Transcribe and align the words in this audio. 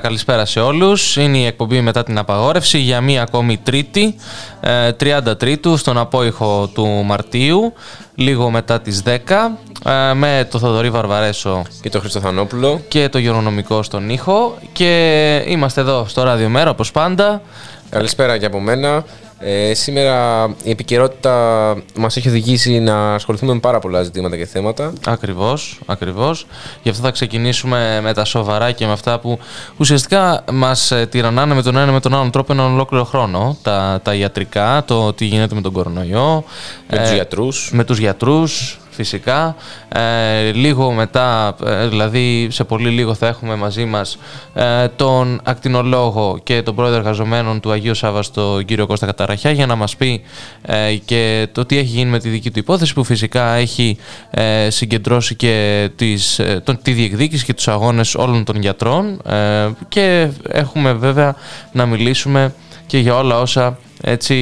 Καλησπέρα, 0.00 0.36
καλησπέρα 0.36 0.44
σε 0.44 0.60
όλους. 0.60 1.16
Είναι 1.16 1.38
η 1.38 1.46
εκπομπή 1.46 1.80
μετά 1.80 2.02
την 2.02 2.18
απαγόρευση 2.18 2.78
για 2.78 3.00
μία 3.00 3.22
ακόμη 3.22 3.56
τρίτη, 3.56 4.14
ε, 4.60 4.92
30 4.92 5.36
Τρίτου, 5.36 5.76
στον 5.76 5.98
απόϊχο 5.98 6.70
του 6.74 6.86
Μαρτίου, 6.86 7.72
λίγο 8.14 8.50
μετά 8.50 8.80
τις 8.80 9.02
10, 9.02 9.58
ε, 9.84 10.14
με 10.14 10.48
το 10.50 10.58
Θοδωρή 10.58 10.90
Βαρβαρέσο 10.90 11.62
και 11.82 11.88
το 11.90 12.00
Χριστοθανόπουλο. 12.00 12.80
και 12.88 13.08
το 13.08 13.18
Γερονομικό 13.18 13.82
στον 13.82 14.10
ήχο 14.10 14.58
και 14.72 15.44
είμαστε 15.46 15.80
εδώ 15.80 16.04
στο 16.08 16.22
Ραδιομέρα 16.22 16.70
όπως 16.70 16.90
πάντα. 16.90 17.42
Καλησπέρα 17.90 18.38
και 18.38 18.46
από 18.46 18.60
μένα. 18.60 19.04
Ε, 19.40 19.74
σήμερα 19.74 20.46
η 20.62 20.70
επικαιρότητα 20.70 21.76
μας 21.96 22.16
έχει 22.16 22.28
οδηγήσει 22.28 22.78
να 22.78 23.14
ασχοληθούμε 23.14 23.52
με 23.52 23.60
πάρα 23.60 23.78
πολλά 23.78 24.02
ζητήματα 24.02 24.36
και 24.36 24.46
θέματα. 24.46 24.92
Ακριβώς, 25.06 25.78
ακριβώς. 25.86 26.46
Γι' 26.82 26.88
αυτό 26.88 27.02
θα 27.02 27.10
ξεκινήσουμε 27.10 28.00
με 28.02 28.12
τα 28.12 28.24
σοβαρά 28.24 28.72
και 28.72 28.86
με 28.86 28.92
αυτά 28.92 29.18
που 29.18 29.38
ουσιαστικά 29.76 30.44
μας 30.52 30.90
ε, 30.90 31.06
τυραννάνε 31.06 31.54
με 31.54 31.62
τον 31.62 31.76
ένα 31.76 31.92
με 31.92 32.00
τον 32.00 32.14
άλλον 32.14 32.30
τρόπο 32.30 32.52
έναν 32.52 32.72
ολόκληρο 32.72 33.04
χρόνο. 33.04 33.56
Τα, 33.62 34.00
τα 34.02 34.14
ιατρικά, 34.14 34.84
το 34.86 35.12
τι 35.12 35.24
γίνεται 35.24 35.54
με 35.54 35.60
τον 35.60 35.72
κορονοϊό. 35.72 36.44
Με 36.90 36.98
τους 36.98 37.10
ε, 37.10 37.14
γιατρούς. 37.14 37.70
Με 37.72 37.84
τους 37.84 37.98
γιατρούς, 37.98 38.78
φυσικά. 38.98 39.56
Ε, 39.88 40.50
λίγο 40.52 40.92
μετά, 40.92 41.56
ε, 41.64 41.86
δηλαδή 41.86 42.48
σε 42.50 42.64
πολύ 42.64 42.88
λίγο 42.88 43.14
θα 43.14 43.26
έχουμε 43.26 43.54
μαζί 43.54 43.84
μας 43.84 44.18
ε, 44.54 44.88
τον 44.88 45.40
ακτινολόγο 45.44 46.38
και 46.42 46.62
τον 46.62 46.74
πρόεδρο 46.74 46.98
εργαζομένων 46.98 47.60
του 47.60 47.70
Αγίου 47.70 47.94
Σάββαστο, 47.94 48.54
τον 48.54 48.64
κύριο 48.64 48.86
Κώστα 48.86 49.06
Καταραχιά, 49.06 49.50
για 49.50 49.66
να 49.66 49.74
μας 49.74 49.96
πει 49.96 50.22
ε, 50.62 50.94
και 51.04 51.48
το 51.52 51.64
τι 51.64 51.76
έχει 51.78 51.86
γίνει 51.86 52.10
με 52.10 52.18
τη 52.18 52.28
δική 52.28 52.50
του 52.50 52.58
υπόθεση, 52.58 52.94
που 52.94 53.04
φυσικά 53.04 53.54
έχει 53.54 53.96
ε, 54.30 54.70
συγκεντρώσει 54.70 55.34
και 55.34 55.88
τις, 55.96 56.38
ε, 56.38 56.60
τον, 56.64 56.78
τη 56.82 56.92
διεκδίκηση 56.92 57.44
και 57.44 57.54
τους 57.54 57.68
αγώνες 57.68 58.14
όλων 58.14 58.44
των 58.44 58.60
γιατρών 58.60 59.20
ε, 59.26 59.68
και 59.88 60.28
έχουμε 60.48 60.92
βέβαια 60.92 61.34
να 61.72 61.86
μιλήσουμε 61.86 62.54
και 62.86 62.98
για 62.98 63.16
όλα 63.16 63.40
όσα 63.40 63.78
έτσι 64.02 64.34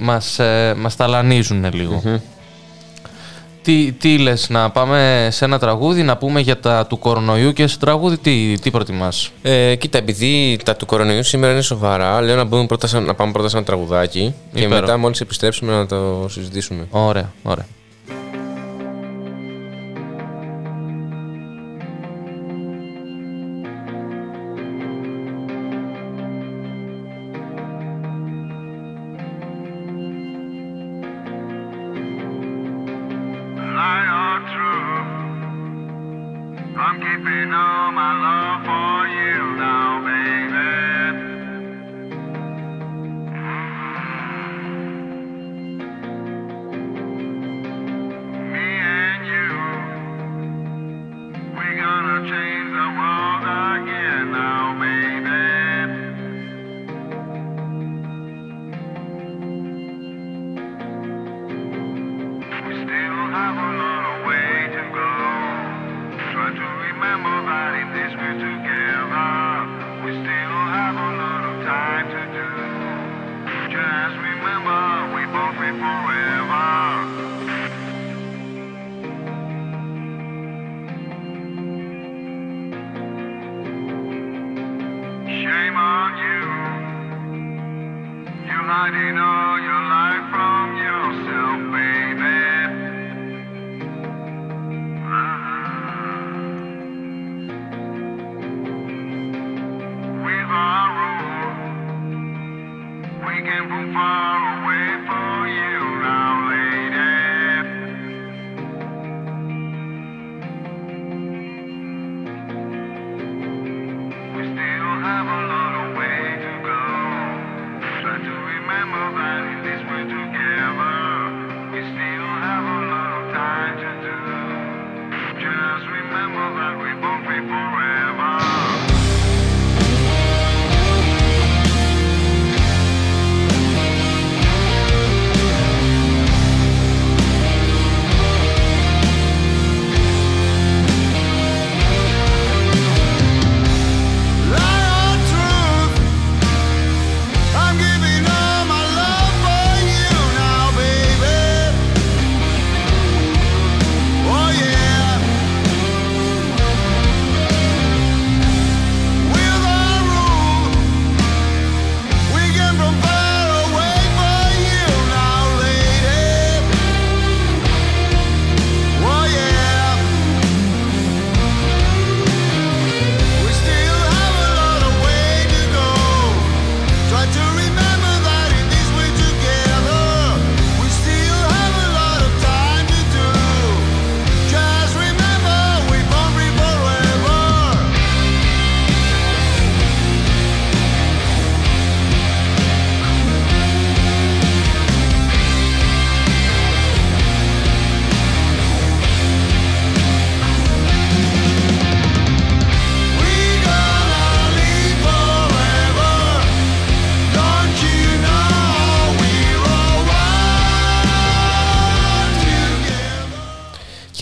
μας, 0.00 0.38
ε, 0.38 0.74
μας 0.78 0.96
ταλανίζουν 0.96 1.66
λίγο. 1.72 2.02
Τι, 3.66 3.92
τι 3.92 4.18
λες, 4.18 4.48
να 4.48 4.70
πάμε 4.70 5.28
σε 5.30 5.44
ένα 5.44 5.58
τραγούδι, 5.58 6.02
να 6.02 6.16
πούμε 6.16 6.40
για 6.40 6.60
τα 6.60 6.86
του 6.86 6.98
κορονοϊού 6.98 7.52
και 7.52 7.66
σε 7.66 7.78
τραγούδι 7.78 8.18
τι, 8.18 8.54
τι 8.60 8.70
προτιμάς; 8.70 9.30
Ε, 9.42 9.74
κοίτα, 9.74 9.98
επειδή 9.98 10.58
τα 10.64 10.76
του 10.76 10.86
κορονοϊού 10.86 11.22
σήμερα 11.22 11.52
είναι 11.52 11.62
σοβαρά, 11.62 12.20
λέω 12.20 12.36
να, 12.36 12.44
μπούμε 12.44 12.66
πρώτα, 12.66 12.86
σε- 12.86 12.98
να 13.00 13.14
πάμε 13.14 13.32
πρώτα 13.32 13.48
σε 13.48 13.56
ένα 13.56 13.66
τραγουδάκι 13.66 14.34
και 14.54 14.60
Υπέροχο. 14.60 14.80
μετά 14.80 14.96
μόλις 14.96 15.20
επιστρέψουμε 15.20 15.72
να 15.72 15.86
το 15.86 16.26
συζητήσουμε. 16.28 16.86
Ωραία, 16.90 17.32
ωραία. 17.42 17.66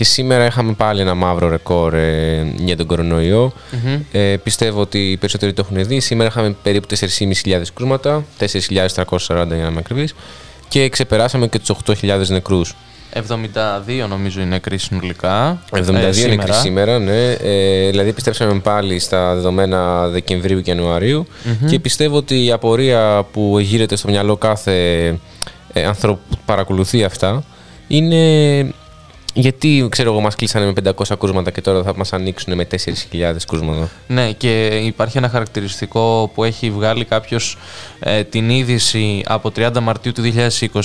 Σήμερα 0.05 0.45
είχαμε 0.45 0.73
πάλι 0.73 1.01
ένα 1.01 1.13
μαύρο 1.13 1.49
ρεκόρ 1.49 1.93
ε, 1.93 2.53
για 2.57 2.77
τον 2.77 2.85
κορονοϊό. 2.85 3.53
Ε, 4.11 4.35
πιστεύω 4.43 4.81
ότι 4.81 5.11
οι 5.11 5.17
περισσότεροι 5.17 5.53
το 5.53 5.65
έχουν 5.65 5.85
δει. 5.85 5.99
Σήμερα 5.99 6.29
είχαμε 6.29 6.55
περίπου 6.63 6.87
4.500 7.43 7.61
κρούσματα, 7.73 8.23
4.340 8.39 8.47
για 9.27 9.45
να 9.45 9.55
είμαι 9.55 9.79
ακριβής, 9.79 10.15
και 10.67 10.89
ξεπεράσαμε 10.89 11.47
και 11.47 11.59
τους 11.59 11.75
8.000 11.85 12.27
νεκρούς. 12.27 12.75
72 13.15 14.07
νομίζω 14.09 14.41
είναι 14.41 14.49
νεκροί 14.49 14.77
συνολικά. 14.77 15.61
72 15.71 15.87
ε, 16.23 16.27
νεκροί 16.27 16.53
σήμερα, 16.53 16.99
ναι. 16.99 17.31
Ε, 17.31 17.89
δηλαδή 17.89 18.09
επιστρέψαμε 18.09 18.59
πάλι 18.59 18.99
στα 18.99 19.33
δεδομένα 19.33 20.07
Δεκεμβρίου 20.07 20.61
και 20.61 20.71
ιανουαριου 20.71 21.27
και 21.67 21.79
πιστεύω 21.79 22.17
ότι 22.17 22.45
η 22.45 22.51
απορία 22.51 23.25
που 23.31 23.59
γύρεται 23.59 23.95
στο 23.95 24.09
μυαλό 24.09 24.37
κάθε 24.37 25.07
ε, 25.73 25.83
ανθρώπου 25.85 26.21
που 26.29 26.37
παρακολουθεί 26.45 27.03
αυτά 27.03 27.43
είναι 27.87 28.73
γιατί 29.37 29.87
ξέρω 29.89 30.11
εγώ 30.11 30.21
μας 30.21 30.35
κλείσανε 30.35 30.65
με 30.65 30.91
500 31.07 31.15
κρούσματα 31.19 31.51
και 31.51 31.61
τώρα 31.61 31.83
θα 31.83 31.95
μας 31.95 32.13
ανοίξουν 32.13 32.55
με 32.55 32.67
4.000 32.71 32.77
κρούσματα. 33.47 33.89
Ναι, 34.07 34.31
και 34.31 34.65
υπάρχει 34.65 35.17
ένα 35.17 35.29
χαρακτηριστικό 35.29 36.31
που 36.33 36.43
έχει 36.43 36.71
βγάλει 36.71 37.05
κάποιος 37.05 37.57
την 38.29 38.49
είδηση 38.49 39.23
από 39.25 39.51
30 39.55 39.79
Μαρτίου 39.81 40.11
του 40.11 40.21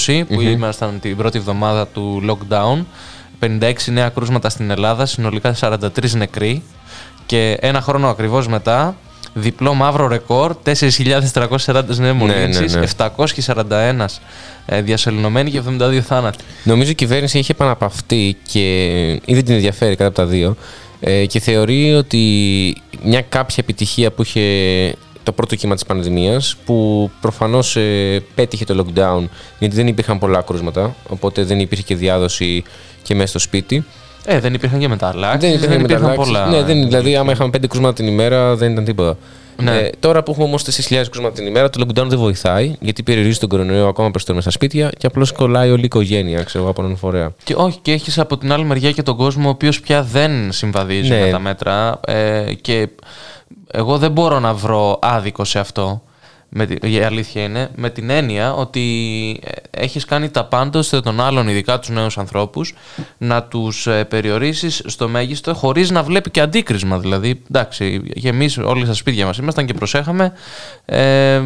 2020, 0.07 0.23
που 0.29 0.41
ήμασταν 0.41 1.01
την 1.01 1.17
πρώτη 1.17 1.39
εβδομάδα 1.39 1.87
του 1.87 2.23
lockdown. 2.29 2.85
56 3.41 3.73
νέα 3.87 4.09
κρούσματα 4.09 4.49
στην 4.49 4.71
Ελλάδα, 4.71 5.07
συνολικά 5.07 5.55
43 5.61 6.11
νεκροί. 6.17 6.63
Και 7.27 7.57
ένα 7.61 7.81
χρόνο 7.81 8.09
ακριβώς 8.09 8.49
μετά, 8.49 8.97
διπλό 9.35 9.75
μαύρο 9.75 10.09
ρεκόρ, 10.09 10.57
4.340 10.65 11.83
νέες 11.97 12.13
μολύνσεις, 12.13 12.75
ναι. 12.75 12.87
741 12.97 14.05
ε, 14.67 14.83
διασωληνωμένοι 14.83 15.51
και 15.51 15.63
72 15.81 15.99
θάνατοι. 15.99 16.45
Νομίζω 16.65 16.91
η 16.91 16.95
κυβέρνηση 16.95 17.39
έχει 17.39 17.51
επαναπαυτεί 17.51 18.37
και 18.53 18.87
ή 19.25 19.35
δεν 19.35 19.45
την 19.45 19.55
ενδιαφέρει 19.55 19.97
κατά 19.97 20.07
από 20.07 20.17
τα 20.17 20.27
δύο 20.27 20.57
ε, 21.01 21.27
και 21.27 21.41
θεωρεί 21.41 21.95
ότι 21.95 22.83
μια 23.03 23.23
κάποια 23.23 23.57
επιτυχία 23.59 24.13
που 24.13 24.23
είχε 24.23 24.95
το 25.23 25.33
πρώτο 25.33 25.57
κύμα 25.57 25.75
της 25.75 25.85
πανδημίας 25.85 26.57
που 26.65 27.11
προφανώς 27.21 27.77
ε, 27.77 28.23
πέτυχε 28.35 28.65
το 28.65 28.85
lockdown 28.85 29.29
γιατί 29.59 29.75
δεν 29.75 29.87
υπήρχαν 29.87 30.19
πολλά 30.19 30.41
κρούσματα 30.41 30.95
οπότε 31.09 31.45
δεν 31.45 31.61
υπήρχε 31.61 31.83
και 31.83 31.95
διάδοση 31.95 32.63
και 33.03 33.15
μέσα 33.15 33.29
στο 33.29 33.39
σπίτι. 33.39 33.85
Ε, 34.33 34.41
δεν 34.41 34.55
υπήρχαν 34.55 34.79
και 34.79 34.89
μεταλλάξεις, 34.89 35.41
Δεν 35.51 35.61
υπήρχαν, 35.61 35.81
μεταλλάξεις. 35.81 36.17
πολλά. 36.25 36.47
Ναι, 36.47 36.63
δεν, 36.63 36.83
δηλαδή 36.85 37.17
άμα 37.17 37.33
είχαμε 37.33 37.51
πέντε 37.51 37.67
κρούσματα 37.67 37.95
την 37.95 38.07
ημέρα 38.07 38.57
δεν 38.57 38.73
ήταν 38.73 38.85
τίποτα. 38.85 39.17
Ναι. 39.63 39.77
Ε, 39.79 39.91
τώρα 40.01 40.23
που 40.23 40.31
έχουμε 40.31 40.47
όμως 40.47 40.65
4.000 40.65 41.03
κρούσματα 41.11 41.35
την 41.35 41.47
ημέρα, 41.47 41.71
το 41.71 41.85
lockdown 41.87 42.07
δεν 42.07 42.19
βοηθάει 42.19 42.75
γιατί 42.81 43.03
περιορίζει 43.03 43.39
τον 43.39 43.49
κορονοϊό 43.49 43.87
ακόμα 43.87 44.11
περισσότερο 44.11 44.37
μέσα 44.37 44.51
στα 44.51 44.59
σπίτια 44.59 44.91
και 44.99 45.07
απλώς 45.07 45.33
κολλάει 45.33 45.71
όλη 45.71 45.81
η 45.81 45.85
οικογένεια, 45.85 46.43
ξέρω 46.43 46.63
εγώ, 46.63 46.71
από 46.73 46.83
έναν 46.83 46.97
φορέα. 46.97 47.33
Και 47.45 47.55
όχι, 47.57 47.79
και 47.83 47.93
έχεις 47.93 48.19
από 48.19 48.39
την 48.39 48.53
άλλη 48.53 48.65
μεριά 48.65 48.91
και 48.91 49.03
τον 49.03 49.17
κόσμο 49.17 49.47
ο 49.47 49.51
οποίος 49.51 49.81
πια 49.81 50.03
δεν 50.03 50.53
συμβαδίζει 50.53 51.09
Ναι. 51.09 51.21
με 51.21 51.31
τα 51.31 51.39
μέτρα. 51.39 52.01
Ε, 52.07 52.43
και 52.61 52.89
εγώ 53.73 53.99
δεν 53.99 54.11
μπορώ 54.11 54.39
να 54.41 54.55
βρω 54.55 54.99
άδικο 55.03 55.45
σε 55.45 55.59
αυτό. 55.59 56.03
Με, 56.53 56.67
τη- 56.67 56.93
η 56.93 57.01
αλήθεια 57.03 57.43
είναι, 57.43 57.71
με 57.77 57.91
την 57.91 58.11
έννοια 58.11 58.55
ότι 58.55 58.81
ε, 59.45 59.83
έχεις 59.83 60.05
κάνει 60.05 60.29
τα 60.31 60.45
πάντα 60.45 60.79
ώστε 60.79 61.01
των 61.01 61.21
άλλων, 61.21 61.49
ειδικά 61.49 61.79
τους 61.79 61.89
νέους 61.89 62.19
ανθρώπους, 62.19 62.75
να 63.19 63.43
τους 63.43 63.87
ε, 63.87 64.05
περιορίσεις 64.05 64.83
στο 64.87 65.09
μέγιστο 65.09 65.55
χωρίς 65.55 65.91
να 65.91 66.03
βλέπει 66.03 66.31
και 66.31 66.41
αντίκρισμα. 66.41 66.99
Δηλαδή, 66.99 67.43
εντάξει, 67.51 68.03
και 68.21 68.29
εμείς 68.29 68.59
όλοι 68.59 68.85
στα 68.85 68.95
σπίτια 68.95 69.27
μας 69.27 69.37
ήμασταν 69.39 69.67
και 69.67 69.75
προσέχαμε 69.75 70.33
ε, 70.85 71.41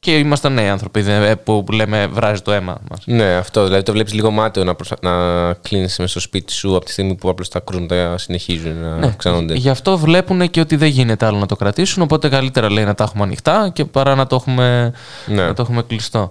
και 0.00 0.18
ήμασταν 0.18 0.52
νέοι 0.52 0.68
άνθρωποι 0.68 1.00
δεν- 1.02 1.22
ε, 1.22 1.34
που 1.36 1.64
λέμε 1.72 2.06
βράζει 2.06 2.40
το 2.42 2.52
αίμα 2.52 2.78
μας. 2.90 3.00
Ναι, 3.06 3.34
αυτό. 3.34 3.64
Δηλαδή 3.64 3.82
το 3.82 3.92
βλέπεις 3.92 4.12
λίγο 4.12 4.30
μάταιο 4.30 4.64
να, 4.64 4.74
προσα... 4.74 4.96
να 5.02 5.12
κλείνει 5.52 5.82
μέσα 5.82 6.06
στο 6.06 6.20
σπίτι 6.20 6.52
σου 6.52 6.76
από 6.76 6.84
τη 6.84 6.90
στιγμή 6.92 7.14
που 7.14 7.28
απλώς 7.28 7.48
τα 7.48 7.60
κρούσματα 7.60 8.18
συνεχίζουν 8.18 8.76
να 9.00 9.06
αυξάνονται. 9.06 9.54
Γι' 9.54 9.68
αυτό 9.70 9.98
βλέπουν 9.98 10.50
και 10.50 10.60
ότι 10.60 10.76
δεν 10.76 10.88
γίνεται 10.88 11.26
άλλο 11.26 11.38
να 11.38 11.46
το 11.46 11.56
κρατήσουν. 11.56 12.02
Οπότε 12.02 12.28
καλύτερα 12.28 12.70
λέει 12.72 12.84
να 12.84 12.94
τα 12.94 13.04
έχουμε 13.04 13.22
ανοιχτά 13.22 13.70
και 13.74 13.84
παρά 13.84 14.14
να 14.14 14.26
το 14.26 14.36
έχουμε, 14.36 14.92
Ναι. 15.26 15.46
να 15.46 15.54
το 15.54 15.62
έχουμε 15.62 15.82
κλειστό. 15.82 16.30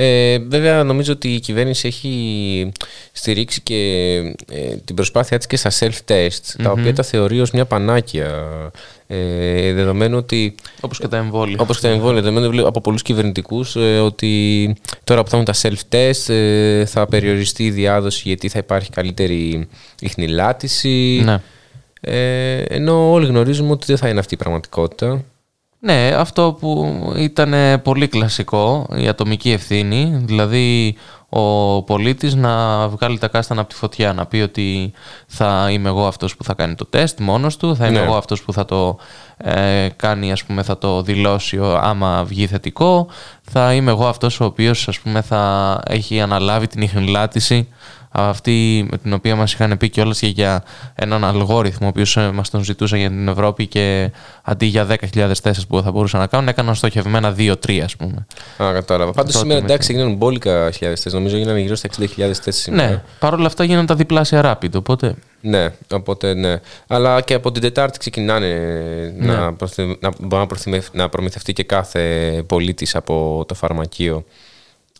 Ε, 0.00 0.38
βέβαια, 0.38 0.84
νομίζω 0.84 1.12
ότι 1.12 1.34
η 1.34 1.40
κυβέρνηση 1.40 1.86
έχει 1.86 2.72
στηρίξει 3.12 3.60
και 3.60 3.74
ε, 4.50 4.76
την 4.84 4.94
προσπάθειά 4.94 5.38
της 5.38 5.46
και 5.46 5.56
στα 5.56 5.70
self-tests, 5.70 6.62
τα 6.62 6.70
οποία 6.70 6.94
τα 6.94 7.02
θεωρεί 7.02 7.40
ως 7.40 7.50
μια 7.50 7.64
πανάκια. 7.64 8.30
Ε, 9.06 9.72
δεδομένου 9.72 10.16
ότι 10.16 10.54
Όπως 10.80 10.98
και 10.98 11.08
τα 11.08 11.16
εμβόλια. 11.16 11.56
Όπως 11.60 11.80
και 11.80 11.86
τα 11.86 11.92
εμβόλια, 11.92 12.20
δεδομένου 12.20 12.50
βλέπω 12.50 12.68
από 12.68 12.80
πολλούς 12.80 13.02
κυβερνητικούς 13.02 13.76
ότι 14.02 14.76
τώρα 15.04 15.22
που 15.22 15.30
θα 15.30 15.36
έχουν 15.36 15.52
τα 15.52 15.54
self-test 15.62 16.34
ε, 16.34 16.84
θα 16.84 17.06
περιοριστεί 17.06 17.64
η 17.64 17.70
διάδοση 17.70 18.22
γιατί 18.24 18.48
θα 18.48 18.58
υπάρχει 18.58 18.90
καλύτερη 18.90 19.68
ιχνηλάτηση. 20.00 21.20
Ναι. 21.24 21.40
Ε, 22.00 22.62
ενώ 22.62 23.10
όλοι 23.10 23.26
γνωρίζουμε 23.26 23.70
ότι 23.70 23.86
δεν 23.86 23.96
θα 23.96 24.08
είναι 24.08 24.18
αυτή 24.18 24.34
η 24.34 24.36
πραγματικότητα. 24.36 25.24
Ναι, 25.80 26.10
αυτό 26.16 26.56
που 26.60 26.98
ήταν 27.16 27.52
ε, 27.52 27.78
πολύ 27.78 28.08
κλασικό, 28.08 28.86
η 28.94 29.08
ατομική 29.08 29.50
ευθύνη, 29.50 30.20
δηλαδή 30.24 30.96
ο 31.28 31.82
πολίτης 31.82 32.34
να 32.34 32.88
βγάλει 32.88 33.18
τα 33.18 33.28
κάστανα 33.28 33.60
από 33.60 33.70
τη 33.70 33.74
φωτιά, 33.76 34.12
να 34.12 34.26
πει 34.26 34.36
ότι 34.40 34.92
θα 35.26 35.68
είμαι 35.70 35.88
εγώ 35.88 36.06
αυτός 36.06 36.36
που 36.36 36.44
θα 36.44 36.54
κάνει 36.54 36.74
το 36.74 36.84
τεστ 36.86 37.20
μόνος 37.20 37.56
του, 37.56 37.76
θα 37.76 37.86
είμαι 37.86 37.98
Ναι. 37.98 38.04
εγώ 38.04 38.16
αυτός 38.16 38.42
που 38.42 38.52
θα 38.52 38.64
το 38.64 38.98
ε, 39.36 39.88
κάνει, 39.96 40.32
ας 40.32 40.44
πούμε, 40.44 40.62
θα 40.62 40.78
το 40.78 41.02
δηλώσει 41.02 41.58
ο- 41.58 41.78
άμα 41.82 42.24
βγει 42.24 42.46
θετικό, 42.46 43.06
θα 43.42 43.74
είμαι 43.74 43.90
εγώ 43.90 44.06
αυτός 44.06 44.40
ο 44.40 44.44
οποίος, 44.44 44.88
ας 44.88 44.98
πούμε, 45.00 45.20
θα 45.22 45.80
έχει 45.86 46.20
αναλάβει 46.20 46.66
την 46.66 46.82
ιχνηλάτηση 46.82 47.68
αυτή 48.10 48.86
με 48.90 48.98
την 48.98 49.12
οποία 49.12 49.36
μας 49.36 49.52
είχαν 49.52 49.76
πει 49.76 49.88
κιόλας 49.88 50.18
και 50.18 50.26
για 50.26 50.62
έναν 50.94 51.24
αλγόριθμο 51.24 51.86
ο 51.86 51.90
οποίος 51.90 52.16
ε, 52.16 52.30
μας 52.30 52.50
τον 52.50 52.64
ζητούσαν 52.64 52.98
για 52.98 53.08
την 53.08 53.28
Ευρώπη 53.28 53.66
και 53.66 54.10
αντί 54.42 54.66
για 54.66 54.86
10.000 55.14 55.30
θέσεις 55.42 55.66
που 55.66 55.82
θα 55.82 55.90
μπορούσαν 55.90 56.20
να 56.20 56.26
κάνουν 56.26 56.48
έκαναν 56.48 56.74
στοχευμένα 56.74 57.34
2-3 57.38 57.78
ας 57.84 57.96
πούμε. 57.96 58.26
Α, 58.62 58.72
κατάλαβα. 58.72 59.12
Πάντως 59.12 59.32
Τότε 59.32 59.44
σήμερα 59.44 59.60
με 59.60 59.66
εντάξει 59.66 59.92
έγιναν 59.94 60.14
μπόλικα 60.16 60.70
χιλιάδες 60.70 61.00
θέσεις. 61.00 61.12
Νομίζω 61.12 61.36
έγιναν 61.36 61.56
γύρω 61.56 61.74
στα 61.74 61.88
60.000 61.98 62.06
θέσεις 62.16 62.56
σήμερα. 62.62 62.88
Ναι, 62.88 63.02
παρόλα 63.18 63.46
αυτά 63.46 63.64
γίνανε 63.64 63.86
τα 63.86 63.94
διπλάσια 63.94 64.42
rapid, 64.62 64.74
οπότε 64.74 65.14
Ναι, 65.40 65.68
οπότε 65.92 66.34
ναι. 66.34 66.56
Αλλά 66.86 67.20
και 67.20 67.34
από 67.34 67.52
την 67.52 67.62
Τετάρτη 67.62 67.98
ξεκινάνε 67.98 68.48
Ναι. 69.18 69.32
να, 69.32 69.52
προθυ... 69.54 69.96
να 70.00 70.10
μπορεί 70.18 70.40
να, 70.42 70.46
προθυμε- 70.46 70.88
να 70.92 71.08
προμηθευτεί 71.08 71.52
και 71.52 71.62
κάθε 71.62 72.02
πολίτης 72.46 72.94
από 72.94 73.44
το 73.48 73.54
φαρμακείο 73.54 74.24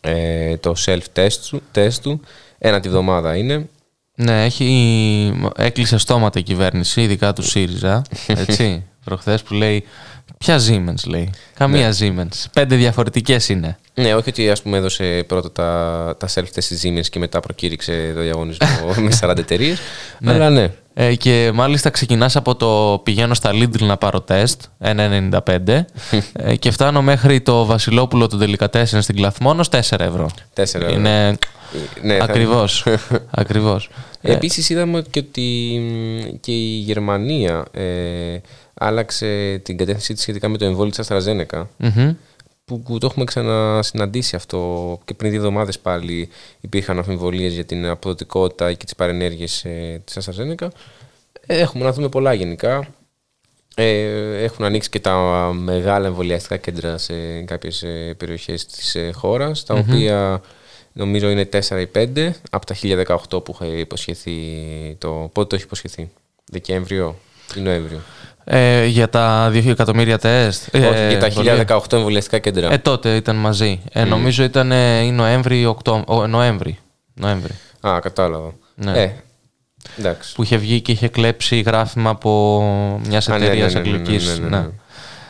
ε, 0.01 0.57
το 0.57 0.73
self-test 0.85 1.33
του, 1.49 1.61
test 1.75 1.93
του. 2.01 2.21
Ένα 2.59 2.79
τη 2.79 2.89
βδομάδα 2.89 3.35
είναι. 3.35 3.69
ναι, 4.15 4.45
έχει, 4.45 5.51
έκλεισε 5.55 5.97
στόματα 5.97 6.39
η 6.39 6.43
κυβέρνηση, 6.43 7.01
ειδικά 7.01 7.33
του 7.33 7.43
ΣΥΡΙΖΑ, 7.43 8.01
έτσι, 8.27 8.85
προχθές 9.09 9.41
που 9.43 9.53
λέει 9.53 9.83
ποια 10.37 10.59
Siemens 10.59 11.03
λέει, 11.07 11.29
καμία 11.53 11.93
Siemens, 11.99 12.45
πέντε 12.53 12.75
διαφορετικές 12.75 13.49
είναι. 13.49 13.77
Ναι, 13.93 14.13
όχι 14.15 14.29
ότι 14.29 14.49
ας 14.49 14.61
πούμε 14.61 14.77
έδωσε 14.77 15.23
πρώτα 15.27 15.51
τα, 15.51 16.15
τα 16.19 16.27
self-test 16.33 16.63
της 16.63 16.81
Siemens 16.85 17.07
και 17.09 17.19
μετά 17.19 17.39
προκήρυξε 17.39 18.11
το 18.15 18.21
διαγωνισμό 18.21 18.67
με 19.03 19.17
40 19.21 19.37
εταιρείες. 19.37 19.79
Αλλά 20.25 20.49
ναι. 20.49 20.69
Ε, 20.93 21.15
και 21.15 21.51
μάλιστα 21.53 21.89
ξεκινάς 21.89 22.35
από 22.35 22.55
το 22.55 23.01
πηγαίνω 23.03 23.33
στα 23.33 23.51
Lidl 23.53 23.79
να 23.81 23.97
πάρω 23.97 24.21
τεστ, 24.21 24.61
1,95 24.83 25.39
ε, 26.33 26.55
και 26.55 26.71
φτάνω 26.71 27.01
μέχρι 27.01 27.41
το 27.41 27.65
Βασιλόπουλο 27.65 28.27
του 28.27 28.37
Τελικατέσσερ 28.37 29.01
στην 29.01 29.15
Κλαθμόνος 29.15 29.69
4 29.71 29.77
ευρώ. 29.99 30.29
4 30.55 30.61
ευρώ. 30.61 30.89
Είναι 30.89 31.37
Ναι, 32.01 32.17
θα- 32.17 32.23
ακριβώς. 32.23 32.85
ακριβώς. 33.41 33.89
Ε, 34.21 34.31
Επίσης 34.33 34.69
είδαμε 34.69 35.03
και 35.09 35.19
ότι 35.19 35.77
μ, 35.79 36.39
και 36.39 36.51
η 36.51 36.77
Γερμανία 36.77 37.65
ε, 37.71 37.83
άλλαξε 38.79 39.61
την 39.63 39.77
κατεύθυνσή 39.77 40.13
της 40.13 40.21
σχετικά 40.21 40.47
με 40.47 40.57
το 40.57 40.65
εμβόλιο 40.65 40.91
της 40.91 41.07
AstraZeneca 41.07 41.65
μμμ. 41.77 42.15
που 42.65 42.81
που 42.81 42.97
το 42.97 43.05
έχουμε 43.05 43.25
ξανασυναντήσει 43.25 44.35
αυτό 44.35 44.99
και 45.05 45.13
πριν 45.13 45.29
δύο 45.29 45.39
εβδομάδες 45.39 45.79
πάλι 45.79 46.29
υπήρχαν 46.61 46.97
αμφιβολίες 46.97 47.53
για 47.53 47.65
την 47.65 47.85
αποδοτικότητα 47.85 48.73
και 48.73 48.85
τις 48.85 48.95
παρενέργειες 48.95 49.65
ε, 49.65 50.01
της 50.05 50.17
AstraZeneca. 50.19 50.67
Ε, 51.45 51.59
έχουμε 51.59 51.83
να 51.83 51.93
δούμε 51.93 52.09
πολλά 52.09 52.33
γενικά. 52.33 52.87
Ε, 53.75 54.43
έχουν 54.43 54.65
ανοίξει 54.65 54.89
και 54.89 54.99
τα 54.99 55.15
μεγάλα 55.53 56.07
εμβολιαστικά 56.07 56.57
κέντρα 56.57 56.97
σε 56.97 57.41
κάποιες 57.41 57.83
ε, 57.83 58.15
περιοχές 58.17 58.65
της 58.65 58.95
ε, 58.95 59.11
χώρας, 59.11 59.63
τα 59.63 59.73
οποία 59.73 60.41
νομίζω 60.93 61.29
είναι 61.29 61.49
4 61.53 61.59
ή 61.59 61.89
5 61.95 62.31
από 62.51 62.65
τα 62.65 62.75
1018 63.29 63.43
που 63.43 63.57
είχε 63.61 63.65
υποσχεθεί 63.65 64.37
το... 64.97 65.29
Πότε 65.33 65.47
το 65.47 65.55
έχει 65.55 65.63
υποσχεθεί, 65.63 66.09
Δεκέμβριο 66.45 67.15
ή 67.55 67.59
Νοέμβριο. 67.59 68.01
Ε, 68.51 68.85
για 68.85 69.09
τα 69.09 69.49
2 69.53 69.65
εκατομμύρια 69.67 70.17
τεστ. 70.17 70.75
Όχι, 70.75 70.85
ε, 70.85 71.09
για 71.09 71.19
τα 71.19 71.25
εμβολία. 71.25 71.65
1018 71.67 71.93
εμβολιαστικά 71.93 72.39
κέντρα. 72.39 72.71
Ε, 72.73 72.77
τότε 72.77 73.15
ήταν 73.15 73.35
μαζί. 73.35 73.79
Ε, 73.91 74.03
νομίζω 74.03 74.43
ήταν 74.43 74.71
ε, 74.71 74.99
ή 75.01 75.11
Νοέμβρη 75.11 75.59
ή 75.59 75.65
Οκτώ... 75.65 76.03
ο, 76.07 76.27
Νοέμβρη. 76.27 76.77
Νοέμβρη. 77.13 77.53
Α, 77.87 77.99
κατάλαβα. 78.01 78.53
Ναι. 78.75 79.01
Ε, 79.01 79.11
εντάξει. 79.99 80.33
Που 80.35 80.43
είχε 80.43 80.57
βγει 80.57 80.81
και 80.81 80.91
είχε 80.91 81.07
κλέψει 81.07 81.59
γράφημα 81.59 82.09
από 82.09 82.61
μιας 83.07 83.29
Α, 83.29 83.37
ναι, 83.37 83.45
εταιρείας 83.45 83.73
ναι, 83.73 83.79
ναι, 83.79 83.89
ναι, 83.89 83.95
εκλογική. 83.97 84.25
ναι, 84.25 84.33
ναι, 84.47 84.57
ναι. 84.57 84.67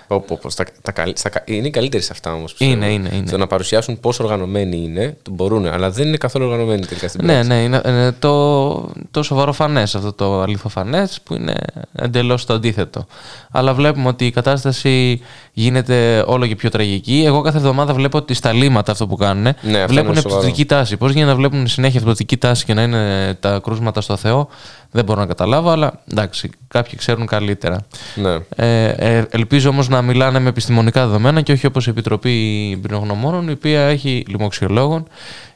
Πω, 0.10 0.20
πω, 0.28 0.40
πω, 0.42 0.50
στα, 0.50 0.66
τα, 0.82 0.92
καλ- 0.92 1.18
στα, 1.18 1.30
κα- 1.30 1.44
είναι 1.46 1.68
οι 1.68 1.70
καλύτεροι 1.70 2.04
σε 2.04 2.10
αυτά 2.12 2.34
όμως. 2.34 2.56
Είναι, 2.58 2.92
είναι, 2.92 3.10
είναι. 3.14 3.28
Στο 3.28 3.38
να 3.38 3.48
παρουσιάσουν 3.48 4.00
πόσο 4.00 4.24
οργανωμένοι 4.24 4.78
είναι, 4.78 5.18
το 5.22 5.32
μπορούν, 5.32 5.66
αλλά 5.68 5.90
δεν 5.92 6.08
είναι 6.08 6.18
καθόλου 6.18 6.46
οργανωμένοι 6.46 6.86
τελικά 6.86 7.08
στην 7.08 7.26
Ναι, 7.26 7.32
πράξη. 7.32 7.50
ναι, 7.50 7.56
είναι, 7.64 7.82
είναι 7.88 8.12
το, 8.20 8.90
το 9.12 9.24
σοβαροφανέ 9.24 9.82
αυτό 9.82 10.14
το 10.14 10.42
αληθοφανές 10.42 11.20
που 11.24 11.34
είναι 11.34 11.54
εντελώς 11.96 12.46
το 12.46 12.54
αντίθετο. 12.54 13.06
Αλλά 13.52 13.74
βλέπουμε 13.74 14.08
ότι 14.08 14.26
η 14.26 14.32
κατάσταση 14.32 15.22
γίνεται 15.54 16.24
όλο 16.28 16.48
και 16.48 16.56
πιο 16.56 16.70
τραγική. 16.70 17.24
Εγώ 17.26 17.42
κάθε 17.42 17.58
εβδομάδα 17.58 17.94
βλέπω 17.94 18.18
ότι 18.18 18.34
στα 18.34 18.52
λίμματα 18.54 18.92
αυτό 18.92 19.08
που 19.08 19.16
κάνουν 19.16 19.44
Ναι, 19.44 19.78
αυτό 19.80 19.94
βλέπουν 19.94 20.12
είναι 20.12 20.22
σοβαρό. 20.22 20.40
πτωτική 20.42 20.66
τάση. 20.66 20.98
Πώς 20.98 21.12
γίνεται 21.12 21.30
να 21.32 21.36
βλέπουν 21.38 21.68
συνέχεια 21.68 22.02
πτωτική 22.02 22.38
τάση 22.38 22.66
και 22.66 22.74
να 22.74 22.82
είναι 22.82 23.34
τα 23.40 23.60
κρούσματα 23.64 24.02
στο 24.02 24.16
Θεό, 24.18 24.48
δεν 24.92 25.06
μπορώ 25.06 25.20
να 25.20 25.26
καταλάβω, 25.26 25.70
αλλά 25.70 26.04
εντάξει, 26.12 26.50
κάποιοι 26.68 26.98
ξέρουν 26.98 27.26
καλύτερα. 27.26 27.86
Ναι. 28.16 28.38
Ε, 28.56 28.88
ε, 28.90 29.26
ελπίζω 29.30 29.70
όμως 29.70 29.88
να 29.88 30.02
μιλάνε 30.02 30.40
με 30.40 30.50
επιστημονικά 30.50 31.06
δεδομένα 31.06 31.42
και 31.42 31.52
όχι 31.52 31.66
όπως 31.66 31.88
η 31.88 31.90
Επιτροπή 31.90 32.78
Πυρογνωμόνων, 32.82 33.48
η 33.48 33.52
οποία 33.52 33.82
έχει 33.82 34.26
λοιμοξιολόγων, 34.28 35.08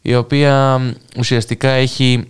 η 0.01 0.15
οποία 0.15 0.77
μ, 0.77 0.91
ουσιαστικά 1.17 1.69
έχει 1.69 2.27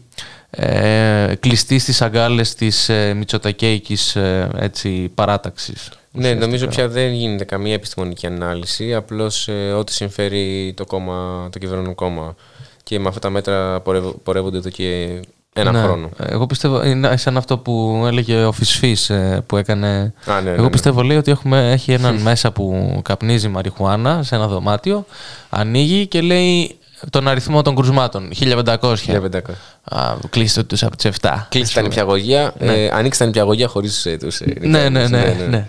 ε, 0.50 1.34
κλειστεί 1.40 1.80
στις 1.80 2.02
αγκάλες 2.02 2.56
της 2.56 2.90
ε, 2.90 3.14
Μητσοτακέικης 3.14 4.16
ε, 4.16 4.50
έτσι, 4.56 5.12
παράταξης. 5.16 5.90
Ναι, 6.12 6.34
νομίζω 6.34 6.68
πια 6.68 6.88
δεν 6.88 7.12
γίνεται 7.12 7.44
καμία 7.44 7.74
επιστημονική 7.74 8.26
ανάλυση. 8.26 8.94
Απλώς 8.94 9.50
ό,τι 9.78 9.94
συμφέρει 9.94 10.74
το, 10.76 10.86
κόμμα, 10.86 11.50
το 11.52 11.60
κυβερνόν 11.60 11.96
κόμμα. 11.96 12.36
Και 12.84 13.00
με 13.00 13.08
αυτά 13.08 13.20
τα 13.20 13.30
μέτρα 13.30 13.80
πορευ- 13.80 14.16
πορεύονται 14.24 14.58
εδώ 14.58 14.70
και 14.70 15.20
ένα 15.54 15.72
Ναι. 15.72 15.82
χρόνο. 15.82 16.10
Εγώ 16.18 16.46
πιστεύω, 16.46 16.86
είναι 16.86 17.18
σαν 17.18 17.38
αυτό 17.38 17.58
που 17.58 18.04
έλεγε 18.08 18.44
ο 18.44 18.52
Φυσφής 18.52 19.10
ε, 19.10 19.44
που 19.46 19.58
έκανε. 19.58 20.14
Α, 20.26 20.34
ναι, 20.34 20.42
ναι, 20.42 20.50
Εγώ 20.50 20.64
ναι. 20.64 20.70
πιστεύω 20.70 21.02
λέει 21.02 21.18
ότι 21.18 21.32
έχουμε, 21.32 21.72
έχει 21.72 21.92
έναν 21.92 22.16
μέσα 22.16 22.52
που 22.52 23.00
καπνίζει 23.04 23.48
μαριχουάνα 23.48 24.24
σε 24.24 24.36
ένα 24.36 24.48
δωμάτιο, 24.48 25.06
ανοίγει 25.50 26.08
και 26.08 26.22
λέει 26.22 26.78
τον 27.10 27.28
αριθμό 27.28 27.62
των 27.62 27.76
κρουσμάτων. 27.76 28.30
1500. 28.40 28.76
1500. 28.82 28.96
Α, 29.84 30.14
κλείστε 30.30 30.64
τους 30.64 30.84
από 30.84 30.96
τις 30.96 31.12
7. 31.22 31.30
Κλείσει 31.50 31.74
τα 31.74 31.82
νηπιαγωγεία. 31.82 32.54
Ε, 32.60 32.90
ανοίξει 32.94 33.20
τα 33.20 33.26
νηπιαγωγεία 33.26 33.68
χωρίς 33.68 34.08
τους. 34.20 34.42
Ναι, 34.60 34.90
ναι, 34.90 35.08
ναι. 35.08 35.36
ναι. 35.50 35.68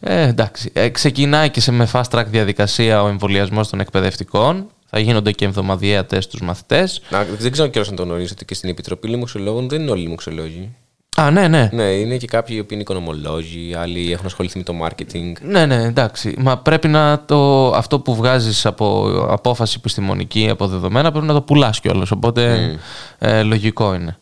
Ε, 0.00 0.22
εντάξει. 0.22 0.70
Ε, 0.72 0.88
ξεκινάει 0.88 1.50
και 1.50 1.60
σε 1.60 1.72
με 1.72 1.88
fast 1.92 2.08
track 2.10 2.24
διαδικασία 2.26 3.02
ο 3.02 3.08
εμβολιασμός 3.08 3.68
των 3.68 3.80
εκπαιδευτικών. 3.80 4.66
Θα 4.94 5.00
γίνονται 5.00 5.32
και 5.32 5.44
εβδομαδιαία 5.44 6.06
τεστ 6.06 6.28
στους 6.28 6.40
μαθητές. 6.40 7.02
Να, 7.10 7.24
δεν 7.24 7.52
ξέρω 7.52 7.68
κιόλα 7.68 7.86
αν 7.90 7.96
το 7.96 8.02
γνωρίζετε 8.02 8.34
ότι 8.34 8.44
και 8.44 8.54
στην 8.54 8.68
Επιτροπή 8.68 9.08
Λοιμοξιολόγων 9.08 9.68
δεν 9.68 9.80
είναι 9.80 9.90
όλοι 9.90 10.02
λοιμοξιολόγοι. 10.02 10.74
Α, 11.16 11.30
ναι, 11.30 11.48
ναι. 11.48 11.68
Ναι, 11.72 11.82
είναι 11.82 12.16
και 12.16 12.26
κάποιοι 12.26 12.54
οι 12.56 12.60
οποίοι 12.60 12.70
είναι 12.72 12.82
οικονομολόγοι, 12.82 13.74
άλλοι 13.74 14.12
έχουν 14.12 14.26
ασχοληθεί 14.26 14.58
με 14.58 14.64
το 14.64 14.74
marketing. 14.84 15.32
Ναι, 15.42 15.66
ναι, 15.66 15.82
εντάξει. 15.82 16.34
Μα 16.38 16.58
πρέπει 16.58 16.88
να 16.88 17.24
το. 17.24 17.70
Αυτό 17.70 18.00
που 18.00 18.14
βγάζεις 18.14 18.66
από 18.66 19.16
απόφαση 19.28 19.74
επιστημονική, 19.78 20.48
από 20.48 20.66
δεδομένα, 20.66 21.10
πρέπει 21.10 21.26
να 21.26 21.32
το 21.32 21.42
πουλάς 21.42 21.80
κιόλας. 21.80 22.10
Οπότε 22.10 22.74
ε, 23.18 23.42
λογικό 23.42 23.94
είναι. 23.94 24.18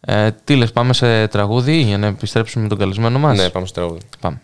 Ε, 0.00 0.30
τι 0.44 0.56
λες, 0.56 0.72
πάμε 0.72 0.92
σε 0.92 1.26
τραγούδι 1.26 1.80
για 1.80 1.98
να 1.98 2.06
επιστρέψουμε 2.06 2.62
με 2.62 2.68
τον 2.68 2.78
καλεσμένο 2.78 3.18
μας; 3.18 3.38
Ναι, 3.38 3.48
πάμε 3.48 3.66
στο 3.66 3.80
τραγούδι. 3.80 4.00
Πάμε. 4.20 4.40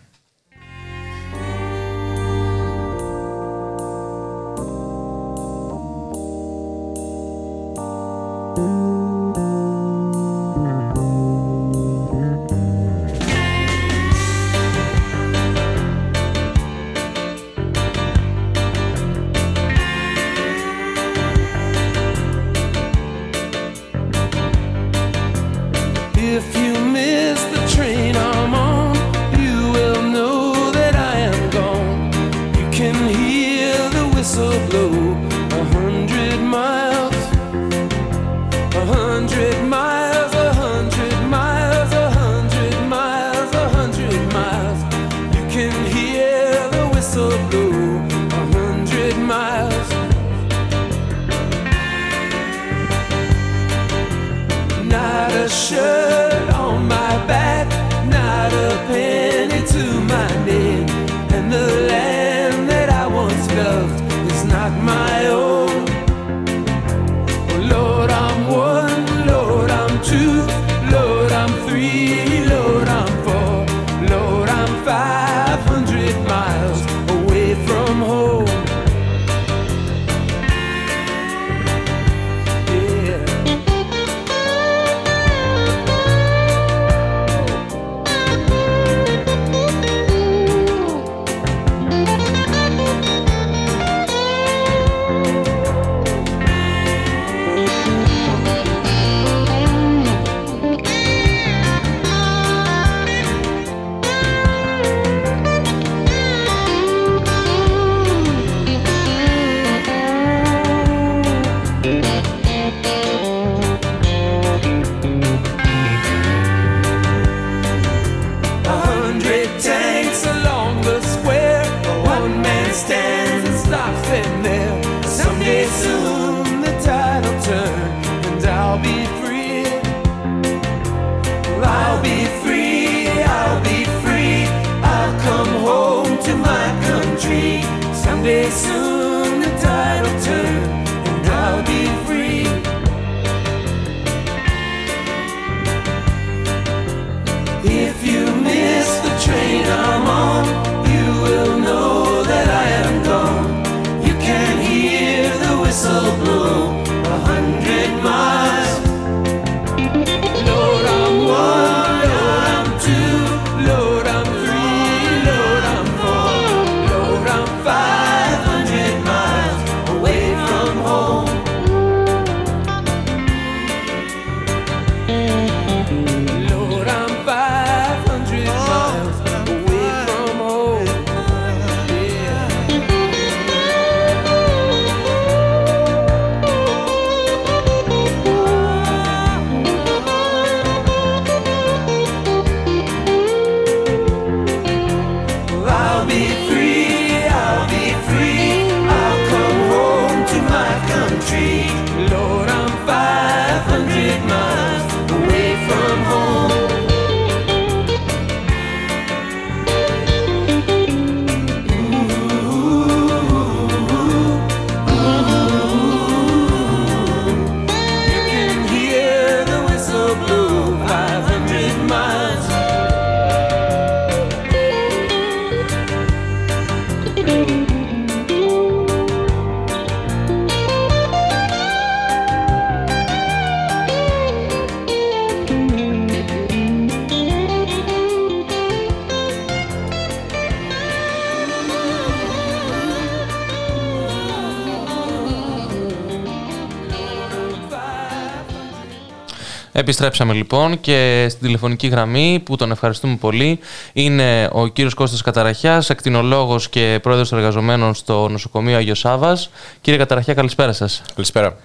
Επιστρέψαμε 249.75 250.33
λοιπόν 250.33 250.79
και 250.79 251.25
στην 251.29 251.45
τηλεφωνική 251.45 251.87
γραμμή 251.87 252.41
που 252.45 252.55
τον 252.55 252.71
ευχαριστούμε 252.71 253.17
πολύ 253.19 253.59
είναι 253.93 254.49
ο 254.51 254.67
κύριος 254.67 254.93
Κώστας 254.93 255.21
Καταραχιάς, 255.21 255.89
ακτινολόγος 255.89 256.69
και 256.69 256.99
πρόεδρος 257.01 257.29
των 257.29 257.37
εργαζομένων 257.37 257.93
στο 257.93 258.27
νοσοκομείο 258.29 258.77
Αγιο 258.77 258.95
Σάβας. 258.95 259.51
Κύριε 259.81 259.99
Καταραχιά, 259.99 260.33
καλησπέρα 260.33 260.71
σας. 260.71 261.03
Καλησπέρα. 261.15 261.55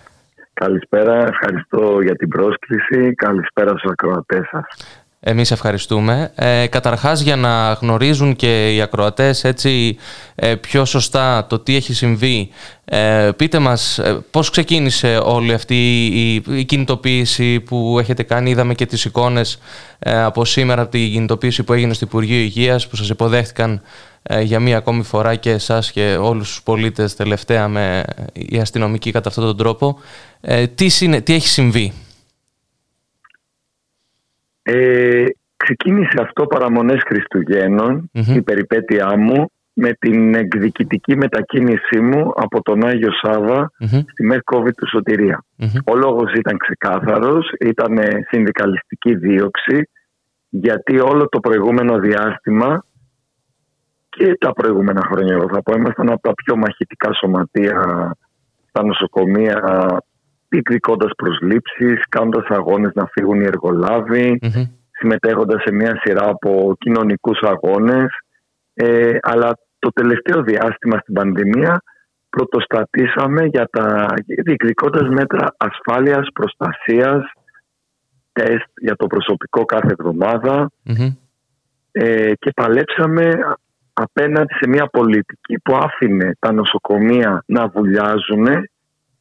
Καλησπέρα, 0.53 1.27
ευχαριστώ 1.27 2.01
για 2.01 2.17
την 2.17 2.29
πρόσκληση. 2.29 3.15
Καλησπέρα 3.15 3.69
στους 3.69 3.91
ακροατές 3.91 4.49
σας. 4.51 4.65
Εμείς 5.21 5.51
ευχαριστούμε. 5.51 6.33
Ε, 6.35 6.67
καταρχάς 6.67 7.21
για 7.21 7.37
να 7.37 7.73
γνωρίζουν 7.73 8.37
και 8.37 8.75
οι 8.75 8.81
ακροατές 8.81 9.45
έτσι 9.45 9.97
ε, 10.35 10.55
πιο 10.55 10.85
σωστά 10.85 11.47
το 11.47 11.59
τι 11.59 11.77
έχει 11.77 11.93
συμβεί, 11.93 12.49
ε, 12.85 13.31
πείτε 13.37 13.59
μας 13.59 13.99
ε, 13.99 14.25
πώς 14.31 14.51
ξεκίνησε 14.51 15.21
όλη 15.23 15.53
αυτή 15.53 16.07
η, 16.07 16.35
η 16.49 16.65
κινητοποίηση 16.65 17.61
που 17.61 17.97
έχετε 17.99 18.23
κάνει. 18.23 18.51
Είδαμε 18.51 18.75
και 18.75 18.87
τις 18.87 19.05
εικόνες 19.05 19.59
ε, 19.99 20.23
από 20.23 20.45
σήμερα 20.45 20.83
από 20.83 20.91
την 20.91 21.13
κινητοποίηση 21.13 21.63
που 21.63 21.73
έγινε 21.73 21.93
στο 21.93 22.05
Υπουργείο 22.05 22.39
Υγείας 22.39 22.87
που 22.89 22.97
σας 22.97 23.09
υποδέχτηκαν 23.09 23.83
ε, 24.23 24.41
για 24.41 24.61
μία 24.61 24.77
ακόμη 24.77 25.03
φορά 25.03 25.35
και 25.35 25.51
εσάς 25.51 25.93
και 25.93 26.17
όλους 26.21 26.49
τους 26.49 26.63
πολίτες 26.63 27.17
τελευταία 27.17 27.69
με 27.69 28.05
οι 28.33 28.59
αστυνομικοί 28.59 29.11
κατά 29.11 29.29
αυτόν 29.29 29.45
τον 29.45 29.57
τρόπο. 29.57 29.99
Ε, 30.41 30.67
τι, 30.67 30.89
συνε- 30.89 31.23
τι 31.25 31.35
έχει 31.35 31.49
συμβεί; 31.49 31.93
Ε, 34.71 35.25
ξεκίνησε 35.57 36.19
αυτό 36.21 36.47
παραμονές 36.47 37.03
Χριστουγέννων, 37.07 38.11
Μμμ. 38.13 38.37
η 38.37 38.43
περιπέτειά 38.43 39.17
μου, 39.17 39.51
με 39.73 39.93
την 39.99 40.35
εκδικητική 40.35 41.17
μετακίνησή 41.17 42.01
μου 42.01 42.33
από 42.35 42.63
τον 42.63 42.87
Άγιο 42.87 43.11
Σάβα 43.23 43.71
Μμμ, 43.79 44.01
στη 44.13 44.27
ΜΕΘΚΟΒΙ 44.27 44.73
του 44.73 44.89
Σωτηρία. 44.89 45.45
μμμ, 45.57 45.71
Ο 45.87 45.97
λόγος 45.97 46.33
ήταν 46.33 46.57
ξεκάθαρος, 46.57 47.53
ήταν 47.61 47.99
συνδικαλιστική 48.31 49.15
δίωξη, 49.15 49.89
γιατί 50.49 51.01
όλο 51.01 51.29
το 51.29 51.41
προηγούμενο 51.41 51.99
διάστημα 51.99 52.85
και 54.09 54.37
τα 54.41 54.53
προηγούμενα 54.53 55.03
χρόνια, 55.11 55.35
εγώ 55.35 55.49
θα 55.49 55.63
πω, 55.63 55.77
ήμασταν 55.77 56.11
από 56.11 56.21
τα 56.21 56.35
πιο 56.35 56.57
μαχητικά 56.57 57.13
σωματεία 57.13 57.83
στα 58.69 58.83
νοσοκομεία, 58.85 59.57
διεκδικώντας 60.49 61.11
προσλήψεις, 61.17 62.09
κάνοντας 62.09 62.47
αγώνες 62.49 62.93
να 62.95 63.07
φύγουν 63.07 63.41
οι 63.41 63.45
εργολάβοι, 63.45 64.39
μμμ. 64.43 64.65
συμμετέχοντας 64.91 65.63
σε 65.63 65.75
μια 65.75 66.01
σειρά 66.05 66.29
από 66.29 66.75
κοινωνικούς 66.79 67.41
αγώνες. 67.41 68.07
Ε, 68.75 69.17
αλλά 69.21 69.59
το 69.79 69.89
τελευταίο 69.93 70.43
διάστημα 70.43 70.99
στην 70.99 71.15
πανδημία 71.15 71.83
πρωτοστατήσαμε 72.31 73.45
για 73.45 73.69
τα 73.71 74.07
διεκδικώντας 74.45 75.09
μέτρα 75.09 75.55
ασφάλειας, 75.57 76.29
προστασίας, 76.33 77.23
τεστ 78.33 78.69
για 78.81 78.97
το 78.97 79.07
προσωπικό 79.07 79.65
κάθε 79.65 79.95
εβδομάδα 79.99 80.71
Μμμ. 80.83 81.13
ε, 81.93 82.33
και 82.39 82.51
παλέψαμε 82.55 83.31
απέναντι 83.93 84.55
σε 84.55 84.69
μια 84.69 84.87
πολιτική 84.87 85.59
που 85.65 85.75
άφηνε 85.75 86.37
τα 86.39 86.53
νοσοκομεία 86.53 87.43
να 87.47 87.69
βουλιάζουν, 87.69 88.47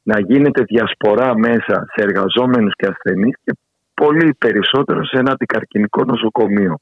να 0.10 0.20
γίνεται 0.20 0.64
διασπορά 0.64 1.38
μέσα 1.38 1.86
σε 1.94 2.02
εργαζόμενους 2.08 2.74
και 2.76 2.86
ασθενείς 2.86 3.36
και 3.44 3.52
πολύ 3.94 4.34
περισσότερο 4.38 5.06
σε 5.06 5.18
ένα 5.18 5.32
αντικαρκυνικό 5.32 6.04
νοσοκομείο. 6.04 6.80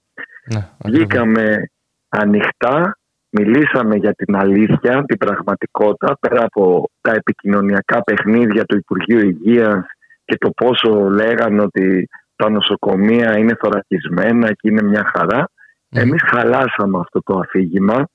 Ναι, 0.53 0.57
ακριβώς. 0.57 0.91
Βγήκαμε 0.91 1.69
ανοιχτά, 2.09 2.97
μιλήσαμε 3.29 3.95
για 3.95 4.13
την 4.13 4.35
αλήθεια, 4.35 5.03
την 5.05 5.17
πραγματικότητα, 5.17 6.17
πέρα 6.19 6.43
από 6.45 6.89
τα 7.01 7.11
επικοινωνιακά 7.11 8.01
παιχνίδια 8.03 8.65
του 8.65 8.77
Υπουργείου 8.77 9.19
Υγείας 9.19 9.85
και 10.25 10.37
το 10.37 10.49
πόσο 10.49 11.09
λέγανε 11.09 11.61
ότι 11.61 12.09
τα 12.35 12.49
νοσοκομεία 12.49 13.37
είναι 13.37 13.57
θωρακισμένα 13.59 14.47
και 14.47 14.69
είναι 14.69 14.81
μια 14.81 15.11
χαρά. 15.15 15.49
Μμμ. 15.89 16.01
Εμείς 16.01 16.21
χαλάσαμε 16.25 16.99
αυτό 16.99 17.21
το 17.23 17.39
αφήγημα 17.39 18.07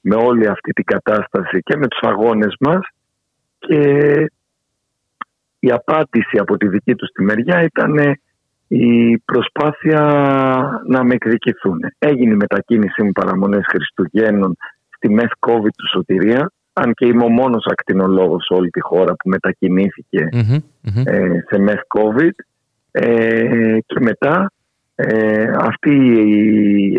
με 0.00 0.14
όλη 0.14 0.46
αυτή 0.46 0.72
την 0.72 0.84
κατάσταση 0.84 1.60
και 1.60 1.76
με 1.76 1.88
τους 1.88 2.00
αγώνες 2.02 2.54
μας 2.60 2.86
και 3.66 3.80
η 5.58 5.70
απάντηση 5.70 6.38
από 6.38 6.56
τη 6.56 6.68
δική 6.68 6.94
τους 6.94 7.10
τη 7.10 7.22
μεριά 7.22 7.62
ήταν 7.62 8.18
η 8.68 9.18
προσπάθεια 9.18 10.00
να 10.86 11.04
με 11.04 11.14
εκδικηθούν. 11.14 11.78
Έγινε 11.98 12.32
η 12.32 12.36
μετακίνησή 12.36 13.02
μου 13.02 13.12
παραμονές 13.12 13.64
Χριστουγέννων 13.68 14.56
στη 14.96 15.10
ΜΕΘ 15.10 15.30
COVID 15.46 15.74
του 15.76 15.88
Σωτηρία, 15.92 16.52
αν 16.72 16.94
και 16.94 17.06
είμαι 17.06 17.24
ο 17.24 17.28
μόνος 17.28 17.66
ακτινολόγος 17.66 18.44
σε 18.44 18.54
όλη 18.54 18.70
τη 18.70 18.80
χώρα 18.80 19.12
που 19.14 19.28
μετακινήθηκε 19.28 20.28
Μμμ, 20.32 20.58
μμμ. 20.80 21.02
ε, 21.06 21.44
σε 21.48 21.58
ΜΕΘ 21.58 21.80
COVID 21.98 22.32
ε, 22.90 23.78
και 23.86 24.00
μετά 24.00 24.52
ε, 24.94 25.50
αυτή 25.58 25.94
η, 25.94 26.98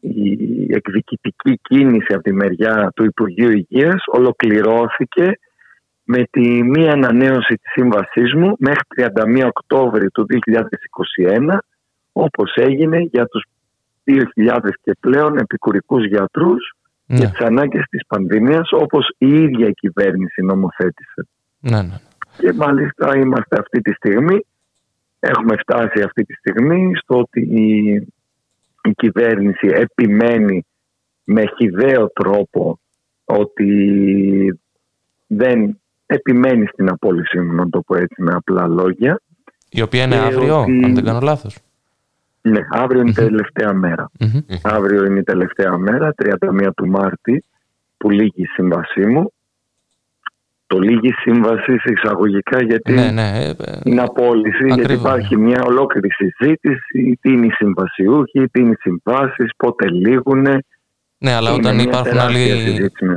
η 0.00 0.74
εκδικητική 0.74 1.58
κίνηση 1.62 2.14
από 2.14 2.22
τη 2.22 2.32
μεριά 2.32 2.92
του 2.94 3.04
Υπουργείου 3.04 3.50
Υγείας 3.50 4.04
ολοκληρώθηκε 4.06 5.38
με 6.04 6.24
τη 6.30 6.62
μία 6.62 6.92
ανανέωση 6.92 7.54
της 7.54 7.72
σύμβασής 7.72 8.34
μου 8.34 8.56
μέχρι 8.58 8.82
31 8.96 9.46
Οκτώβρη 9.46 10.10
του 10.10 10.26
2021 11.26 11.58
όπως 12.12 12.54
έγινε 12.54 12.98
για 12.98 13.26
τους 13.26 13.44
2.000 14.04 14.58
και 14.82 14.96
πλέον 15.00 15.38
επικουρικούς 15.38 16.06
γιατρούς 16.06 16.74
Ναι, 17.06 17.18
για 17.18 17.30
τις 17.30 17.40
ανάγκες 17.40 17.84
της 17.90 18.06
πανδημίας 18.06 18.68
όπως 18.72 19.14
η 19.18 19.28
ίδια 19.28 19.66
η 19.66 19.72
κυβέρνηση 19.72 20.42
νομοθέτησε. 20.42 21.26
ναι, 21.60 21.82
ναι. 21.82 22.00
Και 22.38 22.52
μάλιστα 22.52 23.16
είμαστε 23.16 23.56
αυτή 23.58 23.80
τη 23.80 23.92
στιγμή, 23.92 24.46
έχουμε 25.20 25.56
φτάσει 25.56 26.02
αυτή 26.02 26.24
τη 26.24 26.34
στιγμή 26.34 26.92
στο 26.96 27.18
ότι 27.18 27.40
η, 27.40 27.92
η 28.82 28.92
κυβέρνηση 28.96 29.66
επιμένει 29.66 30.66
με 31.24 31.42
χιδαίο 31.56 32.10
τρόπο 32.10 32.78
ότι 33.24 33.68
δεν 35.26 35.81
επιμένει 36.12 36.66
στην 36.66 36.88
απόλυσή 36.88 37.40
μου, 37.40 37.54
να 37.54 37.68
το 37.68 37.80
πω 37.80 37.96
έτσι 37.96 38.22
με 38.22 38.32
απλά 38.34 38.66
λόγια. 38.66 39.20
Η 39.70 39.82
οποία 39.82 40.02
είναι 40.04 40.14
Και 40.14 40.20
αύριο, 40.20 40.60
ότι- 40.60 40.84
αν 40.84 40.94
δεν 40.94 41.04
κάνω 41.04 41.18
λάθος. 41.22 41.56
Ναι, 42.42 42.60
αύριο 42.70 43.00
είναι 43.00 43.10
η 43.10 43.12
τελευταία 43.12 43.72
μέρα. 43.72 44.10
Μμμ. 44.20 44.40
Αύριο 44.62 45.04
είναι 45.04 45.18
η 45.18 45.22
τελευταία 45.22 45.76
μέρα, 45.78 46.14
31 46.16 46.72
του 46.76 46.86
Μάρτη, 46.88 47.44
που 47.96 48.10
λύγει 48.10 48.32
η 48.42 48.44
σύμβασή 48.44 49.06
μου. 49.06 49.32
Το 50.66 50.78
λύγει 50.78 51.08
η 51.08 51.12
σύμβαση 51.12 51.78
σε 51.78 51.92
εισαγωγικά 51.92 52.62
γιατί 52.62 52.92
Ναι, 52.92 53.10
ναι. 53.10 53.30
ε, 53.34 53.48
ε, 53.48 53.78
είναι 53.84 54.00
απόλυση, 54.02 54.64
γιατί 54.64 54.80
Ακριβώς, 54.80 55.02
υπάρχει 55.02 55.36
μια 55.36 55.62
ολόκληρη 55.66 56.08
συζήτηση, 56.10 57.18
τι 57.20 57.32
είναι 57.32 57.46
οι 57.46 57.50
συμβασιούχοι, 57.50 58.48
τι 58.50 58.60
είναι 58.60 58.70
οι 58.70 58.80
συμβάσεις, 58.80 59.50
πότε 59.56 59.88
λήγουν. 59.90 60.46
Ναι, 61.22 61.32
αλλά 61.32 61.48
Είναι 61.50 61.58
όταν 61.58 61.74
μια 61.74 61.84
υπάρχουν 61.84 62.10
τεράστια 62.12 62.36
άλλοι 62.38 62.60
συζήτηση. 62.60 63.16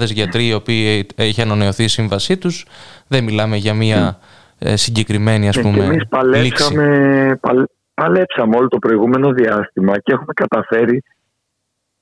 2.000 0.00 0.04
γιατροί 0.04 0.46
οι 0.46 0.52
οποίοι 0.54 1.06
έχει 1.16 1.40
ανανεωθεί 1.40 1.84
η 1.84 1.88
σύμβασή 1.88 2.36
τους, 2.38 2.66
δεν 3.08 3.24
μιλάμε 3.24 3.56
για 3.56 3.74
μια 3.74 4.18
ε, 4.58 4.76
συγκεκριμένη 4.76 5.48
ας 5.48 5.56
Ναι, 5.56 5.62
και 5.62 5.68
πούμε 5.68 5.84
εμείς 5.84 5.92
λήξη. 5.96 6.08
παλέψαμε, 6.08 7.38
παλ- 7.40 7.68
παλέψαμε 7.94 8.56
όλο 8.56 8.68
το 8.68 8.78
προηγούμενο 8.78 9.32
διάστημα 9.32 9.98
και 9.98 10.12
έχουμε 10.12 10.32
καταφέρει 10.34 11.02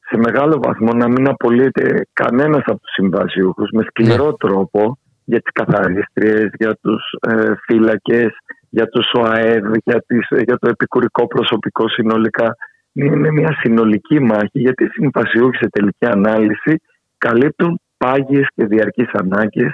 σε 0.09 0.17
μεγάλο 0.17 0.61
βαθμό 0.63 0.93
να 0.93 1.09
μην 1.09 1.29
απολύεται 1.29 2.07
κανένας 2.13 2.63
από 2.67 2.81
τους 2.81 2.93
συμβασιούχους 2.93 3.71
με 3.73 3.83
σκληρό 3.89 4.27
Ναι. 4.27 4.37
τρόπο 4.37 4.99
για 5.25 5.41
τις 5.41 5.53
καθαρίστριες, 5.53 6.51
για 6.59 6.79
τους 6.83 7.03
ε, 7.29 7.53
φύλακες, 7.67 8.31
για 8.69 8.89
τους 8.89 9.11
ΟΑΕΔ, 9.13 9.65
για, 9.85 10.05
τις, 10.07 10.27
για 10.45 10.59
το 10.59 10.69
επικουρικό 10.69 11.27
προσωπικό 11.27 11.89
συνολικά. 11.89 12.57
Είναι 12.93 13.31
μια 13.31 13.57
συνολική 13.61 14.21
μάχη 14.21 14.59
γιατί 14.59 14.85
οι 14.85 14.89
συμβασιούχοι 14.89 15.57
σε 15.57 15.69
τελική 15.71 16.07
ανάλυση 16.07 16.81
καλύπτουν 17.19 17.81
πάγιες 17.97 18.47
και 18.55 18.67
διαρκείς 18.67 19.11
ανάγκες. 19.13 19.73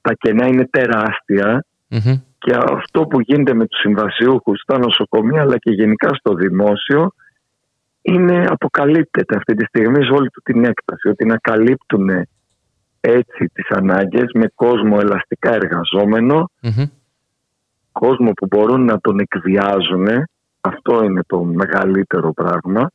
Τα 0.00 0.12
κενά 0.12 0.46
είναι 0.46 0.68
τεράστια 0.70 1.64
Μμμ. 1.88 2.20
και 2.38 2.56
αυτό 2.72 3.06
που 3.06 3.20
γίνεται 3.20 3.54
με 3.54 3.66
τους 3.66 3.80
συμβασιούχους 3.80 4.60
στα 4.60 4.78
νοσοκομεία 4.78 5.40
αλλά 5.40 5.58
και 5.58 5.70
γενικά 5.70 6.08
στο 6.14 6.34
δημόσιο 6.34 7.12
είναι 8.02 8.46
αποκαλύπτεται 8.48 9.36
αυτή 9.36 9.54
τη 9.54 9.64
στιγμή 9.64 10.04
σε 10.04 10.12
όλη 10.12 10.28
του 10.30 10.40
την 10.44 10.64
έκταση 10.64 11.08
ότι 11.08 11.24
να 11.24 11.36
καλύπτουν 11.36 12.08
έτσι 13.00 13.50
τις 13.52 13.68
ανάγκες 13.68 14.30
με 14.34 14.50
κόσμο 14.54 14.96
ελαστικά 15.00 15.54
εργαζόμενο 15.54 16.50
Μμμ. 16.62 16.84
κόσμο 17.92 18.30
που 18.32 18.46
μπορούν 18.46 18.84
να 18.84 19.00
τον 19.00 19.18
εκβιάζουν 19.18 20.06
αυτό 20.60 21.04
είναι 21.04 21.22
το 21.26 21.42
μεγαλύτερο 21.44 22.32
πράγμα 22.32 22.90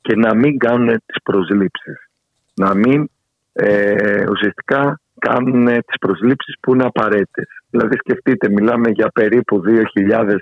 και 0.00 0.16
να 0.16 0.34
μην 0.34 0.58
κάνουν 0.58 0.88
τις 1.06 1.22
προσλήψεις 1.22 2.08
να 2.54 2.74
μην 2.74 3.10
ε, 3.52 4.24
ουσιαστικά 4.30 5.00
κάνουν 5.18 5.64
τις 5.66 5.98
προσλήψεις 6.00 6.54
που 6.60 6.74
είναι 6.74 6.84
απαραίτητες 6.84 7.46
δηλαδή 7.70 7.96
σκεφτείτε 7.96 8.48
μιλάμε 8.48 8.90
για 8.90 9.08
περίπου 9.08 9.62
2.000 10.10 10.36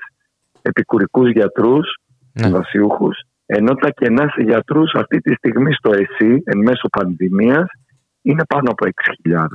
επικουρικούς 0.62 1.31
γιατρούς 1.31 1.96
Ναι. 2.33 2.44
συμβασιούχους 2.44 3.20
ενώ 3.46 3.74
τα 3.74 3.90
κενά 3.90 4.28
σε 4.35 4.42
γιατρούς 4.42 4.92
αυτή 4.94 5.20
τη 5.20 5.35
στιγμή 5.35 5.72
στο 5.72 5.90
ΕΣΥ 5.92 6.42
εν 6.44 6.59
μέσω 6.59 6.88
πανδημίας 6.98 7.66
είναι 8.22 8.42
πάνω 8.48 8.70
από 8.70 8.87
6.000 8.87 9.46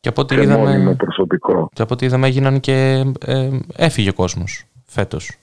Και 0.00 0.08
από 0.08 0.20
ό,τι 0.20 0.34
σε 0.34 0.40
μόνιμο 0.46 0.68
είδαμε, 0.70 0.94
προσωπικό. 0.94 1.68
και 1.72 1.82
από 1.82 1.94
ό,τι 1.94 2.06
είδαμε 2.06 2.26
έγιναν 2.26 2.60
και 2.60 3.04
ε, 3.26 3.48
έφυγε 3.76 4.08
ο 4.08 4.12
κόσμος 4.14 4.64
φέτος. 4.86 5.36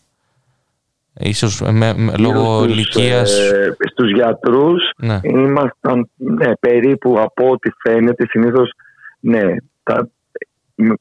Ίσως 1.19 1.62
με, 1.62 1.93
με- 1.97 2.13
λόγω 2.17 2.62
Στους, 2.62 2.73
ηλικίας. 2.73 3.51
ε, 3.51 3.75
στους 3.91 4.12
γιατρούς 4.12 4.89
Ναι. 4.97 5.19
ήμασταν 5.23 6.10
ναι, 6.15 6.56
περίπου 6.56 7.19
από 7.19 7.49
ό,τι 7.49 7.69
φαίνεται 7.82 8.25
συνήθως 8.30 8.71
ναι, 9.19 9.41
τα, 9.84 10.10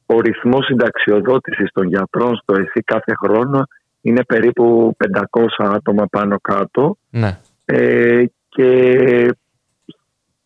ο 0.05 0.19
ρυθμός 0.19 0.65
συνταξιοδότησης 0.65 1.69
των 1.73 1.87
γιατρών 1.87 2.35
στο 2.35 2.53
ΕΣΥ 2.53 2.81
κάθε 2.85 3.13
χρόνο 3.23 3.63
είναι 4.01 4.23
περίπου 4.23 4.95
500 5.31 5.45
άτομα 5.57 6.05
πάνω 6.05 6.35
κάτω 6.41 6.97
ναι. 7.09 7.39
ε, 7.65 8.23
και 8.49 9.31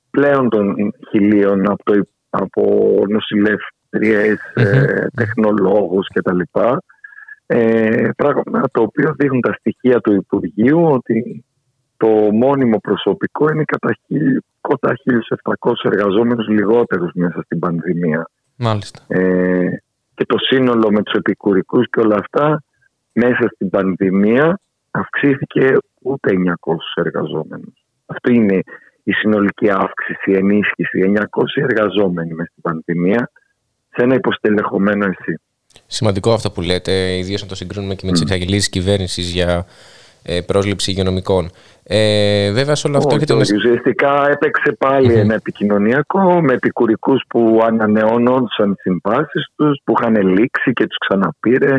πλέον 0.10 0.50
των 0.50 0.94
χιλίων 1.10 1.70
από, 1.72 1.84
το, 1.84 2.02
από 2.30 2.94
νοσηλεύτριες, 3.10 4.40
ε, 4.54 5.08
τεχνολόγους 5.16 6.08
κτλ. 6.14 6.40
Ε, 7.54 8.10
πράγμα 8.16 8.62
το 8.72 8.82
οποίο 8.82 9.16
δείχνουν 9.18 9.42
τα 9.42 9.54
στοιχεία 9.60 10.00
του 10.00 10.14
Υπουργείου 10.14 10.84
ότι 10.84 11.46
το 11.98 12.08
μόνιμο 12.32 12.78
προσωπικό 12.78 13.50
είναι 13.52 13.64
κατά, 13.64 13.96
χίλ- 14.06 14.44
κοντά 14.62 14.94
1.700 15.04 15.74
εργαζόμενους 15.84 16.48
λιγότερους 16.48 17.12
μέσα 17.14 17.42
στην 17.42 17.60
πανδημία. 17.60 18.30
Μάλιστα. 18.56 19.04
Ε, 19.08 19.70
και 20.16 20.26
το 20.26 20.38
σύνολο 20.40 20.92
με 20.92 21.04
τους 21.04 21.14
επικουρικούς 21.14 21.90
και 21.90 22.00
όλα 22.00 22.16
αυτά 22.16 22.64
μέσα 23.14 23.50
στην 23.54 23.70
πανδημία 23.70 24.60
αυξήθηκε 24.92 25.78
ούτε 26.02 26.32
900 26.32 26.76
εργαζόμενους. 26.96 27.74
Αυτό 28.06 28.32
είναι 28.32 28.60
η 29.04 29.12
συνολική 29.12 29.70
αύξηση, 29.70 30.32
η 30.32 30.36
ενίσχυση. 30.36 31.00
900 31.00 31.62
εργαζόμενοι 31.62 32.34
μέσα 32.34 32.50
στην 32.52 32.62
πανδημία 32.62 33.32
σε 33.90 34.04
ένα 34.04 34.16
υποστελεχωμένο 34.16 35.06
εσύ. 35.06 35.40
Σημαντικό 35.88 36.34
αυτό 36.34 36.52
που 36.52 36.62
λέτε, 36.62 37.18
ιδίως 37.18 37.42
να 37.42 37.48
το 37.48 37.56
συγκρίνουμε 37.56 37.96
και 37.96 38.06
με 38.06 38.12
τις 38.12 38.22
εξαγγελίες 38.22 38.70
κυβέρνησης 38.70 39.30
για 39.32 39.66
ε, 40.24 40.42
πρόσληψη 40.42 40.92
υγειονομικών. 40.92 41.50
Ε, 41.84 42.52
βέβαια, 42.52 42.76
σε 42.76 42.88
όλο 42.88 42.98
αυτό 42.98 43.10
Όχι, 43.10 43.18
έχετε 43.18 43.34
όχι. 43.34 43.56
Ουσιαστικά 43.56 44.30
έπαιξε 44.30 44.72
πάλι 44.80 45.08
Μμμ. 45.08 45.18
ένα 45.20 45.34
επικοινωνιακό 45.34 46.42
με 46.42 46.54
επικουρικούς 46.54 47.24
που 47.28 47.60
ανανεώνονταν 47.64 48.76
τι 48.76 48.82
συμβάσεις 48.82 49.46
τους, 49.56 49.80
που 49.84 49.94
είχαν 50.00 50.28
λήξει 50.28 50.74
και 50.74 50.88
τους 50.88 50.98
ξαναπήρε. 51.08 51.78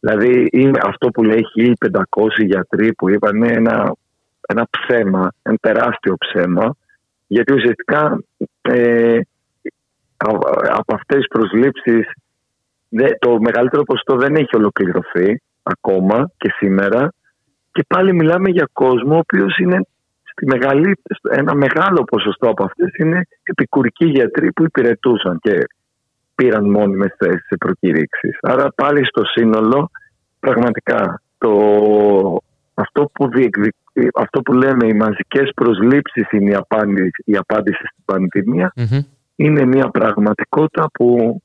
Δηλαδή 0.00 0.48
είναι 0.52 0.78
αυτό 0.82 1.08
που 1.08 1.22
λέει 1.22 1.44
1500 1.56 2.44
γιατροί 2.46 2.92
που 2.94 3.08
είπαν 3.10 3.36
είναι 3.36 3.52
ένα, 3.52 3.94
ένα 4.48 4.66
ψέμα, 4.70 5.32
ένα 5.42 5.56
τεράστιο 5.60 6.16
ψέμα. 6.18 6.76
Γιατί 7.26 7.52
ουσιαστικά 7.52 8.18
ε, 8.62 9.16
α- 10.16 10.38
από 10.76 10.94
αυτές 10.94 11.16
τις 11.16 11.28
προσλήψεις 11.28 11.94
δε- 11.94 12.23
το 13.18 13.40
μεγαλύτερο 13.40 13.82
ποσοστό 13.82 14.16
δεν 14.16 14.34
έχει 14.34 14.56
ολοκληρωθεί 14.56 15.40
ακόμα 15.62 16.30
και 16.36 16.50
σήμερα 16.56 17.12
και 17.72 17.84
πάλι 17.88 18.14
μιλάμε 18.14 18.50
για 18.50 18.68
κόσμο 18.72 19.14
ο 19.14 19.18
οποίος 19.18 19.58
είναι 19.58 19.86
στη 20.30 20.46
μεγαλύτερη, 20.46 20.94
ένα 21.30 21.54
μεγάλο 21.54 22.04
ποσοστό 22.04 22.48
από 22.48 22.64
αυτές 22.64 22.94
είναι 22.98 23.26
επικουρικοί 23.42 24.06
γιατροί 24.06 24.52
που 24.52 24.64
υπηρετούσαν 24.64 25.38
και 25.40 25.64
πήραν 26.34 26.70
μόνιμες 26.70 27.14
θέσεις 27.18 27.46
σε 27.46 27.56
προκήρυξεις. 27.56 28.38
Άρα 28.42 28.72
πάλι 28.74 29.06
στο 29.06 29.24
σύνολο 29.24 29.90
πραγματικά 30.40 31.22
το, 31.38 31.52
αυτό, 32.74 33.10
που 33.12 33.28
διεκδικ- 33.28 33.76
αυτό 34.14 34.40
που 34.42 34.52
λέμε 34.52 34.86
οι 34.86 34.94
μαζικές 34.94 35.50
προσλήψεις 35.54 36.30
είναι 36.30 36.50
η 36.50 36.54
απάντηση, 36.54 37.22
η 37.24 37.36
απάντηση 37.36 37.86
στην 37.86 38.04
πανδημία 38.04 38.72
Μμμ. 38.76 39.00
είναι 39.36 39.64
μια 39.64 39.88
πραγματικότητα 39.88 40.86
που 40.92 41.38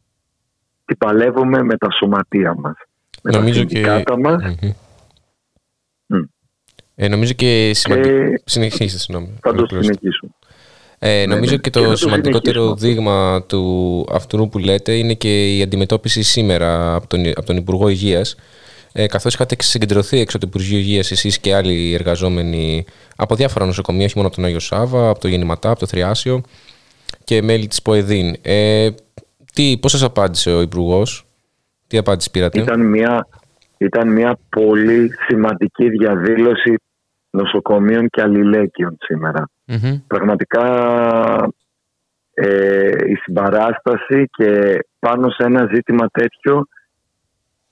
την 0.90 0.98
παλεύουμε 0.98 1.64
με 1.64 1.78
τα 1.78 1.88
σωματεία 2.00 2.56
μας. 2.60 2.74
Με 3.24 3.32
Νομίζω 3.32 3.60
τα 3.60 3.66
και- 3.66 3.76
συνδικάτα 3.76 4.20
μας. 4.20 4.44
Μμμ. 4.44 4.72
Μμ. 6.08 6.24
Ε, 6.96 7.08
νομίζω 7.08 7.34
και 7.34 7.72
σημαντικό. 7.74 8.08
Και 8.10 8.42
Συνεχίστε, 8.46 8.98
συγγνώμη. 9.00 9.34
θα 9.42 9.50
το 9.50 9.50
Ολοκληρώστε. 9.58 9.94
συνεχίσουμε. 9.94 10.32
Ε, 11.00 11.20
Ναι, 11.20 11.26
νομίζω 11.36 11.52
ναι. 11.52 11.58
και 11.58 11.70
Και 11.70 11.80
το 11.80 11.84
θα 11.86 11.90
το 11.90 11.96
σημαντικότερο 11.96 12.62
συνεχίσουμε. 12.62 12.94
δείγμα 12.94 13.44
του 13.44 14.06
αυτού 14.12 14.50
που 14.50 14.58
λέτε 14.60 14.94
είναι 14.98 15.14
και 15.14 15.58
η 15.58 15.62
αντιμετώπιση 15.62 16.22
σήμερα 16.24 16.96
από 16.96 17.08
τον, 17.08 17.28
από 17.28 17.44
τον 17.46 17.58
Υπουργό 17.58 17.88
Υγείας. 17.90 18.36
Ε, 18.92 19.08
Καθώς 19.08 19.34
είχατε 19.34 19.56
συγκεντρωθεί 19.60 20.20
έξω 20.20 20.38
από 20.38 20.46
το 20.46 20.52
Υπουργείο 20.56 20.78
Υγείας 20.78 21.12
εσείς 21.12 21.40
και 21.40 21.56
άλλοι 21.56 21.94
εργαζόμενοι 21.94 22.86
από 23.16 23.36
διάφορα 23.36 23.66
νοσοκομεία, 23.66 24.06
όχι 24.06 24.14
μόνο 24.16 24.28
από 24.28 24.36
τον 24.36 24.46
Άγιο 24.46 24.60
Σάβα, 24.60 25.10
από 25.10 25.20
το 25.20 25.28
Γεννηματά, 25.28 25.70
από 25.70 25.80
το 25.80 25.86
Θριάσιο 25.88 26.42
και 27.24 27.42
μέλη 27.42 27.68
της 27.68 27.82
ΠΟΕΔΗΝ. 27.82 28.36
Ε, 28.42 28.90
τι, 29.60 29.78
πώς 29.82 29.92
σας 29.92 30.04
απάντησε 30.04 30.52
ο 30.52 30.62
Υπουργός, 30.62 31.26
τι 31.88 31.98
απάντηση 31.98 32.32
πήρατε; 32.32 32.60
Ήταν 32.60 32.82
μια, 32.86 33.28
ήταν 33.78 34.12
μια 34.12 34.38
πολύ 34.50 35.12
σημαντική 35.28 35.90
διαδήλωση 35.90 36.74
νοσοκομείων 37.30 38.08
και 38.10 38.22
αλληλέκειων 38.22 38.98
σήμερα. 39.00 39.50
Μμμ. 39.66 40.02
Πραγματικά 40.08 40.66
ε, 42.34 42.90
η 43.06 43.16
συμπαράσταση 43.16 44.30
και 44.32 44.80
πάνω 45.00 45.30
σε 45.30 45.44
ένα 45.44 45.70
ζήτημα 45.74 46.08
τέτοιο 46.08 46.68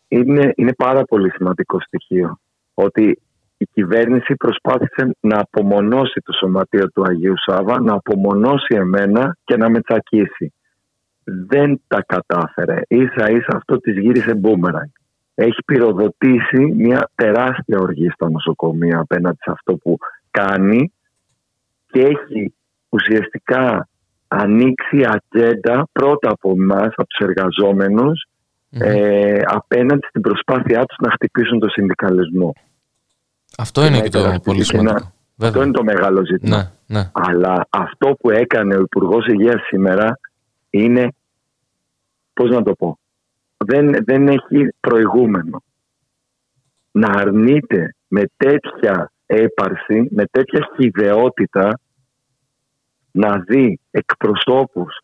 είναι, 0.08 0.52
είναι 0.56 0.74
πάρα 0.74 1.04
πολύ 1.04 1.32
σημαντικό 1.32 1.80
στοιχείο. 1.80 2.40
Ότι 2.74 3.22
η 3.58 3.66
κυβέρνηση 3.74 4.36
προσπάθησε 4.36 5.16
να 5.20 5.40
απομονώσει 5.40 6.22
το 6.26 6.34
σωματείο 6.34 6.92
του 6.92 7.04
Αγίου 7.08 7.34
Σάβα, 7.46 7.82
να 7.82 7.94
απομονώσει 7.94 8.76
εμένα 8.76 9.38
και 9.44 9.58
να 9.58 9.70
με 9.70 9.82
τσακίσει. 9.82 10.52
Δεν 11.48 11.82
τα 11.88 12.04
κατάφερε. 12.08 12.82
Ίσα 12.88 13.30
ίσα 13.32 13.52
αυτό 13.56 13.78
της 13.80 13.98
γύρισε 13.98 14.36
μπούμεραγκ. 14.36 14.88
Έχει 15.36 15.64
πυροδοτήσει 15.66 16.60
μια 16.78 17.10
τεράστια 17.16 17.78
οργή 17.80 18.10
στα 18.10 18.30
νοσοκομεία 18.30 19.00
απέναντι 19.00 19.38
σε 19.42 19.52
αυτό 19.52 19.74
που 19.76 19.98
κάνει 20.32 20.92
και 21.92 22.02
έχει 22.02 22.54
ουσιαστικά 22.90 23.88
ανοίξει 24.28 25.06
ατζέντα 25.06 25.88
πρώτα 25.92 26.30
από 26.30 26.52
εμάς, 26.52 26.88
από 26.96 27.08
τους 27.08 27.28
εργαζόμενους, 27.28 28.26
ε, 28.70 29.42
απέναντι 29.46 30.08
στην 30.10 30.22
προσπάθειά 30.22 30.86
τους 30.86 30.98
να 31.02 31.12
χτυπήσουν 31.12 31.60
το 31.60 31.70
συνδικαλισμό. 31.70 32.54
Αυτό 33.58 33.86
είναι 33.86 33.98
να 33.98 34.04
και 34.04 34.10
το 34.10 34.20
υπερασπιστεί 34.20 34.50
πολύ 34.50 34.64
και 34.66 34.78
να- 34.78 34.80
σημαντικό. 34.80 35.12
Αυτό 35.40 35.46
Βέβαια. 35.46 35.64
είναι 35.64 35.72
το 35.72 35.84
μεγάλο 35.84 36.26
ζήτημα. 36.26 36.58
Ναι, 36.58 37.00
ναι. 37.00 37.10
Αλλά 37.14 37.68
αυτό 37.70 38.08
που 38.20 38.30
έκανε 38.30 38.76
ο 38.76 38.80
Υπουργός 38.82 39.28
Υγείας 39.28 39.62
σήμερα 39.68 40.20
είναι, 40.70 41.08
πώς 42.34 42.50
να 42.50 42.64
το 42.64 42.74
πω, 42.74 43.00
δεν, 43.58 44.04
δεν 44.04 44.28
έχει 44.28 44.74
προηγούμενο. 44.80 45.64
Να 46.92 47.08
αρνείται 47.10 47.96
με 48.08 48.24
τέτοια 48.38 49.12
έπαρση, 49.26 50.08
με 50.10 50.26
τέτοια 50.32 50.70
χιδεότητα 50.76 51.80
να 53.12 53.40
δει 53.40 53.80
εκπροσώπους 53.92 54.98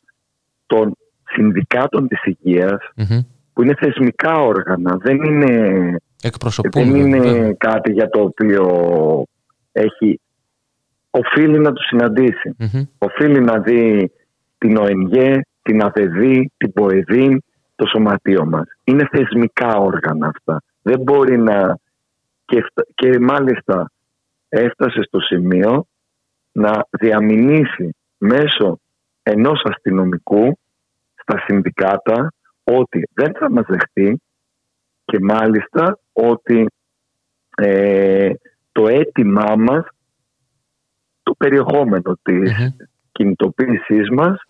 των 0.65 0.95
συνδικάτων 1.23 2.07
της 2.07 2.23
υγείας 2.23 2.77
Μμμ. 2.95 3.19
που 3.53 3.61
είναι 3.63 3.75
θεσμικά 3.75 4.39
όργανα, 4.41 4.97
δεν 4.97 5.23
είναι 5.23 5.95
Εκπροσωπούμε. 6.21 6.85
δεν 6.85 6.95
είναι 6.95 7.19
βέβαια. 7.19 7.53
κάτι 7.53 7.91
για 7.91 8.09
το 8.09 8.21
οποίο 8.21 8.65
έχει 9.71 10.19
οφείλει 11.09 11.59
να 11.59 11.73
τους 11.73 11.85
συναντήσει. 11.85 12.55
Μμμ. 12.57 12.83
Οφείλει 12.97 13.39
να 13.39 13.59
δει 13.59 14.11
την 14.57 14.77
ΟΕΝΓΕ, 14.77 15.45
την 15.63 15.83
ΑΔΕΔΗ, 15.83 16.51
την 16.57 16.73
ΠΟΕΔΗΝ, 16.73 17.43
το 17.75 17.85
σωματείο 17.87 18.45
μας. 18.45 18.67
Είναι 18.83 19.07
θεσμικά 19.11 19.75
όργανα 19.75 20.27
αυτά. 20.27 20.63
Δεν 20.81 20.99
μπορεί 20.99 21.37
να... 21.37 21.77
Και, 22.45 22.61
φτα- 22.61 22.87
και 22.95 23.19
μάλιστα 23.19 23.91
έφτασε 24.49 25.01
στο 25.01 25.19
σημείο 25.19 25.85
να 26.51 26.87
διαμηνήσει 26.89 27.95
μέσω 28.17 28.79
ενός 29.23 29.61
αστυνομικού 29.63 30.57
στα 31.15 31.43
συνδικάτα 31.45 32.33
ότι 32.63 33.09
δεν 33.13 33.31
θα 33.33 33.51
μας 33.51 33.65
δεχτεί 33.67 34.21
και 35.05 35.19
μάλιστα 35.21 35.99
ότι 36.13 36.65
ε, 37.55 38.29
το 38.71 38.87
αίτημά 38.87 39.55
μας, 39.55 39.85
το 41.23 41.33
περιεχόμενο 41.37 42.17
της 42.21 42.51
Μμμ. 42.51 42.67
κινητοποίησής 43.11 44.09
μας 44.09 44.41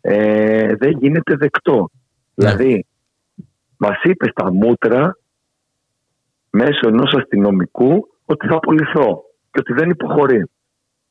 ε, 0.00 0.74
δεν 0.74 0.90
γίνεται 0.90 1.36
δεκτό. 1.36 1.90
Ναι. 2.34 2.46
Δηλαδή, 2.46 2.86
μας 3.76 4.02
είπες 4.02 4.30
στα 4.30 4.52
μούτρα 4.52 5.16
μέσω 6.50 6.88
ενός 6.88 7.14
αστυνομικού 7.14 8.08
ότι 8.24 8.46
θα 8.46 8.54
απολυθώ 8.56 9.24
και 9.50 9.58
ότι 9.58 9.72
δεν 9.72 9.90
υποχωρεί. 9.90 10.50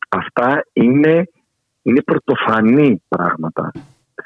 Αυτά 0.09 0.65
είναι, 0.73 1.29
είναι 1.81 2.01
πρωτοφανή 2.01 3.03
πράγματα. 3.07 3.71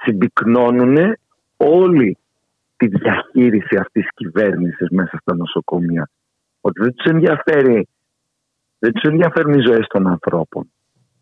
Συμπυκνώνουν 0.03 1.17
όλη 1.57 2.17
τη 2.77 2.87
διαχείριση 2.87 3.75
αυτής 3.75 4.03
της 4.03 4.11
κυβέρνησης 4.15 4.87
μέσα 4.89 5.17
στα 5.21 5.35
νοσοκομεία. 5.35 6.09
Ότι 6.61 6.81
δεν 6.81 6.93
τους 6.93 7.05
ενδιαφέρει, 7.05 7.87
δεν 8.79 8.91
τους 8.91 9.03
ενδιαφέρουν 9.03 9.53
οι 9.53 9.65
ζωές 9.65 9.87
των 9.87 10.07
ανθρώπων. 10.07 10.71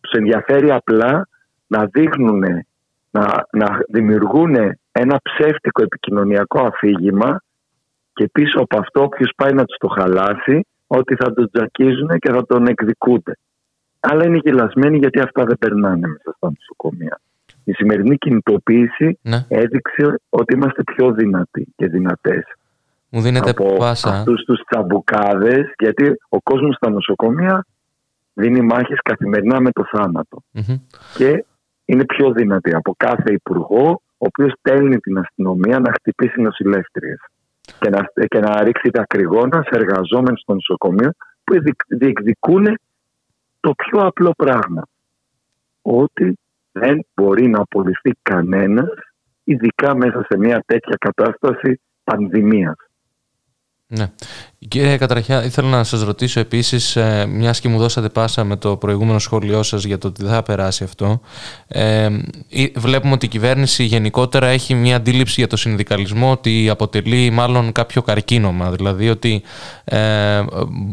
Τους 0.01 0.11
ενδιαφέρει 0.11 0.71
απλά 0.71 1.27
να 1.67 1.85
δείχνουν 1.85 2.43
να, 3.11 3.47
να 3.51 3.67
δημιουργούν 3.89 4.55
ένα 4.91 5.19
ψεύτικο 5.23 5.81
επικοινωνιακό 5.83 6.59
αφήγημα 6.65 7.41
και 8.13 8.29
πίσω 8.31 8.59
από 8.59 8.79
αυτό 8.79 9.03
όποιος 9.03 9.31
πάει 9.35 9.53
να 9.53 9.65
τους 9.65 9.77
το 9.77 9.87
χαλάσει 9.87 10.65
ότι 10.87 11.15
θα 11.15 11.33
τον 11.33 11.49
τζακίζουν 11.51 12.09
και 12.19 12.31
θα 12.31 12.45
τον 12.45 12.67
εκδικούνται. 12.67 13.37
Αλλά 13.99 14.25
είναι 14.25 14.39
γελασμένοι 14.43 14.97
γιατί 14.97 15.19
αυτά 15.19 15.43
δεν 15.45 15.57
περνάνε 15.57 16.07
μέσα 16.07 16.33
στα 16.37 16.51
νοσοκομεία. 16.57 17.19
Η 17.63 17.71
σημερινή 17.71 18.17
κινητοποίηση 18.17 19.19
Ναι. 19.21 19.45
έδειξε 19.47 20.19
ότι 20.29 20.53
είμαστε 20.53 20.83
πιο 20.83 21.11
δυνατοί 21.11 21.67
και 21.75 21.87
δυνατές 21.87 22.43
Μου 23.09 23.21
δίνετε 23.21 23.49
από 23.49 23.75
πάσα. 23.77 24.09
αυτούς 24.09 24.43
τους 24.43 24.61
τσαμπουκάδες 24.69 25.73
γιατί 25.79 26.15
ο 26.29 26.41
κόσμος 26.41 26.75
στα 26.75 26.89
νοσοκομεία 26.89 27.65
δίνει 28.33 28.61
μάχες 28.61 28.99
καθημερινά 29.03 29.59
με 29.61 29.71
το 29.71 29.85
θάνατο 29.91 30.37
Μμμ. 30.51 30.75
και 31.15 31.45
είναι 31.91 32.05
πιο 32.05 32.31
δυνατή 32.31 32.75
από 32.75 32.93
κάθε 32.97 33.33
υπουργό 33.33 34.01
ο 34.17 34.25
οποίος 34.25 34.53
στέλνει 34.59 34.97
την 34.99 35.17
αστυνομία 35.17 35.79
να 35.79 35.91
χτυπήσει 35.91 36.41
νοσηλεύτριες 36.41 37.19
και 37.79 37.89
να, 37.89 38.11
και 38.27 38.39
να 38.39 38.63
ρίξει 38.63 38.89
τα 38.89 39.05
κρυγόνα 39.07 39.61
σε 39.61 39.69
εργαζόμενους 39.71 40.39
στο 40.39 40.53
νοσοκομείο 40.53 41.11
που 41.43 41.53
διεκ- 41.61 41.87
διεκδικούν 41.87 42.79
το 43.59 43.73
πιο 43.73 43.99
απλό 43.99 44.31
πράγμα 44.37 44.87
ότι 45.81 46.37
δεν 46.71 47.05
μπορεί 47.13 47.47
να 47.47 47.61
απολυθεί 47.61 48.11
κανένας 48.21 48.89
ειδικά 49.43 49.95
μέσα 49.95 50.25
σε 50.29 50.37
μια 50.37 50.63
τέτοια 50.65 50.95
κατάσταση 50.99 51.81
πανδημίας. 52.03 52.75
Ναι. 53.93 54.05
Κύριε 54.67 54.97
Κατραχιά, 54.97 55.43
ήθελα 55.45 55.69
να 55.69 55.83
σας 55.83 56.01
ρωτήσω 56.03 56.39
επίσης, 56.39 56.95
ε, 56.95 57.25
μιας 57.29 57.59
και 57.59 57.67
μου 57.69 57.77
δώσατε 57.77 58.09
πάσα 58.09 58.43
με 58.43 58.55
το 58.55 58.77
προηγούμενο 58.77 59.19
σχόλιο 59.19 59.63
σας 59.63 59.83
για 59.83 59.97
το 59.97 60.07
ότι 60.07 60.23
δεν 60.23 60.31
θα 60.31 60.43
περάσει 60.43 60.83
αυτό, 60.83 61.21
ε, 61.67 62.09
ή- 62.47 62.71
βλέπουμε 62.75 63.13
ότι 63.13 63.25
η 63.25 63.29
κυβέρνηση 63.29 63.83
γενικότερα 63.83 64.47
έχει 64.47 64.73
μια 64.73 64.95
αντίληψη 64.95 65.33
για 65.37 65.47
το 65.47 65.57
συνδικαλισμό 65.57 66.31
ότι 66.31 66.69
αποτελεί 66.69 67.29
μάλλον 67.29 67.71
κάποιο 67.71 68.01
καρκίνωμα, 68.01 68.71
δηλαδή 68.71 69.09
ότι 69.09 69.41
ε, 69.83 70.43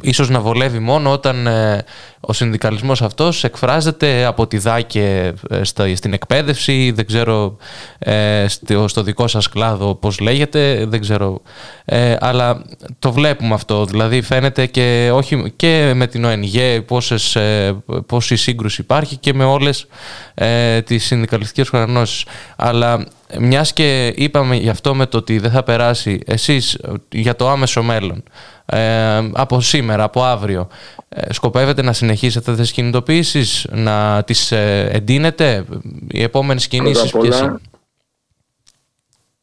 ίσως 0.00 0.28
να 0.28 0.40
βολεύει 0.40 0.78
μόνο 0.78 1.10
όταν 1.12 1.46
ε, 1.46 1.84
ο 2.20 2.32
συνδικαλισμός 2.32 3.02
αυτός 3.02 3.44
εκφράζεται 3.44 4.24
από 4.24 4.46
τη 4.46 4.58
ΔΑΚΕ 4.58 5.34
ε, 5.50 5.64
στα- 5.64 5.96
στην 5.96 6.12
εκπαίδευση, 6.12 6.90
δεν 6.94 7.06
ξέρω 7.06 7.56
ε, 7.98 8.44
στο, 8.48 8.88
στο 8.88 9.02
δικό 9.02 9.26
σας 9.26 9.48
κλάδο 9.48 9.94
πώς 9.94 10.18
λέγεται, 10.20 10.84
δεν 10.88 11.00
ξέρω, 11.00 11.42
ε, 11.84 12.16
αλλά 12.20 12.62
το 12.98 13.12
βλέπουμε 13.12 13.54
αυτό, 13.54 13.84
δηλαδή 13.84 14.22
φαίνεται 14.22 14.66
και, 14.66 15.10
όχι, 15.12 15.52
και 15.56 15.92
με 15.94 16.06
την 16.06 16.24
ΟΕΝΓΕ 16.24 16.80
πόσες, 16.80 17.36
ε, 17.36 17.76
πόση 18.06 18.36
σύγκρουση 18.36 18.80
υπάρχει 18.80 19.16
και 19.16 19.34
με 19.34 19.44
όλες 19.44 19.86
ε, 20.34 20.82
τις 20.82 21.04
συνδικαλιστικές 21.04 21.70
οργανώσεις. 21.70 22.26
Αλλά 22.56 23.06
μιας 23.38 23.72
και 23.72 24.12
είπαμε 24.16 24.56
γι' 24.56 24.68
αυτό 24.68 24.94
με 24.94 25.06
το 25.06 25.18
ότι 25.18 25.38
δεν 25.38 25.50
θα 25.50 25.62
περάσει 25.62 26.20
εσείς 26.26 26.74
ε, 26.74 26.92
για 27.08 27.36
το 27.36 27.48
άμεσο 27.48 27.82
μέλλον, 27.82 28.22
ε, 28.66 29.30
από 29.32 29.60
σήμερα, 29.60 30.02
από 30.02 30.24
αύριο, 30.24 30.68
ε, 31.08 31.32
σκοπεύετε 31.32 31.82
να 31.82 31.92
συνεχίσετε 31.92 32.54
τις 32.54 32.72
κινητοποιήσεις, 32.72 33.66
να 33.70 34.22
τις 34.26 34.52
ε, 34.52 34.88
εντείνετε, 34.92 35.64
οι 36.08 36.22
επόμενες 36.22 36.68
κινήσεις 36.68 37.10
Πρώτα 37.10 37.18
απ' 37.18 37.22
ποιες 37.22 37.40
όλα, 37.40 37.48
είναι; 37.48 37.60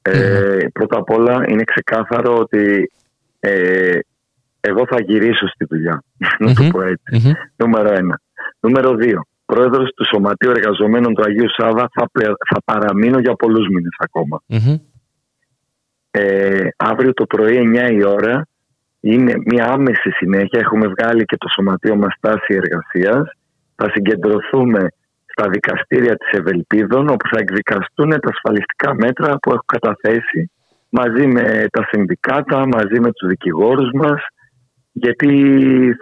Ε, 0.02 0.68
πρώτα 0.74 0.98
απ' 0.98 1.10
όλα 1.10 1.46
είναι 1.48 1.64
ξεκάθαρο 1.64 2.38
ότι 2.38 2.92
ε, 3.50 4.00
εγώ 4.60 4.86
θα 4.90 5.02
γυρίσω 5.02 5.48
στη 5.48 5.66
δουλειά. 5.70 6.04
Να 6.40 6.54
το 6.54 6.64
Μμμ. 6.64 6.70
πω 6.70 6.82
έτσι. 6.82 7.12
Μμμ. 7.28 7.32
Νούμερο 7.56 7.94
ένα. 7.94 8.22
Νούμερο 8.60 8.96
δύο. 8.96 9.22
Πρόεδρος 9.46 9.90
του 9.96 10.06
Σωματείου 10.06 10.50
Εργαζομένων 10.50 11.14
του 11.14 11.24
Αγίου 11.26 11.50
Σάβα 11.58 11.90
θα, 11.94 12.10
πε- 12.12 12.26
θα 12.54 12.62
παραμείνω 12.66 13.20
για 13.20 13.34
πολλούς 13.34 13.68
μήνες 13.68 13.96
ακόμα. 13.98 14.42
Μμμ. 14.46 14.76
Ε, 16.12 16.68
αύριο 16.78 17.14
το 17.14 17.26
πρωί 17.26 17.58
9 17.58 17.92
η 17.92 18.04
ώρα 18.06 18.48
είναι 19.00 19.34
μια 19.46 19.66
άμεση 19.72 20.10
συνέχεια. 20.10 20.60
Έχουμε 20.60 20.88
βγάλει 20.88 21.26
και 21.26 21.38
το 21.38 21.48
Σωματείο 21.50 21.96
μας 21.96 22.16
τάση 22.20 22.54
εργασίας. 22.64 23.30
Θα 23.76 23.90
συγκεντρωθούμε 23.94 24.88
στα 25.26 25.50
δικαστήρια 25.50 26.16
της 26.16 26.40
Ευελπίδων 26.40 27.10
όπου 27.10 27.28
θα 27.28 27.38
εκδικαστούν 27.40 28.10
τα 28.10 28.30
ασφαλιστικά 28.34 28.94
μέτρα 28.96 29.38
που 29.38 29.50
έχω 29.52 29.64
καταθέσει 29.66 30.52
μαζί 30.98 31.28
με 31.28 31.66
τα 31.72 31.88
συνδικάτα, 31.92 32.68
μαζί 32.68 33.00
με 33.00 33.12
τους 33.12 33.28
δικηγόρους 33.28 33.90
μας 33.94 34.22
γιατί 34.98 35.30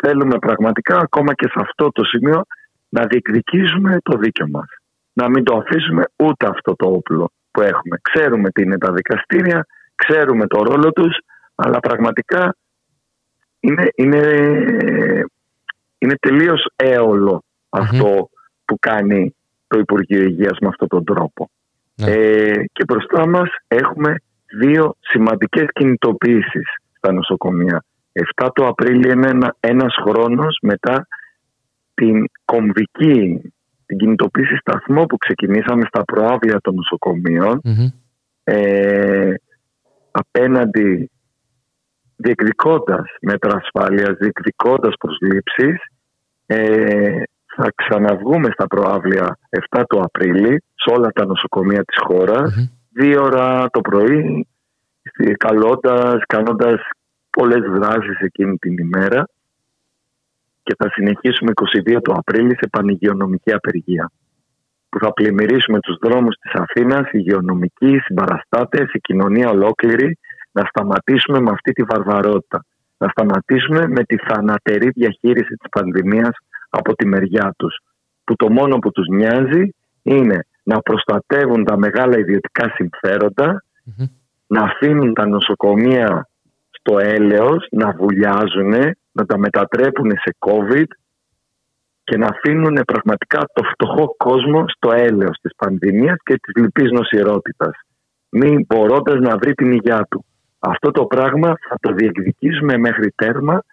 θέλουμε 0.02 0.38
πραγματικά 0.40 0.98
ακόμα 0.98 1.34
και 1.34 1.46
σε 1.48 1.60
αυτό 1.60 1.92
το 1.92 2.04
σημείο 2.04 2.42
να 2.90 3.06
διεκδικήσουμε 3.06 3.98
το 4.04 4.18
δίκαιο 4.18 4.48
μας. 4.48 4.66
Να 5.14 5.30
μην 5.30 5.44
το 5.44 5.56
αφήσουμε 5.58 6.04
ούτε 6.16 6.48
αυτό 6.48 6.76
το 6.76 6.90
όπλο 6.90 7.32
που 7.52 7.62
έχουμε. 7.62 7.98
Ξέρουμε 8.02 8.50
τι 8.50 8.62
είναι 8.62 8.78
τα 8.78 8.94
δικαστήρια, 8.94 9.66
ξέρουμε 9.96 10.48
το 10.48 10.64
ρόλο 10.64 10.92
τους, 10.92 11.18
αλλά 11.56 11.80
πραγματικά 11.80 12.56
είναι, 13.60 13.88
είναι, 13.96 14.22
είναι 15.98 16.16
τελείως 16.20 16.66
έολο 16.76 17.44
αυτό 17.70 18.30
που 18.66 18.80
κάνει 18.80 19.36
το 19.68 19.80
Υπουργείο 19.80 20.22
Υγείας 20.22 20.58
με 20.62 20.68
αυτόν 20.68 20.88
τον 20.88 21.04
τρόπο. 21.04 21.50
Ναι. 21.96 22.12
Ε, 22.12 22.64
και 22.72 22.84
μπροστά 22.84 23.28
μας 23.28 23.50
έχουμε 23.68 24.16
δύο 24.60 24.96
σημαντικές 25.00 25.66
κινητοποιήσεις 25.74 26.68
στα 26.98 27.12
νοσοκομεία. 27.12 27.84
7 28.36 28.50
το 28.54 28.68
Απρίλιο 28.68 29.12
είναι 29.12 29.30
ένα, 29.30 29.56
ένας 29.60 29.96
χρόνος 30.06 30.58
μετά 30.62 31.08
την 31.94 32.26
κομβική, 32.46 33.42
την 33.86 33.98
κινητοποίηση 33.98 34.56
σταθμό 34.56 35.06
που 35.06 35.18
ξεκινήσαμε 35.18 35.86
στα 35.88 36.04
προάβλια 36.04 36.60
των 36.62 36.76
νοσοκομείων 36.76 37.60
Μμμ. 37.64 37.88
ε, 38.44 39.34
απέναντι 40.12 41.12
διεκδικώντας 42.16 43.06
μέτρα 43.22 43.62
ασφάλειας, 43.64 44.18
διεκδικώντας 44.20 44.94
προσλήψεις 45.00 45.76
ε, 46.46 47.22
θα 47.56 47.72
ξαναβγούμε 47.76 48.50
στα 48.54 48.68
προάβλια 48.68 49.38
7 49.70 49.84
του 49.90 50.02
Απρίλη 50.04 50.64
σε 50.74 50.94
όλα 50.96 51.10
τα 51.10 51.26
νοσοκομεία 51.26 51.84
της 51.84 51.98
χώρας 52.08 52.56
Μμμ. 52.56 52.66
Δύο 52.94 53.24
ώρα 53.24 53.70
το 53.70 53.82
πρωί 53.82 54.48
στη- 55.04 55.34
καλώντας, 55.34 56.24
κάνοντας 56.28 56.82
πολλές 57.30 57.62
δράσεις 57.62 58.20
εκείνη 58.20 58.58
την 58.58 58.78
ημέρα 58.78 59.28
και 60.64 60.76
θα 60.78 60.90
συνεχίσουμε 60.92 61.52
22 61.52 62.02
το 62.02 62.14
Απρίλη 62.18 62.56
σε 62.56 62.68
πανηγειονομική 62.72 63.54
απεργία 63.54 64.12
που 64.90 65.00
θα 65.00 65.14
πλημμυρίσουμε 65.14 65.80
τους 65.80 65.98
δρόμους 66.02 66.36
της 66.36 66.52
Αθήνας, 66.54 67.06
οι 67.06 67.10
υγειονομικοί, 67.14 67.92
οι 67.92 68.00
συμπαραστάτες, 68.00 68.94
η 68.94 69.00
κοινωνία 69.00 69.50
ολόκληρη 69.50 70.18
να 70.52 70.64
σταματήσουμε 70.66 71.40
με 71.40 71.50
αυτή 71.52 71.72
τη 71.72 71.84
βαρβαρότητα. 71.84 72.66
Να 72.98 73.08
σταματήσουμε 73.10 73.88
με 73.88 74.04
τη 74.04 74.18
θανατερή 74.18 74.90
διαχείριση 74.90 75.56
της 75.56 75.70
πανδημίας 75.70 76.36
από 76.70 76.96
τη 76.96 77.08
μεριά 77.08 77.54
τους. 77.58 77.78
Που 78.24 78.36
το 78.36 78.52
μόνο 78.52 78.78
που 78.78 78.92
τους 78.92 79.08
νοιάζει 79.08 79.70
είναι 80.02 80.46
να 80.64 80.80
προστατεύουν 80.82 81.64
τα 81.64 81.78
μεγάλα 81.78 82.18
ιδιωτικά 82.18 82.74
συμφέροντα, 82.76 83.64
Μμμ. 83.84 84.06
να 84.48 84.62
αφήνουν 84.62 85.14
τα 85.14 85.28
νοσοκομεία 85.28 86.28
στο 86.70 87.00
έλεος, 87.00 87.68
να 87.72 87.92
βουλιάζουν, 87.92 88.74
να 89.12 89.26
τα 89.26 89.38
μετατρέπουν 89.38 90.12
σε 90.12 90.36
COVID 90.40 90.88
και 92.04 92.18
να 92.18 92.28
αφήνουν 92.28 92.82
πραγματικά 92.86 93.40
το 93.54 93.64
φτωχό 93.64 94.16
κόσμο 94.18 94.66
στο 94.68 94.92
έλεος 94.92 95.38
της 95.42 95.52
πανδημίας 95.56 96.18
και 96.24 96.34
της 96.38 96.64
λυπής 96.64 96.92
νοσηρότητας 96.92 97.72
μην 98.36 98.66
μπορώντας 98.68 99.20
να 99.20 99.38
βρει 99.38 99.54
την 99.54 99.72
υγειά 99.72 100.08
του. 100.10 100.26
Αυτό 100.60 100.92
το 100.92 101.06
πράγμα 101.06 101.54
θα 101.70 101.76
το 101.82 101.94
διεκδικήσουμε 101.94 102.78
μέχρι 102.78 103.12
τέρμα 103.16 103.64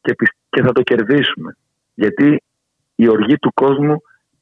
και, 0.00 0.14
πισ- 0.14 0.36
και 0.48 0.62
θα 0.62 0.72
το 0.72 0.82
κερδίσουμε. 0.82 1.56
Γιατί 1.94 2.42
η 2.94 3.08
οργή 3.08 3.38
του 3.38 3.52
κόσμου 3.54 3.96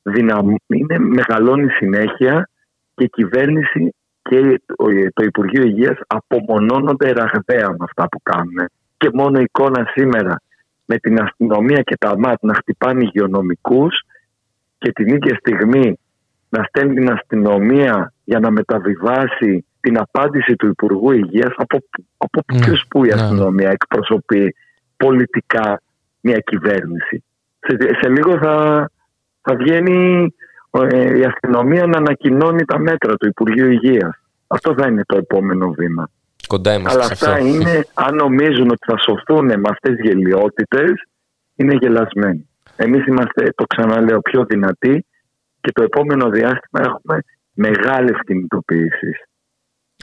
δυναμ... 0.09 0.55
είναι, 0.67 0.99
μεγαλώνει 0.99 1.69
συνέχεια 1.71 2.49
και 2.95 3.05
η 3.05 3.09
κυβέρνηση 3.09 3.95
και 4.23 4.61
το- 4.67 4.85
το 5.15 5.25
Υπουργείο 5.25 5.63
Υγείας 5.63 5.99
απομονώνονται 6.07 7.13
ραγδαία 7.13 7.69
με 7.71 7.77
αυτά 7.81 8.09
που 8.09 8.21
κάνουν. 8.23 8.69
Και 8.97 9.11
μόνο 9.13 9.39
η 9.39 9.43
εικόνα 9.43 9.87
σήμερα 9.95 10.41
με 10.85 10.97
την 10.97 11.21
αστυνομία 11.23 11.81
και 11.83 11.97
τα 11.97 12.19
ΜΑΤ 12.19 12.43
να 12.43 12.55
χτυπάνε 12.55 13.03
υγειονομικούς 13.03 14.01
και 14.79 14.93
την 14.93 15.07
ίδια 15.09 15.35
στιγμή 15.35 15.99
να 16.49 16.63
στέλνει 16.65 16.95
την 16.95 17.11
αστυνομία 17.13 18.13
για 18.25 18.39
να 18.39 18.51
μεταβιβάσει 18.51 19.65
την 19.81 19.99
απάντηση 19.99 20.57
του 20.57 20.67
Υπουργού 20.67 21.11
Υγείας 21.13 21.53
από, 21.57 21.79
από 22.17 22.41
Ναι, 22.53 22.59
ποιους 22.61 22.85
που 22.89 23.05
η 23.05 23.09
ναι, 23.09 23.15
ναι. 23.15 23.21
αστυνομία 23.21 23.71
εκπροσωπεί 23.71 24.55
πολιτικά 24.97 25.81
μια 26.21 26.39
κυβέρνηση. 26.39 27.25
Σε, 27.61 27.77
σε 28.01 28.09
λίγο 28.09 28.39
θα, 28.39 28.91
θα 29.41 29.57
βγαίνει 29.57 30.35
ε, 30.71 31.19
η 31.19 31.25
αστυνομία 31.25 31.87
να 31.87 31.97
ανακοινώνει 31.99 32.65
τα 32.65 32.79
μέτρα 32.79 33.17
του 33.17 33.27
Υπουργείου 33.29 33.71
Υγείας. 33.71 34.19
Αυτό 34.47 34.75
θα 34.79 34.87
είναι 34.87 35.03
το 35.07 35.17
επόμενο 35.17 35.71
βήμα. 35.71 36.11
Κοντά 36.47 36.75
είμαστε 36.75 36.99
Αλλά 36.99 37.07
σε 37.07 37.13
αυτό. 37.13 37.31
αυτά 37.31 37.45
είναι, 37.45 37.85
αν 37.95 38.15
νομίζουν 38.15 38.69
ότι 38.71 38.85
θα 38.87 38.99
σωθούν 38.99 39.45
με 39.47 39.69
αυτές 39.71 39.97
τις 39.97 40.05
γελιότητες, 40.05 40.93
είναι 41.57 41.75
γελασμένοι. 41.81 42.49
Εμείς 42.77 43.07
είμαστε, 43.07 43.53
το 43.55 43.65
ξαναλέω, 43.67 44.21
πιο 44.21 44.45
δυνατοί 44.45 45.05
και 45.61 45.73
το 45.73 45.83
επόμενο 45.83 46.29
διάστημα 46.31 46.81
έχουμε 46.81 47.19
μεγάλες 47.53 48.17
κινητοποιήσεις. 48.27 49.23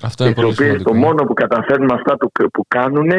Αυτό 0.04 0.24
είναι 0.24 0.34
τις 0.34 0.42
πολύ 0.44 0.54
οποίες 0.54 0.70
σημαντικό. 0.70 0.92
το 0.92 0.98
μόνο 0.98 1.24
που 1.24 1.34
καταφέρνουν 1.34 1.92
αυτά 1.92 2.18
που, 2.18 2.32
που 2.54 2.66
κάνουν 2.68 3.10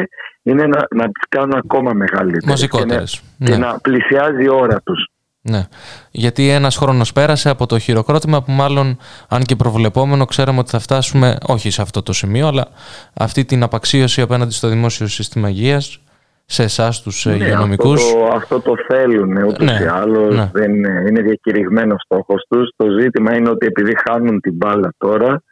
είναι 0.43 0.65
να, 0.67 0.85
να 0.95 1.05
τις 1.05 1.23
κάνουν 1.29 1.53
ακόμα 1.55 1.93
μεγαλύτερες 1.93 2.45
Μαζικότερες. 2.45 3.19
και, 3.19 3.43
να, 3.43 3.49
Ναι. 3.49 3.55
και 3.55 3.61
να 3.63 3.79
πλησιάζει 3.79 4.43
η 4.43 4.49
ώρα 4.49 4.81
τους. 4.81 5.07
Ναι. 5.49 5.67
Γιατί 6.11 6.49
ένας 6.49 6.77
χρόνος 6.77 7.13
πέρασε 7.13 7.49
από 7.49 7.65
το 7.65 7.79
χειροκρότημα 7.79 8.43
που 8.43 8.51
μάλλον 8.51 8.97
αν 9.29 9.43
και 9.43 9.55
προβλεπόμενο 9.55 10.25
ξέραμε 10.25 10.59
ότι 10.59 10.69
θα 10.69 10.79
φτάσουμε 10.79 11.37
όχι 11.47 11.69
σε 11.69 11.81
αυτό 11.81 12.03
το 12.03 12.13
σημείο 12.13 12.47
αλλά 12.47 12.67
αυτή 13.13 13.45
την 13.45 13.63
απαξίωση 13.63 14.21
απέναντι 14.21 14.53
στο 14.53 14.67
δημόσιο 14.67 15.07
σύστημα 15.07 15.49
υγείας 15.49 16.01
σε 16.45 16.63
εσάς 16.63 17.01
τους 17.01 17.25
ναι, 17.25 17.35
Ναι, 17.35 17.45
υγειονομικούς. 17.45 18.03
αυτό, 18.03 18.19
το, 18.19 18.35
αυτό 18.35 18.59
το 18.59 18.73
θέλουν 18.87 19.37
ούτως 19.43 19.65
Ναι, 19.65 19.79
ή 19.83 19.85
άλλως 19.85 20.35
ναι. 20.35 20.49
δεν 20.53 20.75
είναι, 20.75 21.03
είναι 21.07 21.21
διακηρυγμένος 21.21 22.01
στόχος 22.03 22.45
τους. 22.49 22.69
Το 22.75 22.85
ζήτημα 22.99 23.35
είναι 23.35 23.49
ότι 23.49 23.65
επειδή 23.65 23.93
χάνουν 24.07 24.41
την 24.41 24.53
μπάλα 24.53 24.93
τώρα, 24.97 25.43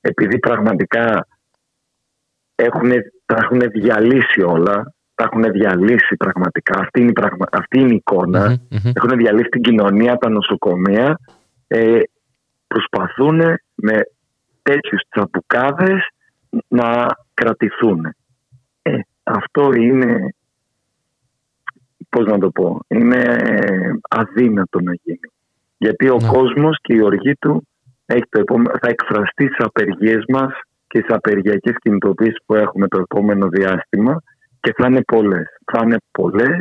επειδή 0.00 0.38
πραγματικά 0.38 1.26
έχουν, 2.54 2.90
τα 3.26 3.36
έχουν 3.42 3.58
διαλύσει 3.72 4.42
όλα, 4.42 4.94
τα 5.20 5.28
έχουν 5.32 5.52
διαλύσει 5.52 6.16
πραγματικά, 6.16 6.78
αυτή 6.80 7.00
είναι 7.00 7.10
η, 7.10 7.12
πραγμα, 7.12 7.46
αυτή 7.52 7.78
είναι 7.80 7.92
η 7.92 7.94
εικόνα, 7.94 8.48
Μμμ, 8.48 8.56
μμμ. 8.84 8.92
έχουν 8.94 9.18
διαλύσει 9.18 9.48
την 9.48 9.62
κοινωνία, 9.62 10.16
τα 10.16 10.28
νοσοκομεία, 10.28 11.18
ε, 11.66 11.98
προσπαθούν 12.66 13.38
με 13.74 14.00
τέτοιους 14.62 15.02
τσαπουκάδες 15.08 16.08
να 16.68 17.06
κρατηθούν. 17.34 18.04
Ε, 18.82 18.98
αυτό 19.22 19.72
είναι, 19.72 20.34
πώς 22.08 22.26
να 22.26 22.38
το 22.38 22.50
πω, 22.50 22.78
είναι 22.88 23.36
αδύνατο 24.10 24.80
να 24.80 24.92
γίνει. 25.02 25.28
Γιατί 25.78 26.08
ο 26.10 26.16
Ναι. 26.20 26.28
κόσμος 26.28 26.78
και 26.82 26.94
η 26.94 27.00
οργή 27.02 27.34
του 27.34 27.68
έχει 28.06 28.24
το 28.28 28.40
επόμε- 28.40 28.76
θα 28.80 28.88
εκφραστεί 28.88 29.44
στις 29.46 29.58
απεργίες 29.66 30.24
μας 30.28 30.52
και 30.86 30.98
στις 30.98 31.14
απεργιακές 31.16 31.74
κινητοποιήσεις 31.82 32.38
που 32.46 32.54
έχουμε 32.54 32.88
το 32.88 32.98
επόμενο 32.98 33.48
διάστημα 33.48 34.22
και 34.60 34.74
θα 34.76 34.86
είναι 34.86 35.02
πολλές. 35.02 35.46
Θα 35.72 35.80
είναι 35.84 35.96
πολλές 36.10 36.60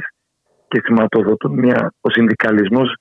και 0.67 0.81
σηματοδοτούν 0.83 1.59
μια, 1.59 1.93
ο 2.01 2.09
συνδικαλισμός 2.09 2.95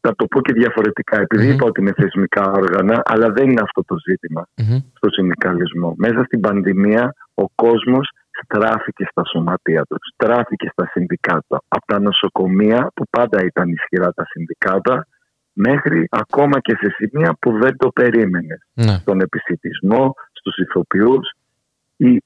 θα 0.00 0.14
το 0.16 0.26
πω 0.26 0.40
και 0.40 0.52
διαφορετικά, 0.52 1.20
επειδή 1.20 1.46
Μμμ. 1.46 1.52
είπα 1.52 1.66
ότι 1.66 1.80
είναι 1.80 1.92
θεσμικά 1.92 2.50
όργανα, 2.50 3.02
αλλά 3.04 3.30
δεν 3.30 3.50
είναι 3.50 3.60
αυτό 3.60 3.84
το 3.84 3.96
ζήτημα 4.08 4.46
Μμμ. 4.56 4.78
στο 4.94 5.10
συνδικαλισμό. 5.10 5.94
Μέσα 5.96 6.24
στην 6.24 6.40
πανδημία 6.40 7.14
ο 7.34 7.48
κόσμος 7.54 8.08
στράφηκε 8.42 9.04
στα 9.10 9.22
σωματεία 9.24 9.82
του, 9.82 9.96
στράφηκε 10.12 10.68
στα 10.72 10.88
συνδικάτα. 10.92 11.62
Από 11.68 11.86
τα 11.86 12.00
νοσοκομεία 12.00 12.90
που 12.94 13.04
πάντα 13.10 13.44
ήταν 13.44 13.68
ισχυρά 13.68 14.12
τα 14.12 14.24
συνδικάτα 14.26 15.06
μέχρι 15.52 16.06
ακόμα 16.10 16.60
και 16.60 16.76
σε 16.80 16.88
σημεία 16.96 17.36
που 17.40 17.58
δεν 17.58 17.76
το 17.76 17.88
περίμενες. 17.88 18.58
Ναι. 18.74 18.96
Στον 19.00 19.20
επισητισμό, 19.20 20.14
στους 20.32 20.56
ηθοποιούς. 20.56 21.32
Η, 21.96 22.22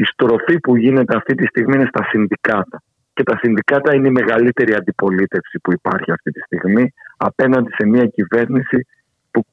η 0.00 0.04
στροφή 0.04 0.60
που 0.60 0.76
γίνεται 0.76 1.16
αυτή 1.16 1.34
τη 1.34 1.46
στιγμή 1.46 1.74
είναι 1.74 1.90
στα 1.94 2.04
συνδικάτα. 2.10 2.82
Και 3.14 3.22
τα 3.22 3.38
συνδικάτα 3.42 3.94
είναι 3.94 4.08
η 4.08 4.10
μεγαλύτερη 4.10 4.74
αντιπολίτευση 4.74 5.58
που 5.62 5.72
υπάρχει 5.72 6.10
αυτή 6.12 6.30
τη 6.30 6.40
στιγμή 6.40 6.92
απέναντι 7.16 7.70
σε 7.72 7.86
μια 7.86 8.06
κυβέρνηση 8.06 8.86
που 9.30 9.44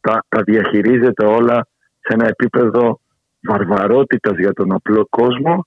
τα, 0.00 0.24
τα 0.28 0.42
διαχειρίζεται 0.42 1.24
όλα 1.26 1.66
σε 2.00 2.12
ένα 2.12 2.26
επίπεδο 2.28 3.00
βαρβαρότητας 3.42 4.38
για 4.38 4.52
τον 4.52 4.72
απλό 4.72 5.06
κόσμο 5.10 5.66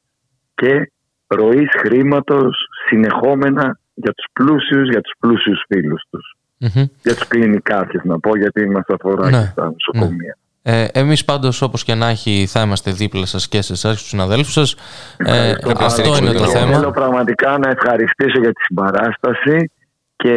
και 0.56 0.92
ροής 1.28 1.70
χρήματος 1.80 2.58
συνεχόμενα 2.88 3.80
για 3.94 4.14
τους 4.14 4.26
πλούσιους, 4.34 4.90
για 4.90 5.02
τους 5.02 5.14
πλούσιους 5.20 5.64
φίλους 5.68 6.04
τους. 6.10 6.38
Μμμ. 6.58 6.86
Για 7.04 7.16
τους 7.16 7.28
κλινικάρχες 7.28 8.02
να 8.04 8.20
πω, 8.20 8.38
γιατί 8.38 8.70
μας 8.70 8.86
αφορά 8.88 9.30
Ναι, 9.30 9.38
και 9.38 9.46
στα 9.46 9.74
νοσοκομεία. 9.76 10.38
Ε, 10.62 10.86
εμείς 10.92 11.26
πάντως 11.26 11.62
όπως 11.62 11.84
και 11.84 11.94
να 11.96 12.08
έχει 12.08 12.46
θα 12.50 12.62
είμαστε 12.62 12.92
δίπλα 12.92 13.26
σας 13.26 13.48
και 13.48 13.62
σε 13.62 13.74
εσάς 13.74 13.92
και 13.92 13.98
στους 13.98 14.10
συναδέλφους 14.10 14.54
σας. 14.54 14.76
Ε, 15.18 15.50
Ευχαριστώ 15.50 15.72
πάρα 15.74 15.86
αυτό 15.86 16.02
πολύ. 16.10 16.20
είναι 16.20 16.32
το 16.32 16.44
Και 16.44 16.50
θέμα. 16.50 16.74
Θέλω 16.78 16.92
πραγματικά 16.92 17.58
να 17.58 17.70
ευχαριστήσω 17.70 18.40
για 18.40 18.54
τη 18.54 18.62
συμπαράσταση 18.62 19.72
και 20.16 20.34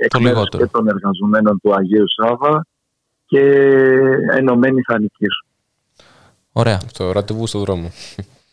εκ 0.00 0.12
μέρους 0.18 0.28
λιγότερο. 0.28 0.64
και 0.64 0.70
των 0.72 0.88
εργαζομένων 0.88 1.60
του 1.62 1.74
Αγίου 1.74 2.04
Σάβα 2.08 2.66
και 3.26 3.40
ενωμένοι 4.36 4.80
θα 4.80 4.98
νικήσουν. 4.98 5.46
Ωραία. 6.52 6.78
Το 6.98 7.12
ραντεβού 7.12 7.46
στο 7.46 7.58
δρόμο. 7.58 7.90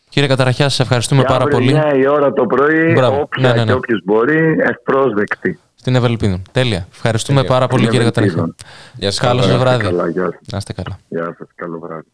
Κύριε 0.08 0.28
Καταραχιάς, 0.28 0.70
σας 0.74 0.80
ευχαριστούμε 0.84 1.20
Και 1.20 1.26
πάρα 1.28 1.44
αύριο 1.44 1.58
πολύ. 1.58 1.72
9 1.94 1.98
η 1.98 2.08
ώρα 2.08 2.32
το 2.32 2.46
πρωί, 2.46 2.92
Μπράβο. 2.92 3.20
όποια 3.20 3.48
Ναι, 3.48 3.54
ναι, 3.54 3.60
ναι. 3.60 3.64
και 3.64 3.72
όποιος 3.72 4.00
μπορεί, 4.04 4.56
ευπρόσδεκτη. 4.60 5.58
Στην 5.88 6.00
Ευελπίδων. 6.00 6.42
Τέλεια. 6.52 6.86
Ευχαριστούμε 6.92 7.40
Τέλεια. 7.40 7.54
πάρα 7.54 7.66
πολύ 7.66 7.84
Στην 7.84 7.94
κύριε 7.94 8.08
Ευελπίδων. 8.08 8.54
Καταραχιά. 8.56 8.92
Γεια 8.96 9.10
σας. 9.10 9.20
Καλό 9.20 9.40
καλή 9.40 9.50
σας 9.52 9.60
βράδυ. 9.60 9.82
βράδυ. 9.82 9.96
Καλά, 9.96 10.08
γεια 10.10 10.24
σας. 10.24 10.40
Να 10.52 10.56
είστε 10.58 10.72
καλά. 10.72 10.98
Γεια 11.08 11.34
σας, 11.38 11.48
καλό 11.54 11.78
βράδυ. 11.78 12.08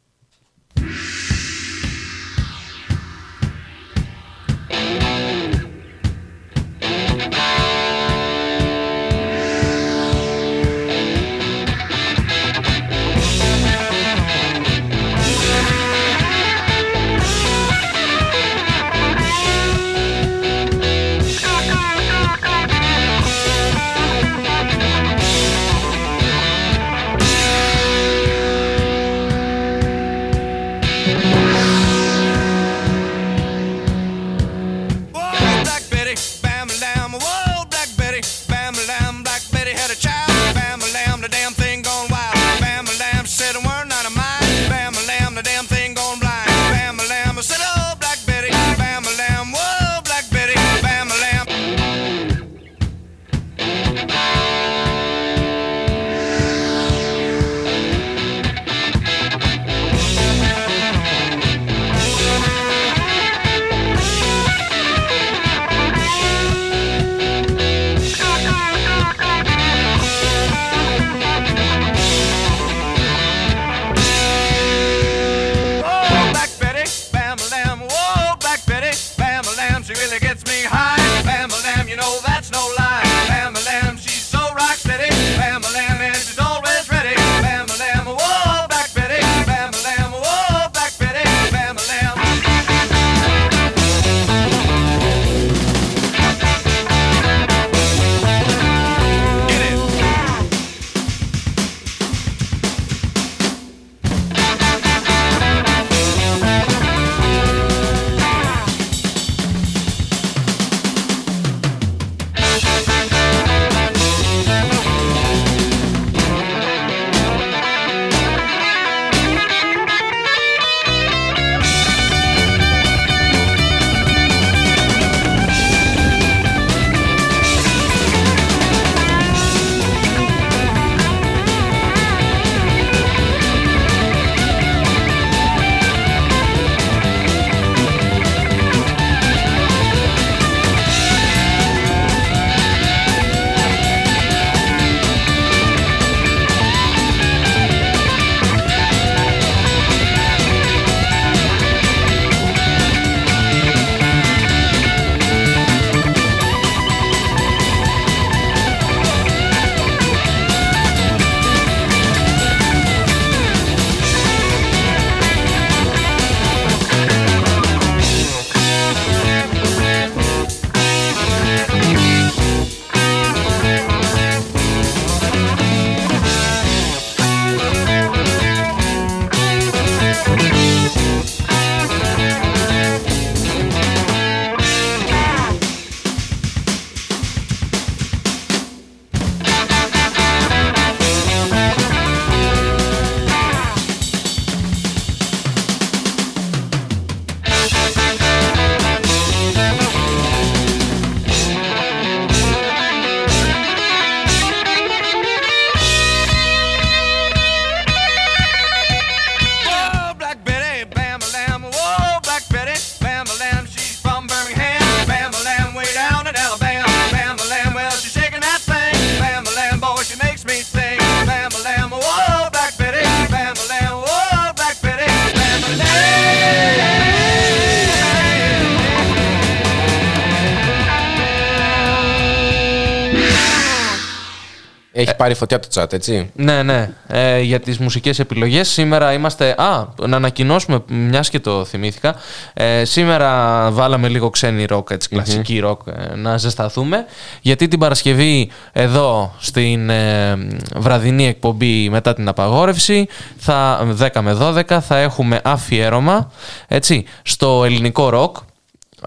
Πάρει 235.24 235.36
φωτιά 235.36 235.60
το 235.60 235.68
chat, 235.74 235.92
έτσι. 235.92 236.30
Ναι, 236.34 236.62
ναι. 236.62 236.90
Ε, 237.06 237.40
για 237.40 237.60
τις 237.60 237.78
μουσικές 237.78 238.18
επιλογές 238.18 238.68
σήμερα 238.68 239.12
είμαστε... 239.12 239.54
Α, 239.58 239.86
να 240.06 240.16
ανακοινώσουμε, 240.16 240.82
μιας 240.86 241.30
και 241.30 241.40
το 241.40 241.64
θυμήθηκα. 241.64 242.14
Ε, 242.54 242.84
σήμερα 242.84 243.70
βάλαμε 243.70 244.08
λίγο 244.08 244.30
ξένη 244.30 244.64
ροκ, 244.64 244.90
έτσι, 244.90 245.08
κλασική 245.08 245.58
ροκ, 245.58 245.80
ε, 245.86 246.16
να 246.16 246.36
ζεσταθούμε. 246.36 247.04
Γιατί 247.40 247.68
την 247.68 247.78
Παρασκευή 247.78 248.50
εδώ 248.72 249.34
στην 249.38 249.90
ε, 249.90 250.36
βραδινή 250.76 251.26
εκπομπή 251.26 251.88
μετά 251.90 252.14
την 252.14 252.28
απαγόρευση, 252.28 253.06
θα, 253.36 253.86
10 254.00 254.20
με 254.20 254.38
12, 254.40 254.78
θα 254.80 254.98
έχουμε 254.98 255.40
αφιέρωμα, 255.44 256.30
έτσι, 256.68 257.04
στο 257.22 257.62
ελληνικό 257.64 258.08
ροκ. 258.08 258.36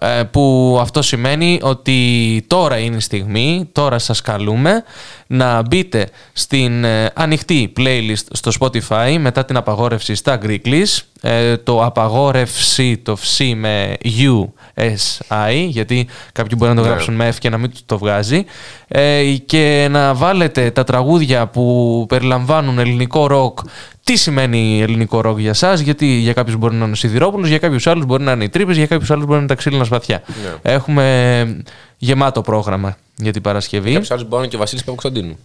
Ε, 0.00 0.22
που 0.22 0.76
αυτό 0.80 1.02
σημαίνει 1.02 1.58
ότι 1.62 2.44
τώρα 2.46 2.78
είναι 2.78 2.96
η 2.96 3.00
στιγμή, 3.00 3.68
τώρα 3.72 3.98
σας 3.98 4.20
καλούμε 4.22 4.84
να 5.26 5.62
μπείτε 5.62 6.08
στην 6.32 6.84
ε, 6.84 7.10
ανοιχτή 7.14 7.72
playlist 7.76 8.24
στο 8.30 8.50
Spotify 8.60 9.16
μετά 9.20 9.44
την 9.44 9.56
απαγόρευση 9.56 10.14
στα 10.14 10.38
Greeklish 10.42 10.98
ε, 11.17 11.17
το 11.62 11.84
απαγόρευση 11.84 12.96
το 12.96 13.16
φ 13.16 13.24
με 13.56 13.96
U 14.02 14.48
S 14.74 15.18
I 15.28 15.66
γιατί 15.68 16.06
κάποιοι 16.32 16.56
μπορεί 16.58 16.70
να 16.70 16.76
το 16.76 16.82
Ναι. 16.82 16.88
γράψουν 16.88 17.14
με 17.14 17.28
F 17.28 17.34
και 17.38 17.48
να 17.48 17.58
μην 17.58 17.70
του 17.70 17.80
το 17.86 17.98
βγάζει 17.98 18.44
ε, 18.88 19.34
και 19.46 19.88
να 19.90 20.14
βάλετε 20.14 20.70
τα 20.70 20.84
τραγούδια 20.84 21.46
που 21.46 22.04
περιλαμβάνουν 22.08 22.78
ελληνικό 22.78 23.26
ροκ 23.26 23.58
τι 24.04 24.16
σημαίνει 24.16 24.80
ελληνικό 24.82 25.20
ροκ 25.20 25.38
για 25.38 25.50
εσάς, 25.50 25.74
γιατί 25.74 26.06
για 26.06 26.32
κάποιους 26.32 26.56
μπορεί 26.56 26.74
να 26.74 26.84
είναι 26.84 26.92
ο 26.92 26.96
Σιδηρόπουλος, 26.96 27.48
για 27.48 27.58
κάποιους 27.58 27.86
άλλους 27.86 28.04
μπορεί 28.04 28.22
να 28.22 28.32
είναι 28.32 28.44
οι 28.44 28.48
τρύπες, 28.48 28.76
για 28.76 28.86
κάποιους 28.86 29.10
άλλους 29.10 29.22
μπορεί 29.24 29.34
να 29.34 29.38
είναι 29.38 29.48
τα 29.48 29.54
ξύλινα 29.54 29.84
σπαθιά. 29.84 30.22
Ναι. 30.26 30.72
Έχουμε 30.72 31.62
γεμάτο 31.96 32.40
πρόγραμμα 32.40 32.96
για 33.16 33.32
την 33.32 33.42
Παρασκευή. 33.42 33.92
Κάποιο 33.92 34.08
άλλο 34.10 34.22
μπορεί 34.22 34.32
να 34.34 34.38
είναι 34.38 34.48
και 34.48 34.56
ο 34.56 34.58
Βασίλης 34.58 34.84
Παπακοσταντίνου. 34.84 35.38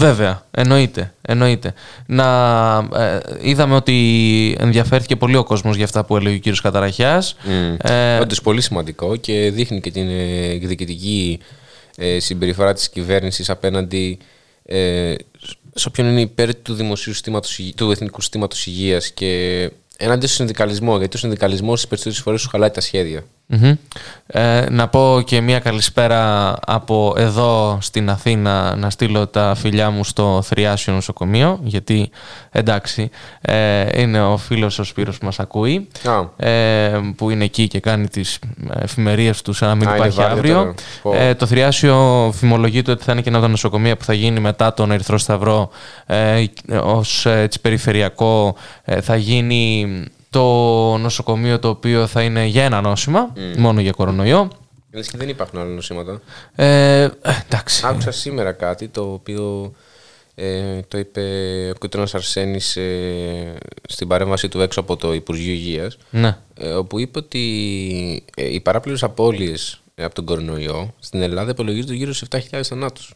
Βέβαια, 0.00 0.46
εννοείται, 0.50 1.14
εννοείται. 1.22 1.74
Να, 2.06 2.76
ε, 2.96 3.18
είδαμε 3.40 3.74
ότι 3.74 4.56
ενδιαφέρθηκε 4.58 5.16
πολύ 5.16 5.36
ο 5.36 5.44
κόσμος 5.44 5.76
για 5.76 5.84
αυτά 5.84 6.04
που 6.04 6.16
έλεγε 6.16 6.34
ο 6.36 6.38
κύριος 6.38 6.60
Καταραχιάς. 6.60 7.36
Ε, 7.78 8.18
Όντως 8.18 8.40
πολύ 8.42 8.60
σημαντικό 8.60 9.16
και 9.16 9.50
δείχνει 9.50 9.80
και 9.80 9.90
την 9.90 10.08
ε, 10.08 10.48
εκδικητική 10.50 11.38
ε, 11.96 12.18
συμπεριφορά 12.18 12.72
της 12.72 12.88
κυβέρνησης 12.88 13.50
απέναντι 13.50 14.18
ε, 14.64 15.14
σε 15.74 15.88
όποιον 15.88 16.06
είναι 16.06 16.20
υπέρ 16.20 16.54
του, 16.54 16.74
δημοσίου 16.74 17.12
συστήματος, 17.12 17.58
υγεία- 17.58 17.74
του 17.76 17.90
εθνικού 17.90 18.20
συστήματος 18.20 18.66
υγείας 18.66 19.10
και 19.10 19.70
ενάντια 19.96 20.28
στο 20.28 20.36
συνδικαλισμό, 20.36 20.98
γιατί 20.98 21.16
ο 21.16 21.18
συνδικαλισμός 21.20 21.78
στις 21.78 21.88
περισσότερες 21.88 22.22
φορές 22.22 22.40
σου 22.40 22.48
χαλάει 22.48 22.70
τα 22.70 22.80
σχέδια. 22.80 23.24
Μμμ. 23.52 23.72
Ε, 24.26 24.66
να 24.70 24.88
πω 24.88 25.22
και 25.24 25.40
μια 25.40 25.58
καλησπέρα 25.58 26.54
από 26.66 27.14
εδώ 27.16 27.78
στην 27.80 28.10
Αθήνα 28.10 28.76
να 28.76 28.90
στείλω 28.90 29.26
τα 29.26 29.54
φιλιά 29.56 29.90
μου 29.90 30.04
στο 30.04 30.42
Θριάσιο 30.42 30.92
νοσοκομείο 30.92 31.58
γιατί 31.62 32.10
εντάξει 32.50 33.10
ε, 33.40 34.00
είναι 34.00 34.22
ο 34.22 34.36
φίλος 34.36 34.78
ο 34.78 34.84
Σπύρος 34.84 35.18
που 35.18 35.24
μας 35.24 35.40
ακούει 35.40 35.88
Α. 36.04 36.46
ε, 36.48 37.00
που 37.16 37.30
είναι 37.30 37.44
εκεί 37.44 37.68
και 37.68 37.80
κάνει 37.80 38.08
τις 38.08 38.38
εφημερίες 38.74 39.42
του 39.42 39.52
σαν 39.52 39.68
να 39.68 39.74
μην 39.74 39.88
Α, 39.88 39.90
είναι 39.90 39.98
υπάρχει 39.98 40.16
βάρδια 40.20 40.38
αύριο 40.38 40.54
τώρα. 40.54 40.74
Πω. 41.02 41.14
ε, 41.14 41.34
το 41.34 41.46
Θριάσιο 41.46 42.30
φημολογείται 42.34 42.90
ότι 42.90 43.04
θα 43.04 43.12
είναι 43.12 43.20
και 43.20 43.28
ένα 43.28 43.36
από 43.36 43.46
τα 43.46 43.52
νοσοκομεία 43.52 43.96
που 43.96 44.04
θα 44.04 44.12
γίνει 44.12 44.40
μετά 44.40 44.74
τον 44.74 44.90
Ερυθρό 44.90 45.18
Σταυρό 45.18 45.70
ε, 46.06 46.44
ως 46.82 47.26
ε, 47.26 47.40
έτσι, 47.40 47.60
περιφερειακό 47.60 48.56
ε, 48.84 49.00
θα 49.00 49.16
γίνει 49.16 49.86
το 50.30 50.42
νοσοκομείο 50.98 51.58
το 51.58 51.68
οποίο 51.68 52.06
θα 52.06 52.22
είναι 52.22 52.44
για 52.44 52.64
ένα 52.64 52.80
νόσημα, 52.80 53.32
μόνο 53.58 53.80
για 53.80 53.92
κορονοϊό. 53.92 54.50
Λες 54.92 55.08
και 55.10 55.16
δεν 55.16 55.28
υπάρχουν 55.28 55.58
άλλα 55.58 55.68
νοσήματα. 55.70 56.20
Ε, 56.54 57.02
ε, 57.02 57.10
εντάξει. 57.46 57.86
Άκουσα 57.86 58.10
σήμερα 58.10 58.52
κάτι 58.52 58.88
το 58.88 59.12
οποίο 59.12 59.72
ε, 60.34 60.80
το 60.88 60.98
είπε 60.98 61.20
ο 61.74 61.78
Κουτρίνος 61.78 62.14
Αρσένης 62.14 62.76
ε, 62.76 63.54
στην 63.88 64.08
παρέμβαση 64.08 64.48
του 64.48 64.60
έξω 64.60 64.80
από 64.80 64.96
το 64.96 65.12
Υπουργείο 65.14 65.52
Υγείας 65.52 65.96
Ναι. 66.10 66.36
ε, 66.54 66.72
όπου 66.72 66.98
είπε 66.98 67.18
ότι 67.18 67.40
ε, 68.36 68.52
οι 68.54 68.60
παράπλευρες 68.60 69.02
απώλειες 69.02 69.80
ε, 69.94 70.04
από 70.04 70.14
τον 70.14 70.24
κορονοϊό 70.24 70.94
στην 70.98 71.22
Ελλάδα 71.22 71.50
υπολογίζονται 71.50 71.94
γύρω 71.94 72.12
σε 72.12 72.26
7.000 72.50 72.60
θανάτους. 72.62 73.14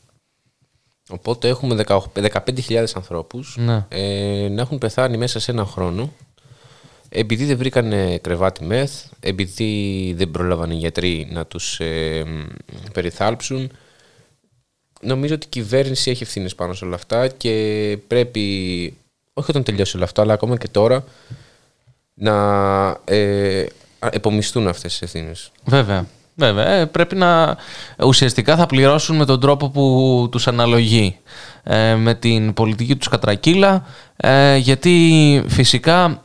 Οπότε 1.09 1.49
έχουμε 1.49 1.85
18 1.87 1.99
15.000 2.15 2.85
ανθρώπους 2.95 3.57
Ναι. 3.59 3.85
ε, 3.89 4.49
να 4.51 4.61
έχουν 4.61 4.79
πεθάνει 4.79 5.17
μέσα 5.17 5.41
σε 5.41 5.51
ένα 5.51 5.65
χρόνο 5.65 6.13
επειδή 7.15 7.45
δεν 7.45 7.57
βρήκαν 7.57 7.93
κρεβάτι 8.21 8.65
μεθ, 8.65 9.05
επειδή 9.21 10.15
δεν 10.17 10.31
πρόλαβαν 10.31 10.71
οι 10.71 10.75
γιατροί 10.75 11.29
να 11.31 11.47
τους 11.47 11.81
ε, 11.81 12.25
μ, 12.27 12.43
περιθάλψουν. 12.93 13.71
Νομίζω 15.01 15.35
ότι 15.35 15.47
η 15.47 15.49
κυβέρνηση 15.49 16.11
έχει 16.11 16.23
ευθύνες 16.23 16.55
πάνω 16.55 16.73
σε 16.75 16.85
όλα 16.85 16.95
αυτά 16.95 17.29
και 17.29 17.99
πρέπει, 18.07 18.43
όχι 19.33 19.51
όταν 19.51 19.63
τελειώσει 19.63 19.97
όλα 19.97 20.05
αυτά, 20.05 20.23
αλλά 20.23 20.33
ακόμα 20.33 20.57
και 20.57 20.69
τώρα, 20.69 21.05
να 22.15 22.35
ε, 23.05 23.67
α- 23.99 24.09
επομιστούν 24.13 24.69
αυτές 24.69 24.93
τις 24.93 25.03
ευθύνες. 25.03 25.51
Βέβαια. 25.65 26.07
Βέβαια. 26.35 26.69
Ε, 26.69 26.87
πρέπει 26.87 27.17
να. 27.17 27.57
Ουσιαστικά 28.05 28.57
θα 28.57 28.67
πληρώσουν 28.67 29.17
με 29.17 29.25
τον 29.25 29.41
τρόπο 29.41 29.71
που 29.71 30.29
τους 30.31 30.47
αναλογεί. 30.47 31.19
Ε, 31.63 31.95
με 31.95 32.15
την 32.15 32.55
πολιτική 32.55 32.97
τους 32.97 33.09
κατρακύλα. 33.09 33.87
Ε, 34.17 34.57
γιατί 34.57 35.45
φυσικά 35.49 36.21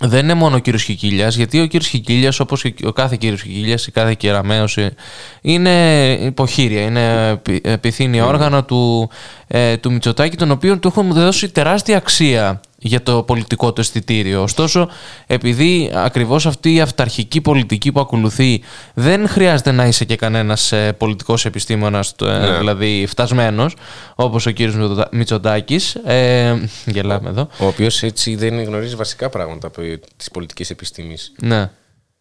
δεν 0.00 0.24
είναι 0.24 0.34
μόνο 0.34 0.56
ο 0.56 0.58
κύριος 0.58 0.82
Χικίλιας, 0.82 1.36
γιατί 1.36 1.60
ο 1.60 1.66
κύριος 1.66 1.88
Χικίλιας, 1.90 2.40
όπως 2.40 2.62
και 2.62 2.86
ο 2.86 2.92
κάθε 2.92 3.16
κύριος 3.16 3.42
Χικίλιας, 3.42 3.86
η 3.86 3.90
κάθε 3.90 4.14
κεραμαίος, 4.14 4.76
ε, 4.76 4.94
είναι 5.40 6.12
υποχείρια, 6.22 6.82
είναι 6.82 7.36
πι- 7.36 7.66
ε, 7.66 7.76
πυθύνια 7.76 8.26
όργανα 8.26 8.64
του, 8.64 9.10
ε, 9.46 9.76
του 9.76 9.92
Μητσοτάκη, 9.92 10.36
τον 10.36 10.50
οποίο 10.50 10.78
του 10.78 10.88
έχουν 10.88 11.12
δώσει 11.12 11.48
τεράστια 11.48 11.96
αξία 11.96 12.60
για 12.80 13.02
το 13.02 13.22
πολιτικό 13.22 13.72
του 13.72 13.80
αισθητήριο. 13.80 14.42
Ωστόσο, 14.42 14.88
επειδή 15.26 15.90
ακριβώς 15.94 16.46
αυτή 16.46 16.74
η 16.74 16.80
αυταρχική 16.80 17.40
πολιτική 17.40 17.92
που 17.92 18.00
ακολουθεί 18.00 18.62
δεν 18.94 19.28
χρειάζεται 19.28 19.70
να 19.72 19.86
είσαι 19.86 20.04
και 20.04 20.16
κανένας 20.16 20.72
ε, 20.72 20.92
πολιτικός 20.92 21.44
επιστήμονας, 21.44 22.14
το, 22.16 22.26
ε, 22.28 22.38
Ναι. 22.38 22.58
δηλαδή 22.58 23.06
φτασμένος, 23.08 23.76
όπως 24.14 24.46
ο 24.46 24.50
κύριος 24.50 24.74
Μητσοτα- 24.76 25.08
Μητσοτάκης, 25.12 25.94
ε, 25.94 26.68
γελάμε 26.86 27.28
εδώ, 27.28 27.48
Ο 27.58 27.66
οποίος 27.66 28.02
έτσι 28.02 28.34
δεν 28.36 28.62
γνωρίζει 28.62 28.94
βασικά 28.96 29.28
πράγματα 29.28 29.66
από 29.66 29.82
τις 30.16 30.30
πολιτικές 30.30 30.70
επιστήμες. 30.70 31.32
ναι. 31.40 31.70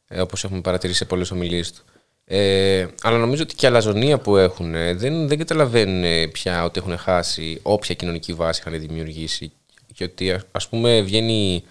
ε, 0.07 0.21
όπως 0.21 0.43
έχουμε 0.43 0.61
παρατηρήσει 0.61 0.97
σε 0.99 1.05
πολλές 1.05 1.31
ομιλίες 1.31 1.71
του. 1.73 1.81
Ε, 2.29 2.85
αλλά 3.01 3.17
νομίζω 3.17 3.43
ότι 3.43 3.55
και 3.55 3.65
η 3.65 3.69
αλαζονία 3.69 4.17
που 4.17 4.37
έχουν 4.37 4.75
ε, 4.75 4.93
δεν, 4.93 5.27
δεν 5.27 5.37
καταλαβαίνουν 5.37 6.03
ε, 6.03 6.27
πια 6.27 6.63
ότι 6.63 6.79
έχουν 6.79 6.97
χάσει 6.97 7.59
όποια 7.61 7.95
κοινωνική 7.95 8.33
βάση 8.33 8.61
είχαν 8.65 8.79
δημιουργήσει 8.79 9.51
και 9.97 10.03
ότι 10.03 10.31
α- 10.31 10.43
ας 10.51 10.67
πούμε 10.67 11.01
βγαίνει 11.01 11.63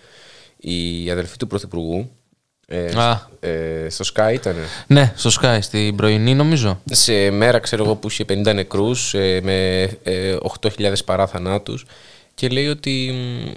η 0.57 1.11
αδελφή 1.11 1.37
του 1.37 1.47
Πρωθυπουργού 1.47 2.11
ε, 2.69 2.85
Α. 3.01 3.29
ε, 3.41 3.87
στο 3.91 4.05
Sky 4.15 4.31
ήταν 4.35 4.57
Ναι, 4.87 5.13
στο 5.17 5.31
Sky, 5.41 5.59
στην 5.61 5.97
πρωινή 5.97 6.35
νομίζω. 6.35 6.81
σε 6.91 7.31
μέρα 7.31 7.59
ξέρω 7.59 7.85
εγώ 7.85 7.95
που 7.97 8.09
είχε 8.09 8.25
50 8.29 8.55
νεκρούς 8.55 9.15
ε, 9.15 9.41
με 9.43 9.83
ε, 10.03 10.37
8.000 10.61 10.93
παρά 11.05 11.27
θανάτους 11.27 11.85
και 12.35 12.49
λέει 12.49 12.67
ότι, 12.69 13.11
μ, 13.13 13.51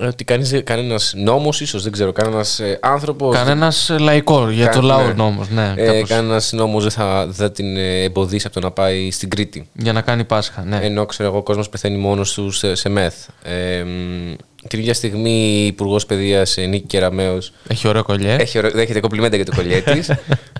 ότι 0.00 0.24
κανείς, 0.24 0.60
κανένας 0.64 1.12
νόμος 1.16 1.60
ίσως 1.60 1.82
δεν 1.82 1.92
ξέρω 1.92 2.12
κανένας 2.12 2.60
ε, 2.60 2.78
άνθρωπος 2.82 3.36
Κανένας 3.36 3.90
λαϊκός 3.98 4.52
για 4.52 4.68
το 4.68 4.78
Κα- 4.80 4.86
λαό 4.86 5.06
ναι. 5.06 5.12
νόμος, 5.12 5.48
ναι. 5.48 5.74
ε, 5.76 5.84
κάπως. 5.86 6.08
Κανένας 6.08 6.52
νόμος 6.52 6.82
δεν 6.82 6.92
θα, 6.92 7.24
δεν 7.24 7.34
θα 7.34 7.50
την 7.52 7.76
ε, 7.76 8.02
εμποδίσει 8.02 8.46
από 8.46 8.60
το 8.60 8.66
να 8.66 8.70
πάει 8.72 9.10
στην 9.10 9.28
Κρήτη. 9.30 9.68
Για 9.72 9.92
να 9.92 10.00
κάνει 10.00 10.24
Πάσχα, 10.24 10.64
ναι. 10.68 10.78
Ενώ 10.82 11.06
ξέρω 11.06 11.28
εγώ, 11.28 11.38
ο 11.38 11.42
κόσμος 11.42 11.68
πεθαίνει 11.68 11.96
μόνος 11.96 12.32
τους 12.32 12.56
σε, 12.58 12.74
σε 12.74 12.88
μεθ. 12.88 13.14
Ε, 13.42 13.82
μ, 13.82 14.34
την 14.68 14.78
ίδια 14.78 14.94
στιγμή, 14.94 15.62
η 15.62 15.66
Υπουργός 15.66 16.06
Παιδείας 16.06 16.56
Νίκη 16.56 16.86
Κεραμέο 16.86 17.38
Έχει 17.68 17.88
ωραίο 17.88 18.02
κολλιέ. 18.02 18.34
έχει 18.40 18.58
ωραίο- 18.58 18.70
δέχεται 18.70 19.00
κομπλιμέντα 19.00 19.36
για 19.36 19.44
το 19.44 19.52
κολλιέ 19.54 19.80
της. 19.92 20.10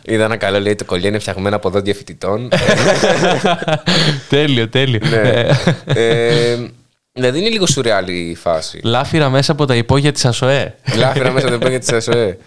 Είδα 0.05 0.25
ένα 0.25 0.37
καλό, 0.37 0.61
λέει: 0.61 0.75
Το 0.75 0.85
κολλιέ 0.85 1.09
είναι 1.09 1.19
φτιαγμένο 1.19 1.57
από 1.57 1.71
δόντια 1.71 1.95
φοιτητών. 1.95 2.49
τέλειο, 4.29 4.69
τέλειο. 4.69 5.01
ναι. 5.11 5.47
ε, 5.85 6.57
δηλαδή 7.19 7.39
είναι 7.39 7.49
λίγο 7.49 7.67
σουρεάλη 7.67 8.13
η 8.13 8.35
φάση. 8.35 8.81
Λάφυρα 8.83 9.29
μέσα 9.29 9.53
από 9.53 9.65
τα 9.65 9.75
υπόγεια 9.75 10.13
της 10.13 10.25
ΑΣΟΕ. 10.25 10.75
Λάφυρα 10.97 11.31
μέσα 11.31 11.47
από 11.47 11.55
το 11.55 11.61
πόδια 11.61 11.79
της 11.79 11.93
ΑΣΟΕ. 11.93 12.39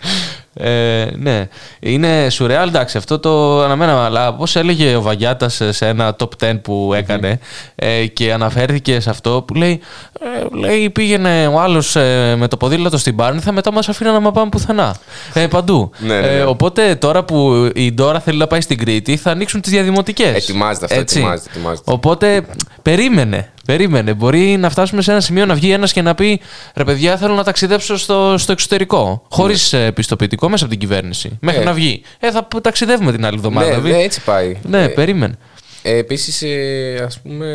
Ε, 0.54 1.06
ναι, 1.16 1.48
είναι 1.80 2.30
σουρεάλ, 2.30 2.68
εντάξει, 2.68 2.98
αυτό 2.98 3.20
το 3.20 3.62
αναμέναμε. 3.62 4.00
Αλλά 4.00 4.28
όπως 4.28 4.56
έλεγε 4.56 4.96
ο 4.96 5.02
Βαγιάτας 5.02 5.62
σε 5.70 5.88
ένα 5.88 6.16
top 6.20 6.52
10 6.52 6.60
που 6.62 6.92
έκανε 6.96 7.40
ε, 7.76 8.06
και 8.06 8.34
αναφέρθηκε 8.34 9.00
σε 9.00 9.10
αυτό 9.10 9.44
που 9.48 9.54
λέει, 9.54 9.80
ε, 10.20 10.58
λέει 10.68 10.90
πήγαινε 10.90 11.48
ο 11.48 11.60
άλλος 11.60 11.96
με 12.36 12.48
το 12.50 12.58
ποδήλατο 12.58 12.98
στην 12.98 13.16
Πάρνηθα, 13.16 13.52
μετά 13.52 13.72
μας 13.72 13.90
αφήναν 13.90 14.24
να 14.24 14.32
πάμε 14.32 14.50
πουθενά. 14.50 14.96
Ε, 15.34 15.48
παντού. 15.48 15.92
Ναι, 15.98 16.14
ναι, 16.14 16.20
ναι. 16.20 16.38
Ε, 16.38 16.42
οπότε 16.42 16.96
τώρα 16.96 17.24
που 17.24 17.70
η 17.76 17.94
Ντόρα 17.94 18.20
θέλει 18.20 18.38
να 18.38 18.48
πάει 18.48 18.62
στην 18.62 18.78
Κρήτη, 18.78 19.18
θα 19.18 19.32
ανοίξουν 19.32 19.62
τις 19.62 19.72
διαδημοτικές. 19.72 20.36
Ετοιμάζεται 20.36 20.86
αυτό, 20.86 21.00
ετοιμάζεται, 21.00 21.50
ετοιμάζεται. 21.50 21.92
Οπότε 21.92 22.46
περίμενε. 22.82 23.52
Περίμενε. 23.72 24.14
Μπορεί 24.14 24.58
να 24.58 24.70
φτάσουμε 24.70 25.02
σε 25.02 25.12
ένα 25.12 25.20
σημείο 25.20 25.46
να 25.46 25.54
βγει 25.54 25.72
ένας 25.72 25.94
και 25.94 26.02
να 26.02 26.16
πει 26.16 26.40
ρε 26.76 26.84
παιδιά, 26.84 27.18
θέλω 27.18 27.34
να 27.34 27.44
ταξιδέψω 27.44 27.98
στο, 27.98 28.36
στο 28.38 28.52
εξωτερικό. 28.52 29.26
Χωρίς 29.30 29.76
πιστοποιητικό 29.94 30.50
μέσα 30.50 30.64
από 30.64 30.72
την 30.74 30.82
κυβέρνηση. 30.82 31.38
Μέχρι 31.42 31.62
Ε. 31.62 31.64
να 31.64 31.74
βγει. 31.74 32.02
Ε, 32.20 32.32
θα 32.32 32.48
ταξιδεύουμε 32.62 33.12
την 33.12 33.26
άλλη 33.26 33.36
εβδομάδα. 33.36 33.70
ναι, 33.70 33.78
Βι- 33.78 33.92
ναι, 33.94 33.98
έτσι 34.02 34.22
πάει. 34.24 34.58
Ναι, 34.64 34.84
Ε, 34.84 34.88
περίμενε. 34.88 35.36
Ε, 35.82 35.98
Επίσης, 35.98 36.42
ε, 36.42 37.04
ας 37.06 37.20
πούμε, 37.22 37.48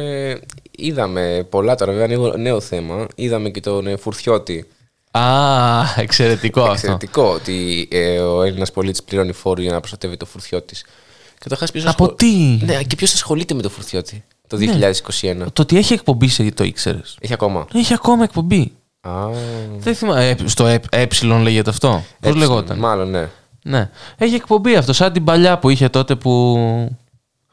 είδαμε 0.70 1.46
πολλά 1.50 1.74
τώρα, 1.74 1.90
βέβαια 1.92 2.06
ανοίγω 2.06 2.36
νέο 2.36 2.60
θέμα. 2.60 3.06
Είδαμε 3.14 3.48
και 3.48 3.60
τον 3.60 3.86
ε, 3.86 3.96
Φουρτιώτη. 3.96 4.66
Α, 5.10 5.22
εξαιρετικό 5.96 6.60
αυτό. 6.60 6.72
Εξαιρετικό 6.72 7.22
ότι 7.34 7.88
ε, 7.90 8.18
ο 8.18 8.42
Έλληνας 8.42 8.70
πολίτης 8.72 9.02
πληρώνει 9.02 9.32
φόρο 9.32 9.62
για 9.62 9.72
να 9.72 9.78
προστατεύει 9.78 10.16
το 10.16 10.26
Φουρτιώτης. 10.26 10.84
Καταρχάς, 11.38 11.70
ποιος 11.70 11.86
Από 11.86 12.14
τι; 12.14 12.58
Ναι, 12.64 12.82
και 12.82 12.96
ποιος 12.96 13.12
ασχολείται 13.12 13.54
με 13.54 13.62
το 13.62 13.68
Φουρτιώτη; 13.68 14.24
Το 14.46 14.56
2021. 15.20 15.36
Το 15.52 15.62
ότι 15.62 15.76
έχει 15.76 15.92
εκπομπή 15.92 16.28
σε 16.28 16.50
το 16.50 16.64
ήξερες. 16.64 17.16
Έχει 17.20 17.32
ακόμα. 17.32 17.66
Έχει 17.74 17.94
ακόμα 17.94 18.24
εκπομπή. 18.24 18.72
Α, 19.00 19.28
Δεν 19.78 19.94
θυμάμαι. 19.94 20.28
ε, 20.28 20.36
στο 20.44 20.66
ε, 20.66 20.80
ε 20.90 21.06
λέγεται 21.42 21.70
αυτό. 21.70 21.88
Πώς 21.88 22.30
έτσι, 22.30 22.38
λεγόταν; 22.38 22.78
Μάλλον, 22.78 23.10
ναι. 23.10 23.28
Ναι. 23.62 23.90
Έχει 24.18 24.34
εκπομπή 24.34 24.76
αυτό, 24.76 24.92
σαν 24.92 25.12
την 25.12 25.24
παλιά 25.24 25.58
που 25.58 25.70
είχε 25.70 25.88
τότε 25.88 26.14
που. 26.14 26.56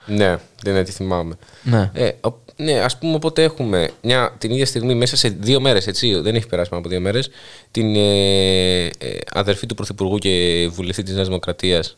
Ναι, 0.06 0.38
δεν 0.64 0.74
είναι 0.74 0.84
τι 0.84 0.92
θυμάμαι. 0.92 1.36
Ναι. 1.64 1.92
Ε, 1.94 2.12
ο- 2.22 2.42
ναι, 2.56 2.80
ας 2.80 2.98
πούμε, 2.98 3.16
οπότε 3.16 3.44
έχουμε 3.44 3.90
μια, 4.02 4.36
την 4.38 4.52
ίδια 4.52 4.66
στιγμή, 4.66 4.96
μέσα 4.96 5.16
σε 5.18 5.30
δύο 5.30 5.60
μέρες, 5.60 5.88
έτσι, 5.88 6.16
δεν 6.16 6.36
έχει 6.36 6.48
περάσει 6.48 6.70
πάνω 6.70 6.82
από 6.82 6.90
δύο 6.90 7.00
μέρες, 7.00 7.30
την 7.72 7.96
ε, 7.96 8.86
ε, 8.86 8.90
αδερφή 9.34 9.66
του 9.66 9.76
Πρωθυπουργού 9.76 10.18
και 10.18 10.68
βουλευτή 10.72 11.04
της 11.04 11.14
Νέας 11.14 11.28
Δημοκρατίας 11.28 11.98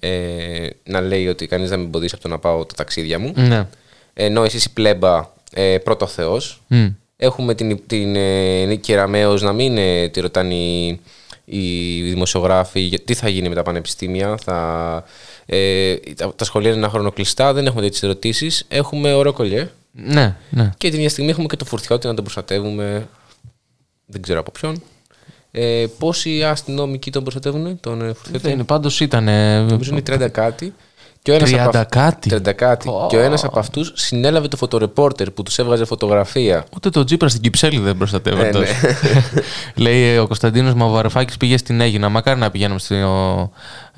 ε, 0.00 0.66
να 0.84 1.00
λέει 1.00 1.28
ότι 1.28 1.46
κανείς 1.46 1.68
δεν 1.68 1.78
με 1.78 1.84
εμποδίσει 1.84 2.14
από 2.14 2.22
το 2.22 2.28
να 2.28 2.38
πάω 2.38 2.64
τα 2.64 2.74
ταξίδια 2.74 3.18
μου. 3.18 3.32
Ναι. 3.36 3.66
Ενώ 4.14 4.44
εσεί 4.44 4.56
η 4.56 4.70
πλέμπα 4.72 5.30
ε, 5.52 5.78
πρώτο 5.78 6.06
Θεός. 6.06 6.62
Μμ. 6.66 6.86
Έχουμε 7.16 7.54
την, 7.54 7.80
την 7.86 8.16
ε, 8.16 8.64
Νίκη 8.64 8.94
Ραμαίος 8.94 9.42
να 9.42 9.52
μην 9.52 9.76
ε, 9.78 10.08
τη 10.08 10.20
ρωτάνε 10.20 10.54
οι, 10.54 11.00
οι 11.44 12.02
δημοσιογράφοι 12.02 12.80
για- 12.80 12.98
τι 13.00 13.14
θα 13.14 13.28
γίνει 13.28 13.48
με 13.48 13.54
τα 13.54 13.62
πανεπιστήμια. 13.62 14.36
Θα, 14.44 15.04
ε, 15.46 15.96
τα, 16.16 16.34
τα 16.36 16.44
σχολεία 16.44 16.68
είναι 16.70 16.78
ένα 16.78 16.88
χρόνο 16.88 17.12
κλειστά, 17.12 17.52
δεν 17.52 17.66
έχουμε 17.66 17.82
τέτοιες 17.82 18.02
ερωτήσεις. 18.02 18.64
Έχουμε 18.68 19.12
ορόκολιε. 19.12 19.68
Ναι, 19.92 20.36
ναι. 20.50 20.70
Και 20.78 20.88
την 20.88 20.96
ίδια 20.98 21.08
στιγμή 21.10 21.30
έχουμε 21.30 21.46
και 21.46 21.56
το 21.56 21.64
φορτιώτη 21.64 22.06
να 22.06 22.14
τον 22.14 22.24
προστατεύουμε. 22.24 23.08
Δεν 24.06 24.22
ξέρω 24.22 24.40
από 24.40 24.50
ποιον. 24.50 24.82
Ε, 25.50 25.86
πόσοι 25.98 26.44
αστυνομικοί 26.44 27.10
τον 27.10 27.22
προστατεύουν, 27.22 27.80
τον 27.80 28.00
ε, 28.02 28.04
φορτιώτη. 28.12 28.38
Δεν 28.38 28.52
είναι, 28.52 28.64
πάντως 28.64 29.00
ήταν. 29.00 29.28
ε, 29.28 29.60
Νομίζω 29.60 29.90
είναι 29.92 30.02
30 30.26 30.28
κάτι. 30.30 30.74
Και 31.22 31.30
ο 31.30 31.34
ένας 31.34 31.50
30 31.50 31.54
από 31.66 31.78
αυ- 31.78 31.88
κάτι. 31.88 32.30
30 32.34 32.52
κάτι. 32.52 32.88
Και 33.08 33.16
ο 33.16 33.20
ένας 33.20 33.44
από 33.44 33.58
αυτούς 33.58 33.92
συνέλαβε 33.94 34.48
το 34.48 34.56
φωτορεπόρτερ 34.56 35.30
που 35.30 35.42
τους 35.42 35.58
έβγαζε 35.58 35.84
φωτογραφία. 35.84 36.64
Ούτε 36.76 36.90
το 36.90 37.04
Τζίπρα 37.04 37.28
στην 37.28 37.40
Κυψέλη 37.42 37.78
δεν 37.78 37.96
προστατεύεται. 37.96 38.48
Ε, 38.48 38.52
ναι. 38.52 38.58
τόσο. 38.58 38.72
Λέει 39.74 40.02
ε, 40.02 40.18
ο 40.18 40.26
Κωνσταντίνος 40.26 40.74
Μαυαρεφάκη 40.74 41.36
πήγε 41.36 41.56
στην 41.56 41.80
Έγινα. 41.80 42.08
Μακάρι 42.08 42.38
να 42.40 42.50
πηγαίνουμε 42.50 42.78
στη- 42.78 42.94
ο- 43.02 43.50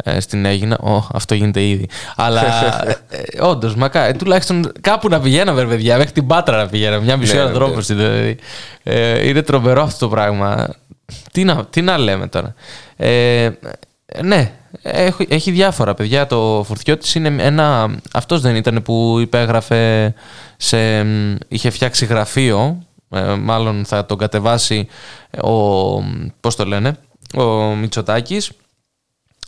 ε, 0.04 0.20
στην 0.20 0.44
Έγινα. 0.44 0.78
Ω, 0.78 1.06
αυτό 1.12 1.34
γίνεται 1.34 1.62
ήδη. 1.62 1.88
Αλλά 2.16 2.42
ε, 3.10 3.42
όντως, 3.42 3.74
μακάρι. 3.74 4.10
Ε, 4.10 4.16
τουλάχιστον 4.16 4.72
κάπου 4.80 5.08
να 5.08 5.20
πηγαίναμε, 5.20 5.60
ρε 5.60 5.66
παιδιά. 5.68 5.96
Μέχρι 5.96 6.12
την 6.12 6.26
Πάτρα 6.26 6.56
να 6.56 6.66
πηγαίναμε. 6.68 7.04
Μια 7.04 7.16
μισή 7.16 7.34
Ναι, 7.34 7.40
ώρα 7.40 7.48
ναι, 7.48 7.54
δρόμο. 7.54 7.80
Δηλαδή. 7.80 8.36
Ε, 8.82 9.28
είναι 9.28 9.42
τρομερό 9.42 9.82
αυτό 9.82 9.98
το 9.98 10.08
πράγμα. 10.08 10.68
Τι 11.32 11.44
να, 11.44 11.64
τι 11.64 11.82
να 11.82 11.98
λέμε 11.98 12.26
τώρα. 12.26 12.54
Ε, 12.96 13.50
ναι, 14.22 14.52
έχει, 14.82 15.26
έχει 15.28 15.50
διάφορα 15.50 15.94
παιδιά. 15.94 16.26
Το 16.26 16.62
Φουρτιώτης 16.66 17.14
είναι 17.14 17.42
ένα... 17.42 17.94
Αυτός 18.12 18.40
δεν 18.40 18.56
ήταν 18.56 18.82
που 18.82 19.18
υπέγραφε 19.20 20.14
σε... 20.56 21.06
Είχε 21.48 21.70
φτιάξει 21.70 22.04
γραφείο, 22.06 22.82
ε, 23.10 23.20
μάλλον 23.34 23.84
θα 23.84 24.06
τον 24.06 24.18
κατεβάσει 24.18 24.88
ο... 25.42 25.50
Πώς 26.40 26.56
το 26.56 26.64
λένε, 26.64 26.96
ο 27.36 27.44
Μητσοτάκης. 27.74 28.50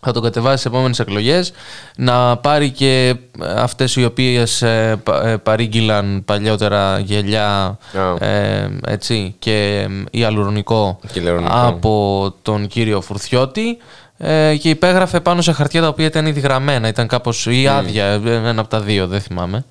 Θα 0.01 0.13
τον 0.13 0.23
κατεβάσει 0.23 0.63
σε 0.63 0.69
επόμενες 0.69 0.99
εκλογές 0.99 1.53
να 1.97 2.37
πάρει 2.37 2.71
και 2.71 3.17
αυτές 3.57 3.97
οι 3.97 4.05
οποίες 4.05 4.63
ε, 4.63 5.01
πα- 5.03 5.27
ε, 5.27 5.37
παρήγγειλαν 5.37 6.23
παλιότερα 6.25 6.99
γελιά 6.99 7.79
Α. 8.21 8.27
ε, 8.27 8.79
έτσι, 8.87 9.35
και 9.39 9.87
ε, 9.89 10.05
ιαλουρονικό 10.11 10.99
Και 11.13 11.19
ηλεκτρονικό. 11.21 11.55
από 11.67 12.35
τον 12.43 12.67
κύριο 12.67 13.01
Φουρθιώτη 13.01 13.77
ε, 14.19 14.57
και 14.57 14.69
υπέγραφε 14.71 15.21
πάνω 15.21 15.43
σε 15.43 15.53
χαρτιά 15.53 15.81
τα 15.81 15.89
οποία 15.89 16.07
ήταν 16.07 16.27
ήδη 16.27 16.41
γραμμένα. 16.41 16.89
Ήταν 16.89 17.07
κάπως 17.07 17.47
ή 17.47 17.67
άδεια, 17.69 18.05
ε, 18.07 18.21
ένα 18.25 18.61
από 18.61 18.69
τα 18.69 18.81
δύο, 18.81 19.07
δεν 19.07 19.21
θυμάμαι. 19.21 19.65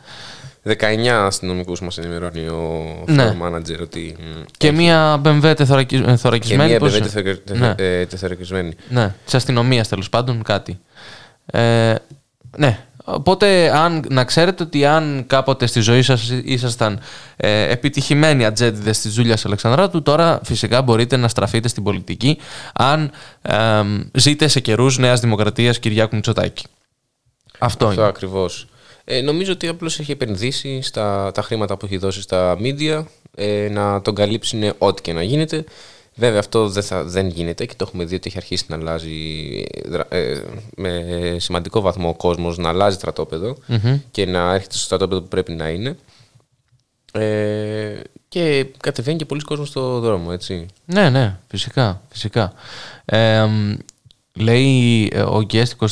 19 0.67 1.25
αστυνομικούς 1.25 1.81
μας 1.81 1.97
ενημερώνει 1.97 2.47
ο 2.47 2.85
Ναι. 3.07 3.35
floor 3.41 3.45
manager 3.47 3.79
ότι. 3.81 4.15
μ, 4.19 4.41
Και 4.57 4.71
μία 4.71 5.21
BMW 5.25 5.53
τεθωρακι- 5.55 5.93
ε, 5.93 6.11
και 6.11 6.15
θωρακισμένη. 6.15 6.69
μία 6.69 6.79
πώς- 6.79 6.91
μπεβέ 6.91 7.03
τεθωρακι- 7.03 7.45
τε- 7.45 7.57
Ναι. 7.57 7.73
ε, 7.77 8.05
τεθωρακισμένη. 8.05 8.73
Ναι, 8.89 9.13
της 9.25 9.33
αστυνομίας 9.33 9.87
τέλος 9.87 10.09
πάντων, 10.09 10.41
κάτι. 10.43 10.79
Ε, 11.45 11.95
ναι. 12.57 12.79
Οπότε, 13.07 13.77
αν, 13.77 14.05
να 14.09 14.23
ξέρετε 14.23 14.63
ότι 14.63 14.85
αν 14.85 15.23
κάποτε 15.27 15.65
στη 15.65 15.79
ζωή 15.79 16.01
σας 16.01 16.29
ήσασταν 16.43 16.99
ε, 17.35 17.71
επιτυχημένοι 17.71 18.45
ατζέντιδες 18.45 18.99
της 18.99 19.13
Ζούλιας 19.13 19.45
Αλεξανδράτου, 19.45 20.01
τώρα 20.01 20.39
φυσικά 20.43 20.81
μπορείτε 20.81 21.17
να 21.17 21.27
στραφείτε 21.27 21.67
στην 21.67 21.83
πολιτική 21.83 22.37
αν 22.73 23.11
ε, 23.41 23.81
ζείτε 24.13 24.47
σε 24.47 24.59
καιρούς 24.59 24.97
Νέας 24.97 25.19
Δημοκρατίας 25.19 25.79
Κυριάκου 25.79 26.15
Μητσοτάκη. 26.15 26.65
Αυτό, 27.59 27.85
Αυτό 27.85 27.99
είναι. 28.01 28.09
ακριβώς. 28.09 28.67
Ε, 29.03 29.21
νομίζω 29.21 29.51
ότι 29.51 29.67
απλώς 29.67 29.99
έχει 29.99 30.11
επενδύσει 30.11 30.81
στα 30.81 31.31
τα 31.33 31.41
χρήματα 31.41 31.77
που 31.77 31.85
έχει 31.85 31.97
δώσει 31.97 32.21
στα 32.21 32.57
media 32.59 33.03
ε, 33.35 33.67
να 33.71 34.01
τον 34.01 34.15
καλύψουν 34.15 34.73
ό,τι 34.77 35.01
και 35.01 35.13
να 35.13 35.23
γίνεται. 35.23 35.63
Βέβαια 36.17 36.39
αυτό 36.39 36.69
δεν, 36.69 36.83
θα, 36.83 37.03
δεν 37.03 37.27
γίνεται 37.27 37.65
και 37.65 37.73
το 37.77 37.85
έχουμε 37.87 38.05
δει 38.05 38.15
ότι 38.15 38.27
έχει 38.27 38.37
αρχίσει 38.37 38.65
να 38.67 38.75
αλλάζει 38.75 39.11
ε, 39.71 39.89
δρα- 39.89 40.07
ε, 40.09 40.43
με 40.75 41.01
σημαντικό 41.39 41.81
βαθμό 41.81 42.09
ο 42.09 42.13
κόσμος 42.15 42.57
να 42.57 42.69
αλλάζει 42.69 42.95
στρατόπεδο 42.95 43.57
και 44.11 44.25
να 44.25 44.53
έρχεται 44.53 44.73
στο 44.75 44.83
στρατόπεδο 44.83 45.21
που 45.21 45.27
πρέπει 45.27 45.51
να 45.51 45.69
είναι. 45.69 45.97
Ε, 47.11 47.99
και 48.27 48.65
κατεβαίνει 48.79 49.17
και 49.17 49.25
πολλοί 49.25 49.41
κόσμος 49.41 49.67
στο 49.67 49.99
δρόμο, 49.99 50.29
έτσι. 50.31 50.65
Ναι, 50.85 51.09
ναι, 51.09 51.37
φυσικά. 51.47 52.01
φυσικά. 52.09 52.53
Ε, 53.05 53.45
μ, 53.45 53.73
λέει 54.33 55.09
ε, 55.13 55.21
ο 55.21 55.45
Guest 55.51 55.87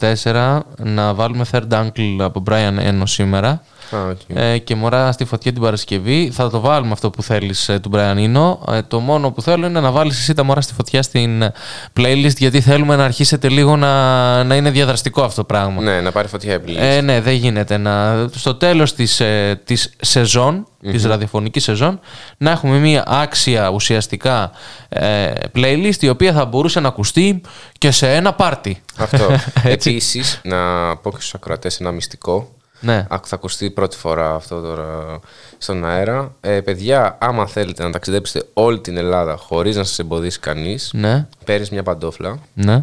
23-324 0.00 0.60
να 0.78 1.14
βάλουμε 1.14 1.44
Third 1.52 1.68
Uncle 1.68 2.16
από 2.18 2.42
Brian 2.46 2.78
Eno 2.78 3.02
σήμερα. 3.04 3.64
Α, 3.94 4.08
οκ. 4.08 4.18
Ε, 4.34 4.58
και 4.58 4.74
μωρά 4.74 5.12
στη 5.12 5.24
φωτιά 5.24 5.52
την 5.52 5.62
Παρασκευή. 5.62 6.30
Θα 6.32 6.50
το 6.50 6.60
βάλουμε 6.60 6.92
αυτό 6.92 7.10
που 7.10 7.22
θέλεις 7.22 7.68
ε, 7.68 7.78
του 7.78 7.90
Brian 7.94 8.16
Eno. 8.16 8.74
Ε, 8.74 8.82
το 8.82 9.00
μόνο 9.00 9.30
που 9.30 9.42
θέλω 9.42 9.66
είναι 9.66 9.80
να 9.80 9.90
βάλεις 9.90 10.18
εσύ 10.18 10.34
τα 10.34 10.42
μωρά 10.42 10.60
στη 10.60 10.74
φωτιά 10.74 11.02
στην 11.02 11.42
ε, 11.42 11.52
playlist 11.96 12.36
γιατί 12.36 12.60
θέλουμε 12.60 12.96
να 12.96 13.04
αρχίσετε 13.04 13.48
λίγο 13.48 13.76
να, 13.76 14.44
να 14.44 14.56
είναι 14.56 14.70
διαδραστικό 14.70 15.22
αυτό 15.22 15.40
το 15.40 15.44
πράγμα. 15.46 15.82
Ναι, 15.82 16.00
να 16.00 16.12
πάρει 16.12 16.28
φωτιά 16.28 16.54
η 16.54 16.58
playlist. 16.66 16.76
Ε, 16.76 17.00
ναι, 17.00 17.20
δεν 17.20 17.34
γίνεται. 17.34 17.76
Να, 17.76 18.26
στο 18.34 18.54
τέλος 18.54 18.94
της, 18.94 19.20
ε, 19.20 19.60
της 19.64 19.94
σεζόν, 20.00 20.66
της 20.80 21.04
ραδιοφωνικής 21.04 21.62
σεζόν, 21.62 22.00
να 22.36 22.50
έχουμε 22.50 22.78
μία 22.78 23.04
άξια 23.06 23.68
ουσιαστικά 23.68 24.50
ε, 24.88 25.32
playlist 25.54 26.00
η 26.00 26.08
οποία 26.08 26.32
θα 26.32 26.44
μπορούσε 26.44 26.80
να 26.80 26.88
ακουστεί 26.88 27.40
και 27.78 27.90
σε 27.90 28.14
ένα 28.14 28.32
πάρτι. 28.32 28.82
Αυτό. 28.96 29.36
Έτσι. 29.62 29.90
Επίσης, 29.90 30.40
να 30.44 30.56
πω 30.96 31.10
και 31.10 31.16
στους 31.16 31.34
ακροατές 31.34 31.80
ένα 31.80 31.90
μυστικό. 31.90 32.48
Ναι. 32.82 33.06
Άκου, 33.10 33.26
θα 33.26 33.34
ακουστεί 33.34 33.70
πρώτη 33.70 33.96
φορά 33.96 34.34
αυτό 34.34 34.60
τώρα 34.60 35.20
στον 35.58 35.84
αέρα. 35.84 36.34
Ε, 36.40 36.60
παιδιά, 36.60 37.16
άμα 37.20 37.46
θέλετε 37.46 37.82
να 37.82 37.90
ταξιδέψετε 37.90 38.46
όλη 38.52 38.80
την 38.80 38.96
Ελλάδα 38.96 39.36
χωρίς 39.36 39.76
να 39.76 39.84
σας 39.84 39.98
εμποδίσει 39.98 40.38
κανείς, 40.38 40.90
Ναι, 40.94 41.26
παίρνεις 41.44 41.70
μια 41.70 41.82
παντόφλα 41.82 42.38
ναι. 42.54 42.78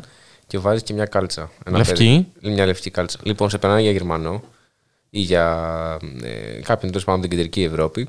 και 0.47 0.57
βάζεις 0.59 0.83
και 0.83 0.93
μια 0.93 1.05
κάλτσα. 1.05 1.49
Ένα 1.65 1.77
Λευκή. 1.77 2.27
πέρι- 2.39 2.53
Μια 2.55 2.65
λευκή 2.65 2.89
κάλτσα. 2.89 3.17
Λοιπόν, 3.23 3.49
σε 3.49 3.57
περνάνε 3.57 3.81
για 3.81 3.91
Γερμανό 3.91 4.41
ή 5.09 5.19
για 5.19 5.57
ε, 6.23 6.61
κάποιον 6.63 6.91
τέλος 6.91 7.03
πάντων 7.05 7.19
από 7.19 7.29
την 7.29 7.37
κεντρική 7.37 7.63
Ευρώπη. 7.63 8.07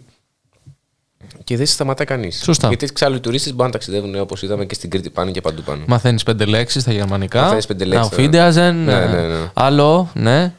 Και 1.45 1.57
δεν 1.57 1.67
σε 1.67 1.73
σταματά 1.73 2.05
κανείς. 2.05 2.43
Σωστά. 2.43 2.69
Γιατί 2.69 2.85
εξάλλου 2.85 3.17
οι 3.17 3.21
τουρίστες 3.21 3.51
μπορούν 3.53 3.67
να 3.67 3.73
ταξιδεύουν 3.73 4.21
όπως 4.21 4.43
είδαμε 4.43 4.65
και 4.65 4.75
στην 4.75 4.91
Κρήτη 4.91 5.11
πάνε 5.11 5.31
και 5.31 5.41
παντού 5.41 5.63
πάνω. 5.63 5.85
Μαθαίνεις 5.87 6.23
πέντε 6.23 6.45
λέξεις 6.45 6.83
στα 6.83 6.93
γερμανικά. 6.93 7.43
Μαθαίνεις 7.43 7.67
πέντε 7.67 7.85
λέξεις, 7.85 8.09
Auf 8.13 8.17
ναι. 8.19 8.25
Wiedersehen. 8.27 8.75
Ναι, 8.85 8.93
ε, 8.93 9.07
ναι, 9.07 9.27
ναι. 9.27 9.51
Άλλο, 9.55 10.11
ναι. 10.15 10.53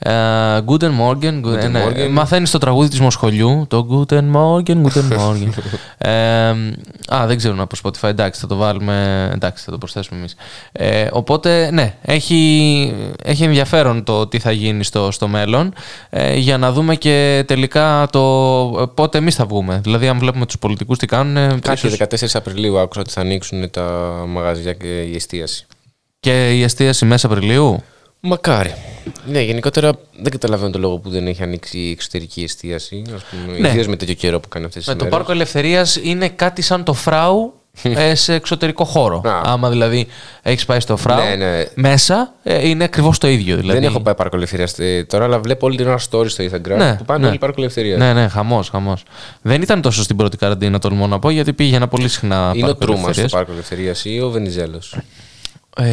Ε, 0.00 0.10
Guten 0.66 0.90
Morgen. 1.00 1.16
Guten, 1.22 1.44
Guten 1.44 1.70
ναι. 1.70 1.84
Morgen. 1.86 2.08
Μαθαίνεις 2.10 2.50
το 2.50 2.58
τραγούδι 2.58 2.88
της 2.88 3.00
Μοσχολιού. 3.00 3.64
Το 3.68 3.86
Guten 3.90 4.22
Morgen, 4.34 4.82
Guten 4.82 5.08
Morgen. 5.18 5.48
ε, 5.98 6.10
α, 7.14 7.26
δεν 7.26 7.36
ξέρουμε 7.36 7.62
από 7.62 7.76
Spotify. 7.84 8.08
Εντάξει, 8.08 8.40
θα 8.40 8.46
το 8.46 8.56
βάλουμε. 8.56 9.28
Εντάξει, 9.34 9.64
θα 9.64 9.70
το 9.70 9.78
προσθέσουμε 9.78 10.18
εμείς. 10.18 10.34
Ε, 10.72 11.06
οπότε, 11.12 11.70
ναι, 11.72 11.94
έχει, 12.02 12.94
έχει 13.24 13.44
ενδιαφέρον 13.44 14.04
το 14.04 14.26
τι 14.26 14.38
θα 14.38 14.50
γίνει 14.52 14.84
στο, 14.84 15.10
στο 15.10 15.28
μέλλον 15.28 15.72
ε, 16.10 16.34
για 16.36 16.58
να 16.58 16.72
δούμε 16.72 16.94
και 16.94 17.44
τελικά 17.46 18.08
το 18.12 18.20
ε, 18.80 18.84
πότε 18.94 19.18
εμείς 19.18 19.34
θα 19.34 19.44
βγούμε. 19.46 19.80
Δηλαδή, 19.82 20.08
αν 20.08 20.18
βλέπουμε 20.18 20.46
τους 20.46 20.58
πολιτικούς 20.58 20.98
τι 20.98 21.06
κάνουν. 21.06 21.36
ε, 21.36 21.58
Κάποιοι 21.62 21.90
ίσως- 21.92 21.98
14 22.34 22.38
Απριλίου 22.38 22.78
άκουσα 22.78 23.00
ότι 23.00 23.10
θα 23.10 23.20
ανοίξουν 23.20 23.70
τα 23.70 23.82
μαγαζιά 24.28 24.72
και 24.72 25.00
η 25.02 25.14
εστίαση. 25.14 25.66
Και 26.20 26.50
η 26.56 26.62
εστίαση 26.62 27.04
μέσα 27.04 27.26
Απριλίου; 27.26 27.82
Μακάρι. 28.20 28.74
Ναι, 29.26 29.40
γενικότερα 29.40 29.92
δεν 30.20 30.30
καταλαβαίνω 30.30 30.70
το 30.70 30.78
λόγο 30.78 30.98
που 30.98 31.10
δεν 31.10 31.26
έχει 31.26 31.42
ανοίξει 31.42 31.78
η 31.78 31.90
εξωτερική 31.90 32.42
εστίαση. 32.42 33.02
Ας 33.14 33.22
πούμε, 33.22 33.58
Ναι. 33.58 33.68
Ιδίως 33.68 33.86
με 33.86 33.96
τέτοιο 33.96 34.14
καιρό 34.14 34.40
που 34.40 34.48
κάνει 34.48 34.64
αυτές 34.64 34.84
τις 34.84 34.94
Με 34.94 34.98
το 34.98 35.06
Πάρκο 35.06 35.32
Ελευθερίας 35.32 35.96
είναι 36.02 36.28
κάτι 36.28 36.62
σαν 36.62 36.84
το 36.84 36.92
φράου 36.92 37.52
ε, 37.82 38.14
σε 38.14 38.34
εξωτερικό 38.34 38.84
χώρο. 38.84 39.20
Α. 39.24 39.40
Άμα 39.44 39.70
δηλαδή 39.70 40.06
έχεις 40.42 40.64
πάει 40.64 40.80
στο 40.80 40.96
φράου, 40.96 41.24
Ναι, 41.28 41.34
ναι. 41.34 41.64
μέσα 41.74 42.34
ε, 42.42 42.68
είναι 42.68 42.84
ακριβώς 42.84 43.18
το 43.18 43.28
ίδιο. 43.28 43.56
Δηλαδή. 43.56 43.78
Δεν 43.78 43.88
έχω 43.88 44.00
πάει 44.00 44.14
πάρκο 44.14 44.36
ελευθερίας 44.36 44.74
τώρα, 45.06 45.24
αλλά 45.24 45.38
βλέπω 45.40 45.66
όλη 45.66 45.76
την 45.76 45.86
ώρα 45.86 45.98
stories 46.10 46.30
στο 46.30 46.44
Instagram 46.44 46.76
Ναι, 46.76 46.94
που 46.96 47.04
πάνε 47.04 47.22
ναι. 47.22 47.28
όλοι 47.28 47.38
πάρκο 47.38 47.60
ελευθερίας. 47.60 47.98
Ναι, 47.98 48.12
ναι, 48.12 48.28
χαμός, 48.28 48.68
χαμός. 48.68 49.02
Δεν 49.42 49.62
ήταν 49.62 49.80
τόσο 49.80 50.02
στην 50.02 50.16
πρώτη 50.16 50.36
καραντίνα, 50.36 50.78
τολμώ 50.78 51.06
να 51.06 51.18
πω, 51.18 51.30
γιατί 51.30 51.52
πήγαινα 51.52 51.88
πολύ 51.88 52.08
συχνά. 52.08 52.52
Είναι 52.54 52.70
ο 52.70 52.76
πάρκο 52.76 52.78
Τρούμας 52.78 52.98
στο 53.00 53.06
ελευθερίας. 53.08 53.32
πάρκο 53.32 53.52
ελευθερίας 53.52 54.04
ή 54.04 54.20
ο 54.20 54.30
Βενιζέλος; 54.30 54.96
Ε, 55.76 55.84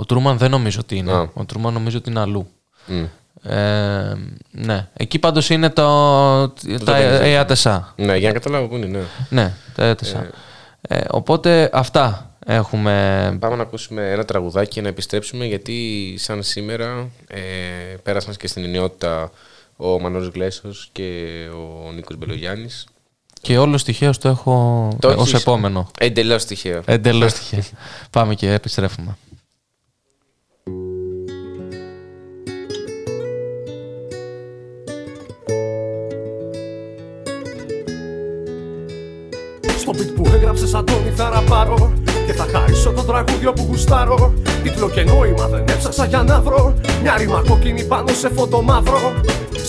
ο 0.00 0.04
Τρούμαν 0.04 0.38
δεν 0.38 0.50
νομίζω 0.50 0.78
ότι 0.82 0.96
είναι. 0.96 1.12
Α. 1.12 1.30
Ο 1.34 1.44
Τρούμαν 1.44 1.72
νομίζω 1.72 1.98
ότι 1.98 2.10
είναι 2.10 2.20
αλλού. 2.20 2.48
Ε, 3.42 4.14
ναι. 4.50 4.88
Εκεί 4.92 5.18
πάντως 5.18 5.50
είναι 5.50 5.70
το, 5.70 6.48
τα 6.84 6.96
ΕΑΤΕΣΑ. 6.96 7.94
Ναι, 7.96 8.16
για 8.16 8.28
να 8.28 8.34
καταλάβω 8.34 8.66
πού 8.66 8.76
είναι. 8.76 8.86
Ναι. 8.86 9.02
Ναι, 9.28 9.54
τα 9.74 9.84
ΕΑΤΕΣΑ. 9.84 10.30
Ε, 10.80 11.00
οπότε 11.10 11.70
αυτά 11.72 12.30
έχουμε. 12.46 13.36
Πάμε 13.40 13.56
να 13.56 13.62
ακούσουμε 13.62 14.10
ένα 14.10 14.24
τραγουδάκι 14.24 14.68
και 14.70 14.80
να 14.80 14.88
επιστρέψουμε 14.88 15.44
γιατί 15.44 16.14
σαν 16.18 16.42
σήμερα 16.42 17.08
ε, 17.26 17.40
πέρασαν 18.02 18.34
και 18.36 18.46
στην 18.46 18.64
ενιότητα 18.64 19.30
ο 19.76 20.00
Μανώλης 20.00 20.28
Γλέσος 20.28 20.88
και 20.92 21.24
ο 21.52 21.92
Νίκος 21.92 22.16
Μπελογιάννης. 22.16 22.86
Και 23.40 23.58
όλο 23.58 23.76
τυχαίω 23.76 24.10
το 24.20 24.28
έχω 24.28 24.88
Το 25.00 25.08
ε, 25.08 25.14
ως 25.14 25.32
έχεις. 25.32 25.40
επόμενο. 25.40 25.90
Εντελώς 25.98 26.44
τυχαίο. 26.44 26.82
Εντελώς 26.84 27.32
τυχαίο. 27.32 27.62
Πάμε 28.10 28.34
και 28.34 28.52
επιστρέφουμε. 28.52 29.16
Στο 39.88 40.02
beat 40.02 40.12
που 40.16 40.30
έγραψες 40.34 40.74
Αντώνη 40.74 41.12
θα 41.16 41.30
ραπάρω 41.34 41.92
Και 42.26 42.32
θα 42.32 42.46
χαρίσω 42.52 42.90
το 42.90 43.02
τραγούδιο 43.02 43.52
που 43.52 43.66
γουστάρω. 43.68 44.32
Τίτλο 44.62 44.90
και 44.90 45.02
νόημα 45.02 45.46
δεν 45.46 45.64
έψαξα 45.68 46.06
για 46.06 46.22
να 46.22 46.40
βρω. 46.40 46.74
Μια 47.02 47.16
ρήμα 47.16 47.42
κόκκινη 47.48 47.84
πάνω 47.84 48.08
σε 48.08 48.28
φόντο 48.28 48.62
μαύρο. 48.62 49.12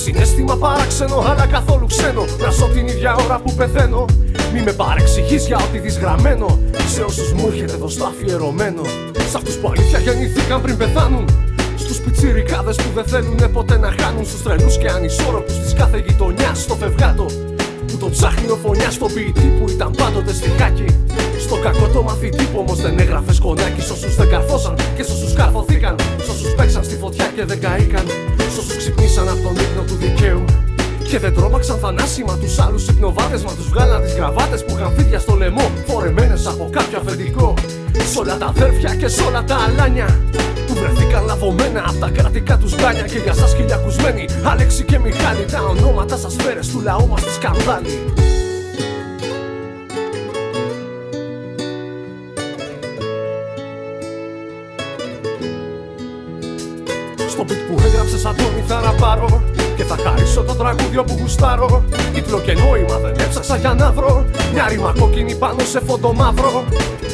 Συνέστημα 0.04 0.56
παράξενο 0.56 1.24
αλλά 1.30 1.46
καθόλου 1.46 1.86
ξένο. 1.86 2.26
Να 2.42 2.50
ζω 2.50 2.66
την 2.66 2.88
ίδια 2.88 3.16
ώρα 3.26 3.40
που 3.40 3.54
πεθαίνω. 3.54 4.06
Μη 4.54 4.62
με 4.62 4.72
παρεξηγείς 4.72 5.48
για 5.48 5.58
ό,τι 5.58 5.80
δεις 5.80 5.98
γραμμένο. 5.98 6.60
Σε 6.94 7.02
όσους 7.02 7.34
μου 7.34 7.48
έρχεται 7.48 7.74
εδώ 7.74 7.90
στο 7.90 8.06
αφιερωμένο. 8.06 8.82
Σ' 9.32 9.36
αυτούς 9.36 9.56
που 9.56 9.68
αλήθεια 9.76 10.00
γεννηθήκαν 10.00 10.62
πριν 10.62 10.78
πεθάνουν. 10.78 11.26
Στους 11.76 12.00
πιτσιρικάδες 12.00 12.76
που 12.76 12.90
δεν 12.96 13.06
θέλουν 13.06 13.52
ποτέ 13.54 13.78
να 13.78 13.94
χάνουν. 14.00 14.26
Στους 14.26 14.42
τρελούς 14.44 14.78
και 14.78 14.88
ανισόρροπους 14.88 15.60
της 15.60 15.74
κάθε 15.74 16.04
γειτονιάς 16.08 16.62
στο 16.62 16.76
φευγάτο 16.76 17.26
που 17.92 17.98
τον 17.98 18.12
ψάχνει 18.12 18.50
ο 18.50 18.56
φωνιάς 18.56 18.94
στον 18.94 19.14
ποιητή 19.14 19.48
που 19.58 19.70
ήταν 19.70 19.92
πάντοτε 19.92 20.34
στη 20.34 20.50
χάκη. 20.50 20.86
Στο 21.40 21.56
κακό 21.56 21.88
το 21.94 22.02
μαθητή 22.02 22.44
που 22.44 22.60
όμως 22.60 22.82
δεν 22.82 23.00
έγραφε 23.00 23.34
σκονάκι. 23.34 23.82
Σ' 23.82 23.92
όσους 23.92 24.16
δεν 24.16 24.30
καρφώσαν 24.30 24.76
και 24.96 25.04
σ' 25.04 25.12
όσους 25.12 25.34
καρφωθήκαν. 25.34 25.96
Σ' 26.26 26.30
όσους 26.30 26.56
παίξαν 26.56 26.84
στη 26.84 26.96
φωτιά 26.96 27.26
και 27.36 27.46
δεν 27.46 27.60
καήκαν. 27.60 28.06
Σ' 28.54 28.58
όσους 28.58 28.78
ξυπνήσαν 28.78 29.28
από 29.30 29.42
τον 29.46 29.56
ύπνο 29.64 29.82
του 29.88 29.96
δικαίου. 29.96 30.44
Και 31.10 31.20
δεν 31.20 31.34
τρόμαξαν 31.34 31.78
θανάσιμα 31.78 32.38
τους 32.38 32.60
άλλους 32.60 32.88
υπνοβάτε. 32.88 33.40
Μα 33.46 33.54
τους 33.54 33.70
βγάλαν 33.70 34.02
τις 34.02 34.14
γραβάτες 34.14 34.66
που 34.66 34.76
είχαν 34.78 34.94
φίδια 34.96 35.20
στο 35.20 35.36
λαιμό. 35.36 35.72
Φορεμένες 35.86 36.48
από 36.48 36.70
κάποιο 36.72 37.00
αφεντικό. 37.00 37.54
Σ' 38.14 38.18
όλα 38.18 38.38
τα 38.38 38.46
αδέρφια 38.46 38.96
και 38.96 39.08
σ' 39.08 39.20
όλα 39.28 39.44
τα 39.44 39.56
αλάνια. 39.56 40.20
Που 40.68 40.74
βρεθήκαν 40.74 41.26
λαβωμένα 41.26 41.84
από 41.88 42.00
τα 42.00 42.10
κρατικά 42.10 42.58
τους 42.58 42.76
γκάνια. 42.76 43.02
Και 43.02 43.18
για 43.18 43.34
σας 43.34 43.54
χιλιακουσμένοι, 43.56 44.26
Άλεξη 44.44 44.84
και 44.84 45.00
Μιχάλη. 45.00 45.46
Τα 45.52 45.62
ονόματα 45.62 46.18
σας 46.18 46.36
φέρες 46.40 46.68
του 46.68 46.80
λαού 46.80 47.08
μας 47.08 47.22
τη 47.22 47.34
σκανδάλη. 47.34 48.00
Beat 57.50 57.62
που 57.68 57.76
έγραψες 57.86 58.26
Αντώνη 58.26 58.64
θα 58.68 58.82
ραπάρω 58.82 59.44
Και 59.76 59.84
θα 59.84 59.98
χαρίσω 60.04 60.42
το 60.44 60.54
τραγούδιο 60.54 61.04
που 61.04 61.18
γουστάρω. 61.20 61.84
Τίτλο 62.14 62.40
και 62.40 62.54
νόημα 62.54 62.98
δεν 62.98 63.14
έψαξα 63.20 63.58
για 63.58 63.74
να 63.74 63.92
βρω. 63.92 64.26
Μια 64.54 64.68
ρήμα 64.68 64.94
κόκκινη 65.00 65.36
πάνω 65.36 65.60
σε 65.72 65.80
φόντο 65.88 66.14
μαύρο. 66.14 66.64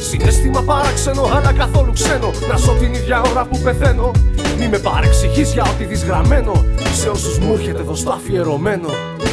Συνέστημα 0.09 0.61
παράξενο 0.61 1.23
αλλά 1.35 1.53
καθόλου 1.53 1.93
ξένο. 1.93 2.31
Να 2.49 2.55
ζω 2.55 2.71
την 2.71 2.93
ίδια 2.93 3.21
ώρα 3.31 3.45
που 3.45 3.59
πεθαίνω. 3.59 4.11
Μη 4.59 4.67
με 4.67 4.77
παρεξηγείς 4.77 5.53
για 5.53 5.63
ό,τι 5.63 5.83
δεις 5.83 6.03
γραμμένο. 6.03 6.65
Σε 6.93 7.09
όσους 7.09 7.37
μου 7.39 7.53
έρχεται 7.53 7.81
εδώ 7.81 7.95
στο 7.95 8.11
αφιερωμένο. 8.11 8.89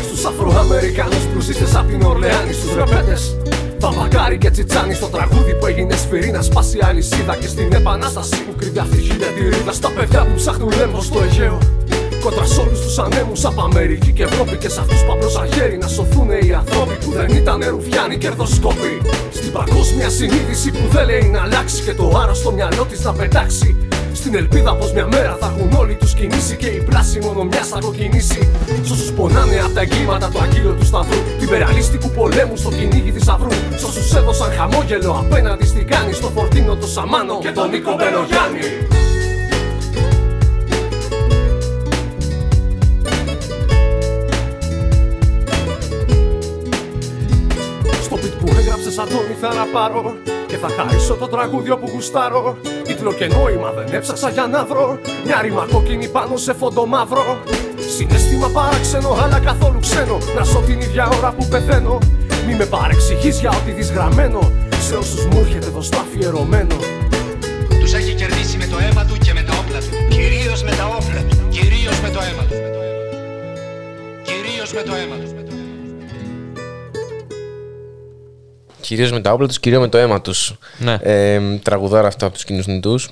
Στους 0.06 0.24
Αφροαμερικάνους 0.24 1.24
πλουσίστες 1.32 1.74
απ' 1.74 1.88
την 1.88 2.02
Ορλεάνη 2.02 2.52
Στους 2.52 2.76
ρεπέτες 3.82 3.96
Βαμβακάρι 3.96 4.38
και 4.38 4.50
τσιτσάνι 4.50 4.94
στο 4.94 5.06
τραγούδι 5.06 5.54
που 5.54 5.66
έγινε 5.66 5.96
σφυρί 5.96 6.30
να 6.30 6.42
σπάσει 6.42 6.78
αλυσίδα 6.82 7.36
και 7.36 7.46
στην 7.46 7.72
επανάσταση 7.72 8.44
που 8.44 8.54
κρύβει 8.58 8.78
αυτή 8.78 8.96
η 8.96 9.00
χιλιατηρίδα 9.00 9.72
στα 9.72 9.90
παιδιά 9.90 10.24
που 10.24 10.34
ψάχνουν 10.34 10.72
λέμβο 10.76 11.00
στο 11.00 11.18
Αιγαίο. 11.22 11.58
Κόντρα 12.22 12.44
σ' 12.44 12.58
όλους 12.58 12.80
τους 12.80 12.98
ανέμους 12.98 13.44
από 13.44 13.62
Αμερική 13.62 14.12
και 14.12 14.22
Ευρώπη 14.22 14.56
και 14.56 14.68
σ' 14.68 14.78
αυτούς 14.78 15.04
που 15.04 15.12
απλώσαν 15.12 15.52
χέρι 15.52 15.78
να 15.78 15.88
σωθούν 15.88 16.30
οι 16.30 16.52
ανθρώποι 16.52 16.94
που 17.04 17.10
δεν 17.12 17.28
ήταν 17.28 17.64
ρουφιάνοι 17.68 18.18
κερδοσκόποι. 18.18 19.00
Στην 19.32 19.52
παγκόσμια 19.52 20.08
συνείδηση 20.08 20.70
που 20.70 20.86
δεν 20.90 21.06
λέει 21.06 21.28
να 21.32 21.42
αλλάξει 21.42 21.82
και 21.82 21.94
το 21.94 22.18
άρρωστο 22.22 22.52
μυαλό 22.52 22.84
της 22.84 23.04
να 23.04 23.12
πετάξει. 23.12 23.91
Στην 24.22 24.34
ελπίδα 24.34 24.76
πως 24.76 24.92
μια 24.92 25.06
μέρα 25.06 25.36
θα 25.40 25.54
έχουν 25.56 25.72
όλοι 25.78 25.94
τους 25.94 26.14
κινήσει 26.14 26.56
και 26.56 26.66
η 26.66 26.82
πλάση 26.82 27.18
μόνο 27.20 27.44
μια 27.44 27.62
θα 27.62 27.78
κοκκινήσει. 27.80 28.50
Σ' 28.82 28.90
όσους 28.90 29.12
πονάνε 29.12 29.60
από 29.64 29.74
τα 29.74 29.80
εγκλήματα 29.80 30.28
του 30.28 30.40
αγγείλου 30.40 30.74
του 30.78 30.84
σταυρού. 30.84 31.16
Την 31.38 31.48
περαλίστικου 31.48 32.10
πολέμου 32.10 32.56
στο 32.56 32.70
κυνήγι 32.70 33.10
θησαυρού. 33.10 33.50
Σ' 33.76 33.84
όσους 33.84 34.14
έδωσαν 34.14 34.52
χαμόγελο 34.52 35.12
απέναντι 35.12 35.66
στην 35.66 35.86
κάνη. 35.86 36.12
Στο 36.12 36.28
φορτίνο 36.28 36.76
το 36.76 36.86
Σαμάνο 36.86 37.38
και 37.38 37.50
τον 37.50 37.70
Νίκο 37.70 37.94
Μπελογιάννη. 37.94 38.60
Στο 48.02 48.16
beat 48.16 48.34
που 48.40 48.46
έγραψες 48.58 48.98
Αντώνη 48.98 49.36
θα 49.40 49.54
ραπάρω 49.54 50.14
Και 50.46 50.56
θα 50.56 50.68
χαρίσω 50.68 51.14
το 51.14 51.28
τραγούδιο 51.28 51.78
που 51.78 51.90
γουστάρω 51.92 52.56
Τίτλο 53.02 53.16
και 53.16 53.34
νόημα 53.34 53.70
δεν 53.70 53.94
έψαξα 53.94 54.30
για 54.30 54.46
να 54.46 54.64
βρω 54.64 54.98
Μια 55.24 55.40
ρήμα 55.42 55.66
κόκκινη 55.72 56.08
πάνω 56.08 56.36
σε 56.36 56.52
φόντο 56.52 56.86
μαύρο 56.86 57.42
Συνέστημα 57.96 58.48
παράξενο 58.48 59.18
αλλά 59.22 59.38
καθόλου 59.38 59.80
ξένο 59.80 60.18
Να 60.36 60.42
ζω 60.42 60.60
την 60.60 60.80
ίδια 60.80 61.08
ώρα 61.18 61.32
που 61.32 61.46
πεθαίνω 61.48 61.98
Μη 62.46 62.54
με 62.54 62.64
παρεξηγείς 62.64 63.40
για 63.40 63.50
ό,τι 63.50 63.70
δεις 63.70 63.90
γραμμένο 63.90 64.52
Σε 64.80 64.94
όσους 64.94 65.26
μου 65.26 65.38
έρχεται 65.38 65.66
εδώ 65.66 65.82
στο 65.82 65.98
αφιερωμένο 65.98 66.76
Τους 67.80 67.92
έχει 67.92 68.14
κερδίσει 68.14 68.56
με 68.56 68.66
το 68.66 68.76
αίμα 68.78 69.04
του 69.04 69.16
και 69.24 69.32
με 69.32 69.42
τα 69.42 69.52
όπλα 69.60 69.78
του. 69.78 70.08
Κυρίως 70.08 70.62
με 70.62 70.70
τα 70.70 70.86
όπλα 70.86 71.20
του. 71.28 71.48
Κυρίως 71.48 72.00
με 72.00 72.08
το 72.08 72.20
αίμα 72.26 72.42
του. 72.48 72.56
Κυρίως 74.22 74.72
με 74.72 74.82
το 74.82 74.94
αίμα 74.94 75.16
του. 75.16 75.41
Κυρίως 78.82 79.12
με 79.12 79.20
τα 79.20 79.32
όπλα 79.32 79.46
τους, 79.46 79.60
κυρίως 79.60 79.80
με 79.80 79.88
το 79.88 79.98
αίμα 79.98 80.20
τους. 80.20 80.58
Ναι. 80.78 80.98
Ε, 81.02 81.40
τραγουδάρα 81.62 82.06
αυτά 82.06 82.26
από 82.26 82.34
τους 82.34 82.44
κοινούς 82.44 82.66
νητούς. 82.66 83.10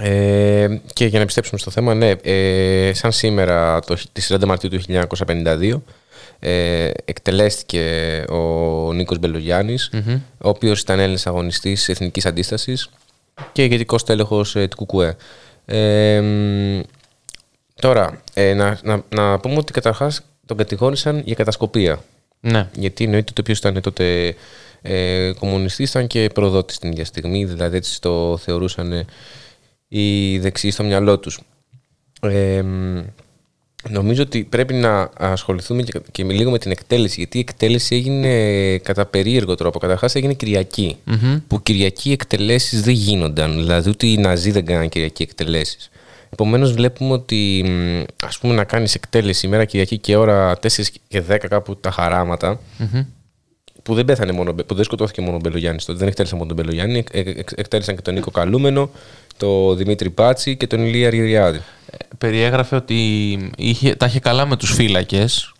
Ε, 0.00 0.66
και 0.92 1.04
για 1.04 1.16
να 1.16 1.22
επιστρέψουμε 1.22 1.58
στο 1.58 1.70
θέμα, 1.70 1.94
ναι, 1.94 2.10
ε, 2.22 2.92
σαν 2.94 3.12
σήμερα, 3.12 3.80
το, 3.80 3.96
τη 4.12 4.26
30 4.28 4.44
Μαρτίου 4.44 4.68
του 4.70 4.80
1952, 4.80 5.82
ε, 6.38 6.90
εκτελέστηκε 7.04 8.24
ο 8.28 8.92
Νίκος 8.92 9.18
Μπελογιάννης, 9.18 9.90
ο 10.38 10.48
οποίος 10.48 10.80
ήταν 10.80 10.98
Έλληνας 10.98 11.26
αγωνιστής 11.26 11.88
εθνικής 11.88 12.26
αντίστασης 12.26 12.88
και 13.52 13.64
ηγετικός 13.64 14.04
τέλεχος 14.04 14.56
ε, 14.56 14.68
του 14.68 14.86
ΚΚΕ. 14.86 15.16
Ε, 15.64 16.20
μ, 16.20 16.80
τώρα, 17.80 18.22
ε, 18.34 18.54
να, 18.54 18.78
να, 18.82 19.02
να 19.08 19.38
πούμε 19.38 19.56
ότι 19.56 19.72
καταρχάς 19.72 20.20
τον 20.46 20.56
κατηγόρησαν 20.56 21.22
για 21.24 21.34
κατασκοπία. 21.34 22.02
Ναι. 22.40 22.68
Γιατί 22.72 23.04
εννοείται 23.04 23.30
ότι 23.30 23.40
όποιο 23.40 23.54
ήταν 23.58 23.82
τότε 23.82 24.34
ε, 24.82 25.32
κομμουνιστής 25.38 25.90
ήταν 25.90 26.06
και 26.06 26.30
προδότης 26.34 26.78
την 26.78 26.90
ίδια 26.90 27.04
στιγμή, 27.04 27.44
δηλαδή 27.44 27.76
έτσι 27.76 28.00
το 28.00 28.36
θεωρούσαν 28.36 28.92
ε, 28.92 29.04
οι 29.88 30.38
δεξιοί 30.38 30.70
στο 30.70 30.84
μυαλό 30.84 31.18
τους. 31.18 31.40
Ε, 32.20 32.62
μ, 32.62 33.00
νομίζω 33.88 34.22
ότι 34.22 34.44
πρέπει 34.44 34.74
να 34.74 35.10
ασχοληθούμε 35.18 35.82
και, 35.82 36.00
και 36.12 36.24
με 36.24 36.32
λίγο 36.32 36.50
με 36.50 36.58
την 36.58 36.70
εκτέλεση, 36.70 37.14
γιατί 37.18 37.36
η 37.36 37.40
εκτέλεση 37.40 37.94
έγινε 37.94 38.78
κατά 38.78 39.06
περίεργο 39.06 39.54
τρόπο. 39.54 39.78
Καταρχάς 39.78 40.14
έγινε 40.14 40.34
Κυριακή, 40.34 40.96
που 41.46 41.62
Κυριακή 41.62 42.12
εκτελέσεις 42.12 42.82
δεν 42.82 42.94
γίνονταν, 42.94 43.52
δηλαδή 43.56 43.88
ούτε 43.88 44.06
οι 44.06 44.16
Ναζί 44.16 44.50
δεν 44.50 44.64
κάναν 44.64 44.88
Κυριακή 44.88 45.22
εκτελέσεις. 45.22 45.90
Επομένως, 46.30 46.72
βλέπουμε 46.72 47.12
ότι 47.12 47.64
μ, 47.66 48.02
ας 48.26 48.38
πούμε 48.38 48.54
να 48.54 48.64
κάνεις 48.64 48.94
εκτέλεση 48.94 49.46
ημέρα 49.46 49.64
Κυριακή 49.64 49.98
και 49.98 50.16
ώρα 50.16 50.58
4 50.62 50.68
και 51.08 51.22
10 51.28 51.36
κάπου 51.48 51.76
τα 51.76 51.90
χαράματα. 51.90 52.60
Που 53.82 53.94
δεν 53.94 54.04
πέθανε 54.04 54.32
μόνο, 54.32 54.54
που 54.54 54.74
δεν 54.74 54.84
σκοτώθηκε 54.84 55.20
μόνο 55.20 55.36
ο 55.36 55.40
Μπελογιάννης 55.42 55.84
τότε, 55.84 55.98
δεν 55.98 56.08
εκτέλεσαν 56.08 56.38
μόνο 56.38 56.54
τον 56.54 56.64
Μπελογιάννη, 56.64 56.98
εκ- 56.98 57.14
εκ- 57.14 57.38
εκ- 57.38 57.58
εκτέλεσαν 57.58 57.96
και 57.96 58.02
τον 58.02 58.14
Νίκο 58.14 58.30
Καλούμενο, 58.30 58.90
τον 59.36 59.76
Δημήτρη 59.76 60.10
Πάτσι 60.10 60.56
και 60.56 60.66
τον 60.66 60.80
Ηλία 60.86 61.10
Ριριάδη. 61.10 61.60
περιέγραφε 62.18 62.76
ότι 62.76 62.96
είχε, 63.56 63.94
τα 63.94 64.06
είχε 64.06 64.20
καλά 64.20 64.46
με 64.46 64.56
τους 64.56 64.72
φύλακες 64.74 65.44
ε, 65.44 65.51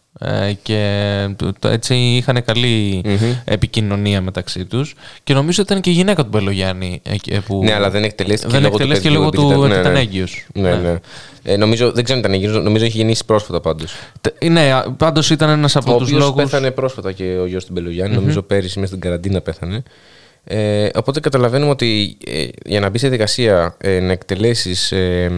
και 0.62 1.28
το- 1.36 1.52
το- 1.58 1.68
έτσι 1.68 1.94
είχαν 1.94 2.44
καλή 2.44 3.04
επικοινωνία 3.44 4.20
μεταξύ 4.20 4.64
τους 4.64 4.94
και 5.24 5.34
νομίζω 5.34 5.62
ήταν 5.62 5.80
και 5.80 5.90
η 5.90 5.92
γυναίκα 5.92 6.22
του 6.22 6.28
Μπελογιάννη 6.28 7.00
ε, 7.04 7.16
και- 7.16 7.40
που 7.40 7.60
Ναι, 7.64 7.72
αλλά 7.74 7.90
δεν 7.90 8.04
εκτελέστηκε 8.04 8.52
δεν 8.52 8.62
λόγω 8.62 8.76
του 8.76 8.82
εκτελέστηκε 8.82 9.08
παιδιού, 9.08 9.24
λόγω 9.24 9.34
επειδή 9.34 9.42
του 9.42 9.60
ήταν- 9.60 9.62
ότι 9.64 9.74
ναι, 9.74 9.80
ήταν 9.80 9.92
ναι. 9.92 9.98
έγκυος. 10.00 10.46
Ναι, 10.54 10.74
ναι. 10.76 10.98
Ε, 11.42 11.56
νομίζω, 11.56 11.92
δεν 11.92 12.04
ξέρω 12.04 12.18
αν 12.18 12.24
ήταν 12.24 12.40
έγκυος, 12.42 12.62
νομίζω 12.64 12.84
έχει 12.84 12.96
γεννήσει 12.96 13.24
πρόσφατα 13.24 13.60
πάντως. 13.60 13.92
Τε- 14.20 14.44
Ναι, 14.50 14.72
α, 14.72 14.92
πάντως 14.96 15.30
ήταν 15.30 15.48
ένας 15.50 15.76
από 15.76 15.94
Ο 15.94 15.96
τους 15.98 16.06
οποίος 16.08 16.20
λόγους... 16.22 16.42
πέθανε 16.42 16.70
πρόσφατα 16.70 17.12
και 17.12 17.24
ο 17.42 17.46
γιος 17.46 17.64
του 17.64 17.72
μπελογιαννη 17.72 18.14
νομίζω 18.14 18.42
πέρυσι 18.42 18.74
μέσα 18.78 18.88
στην 18.90 19.00
καραντίνα 19.00 19.40
πέθανε. 19.40 19.82
Ε, 20.44 20.88
οπότε 20.94 21.20
καταλαβαίνουμε 21.20 21.70
ότι 21.70 22.16
ε, 22.26 22.46
για 22.64 22.80
να 22.80 22.88
μπει 22.88 22.98
σε 22.98 23.08
δικασία 23.08 23.76
ε, 23.78 24.00
να 24.00 24.12
εκτελέσεις 24.12 24.92
ε, 24.92 25.30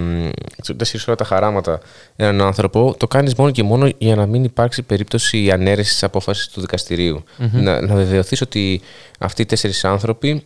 εξωτές 0.58 1.06
όλα 1.08 1.16
τα 1.16 1.24
χαράματα 1.24 1.80
έναν 2.16 2.40
άνθρωπο, 2.40 2.94
το 2.98 3.06
κάνεις 3.06 3.34
μόνο 3.34 3.50
και 3.50 3.62
μόνο 3.62 3.88
για 3.98 4.16
να 4.16 4.26
μην 4.26 4.44
υπάρξει 4.44 4.82
περίπτωση 4.82 5.50
ανέρεσης 5.50 5.92
της 5.92 6.02
απόφασης 6.02 6.48
του 6.48 6.60
δικαστηριου 6.60 7.24
Να, 7.52 7.80
να 7.80 7.94
βεβαιωθείς 7.94 8.40
ότι 8.40 8.80
αυτοί 9.18 9.42
οι 9.42 9.46
τέσσερις 9.46 9.84
άνθρωποι 9.84 10.44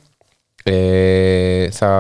ε, 0.64 1.70
θα, 1.70 1.90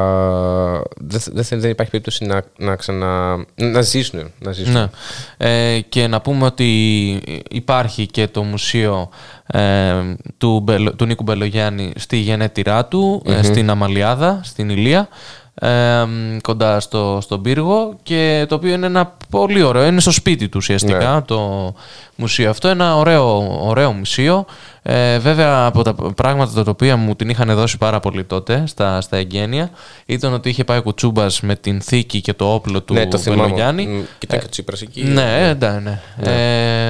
δεν, 0.96 1.20
δεν, 1.32 1.44
θα- 1.44 1.56
δεν 1.56 1.70
υπάρχει 1.70 1.90
περίπτωση 1.90 2.24
να, 2.24 2.42
να 2.58 2.76
ξανα. 2.76 3.36
να 3.54 3.80
ζήσουν. 3.80 4.30
Να 4.38 4.52
ζήσουν. 4.52 4.72
Ναι. 4.72 4.86
Ε, 5.36 5.80
και 5.80 6.06
να 6.06 6.20
πούμε 6.20 6.44
ότι 6.44 6.68
υπάρχει 7.50 8.06
και 8.06 8.26
το 8.28 8.42
μουσείο 8.42 9.08
ε, 9.52 9.92
του, 10.38 10.60
Μπελο- 10.60 10.94
του 10.94 11.04
Νίκου 11.06 11.22
Μπελογιάννη 11.22 11.92
στη 11.96 12.16
γενέτειρά 12.16 12.84
του, 12.86 13.22
ε, 13.26 13.42
στην 13.42 13.70
Αμαλιάδα, 13.70 14.40
στην 14.44 14.68
Ηλία, 14.70 15.08
ε, 15.60 16.06
κοντά 16.42 16.80
στο, 16.80 17.18
στον 17.22 17.42
πύργο 17.42 17.94
και 18.02 18.46
το 18.48 18.54
οποίο 18.54 18.72
είναι 18.72 18.86
ένα 18.86 19.16
πολύ 19.30 19.62
ωραίο, 19.62 19.86
είναι 19.86 20.00
στο 20.00 20.10
σπίτι 20.10 20.44
του 20.48 20.56
ουσιαστικά 20.56 21.14
Ναι. 21.14 21.22
το 21.22 21.74
μουσείο 22.16 22.50
αυτό, 22.50 22.68
ένα 22.68 22.96
ωραίο, 22.96 23.56
ωραίο 23.68 23.92
μουσείο. 23.92 24.44
Ε, 24.82 25.18
βέβαια 25.18 25.64
από 25.66 25.82
τα 25.82 25.94
πράγματα 25.94 26.64
τα 26.64 26.70
οποία 26.70 26.96
μου 26.96 27.14
την 27.16 27.28
είχαν 27.28 27.54
δώσει 27.54 27.78
πάρα 27.78 28.00
πολύ 28.00 28.24
τότε 28.24 28.62
στα, 28.66 29.00
στα 29.00 29.16
εγγένεια 29.16 29.70
ήταν 30.06 30.32
ότι 30.32 30.48
είχε 30.48 30.64
πάει 30.64 30.78
ο 30.78 30.82
Κουτσούμπας 30.82 31.40
με 31.40 31.56
την 31.56 31.80
θήκη 31.80 32.20
και 32.20 32.32
το 32.32 32.52
όπλο 32.54 32.82
του 32.82 32.94
ναι, 32.94 33.06
το 33.06 33.18
θυμάμαι. 33.18 33.42
Μπελογιάννη. 33.42 33.86
Μ, 33.86 34.00
Και 34.00 34.26
ήταν 34.26 34.38
και 34.38 34.44
ο 34.44 34.48
Τσίπρας 34.48 34.80
εκεί. 34.82 35.02
Ναι, 35.04 35.54
ναι, 35.58 35.80
ναι. 35.80 36.00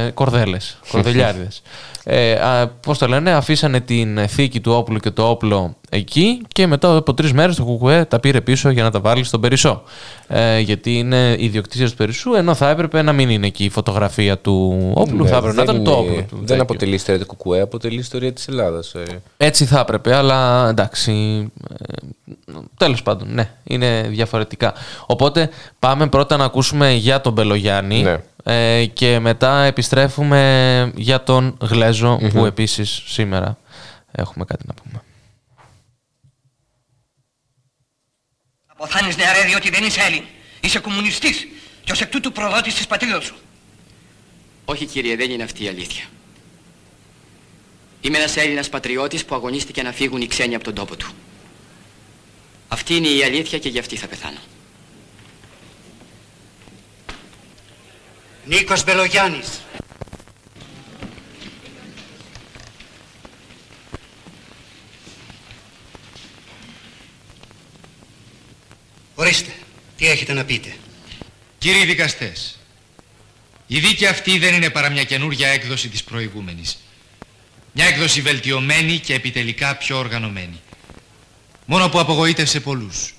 Ε, 0.06 0.10
κορδέλες, 0.10 0.78
κορδελιάριδες. 0.92 1.62
Ε, 2.10 2.32
α, 2.32 2.68
πώς 2.68 2.98
το 2.98 3.06
λένε, 3.08 3.30
αφήσανε 3.32 3.80
την 3.80 4.28
θήκη 4.28 4.60
του 4.60 4.72
όπλου 4.72 4.98
και 4.98 5.10
το 5.10 5.28
όπλο 5.28 5.76
εκεί 5.90 6.42
και 6.48 6.66
μετά 6.66 6.96
από 6.96 7.14
τρεις 7.14 7.32
μέρες 7.32 7.56
το 7.56 7.64
Κουκουέ 7.64 8.04
τα 8.04 8.20
πήρε 8.20 8.40
πίσω 8.40 8.70
για 8.70 8.82
να 8.82 8.90
τα 8.90 9.00
βάλει 9.00 9.24
στον 9.24 9.40
Περισσό. 9.40 9.82
Ε, 10.28 10.58
γιατί 10.58 10.98
είναι 10.98 11.36
ιδιοκτησία 11.38 11.86
του 11.88 11.94
Περισσού, 11.94 12.34
ενώ 12.34 12.54
θα 12.54 12.70
έπρεπε 12.70 13.02
να 13.02 13.12
μην 13.12 13.28
είναι 13.30 13.46
εκεί 13.46 13.64
η 13.64 13.68
φωτογραφία 13.68 14.38
του 14.38 14.90
όπλου, 14.94 15.22
Ναι, 15.22 15.28
θα 15.30 15.36
έπρεπε 15.36 15.56
να 15.56 15.64
δεν 15.64 15.74
ήταν 15.74 15.84
το 15.84 15.90
είναι- 15.90 16.10
όπλο 16.10 16.22
του. 16.28 16.36
Δεν 16.36 16.46
τέτοιο. 16.46 16.62
αποτελεί 16.62 16.94
ιστορία 16.94 17.20
του 17.20 17.26
Κουκουέ, 17.26 17.60
αποτελεί 17.60 17.98
ιστορία 17.98 18.32
της 18.32 18.48
Ελλάδας. 18.48 18.94
Έτσι 19.36 19.64
θα 19.64 19.80
έπρεπε, 19.80 20.14
αλλά 20.14 20.68
εντάξει. 20.68 21.12
Ε, 22.80 22.84
τέλος 22.84 23.02
πάντων, 23.02 23.34
ναι, 23.34 23.50
είναι 23.64 24.02
διαφορετικά. 24.08 24.74
Οπότε 25.06 25.50
πάμε 25.78 26.08
πρώτα 26.08 26.36
να 26.36 26.44
ακούσουμε 26.44 26.92
για 26.92 27.20
τον 27.20 27.32
Μπελογιάννη 27.32 28.02
Ναι. 28.02 28.18
ε, 28.78 28.86
και 28.86 29.18
μετά 29.18 29.62
επιστρέφουμε 29.62 30.92
για 30.94 31.22
τον 31.22 31.56
γλεζο 31.60 32.18
που 32.32 32.44
επίσης 32.44 33.02
σήμερα 33.06 33.58
έχουμε 34.12 34.44
κάτι 34.44 34.64
να 34.66 34.74
πούμε. 34.74 35.02
Αποθάνεις 38.66 39.16
νεαρέ 39.16 39.42
διότι 39.44 39.70
δεν 39.70 39.84
είσαι 39.84 40.00
Έλλην. 40.00 40.22
Είσαι 40.60 40.78
κομμουνιστής 40.78 41.46
και 41.84 41.92
ως 41.92 42.00
εκ 42.00 42.10
τούτου 42.10 42.32
προδότης 42.32 42.74
της 42.74 42.86
πατρίδος 42.86 43.24
σου. 43.24 43.34
Όχι 44.64 44.86
κύριε, 44.86 45.16
δεν 45.16 45.30
είναι 45.30 45.42
αυτή 45.42 45.64
η 45.64 45.68
αλήθεια. 45.68 46.04
Είμαι 48.00 48.18
ένας 48.18 48.36
Έλληνας 48.36 48.68
πατριώτης 48.68 49.24
που 49.24 49.34
αγωνίστηκε 49.34 49.82
να 49.82 49.92
φύγουν 49.92 50.20
οι 50.20 50.26
ξένοι 50.26 50.54
από 50.54 50.64
τον 50.64 50.74
τόπο 50.74 50.96
του. 50.96 51.08
Αυτή 52.68 52.94
είναι 52.94 53.08
η 53.08 53.22
αλήθεια 53.22 53.58
και 53.58 53.68
γι' 53.68 53.78
αυτή 53.78 53.96
θα 53.96 54.06
πεθάνω. 54.06 54.38
Νίκος 58.44 58.84
Μπελογιάννης. 58.84 59.60
Ορίστε, 69.14 69.50
τι 69.96 70.08
έχετε 70.08 70.32
να 70.32 70.44
πείτε; 70.44 70.76
Κύριοι 71.58 71.84
δικαστές, 71.84 72.58
η 73.66 73.78
δίκη 73.78 74.06
αυτή 74.06 74.38
δεν 74.38 74.54
είναι 74.54 74.70
παρά 74.70 74.90
μια 74.90 75.04
καινούργια 75.04 75.48
έκδοση 75.48 75.88
της 75.88 76.04
προηγούμενης. 76.04 76.78
Μια 77.72 77.86
έκδοση 77.86 78.20
βελτιωμένη 78.20 78.98
και 78.98 79.14
επιτελικά 79.14 79.76
πιο 79.76 79.98
οργανωμένη. 79.98 80.60
Μόνο 81.70 81.88
που 81.88 81.98
απογοήτευσε 81.98 82.60
πολλούς. 82.60 83.14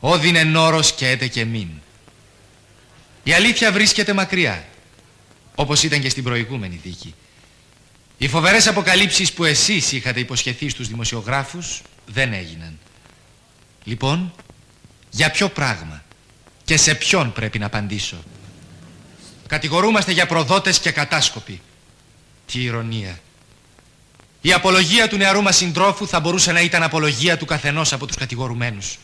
Όδινε 0.00 0.44
νόρος 0.44 0.92
και 0.92 1.08
έτε 1.08 1.26
και 1.26 1.44
μην. 1.44 1.68
Η 3.22 3.32
αλήθεια 3.32 3.72
βρίσκεται 3.72 4.12
μακριά, 4.12 4.66
όπως 5.54 5.82
ήταν 5.82 6.00
και 6.00 6.08
στην 6.08 6.22
προηγούμενη 6.22 6.80
δίκη. 6.82 7.14
Οι 8.18 8.28
φοβερές 8.28 8.66
αποκαλύψεις 8.66 9.32
που 9.32 9.44
εσείς 9.44 9.92
είχατε 9.92 10.20
υποσχεθεί 10.20 10.68
στους 10.68 10.88
δημοσιογράφους 10.88 11.82
δεν 12.06 12.32
έγιναν. 12.32 12.78
Λοιπόν, 13.84 14.34
για 15.10 15.30
ποιο 15.30 15.48
πράγμα 15.48 16.04
και 16.64 16.76
σε 16.76 16.94
ποιον 16.94 17.32
πρέπει 17.32 17.58
να 17.58 17.66
απαντήσω; 17.66 18.24
Κατηγορούμαστε 19.46 20.12
για 20.12 20.26
προδότες 20.26 20.78
και 20.78 20.90
κατάσκοποι. 20.90 21.60
Τι 22.46 22.62
ηρωνία. 22.62 23.20
Η 24.46 24.52
απολογία 24.52 25.08
του 25.08 25.16
νεαρού 25.16 25.42
μας 25.42 25.56
συντρόφου 25.56 26.08
θα 26.08 26.20
μπορούσε 26.20 26.52
να 26.52 26.60
ήταν 26.60 26.82
απολογία 26.82 27.36
του 27.36 27.44
καθενός 27.44 27.92
από 27.92 28.06
τους 28.06 28.16
κατηγορουμένους. 28.16 28.98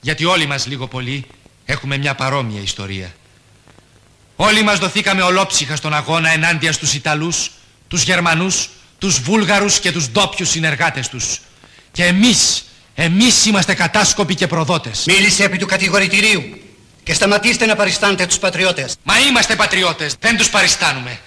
Γιατί 0.00 0.24
όλοι 0.24 0.46
μας 0.46 0.66
λίγο 0.66 0.86
πολύ 0.86 1.24
έχουμε 1.64 1.96
μια 1.96 2.14
παρόμοια 2.14 2.60
ιστορία. 2.60 3.14
Όλοι 4.36 4.62
μας 4.62 4.78
δοθήκαμε 4.78 5.22
ολόψυχα 5.22 5.76
στον 5.76 5.94
αγώνα 5.94 6.30
ενάντια 6.30 6.72
στους 6.72 6.94
Ιταλούς, 6.94 7.50
τους 7.88 8.02
Γερμανούς, 8.02 8.68
τους 8.98 9.20
Βούλγαρους 9.20 9.80
και 9.80 9.92
τους 9.92 10.08
ντόπιου 10.08 10.46
συνεργάτες 10.46 11.08
τους. 11.08 11.40
Και 11.92 12.04
εμείς, 12.04 12.64
εμείς 12.94 13.46
είμαστε 13.46 13.74
κατάσκοποι 13.74 14.34
και 14.34 14.46
προδότες. 14.46 15.04
Μίλησε 15.06 15.44
επί 15.44 15.58
του 15.58 15.66
κατηγορητηρίου 15.66 16.60
και 17.02 17.14
σταματήστε 17.14 17.66
να 17.66 17.76
παριστάνετε 17.76 18.26
τους 18.26 18.38
πατριώτες. 18.38 18.96
Μα 19.02 19.18
είμαστε 19.18 19.56
πατριώτες, 19.56 20.14
δεν 20.20 20.36
τους 20.36 20.50
παριστάνουμε. 20.50 21.20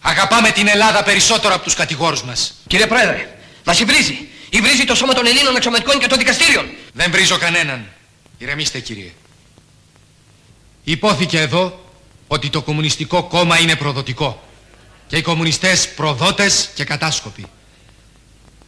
Αγαπάμε 0.00 0.50
την 0.50 0.68
Ελλάδα 0.68 1.02
περισσότερο 1.02 1.54
από 1.54 1.64
τους 1.64 1.74
κατηγόρους 1.74 2.22
μας. 2.22 2.54
Κύριε 2.66 2.86
Πρόεδρε, 2.86 3.38
μας 3.64 3.80
υβρίζει. 3.80 4.28
Υβρίζει 4.50 4.84
το 4.84 4.94
σώμα 4.94 5.14
των 5.14 5.26
Ελλήνων 5.26 5.56
εξωματικών 5.56 5.98
και 5.98 6.06
των 6.06 6.18
δικαστήριων. 6.18 6.70
Δεν 6.92 7.10
βρίζω 7.10 7.38
κανέναν. 7.38 7.86
Ηρεμήστε 8.38 8.80
κύριε. 8.80 9.12
Υπόθηκε 10.84 11.40
εδώ 11.40 11.84
ότι 12.26 12.50
το 12.50 12.62
κομμουνιστικό 12.62 13.22
κόμμα 13.22 13.58
είναι 13.58 13.76
προδοτικό 13.76 14.42
και 15.06 15.16
οι 15.16 15.22
κομμουνιστές 15.22 15.88
προδότες 15.88 16.70
και 16.74 16.84
κατάσκοποι. 16.84 17.46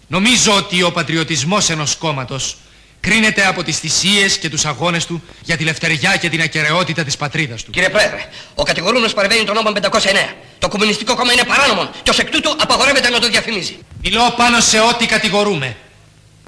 Νομίζω 0.06 0.56
ότι 0.56 0.82
ο 0.82 0.92
πατριωτισμός 0.92 1.70
ενός 1.70 1.96
κόμματος 1.96 2.56
κρίνεται 3.00 3.46
από 3.46 3.62
τις 3.62 3.78
θυσίες 3.78 4.38
και 4.38 4.48
τους 4.48 4.64
αγώνες 4.64 5.06
του 5.06 5.22
για 5.42 5.56
τη 5.56 5.64
λευτεριά 5.64 6.16
και 6.16 6.28
την 6.28 6.40
ακαιρεότητα 6.40 7.04
της 7.04 7.16
πατρίδας 7.16 7.62
του. 7.62 7.70
Κύριε 7.70 7.88
Πρόεδρε, 7.88 8.28
ο 8.54 8.62
κατηγορούμενος 8.62 9.14
παρεμβαίνει 9.14 9.44
τον 9.44 9.54
νόμο 9.54 9.70
509. 9.70 10.34
Το 10.58 10.68
κομμουνιστικό 10.68 11.14
κόμμα 11.16 11.32
είναι 11.32 11.44
παράνομο 11.44 11.90
και 12.02 12.10
ως 12.10 12.18
εκ 12.18 12.30
τούτου 12.30 12.56
απαγορεύεται 12.60 13.08
να 13.08 13.18
το 13.18 13.28
διαφημίζει. 13.28 13.78
Μιλώ 14.02 14.34
πάνω 14.36 14.60
σε 14.60 14.80
ό,τι 14.80 15.06
κατηγορούμε. 15.06 15.76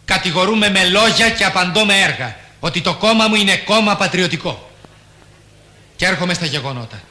Κατηγορούμε 0.05 0.71
με 0.71 0.85
λόγια 0.85 1.31
και 1.31 1.45
απαντώ 1.45 1.85
με 1.85 2.01
έργα 2.01 2.37
ότι 2.61 2.81
το 2.81 2.95
κόμμα 2.95 3.29
μου 3.29 3.35
είναι 3.35 3.57
κόμμα 3.57 3.97
πατριωτικό. 3.97 4.71
Και 5.97 6.07
έρχομαι 6.07 6.35
στα 6.35 6.47
γεγονότα. 6.47 7.03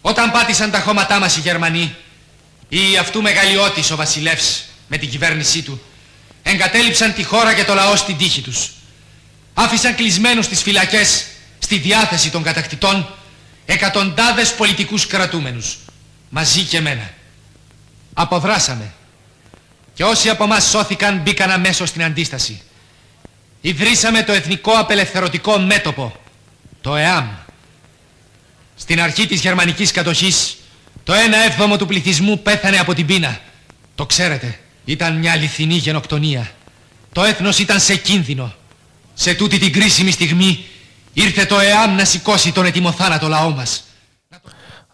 Όταν 0.00 0.30
πάτησαν 0.30 0.70
τα 0.70 0.80
χώματά 0.80 1.18
μας 1.18 1.36
οι 1.36 1.40
Γερμανοί 1.40 1.94
ή 2.68 2.96
αυτού 3.00 3.22
μεγαλειώτης 3.22 3.90
ο 3.90 3.96
βασιλεύς 3.96 4.64
με 4.88 4.96
την 4.96 5.10
κυβέρνησή 5.10 5.62
του 5.62 5.82
εγκατέλειψαν 6.44 7.14
τη 7.14 7.22
χώρα 7.22 7.54
και 7.54 7.64
το 7.64 7.74
λαό 7.74 7.96
στην 7.96 8.16
τύχη 8.16 8.40
τους. 8.40 8.70
Άφησαν 9.54 9.94
κλεισμένους 9.94 10.44
στις 10.44 10.62
φυλακές 10.62 11.26
στη 11.58 11.78
διάθεση 11.78 12.30
των 12.30 12.42
κατακτητών 12.42 13.14
εκατοντάδες 13.66 14.54
πολιτικούς 14.54 15.06
κρατούμενους 15.06 15.78
μαζί 16.28 16.62
και 16.62 16.80
μένα. 16.80 17.10
Αποδράσαμε. 18.14 18.92
Και 19.94 20.04
όσοι 20.04 20.28
από 20.28 20.46
μας 20.46 20.64
σώθηκαν 20.64 21.18
μπήκαν 21.18 21.50
αμέσως 21.50 21.88
στην 21.88 22.04
αντίσταση. 22.04 22.62
Ιδρύσαμε 23.60 24.22
το 24.22 24.32
Εθνικό 24.32 24.72
Απελευθερωτικό 24.72 25.58
Μέτωπο, 25.58 26.16
το 26.80 26.96
ΕΑΜ. 26.96 27.28
Στην 28.76 29.00
αρχή 29.00 29.26
της 29.26 29.40
γερμανικής 29.40 29.90
κατοχής, 29.90 30.56
το 31.04 31.12
1 31.12 31.16
έβδομο 31.50 31.76
του 31.76 31.86
πληθυσμού 31.86 32.42
πέθανε 32.42 32.78
από 32.78 32.94
την 32.94 33.06
πείνα. 33.06 33.40
Το 33.94 34.06
ξέρετε, 34.06 34.58
ήταν 34.84 35.18
μια 35.18 35.32
αληθινή 35.32 35.74
γενοκτονία. 35.74 36.50
Το 37.12 37.22
έθνος 37.22 37.58
ήταν 37.58 37.80
σε 37.80 37.96
κίνδυνο. 37.96 38.52
Σε 39.14 39.34
τούτη 39.34 39.58
την 39.58 39.72
κρίσιμη 39.72 40.10
στιγμή 40.10 40.64
ήρθε 41.12 41.44
το 41.44 41.58
ΕΑΜ 41.58 41.94
να 41.96 42.04
σηκώσει 42.04 42.52
τον 42.52 42.64
ετοιμοθάνατο 42.66 43.28
λαό 43.28 43.50
μας. 43.50 43.84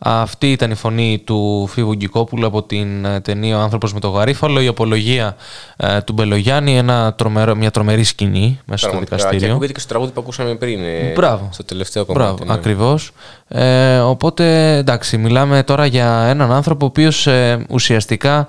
Αυτή 0.03 0.53
ήταν 0.53 0.70
η 0.70 0.74
φωνή 0.74 1.18
του 1.24 1.66
Φίβου 1.72 1.93
Γκικόπουλου 1.93 2.47
από 2.47 2.62
την 2.62 3.05
ε, 3.05 3.20
ταινία 3.20 3.59
«Ο 3.59 3.61
άνθρωπος 3.61 3.93
με 3.93 4.01
το 4.01 4.09
γαρίφαλο», 4.09 4.61
η 4.61 4.66
απολογία 4.66 5.36
ε, 5.76 6.01
του 6.01 6.12
Μπελογιάννη, 6.12 6.76
ένα 6.76 7.14
τρομερό, 7.14 7.55
μια 7.55 7.70
τρομερή 7.70 8.05
σκηνή 8.05 8.61
μέσα 8.64 8.78
στο 8.78 8.88
Πραγματικά. 8.88 9.16
Και 9.16 9.22
δικαστήριο. 9.22 9.55
ακούγεται 9.55 9.72
και 9.72 9.80
στο 9.80 9.88
τραγούδι 9.88 10.12
που 10.12 10.20
ακούσαμε 10.20 10.55
πριν. 10.55 10.84
ε, 10.84 11.12
Μπράβο. 11.14 11.49
Στο 11.53 11.64
τελευταίο 11.64 12.05
κομμάτι. 12.05 12.24
Μπράβο, 12.24 12.45
ναι. 12.45 12.53
ακριβώς. 12.53 13.11
Ε, 13.49 13.99
οπότε, 13.99 14.76
εντάξει, 14.76 15.18
μιλάμε 15.18 15.62
τώρα 15.62 15.86
για 15.86 16.24
έναν 16.28 16.53
άνθρωπο 16.53 16.84
ο 16.84 16.88
οποίος 16.88 17.26
ε, 17.26 17.64
ουσιαστικά 17.68 18.47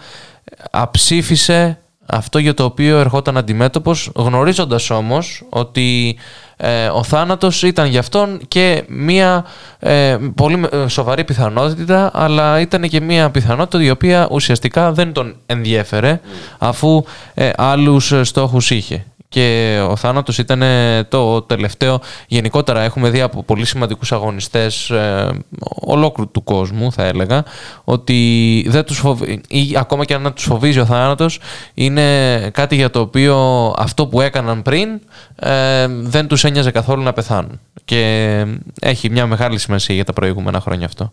αψήφισε 0.71 1.77
αυτό 2.05 2.39
για 2.39 2.53
το 2.53 2.63
οποίο 2.63 2.97
ερχόταν 2.97 3.37
αντιμέτωπος, 3.37 4.11
γνωρίζοντας 4.15 4.89
όμως 4.89 5.43
ότι 5.49 6.17
ε, 6.57 6.87
ο 6.87 7.03
θάνατος 7.03 7.63
ήταν 7.63 7.87
για 7.87 7.99
αυτόν 7.99 8.39
και 8.47 8.83
μία 8.87 9.45
ε, 9.79 10.17
πολύ 10.35 10.57
με- 10.57 10.69
ε, 10.71 10.87
σοβαρή 10.87 11.23
πιθανότητα, 11.23 12.11
αλλά 12.13 12.59
ήταν 12.59 12.81
και 12.89 13.01
μία 13.01 13.29
πιθανότητα 13.29 13.83
η 13.83 13.89
οποία 13.89 14.27
ουσιαστικά 14.31 14.91
δεν 14.91 15.13
τον 15.13 15.35
ενδιέφερε, 15.45 16.19
αφού 16.57 17.03
ε, 17.33 17.49
άλλους 17.57 18.11
ε, 18.11 18.23
στόχους 18.23 18.69
είχε. 18.71 19.05
Και 19.31 19.79
ο 19.89 19.95
θάνατος 19.95 20.37
ήταν 20.37 20.61
ε, 20.61 21.03
το 21.03 21.41
τελευταίο. 21.41 21.99
Γενικότερα 22.27 22.81
έχουμε 22.81 23.09
δει 23.09 23.21
από 23.21 23.43
πολύ 23.43 23.65
σημαντικούς 23.65 24.11
αγωνιστές 24.11 24.89
ε, 24.89 25.29
ολόκληρου 25.69 26.31
του 26.31 26.43
κόσμου, 26.43 26.91
θα 26.91 27.03
έλεγα, 27.03 27.43
ότι 27.83 28.65
δεν 28.67 28.83
τους 28.83 28.97
φοβ- 28.97 29.29
ή 29.47 29.75
ακόμα 29.77 30.05
και 30.05 30.13
αν 30.13 30.33
τους 30.33 30.43
φοβίζει 30.43 30.79
ο 30.79 30.85
θάνατος, 30.85 31.39
είναι 31.73 32.37
κάτι 32.53 32.75
για 32.75 32.89
το 32.89 32.99
οποίο 32.99 33.35
αυτό 33.77 34.07
που 34.07 34.21
έκαναν 34.21 34.61
πριν 34.61 34.89
ε, 35.35 35.87
δεν 35.87 36.27
τους 36.27 36.43
ένοιαζε 36.43 36.71
καθόλου 36.71 37.03
να 37.03 37.13
πεθάνουν. 37.13 37.59
Και 37.85 38.45
έχει 38.81 39.09
μια 39.09 39.25
μεγάλη 39.25 39.59
σημασία 39.59 39.95
για 39.95 40.05
τα 40.05 40.13
προηγούμενα 40.13 40.59
χρόνια 40.59 40.85
αυτό. 40.85 41.11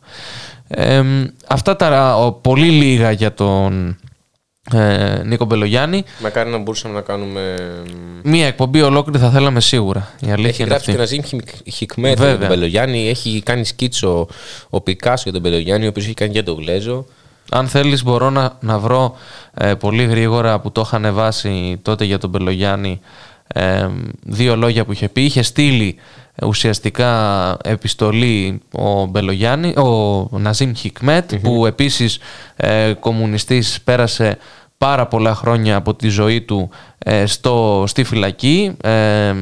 Ε, 0.69 1.03
αυτά 1.49 1.77
τα 1.77 2.16
ο, 2.16 2.33
πολύ 2.33 2.69
λίγα 2.69 3.11
για 3.11 3.35
τον 3.35 3.97
ε, 4.73 5.23
Νίκο 5.25 5.45
Μπελογιάννη. 5.45 6.05
Μακάρι 6.23 6.51
να 6.51 6.59
μπορούσαμε 6.59 6.95
να 6.95 7.01
κάνουμε. 7.01 7.55
Μία 8.23 8.47
εκπομπή 8.47 8.83
ολόκληρη 8.83 9.19
θα 9.19 9.31
θέλαμε 9.31 9.61
σίγουρα. 9.61 10.09
Η 10.21 10.31
αλήθεια 10.31 10.49
Έχει 10.49 10.62
είναι 10.62 10.71
γράψει 10.71 10.91
αυτή. 10.91 11.05
και 11.07 11.16
ένα 11.16 11.23
Ζήμ 11.31 11.39
Χικμέτ 11.73 12.16
για 12.16 12.27
Βέβαια. 12.27 12.49
τον 12.49 12.57
Μπελογιάννη. 12.57 13.09
Έχει 13.09 13.43
κάνει 13.45 13.64
σκίτσο 13.64 14.29
ο 14.71 14.81
Πικάσο 14.81 15.23
για 15.23 15.33
τον 15.33 15.41
Μπελογιάννη, 15.41 15.87
ο 15.87 15.89
οποίος 15.89 16.05
έχει 16.05 16.14
κάνει 16.14 16.33
και 16.33 16.43
τον 16.43 16.57
Γλέζο. 16.59 17.05
Αν 17.51 17.69
θέλεις 17.69 18.03
μπορώ 18.03 18.31
να, 18.31 18.57
να 18.61 18.79
βρω 18.79 19.16
ε, 19.55 19.75
πολύ 19.75 20.05
γρήγορα 20.05 20.61
που 20.61 20.73
το 20.73 20.81
είχα 20.87 20.97
ανεβάσει 20.97 21.79
τότε 21.83 22.05
για 22.05 22.19
τον 22.19 22.31
Μπελογιάννη 22.31 23.01
ε, 23.55 23.89
δύο 24.23 24.57
λόγια 24.57 24.85
που 24.85 24.93
είχε 24.93 25.09
πει. 25.09 25.23
Είχε 25.23 25.43
στείλει 25.43 25.97
ε, 26.35 26.47
ουσιαστικά 26.47 27.11
επιστολή 27.64 28.61
ο 28.73 29.05
Μπελογιάννη, 29.05 29.69
ο 29.77 30.39
Ναζίμ 30.39 30.73
Χικμέτ, 30.75 31.35
που 31.35 31.66
επίσης 31.66 32.19
ε, 32.57 32.93
κομμουνιστής 33.01 33.81
πέρασε 33.85 34.39
πάρα 34.79 35.07
πολλά 35.07 35.35
χρόνια 35.35 35.76
από 35.76 35.95
τη 35.95 36.09
ζωή 36.09 36.41
του 36.41 36.70
ε, 36.99 37.26
στο, 37.26 37.85
στη 37.87 38.05
φυλακή. 38.05 38.76
Ε, 38.83 39.35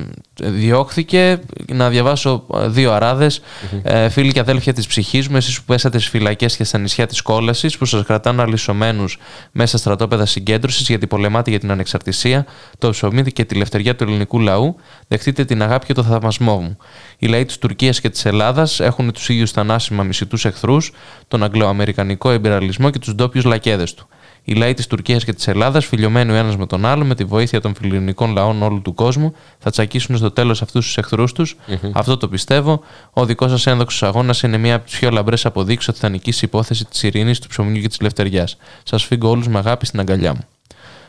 διώχθηκε. 0.43 1.41
Να 1.73 1.89
διαβάσω 1.89 2.47
ε, 2.55 2.69
δύο 2.69 2.93
αράδες. 2.93 3.41
Ε, 3.83 4.09
φίλοι 4.09 4.33
και 4.33 4.41
αδέλφια 4.41 4.73
της 4.73 4.87
ψυχής 4.87 5.29
μου, 5.29 5.37
εσείς 5.37 5.59
που 5.59 5.65
πέσατε 5.67 5.99
στις 5.99 6.11
φυλακές 6.11 6.57
και 6.57 6.65
στα 6.65 6.79
νησιά 6.79 7.07
της 7.07 7.23
κόλασης, 7.23 7.79
που 7.79 7.85
σας 7.85 8.05
κρατάνε 8.05 8.43
αλυσομένους 8.43 9.19
μέσα 9.53 9.79
στρατόπεδα 9.79 10.27
συγκέντρωσης 10.27 10.89
γιατί 10.89 11.07
πολεμάτε 11.07 11.51
για 11.51 11.59
την 11.59 11.71
ανεξαρτησία, 11.71 12.47
το 12.79 12.91
ψωμί 12.91 13.23
και 13.23 13.45
τη 13.45 13.55
λευτεριά 13.55 13.97
του 13.97 14.05
ελληνικού 14.05 14.41
λαού, 14.41 14.77
δεχτείτε 15.09 15.45
την 15.45 15.63
αγάπη 15.63 15.87
και 15.87 15.95
το 15.95 16.03
θαυμασμό 16.03 16.61
μου. 16.61 16.77
Οι 17.19 17.27
λαοί 17.27 17.45
της 17.45 17.59
Τουρκίας 17.59 18.01
και 18.01 18.11
της 18.11 18.25
Ελλάδας 18.25 18.81
έχουν 18.81 19.13
τους 19.13 19.29
ίδιους 19.29 19.51
θανάσιμα 19.51 20.03
μισητούς 20.03 20.45
εχθρούς, 20.45 20.93
τον 21.29 21.43
αγγλοαμερικανικό 21.43 22.31
εμπειραλισμό 22.31 22.91
και 22.91 22.99
τους 22.99 23.15
ντόπιους 23.15 23.45
λακέδες 23.45 23.95
του. 23.95 24.09
Οι 24.49 24.55
λαοί 24.55 24.75
της 24.75 24.87
Τουρκίας 24.87 25.25
και 25.25 25.33
της 25.33 25.49
Ελλάδας, 25.49 25.87
φιλιωμένοι 25.87 26.33
ο 26.33 26.35
ένας 26.35 26.57
με 26.57 26.67
τον 26.67 26.85
άλλο, 26.85 27.05
με 27.05 27.15
τη 27.15 27.25
βοήθεια 27.25 27.61
των 27.61 27.75
φιλιρινικών 27.75 28.33
λαών 28.33 28.63
όλου 28.63 28.83
του 28.83 28.95
κόσμου, 28.95 29.35
θα 29.59 29.71
τσακίσουν 29.71 30.17
στο 30.17 30.31
τέλος 30.31 30.63
αυτούς 30.63 30.85
τους 30.87 30.97
εχθρούς 30.97 31.33
τους. 31.33 31.57
Αυτό 31.93 32.17
το 32.17 32.29
πιστεύω. 32.29 32.83
Ο 33.11 33.25
δικός 33.25 33.51
σας 33.51 33.67
ένδοξος 33.67 34.03
αγώνας 34.03 34.43
είναι 34.43 34.57
μία 34.57 34.75
από 34.75 34.85
τις 34.85 34.99
πιο 34.99 35.11
λαμπρές 35.11 35.47
αποδείξεις 35.47 35.89
ότι 35.89 35.99
θα 35.99 36.09
νικήσει 36.09 36.45
η 36.45 36.49
υπόθεση 36.49 36.85
της 36.85 37.03
ειρήνης, 37.03 37.39
του 37.39 37.49
ψωμιού 37.49 37.81
και 37.81 37.89
της 37.89 37.99
ελευθεριάς. 37.99 38.57
Σας 38.83 39.05
φύγω 39.05 39.31
όλους 39.31 39.49
με 39.49 39.59
αγάπη 39.59 39.87
στην 39.87 40.01
αγκαλιά 40.01 40.35
μου. 40.35 40.45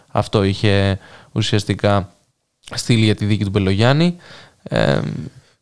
Αυτό 0.07 0.43
είχε 0.43 0.99
ουσιαστικά 1.31 2.09
στείλει 2.73 3.05
για 3.05 3.15
τη 3.15 3.25
δίκη 3.25 3.43
του 3.43 3.49
Μπελογιάννη. 3.49 4.15
Ε, 4.63 4.99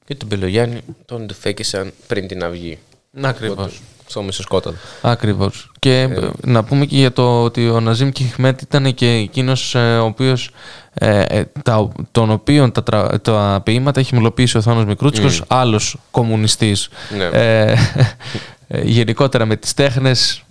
Και 0.06 0.16
τον 0.16 0.28
Μπελογιάννη 0.28 0.82
τον 1.06 1.28
του 1.28 1.34
φέκησαν 1.34 1.94
πριν 2.08 2.28
την 2.28 2.44
αυγή. 2.44 2.78
Ακριβώς. 3.22 3.82
Στο 4.08 4.22
μισοσκόταδο. 4.22 4.78
Ακριβώς. 5.02 5.72
Και 5.80 6.00
ε, 6.02 6.30
να 6.42 6.64
πούμε 6.64 6.86
και 6.86 6.96
για 6.96 7.12
το 7.12 7.44
ότι 7.44 7.70
ο 7.70 7.80
Ναζίμ 7.80 8.10
Κιχμέτ 8.10 8.62
ήταν 8.62 8.94
και 8.94 9.08
εκείνος 9.10 9.76
ο 9.76 10.04
οποίος. 10.06 10.50
Ε, 10.94 11.22
ε, 11.22 11.44
τα, 11.64 11.88
τον 12.12 12.30
οποίον 12.30 12.72
τα, 12.72 12.84
τρα- 12.84 13.22
τα 13.22 13.62
ποίηματα 13.64 14.00
έχει 14.00 14.16
μελοποιήσει 14.16 14.58
ο 14.58 14.62
Θάνος 14.62 14.86
Μικρούτσικος, 14.86 15.42
Mm. 15.42 15.46
άλλος 15.48 15.98
κομμουνιστής. 16.12 16.90
Ναι. 17.18 17.24
Ε, 17.26 17.76
ε, 18.68 18.82
γενικότερα 18.84 19.46
με 19.46 19.56
τις 19.56 19.74
τέχνες 19.74 20.44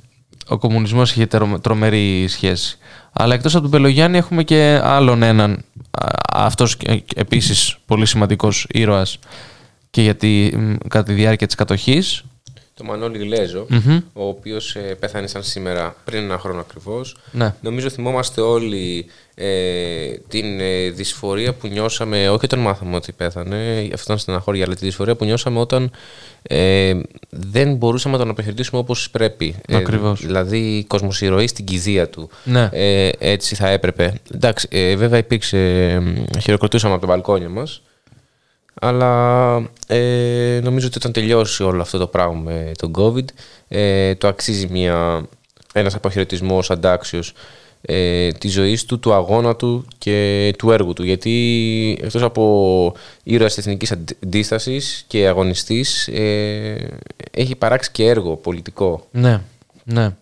ο 0.48 0.58
κομμουνισμός 0.58 1.10
είχε 1.10 1.26
τερο- 1.26 1.58
τρομερή 1.60 2.28
σχέση. 2.28 2.78
Αλλά 3.12 3.34
εκτός 3.34 3.52
από 3.54 3.62
τον 3.62 3.70
Πελογιάννη 3.70 4.16
έχουμε 4.18 4.42
και 4.42 4.80
άλλον 4.82 5.22
έναν, 5.22 5.64
α, 5.90 6.06
αυτός 6.32 6.76
ε, 6.86 6.96
επίσης 7.16 7.76
πολύ 7.86 8.06
σημαντικός 8.06 8.66
ήρωας 8.70 9.18
και 9.90 10.02
γιατί 10.02 10.54
μ, 10.56 10.74
κατά 10.88 11.04
τη 11.04 11.12
διάρκεια 11.12 11.46
της 11.46 11.56
κατοχής 11.56 12.22
Το 12.76 12.84
Μανώλη 12.84 13.18
Γλέζο, 13.18 13.66
Μμμ. 13.68 13.96
ο 14.12 14.26
οποίος 14.28 14.76
πέθανε 15.00 15.26
σαν 15.26 15.42
σήμερα 15.42 15.96
πριν 16.04 16.22
ένα 16.22 16.38
χρόνο 16.38 16.60
ακριβώς. 16.60 17.16
Ναι. 17.32 17.54
Νομίζω 17.60 17.90
θυμόμαστε 17.90 18.40
όλοι 18.40 19.06
ε, 19.34 20.10
την 20.28 20.60
ε, 20.60 20.88
δυσφορία 20.90 21.52
που 21.52 21.66
νιώσαμε, 21.66 22.28
όχι 22.28 22.44
όταν 22.44 22.58
μάθαμε 22.58 22.96
ότι 22.96 23.12
πέθανε, 23.12 23.80
αυτό 23.82 24.02
ήταν 24.04 24.18
στεναχώρια, 24.18 24.64
αλλά 24.64 24.74
τη 24.74 24.84
δυσφορία 24.84 25.14
που 25.16 25.24
νιώσαμε 25.24 25.58
όταν 25.58 25.90
ε, 26.42 26.94
δεν 27.30 27.74
μπορούσαμε 27.74 28.14
να 28.16 28.20
τον 28.20 28.30
απεχαιρετήσουμε 28.30 28.80
όπως 28.80 29.10
πρέπει. 29.10 29.54
Ε, 29.66 29.76
Ακριβώς. 29.76 30.20
δηλαδή, 30.20 30.84
κοσμοσυρωή 30.88 31.46
στην 31.46 31.64
κηδεία 31.64 32.08
του. 32.08 32.30
Ναι. 32.44 32.68
Ε, 32.72 33.10
έτσι 33.18 33.54
θα 33.54 33.68
έπρεπε. 33.68 34.14
Εντάξει, 34.34 34.68
ε, 34.70 34.96
βέβαια 34.96 35.18
υπήρξε. 35.18 35.58
ε, 36.36 36.40
χειροκροτούσαμε 36.40 36.94
από 36.94 37.06
τα 37.06 37.12
μπαλκόνια 37.12 37.48
μας 37.48 37.82
αλλά 38.80 39.56
ε, 39.86 40.60
νομίζω 40.62 40.86
ότι 40.86 40.96
όταν 40.98 41.12
τελειώσει 41.12 41.62
όλο 41.62 41.82
αυτό 41.82 41.98
το 41.98 42.06
πράγμα 42.06 42.40
με 42.40 42.72
τον 42.78 42.92
COVID, 42.96 43.24
ε, 43.68 44.14
το 44.14 44.28
αξίζει 44.28 44.66
μια, 44.70 45.26
ένας 45.72 45.94
αποχαιρετισμός 45.94 46.70
αντάξιος 46.70 47.32
ε, 47.86 48.32
της 48.32 48.52
ζωής 48.52 48.84
του, 48.84 48.98
του 48.98 49.12
αγώνα 49.12 49.56
του 49.56 49.86
και 49.98 50.54
του 50.58 50.70
έργου 50.70 50.92
του. 50.92 51.04
Γιατί 51.04 51.98
εκτός 52.02 52.22
από 52.22 52.94
ήρωας 53.22 53.54
της 53.54 53.66
εθνικής 53.66 53.92
αντίστασης 54.22 55.04
και 55.06 55.26
αγωνιστής, 55.26 56.08
ε, 56.08 56.88
έχει 57.30 57.56
παράξει 57.56 57.90
και 57.90 58.04
έργο 58.06 58.36
πολιτικό. 58.36 59.06
Ναι, 59.10 59.40
ναι. 59.84 60.16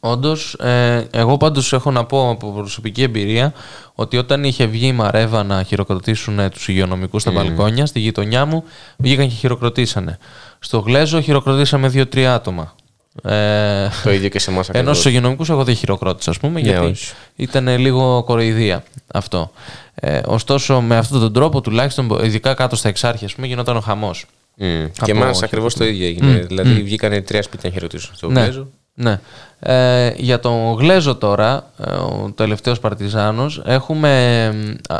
Όντως, 0.00 0.54
ε, 0.54 1.06
εγώ 1.10 1.36
πάντως 1.36 1.72
έχω 1.72 1.90
να 1.90 2.04
πω 2.04 2.30
από 2.30 2.52
προσωπική 2.52 3.02
εμπειρία 3.02 3.52
ότι 3.94 4.16
όταν 4.16 4.44
είχε 4.44 4.66
βγει 4.66 4.86
η 4.86 4.92
Μαρέβα 4.92 5.42
να 5.44 5.62
χειροκροτήσουν 5.62 6.50
τους 6.50 6.68
υγειονομικούς 6.68 7.22
στα 7.22 7.30
Μμμ. 7.30 7.36
μπαλκόνια, 7.38 7.86
στη 7.86 8.00
γειτονιά 8.00 8.44
μου, 8.44 8.64
βγήκαν 8.96 9.28
και 9.28 9.34
χειροκροτήσανε. 9.34 10.18
Στο 10.58 10.78
Γλέζο 10.78 11.20
χειροκροτήσαμε 11.20 11.88
δύο-τρία 11.88 12.34
άτομα. 12.34 12.74
Ε, 13.22 13.88
Το 14.04 14.12
ίδιο 14.12 14.28
και 14.28 14.38
σε 14.38 14.50
εμάς 14.50 14.68
Ενώ 14.68 14.78
ακριβώς. 14.78 14.98
στους 14.98 15.10
υγειονομικούς 15.10 15.50
εγώ 15.50 15.64
δεν 15.64 15.74
χειροκρότησα, 15.74 16.30
ας 16.30 16.38
πούμε, 16.38 16.60
Ναι, 16.60 16.68
γιατί 16.68 16.86
όχι. 16.86 17.12
ήταν 17.36 17.78
λίγο 17.78 18.22
κοροϊδία 18.26 18.84
αυτό. 19.06 19.50
Ε, 19.94 20.20
ωστόσο, 20.26 20.80
με 20.80 20.96
αυτόν 20.96 21.20
τον 21.20 21.32
τρόπο, 21.32 21.60
τουλάχιστον 21.60 22.18
ειδικά 22.22 22.54
κάτω 22.54 22.76
στα 22.76 22.88
εξάρχεια, 22.88 23.26
ας 23.26 23.34
πούμε, 23.34 23.46
γινόταν 23.46 23.76
ο 23.76 23.80
χαμός. 23.80 24.24
Μμ. 24.56 24.84
Και 25.04 25.10
εμάς 25.10 25.42
ακριβώς 25.42 25.74
το 25.74 25.84
ίδιο 25.84 26.06
έγινε. 26.06 26.38
δηλαδή, 26.38 26.82
βγήκανε 26.82 27.20
τρία 27.20 27.42
σπίτια 27.42 27.68
να 27.68 27.74
χαιρετήσουν 27.74 28.14
στο 28.14 28.28
ναι, 28.30 28.40
Γλέζο. 28.40 28.68
Ναι. 28.98 29.20
Ε, 29.60 30.12
για 30.16 30.40
τον 30.40 30.72
Γλέζο 30.78 31.14
τώρα, 31.16 31.70
ε, 31.86 31.90
ο 31.90 32.32
τελευταίος 32.34 32.80
Παρτιζάνος, 32.80 33.62
έχουμε 33.64 34.10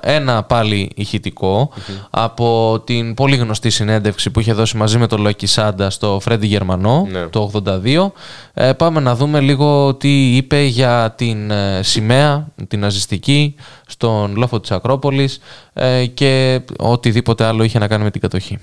ε, 0.03 0.15
ένα 0.15 0.43
πάλι 0.43 0.91
ηχητικό 0.95 1.71
από 2.11 2.81
την 2.87 3.15
πολύ 3.15 3.37
γνωστή 3.37 3.71
συνέντευξη 3.71 4.31
που 4.31 4.41
είχε 4.41 4.53
δώσει 4.53 4.77
μαζί 4.77 4.99
με 4.99 5.07
τον 5.07 5.21
Λόκη 5.21 5.47
Σάντα 5.47 5.91
στο 5.91 6.19
Φρέντι 6.23 6.47
Γερμανό 6.47 7.07
Ναι. 7.11 7.27
το 7.27 7.51
82. 7.65 8.13
Ε, 8.55 8.73
πάμε 8.73 9.01
να 9.01 9.15
δούμε 9.15 9.41
λίγο 9.41 9.95
τι 9.95 10.37
είπε 10.37 10.61
για 10.63 11.15
την 11.17 11.51
ε, 11.51 11.81
σημαία, 11.83 12.47
την 12.69 12.81
ναζιστική, 12.81 13.55
στον 13.87 14.37
λόφο 14.37 14.61
της 14.61 14.71
Ακρόπολης 14.71 15.41
ε, 15.73 16.07
και 16.07 16.61
οτιδήποτε 16.79 17.45
άλλο 17.45 17.63
είχε 17.63 17.79
να 17.79 17.89
κάνει 17.89 18.05
με 18.05 18.11
την 18.11 18.21
κατοχή. 18.21 18.59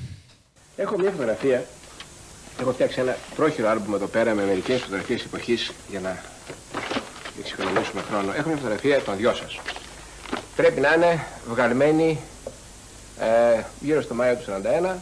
Έχω 0.75 0.95
μια 0.99 1.09
φωτογραφία. 1.11 1.63
Έχω 2.59 2.71
φτιάξει 2.71 2.99
ένα 2.99 3.17
πρόχειρο 3.35 3.69
άλμπουμ 3.69 3.93
εδώ 3.93 4.05
πέρα 4.05 4.33
με 4.33 4.45
μερικές 4.45 4.81
φωτογραφίες 4.81 5.23
εποχής 5.23 5.71
για 5.89 5.99
να 5.99 6.21
εξοικονομήσουμε 7.39 8.01
χρόνο. 8.01 8.31
Έχω 8.31 8.47
μια 8.47 8.57
φωτογραφία 8.57 9.01
των 9.01 9.17
δυο 9.17 9.33
σας. 9.33 9.59
Πρέπει 10.55 10.79
να 10.79 10.93
είναι 10.93 11.25
βγαλμένη 11.47 12.19
ε, 13.19 13.61
γύρω 13.79 14.01
στο 14.01 14.13
Μάιο 14.13 14.35
του 14.35 14.43
41 14.93 14.95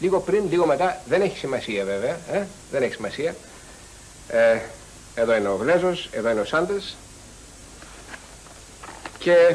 λίγο 0.00 0.20
πριν, 0.20 0.44
λίγο 0.50 0.66
μετά, 0.66 1.00
δεν 1.08 1.20
έχει 1.20 1.38
σημασία 1.38 1.84
βέβαια, 1.84 2.18
ε, 2.32 2.46
δεν 2.70 2.82
έχει 2.82 2.94
σημασία. 2.94 3.34
Ε, 4.28 4.58
εδώ 5.14 5.36
είναι 5.36 5.48
ο 5.48 5.54
Γλέζος, 5.54 6.08
εδώ 6.12 6.30
είναι 6.30 6.40
ο 6.40 6.44
Σάντες 6.44 6.96
και 9.18 9.54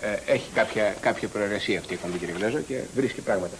ε, 0.00 0.32
έχει 0.32 0.50
κάποια, 0.54 0.94
κάποια 1.00 1.28
προεργασία 1.28 1.78
αυτή 1.78 1.92
η 1.92 1.94
εκπομπή 1.94 2.18
κύριε 2.18 2.34
Γλέζο 2.34 2.58
και 2.58 2.80
βρίσκει 2.94 3.20
πράγματα. 3.20 3.54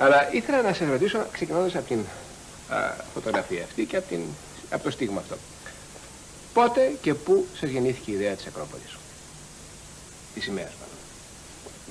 Αλλά 0.00 0.32
ήθελα 0.32 0.62
να 0.62 0.72
σας 0.72 0.88
ρωτήσω, 0.88 1.26
ξεκινώντας 1.32 1.74
από 1.74 1.86
την 1.88 1.98
α, 2.68 2.76
φωτογραφία 3.14 3.64
αυτή 3.64 3.84
και 3.84 3.96
από, 3.96 4.08
την, 4.08 4.20
από 4.70 4.82
το 4.84 4.90
στίγμα 4.90 5.20
αυτό. 5.20 5.36
Πότε 6.52 6.92
και 7.00 7.14
πού 7.14 7.46
σας 7.60 7.70
γεννήθηκε 7.70 8.10
η 8.10 8.14
ιδέα 8.14 8.34
της 8.34 8.46
Ακρόπολης, 8.46 8.96
της 10.34 10.42
σημαίας 10.42 10.70
πάνω. 10.70 10.92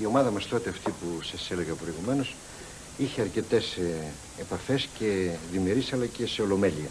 Η 0.02 0.06
ομάδα 0.06 0.32
μας 0.32 0.48
τότε 0.48 0.70
αυτή 0.70 0.92
που 0.92 1.22
σας 1.22 1.52
έλεγα 1.52 1.74
προηγουμένως 1.74 2.36
είχε 2.98 3.22
αρκετές 3.22 3.76
ε, 3.76 4.12
επαφές 4.40 4.88
και 4.98 5.30
διμερείς 5.52 5.94
αλλά 5.94 6.06
και 6.06 6.28
σε 6.28 6.42
ολομέλεια 6.42 6.90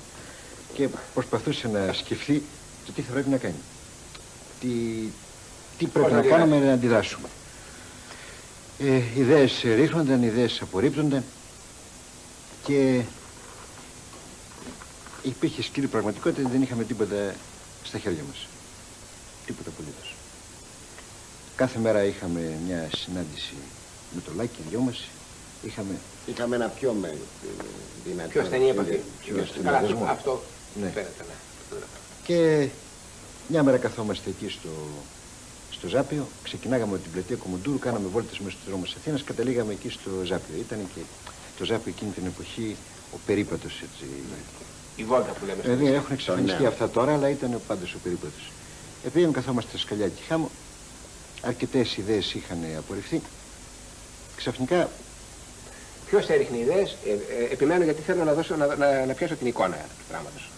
και 0.74 0.88
προσπαθούσε 1.14 1.68
να 1.68 1.92
σκεφτεί 1.92 2.42
το 2.86 2.92
τι 2.92 3.02
θα 3.02 3.12
πρέπει 3.12 3.28
να 3.28 3.36
κάνει. 3.36 3.62
Τι, 4.60 4.68
τι 5.78 5.86
πρέπει 5.86 6.12
να 6.12 6.22
κάνουμε 6.22 6.58
να 6.58 6.72
αντιδράσουμε. 6.72 7.28
Ε, 8.78 9.02
ιδέες 9.16 9.62
ρίχνονταν, 9.64 10.22
ιδέες 10.22 10.60
απορρίπτονταν 10.62 11.24
και 12.64 13.00
υπήρχε 15.22 15.62
σκληρή 15.62 15.88
πραγματικότητα 15.88 16.42
ότι 16.42 16.50
δεν 16.50 16.62
είχαμε 16.62 16.84
τίποτα 16.84 17.34
στα 17.82 17.98
χέρια 17.98 18.22
μας. 18.28 18.46
Τίποτα 19.46 19.70
απολύτως. 19.70 20.14
Κάθε 21.56 21.78
μέρα 21.78 22.04
είχαμε 22.04 22.58
μια 22.66 22.88
συνάντηση 22.96 23.54
με 24.14 24.20
το 24.20 24.30
Λάκη, 24.36 24.58
δυο 24.68 24.80
μας. 24.80 25.04
Είχαμε... 25.62 25.98
Είχαμε 26.26 26.56
ένα 26.56 26.68
πιο 26.68 26.92
με, 26.92 27.14
δυνατό. 28.04 28.28
Πιο 28.28 28.44
στενή 28.44 28.68
επαφή. 28.68 29.00
Πιο 29.24 29.34
Καλά, 29.62 29.78
στενή 29.78 30.00
αυτό 30.08 30.42
Ναι. 30.80 30.88
φαίνεται, 30.90 31.24
ναι. 31.28 31.76
Και 32.24 32.68
μια 33.48 33.62
μέρα 33.62 33.76
καθόμαστε 33.76 34.30
εκεί 34.30 34.48
στο, 34.48 34.68
στο 35.78 35.88
Ζάπιο, 35.88 36.26
ξεκινάγαμε 36.42 36.94
από 36.94 37.02
την 37.02 37.12
πλατεία 37.12 37.36
Κομοντούρου, 37.36 37.78
κάναμε 37.78 38.08
βόλτες 38.12 38.38
μέσα 38.38 38.50
στους 38.56 38.68
δρόμους 38.68 38.88
της 38.88 38.96
Αθήνας, 39.00 39.24
καταλήγαμε 39.24 39.72
εκεί 39.72 39.88
στο 39.90 40.10
Ζάπιο. 40.24 40.54
Ήταν 40.58 40.78
και 40.94 41.00
το 41.58 41.64
Ζάπιο 41.64 41.92
εκείνη 41.96 42.10
την 42.10 42.26
εποχή 42.26 42.76
ο 43.14 43.18
περίπατος 43.26 43.72
έτσι. 43.82 44.04
Η 44.96 45.04
βόλτα 45.04 45.30
που 45.32 45.44
λέμε. 45.46 45.58
στο 45.58 45.62
Δηλαδή 45.62 45.82
νησί. 45.84 45.94
έχουν 45.96 46.12
εξαφανιστεί 46.14 46.62
Ναι. 46.62 46.68
αυτά 46.68 46.90
τώρα, 46.90 47.12
αλλά 47.14 47.28
ήταν 47.28 47.60
πάντως 47.66 47.94
ο 47.94 47.98
περίπατος. 48.02 48.50
Επειδή 49.06 49.30
καθόμαστε 49.32 49.70
στα 49.70 49.78
σκαλιά 49.78 50.08
και 50.08 50.22
χάμω, 50.28 50.50
αρκετές 51.42 51.96
ιδέες 51.96 52.34
είχαν 52.34 52.58
απορριφθεί. 52.78 53.20
Ξαφνικά 54.36 54.88
Ποιος 56.06 56.28
έριχνε 56.28 56.58
ιδέες, 56.58 56.96
ε, 57.06 57.10
ε, 57.10 57.52
επιμένω 57.52 57.84
γιατί 57.84 58.02
θέλω 58.02 58.24
να, 58.24 58.32
δώσω, 58.34 58.56
να, 58.56 58.76
να, 58.76 59.06
να 59.06 59.12
πιάσω 59.12 59.34
την 59.34 59.46
εικόνα 59.46 59.76
του 59.76 60.04
πράγματος. 60.08 60.48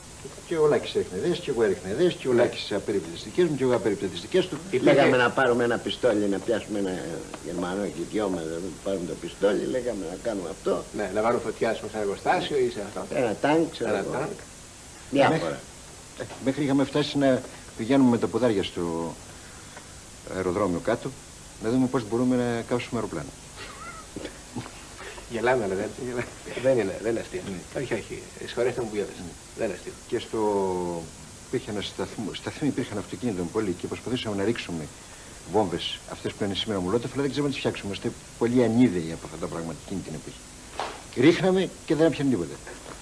Και 0.46 0.56
ο 0.56 0.66
Λάκης 0.66 0.94
έριχνε 0.94 1.18
ιδέες 1.18 1.38
και 1.38 1.50
εγώ 1.50 1.62
έριχνα 1.62 1.90
ιδέες 1.90 2.14
και 2.14 2.28
ο 2.28 2.32
Λάκης 2.32 2.72
απέριπτε 2.72 3.08
τις 3.12 3.22
δικές 3.22 3.44
μου 3.48 3.56
και 3.56 3.62
εγώ 3.62 3.74
απέριπτε 3.74 4.06
τις 4.06 4.20
δικές 4.20 4.46
του. 4.46 4.56
Λέγαμε 4.82 5.16
να 5.16 5.30
πάρουμε 5.30 5.64
ένα 5.64 5.78
πιστόλι, 5.78 6.28
να 6.28 6.38
πιάσουμε 6.38 6.78
ένα 6.78 6.98
Γερμανό 7.44 7.84
και 7.84 8.00
δυο 8.10 8.28
μας, 8.28 8.42
να 8.44 8.58
πάρουμε 8.84 9.06
το 9.06 9.14
πιστόλι, 9.20 9.64
λέγαμε 9.64 10.04
να 10.10 10.16
κάνουμε 10.22 10.48
αυτό. 10.50 10.84
Ναι, 10.96 11.10
να 11.14 11.22
βάλουμε 11.22 11.42
φωτιά 11.42 11.74
σε 11.74 11.80
ένα 11.92 12.00
εργοστάσιο 12.02 12.56
ή 12.58 12.70
σε 12.74 12.80
αυτό. 12.88 13.14
Ένα 13.14 13.36
τάγκ, 13.40 13.62
ξέρω 13.70 13.90
Ένα 13.90 13.98
εγώ. 13.98 14.10
τάγκ. 14.12 14.28
Διάφορα. 15.10 15.60
Ε, 16.20 16.24
Μέχρι 16.44 16.64
είχαμε 16.64 16.84
φτάσει 16.84 17.18
να 17.18 17.42
πηγαίνουμε 17.76 18.10
με 18.10 18.18
τα 18.18 18.26
ποδάρια 18.26 18.62
στο 18.62 19.14
αεροδρόμιο 20.36 20.78
κάτω 20.78 21.10
να 21.62 21.70
δούμε 21.70 21.86
πώς 21.86 22.08
μπορούμε 22.08 22.36
να 22.36 22.62
κάψουμε 22.68 23.00
αεροπλάνο. 23.00 23.28
Γελάμε, 25.30 25.64
αλλά 25.64 25.74
δεν, 25.74 25.88
δεν 26.62 26.78
είναι, 26.78 26.98
δεν 27.02 27.10
είναι 27.10 27.20
αστείο. 27.20 27.40
Όχι, 27.76 27.94
όχι. 27.94 28.22
Συγχωρέστε 28.46 28.80
μου 28.82 28.88
που 28.88 28.94
γέλασα. 28.94 29.12
Δεν 29.56 29.66
είναι 29.66 29.74
αστείο. 29.74 29.92
Και 30.08 30.18
στο... 30.18 30.40
υπήρχε 31.48 31.70
ένα 31.70 31.80
σταθμό, 31.80 32.30
σταθμοί 32.34 32.68
υπήρχαν 32.68 32.98
αυτοκίνητο 32.98 33.42
πολύ 33.52 33.72
και 33.80 33.86
προσπαθούσαμε 33.86 34.36
να 34.36 34.44
ρίξουμε 34.44 34.86
βόμβες 35.52 35.98
αυτές 36.12 36.32
που 36.32 36.44
είναι 36.44 36.54
σήμερα 36.54 36.80
μουλότεφ, 36.80 37.12
αλλά 37.12 37.22
δεν 37.22 37.30
ξέρουμε 37.30 37.48
να 37.48 37.54
τις 37.54 37.62
φτιάξουμε. 37.64 37.86
Είμαστε 37.88 38.10
πολύ 38.38 38.64
ανίδεοι 38.64 39.10
από 39.12 39.24
αυτά 39.24 39.36
τα 39.36 39.46
πράγματα 39.46 39.78
εκείνη 39.86 40.00
την 40.00 40.12
εποχή. 40.14 40.40
Ρίχναμε 41.26 41.68
και 41.86 41.94
δεν 41.94 42.06
έπιανε 42.06 42.30
τίποτα. 42.30 42.54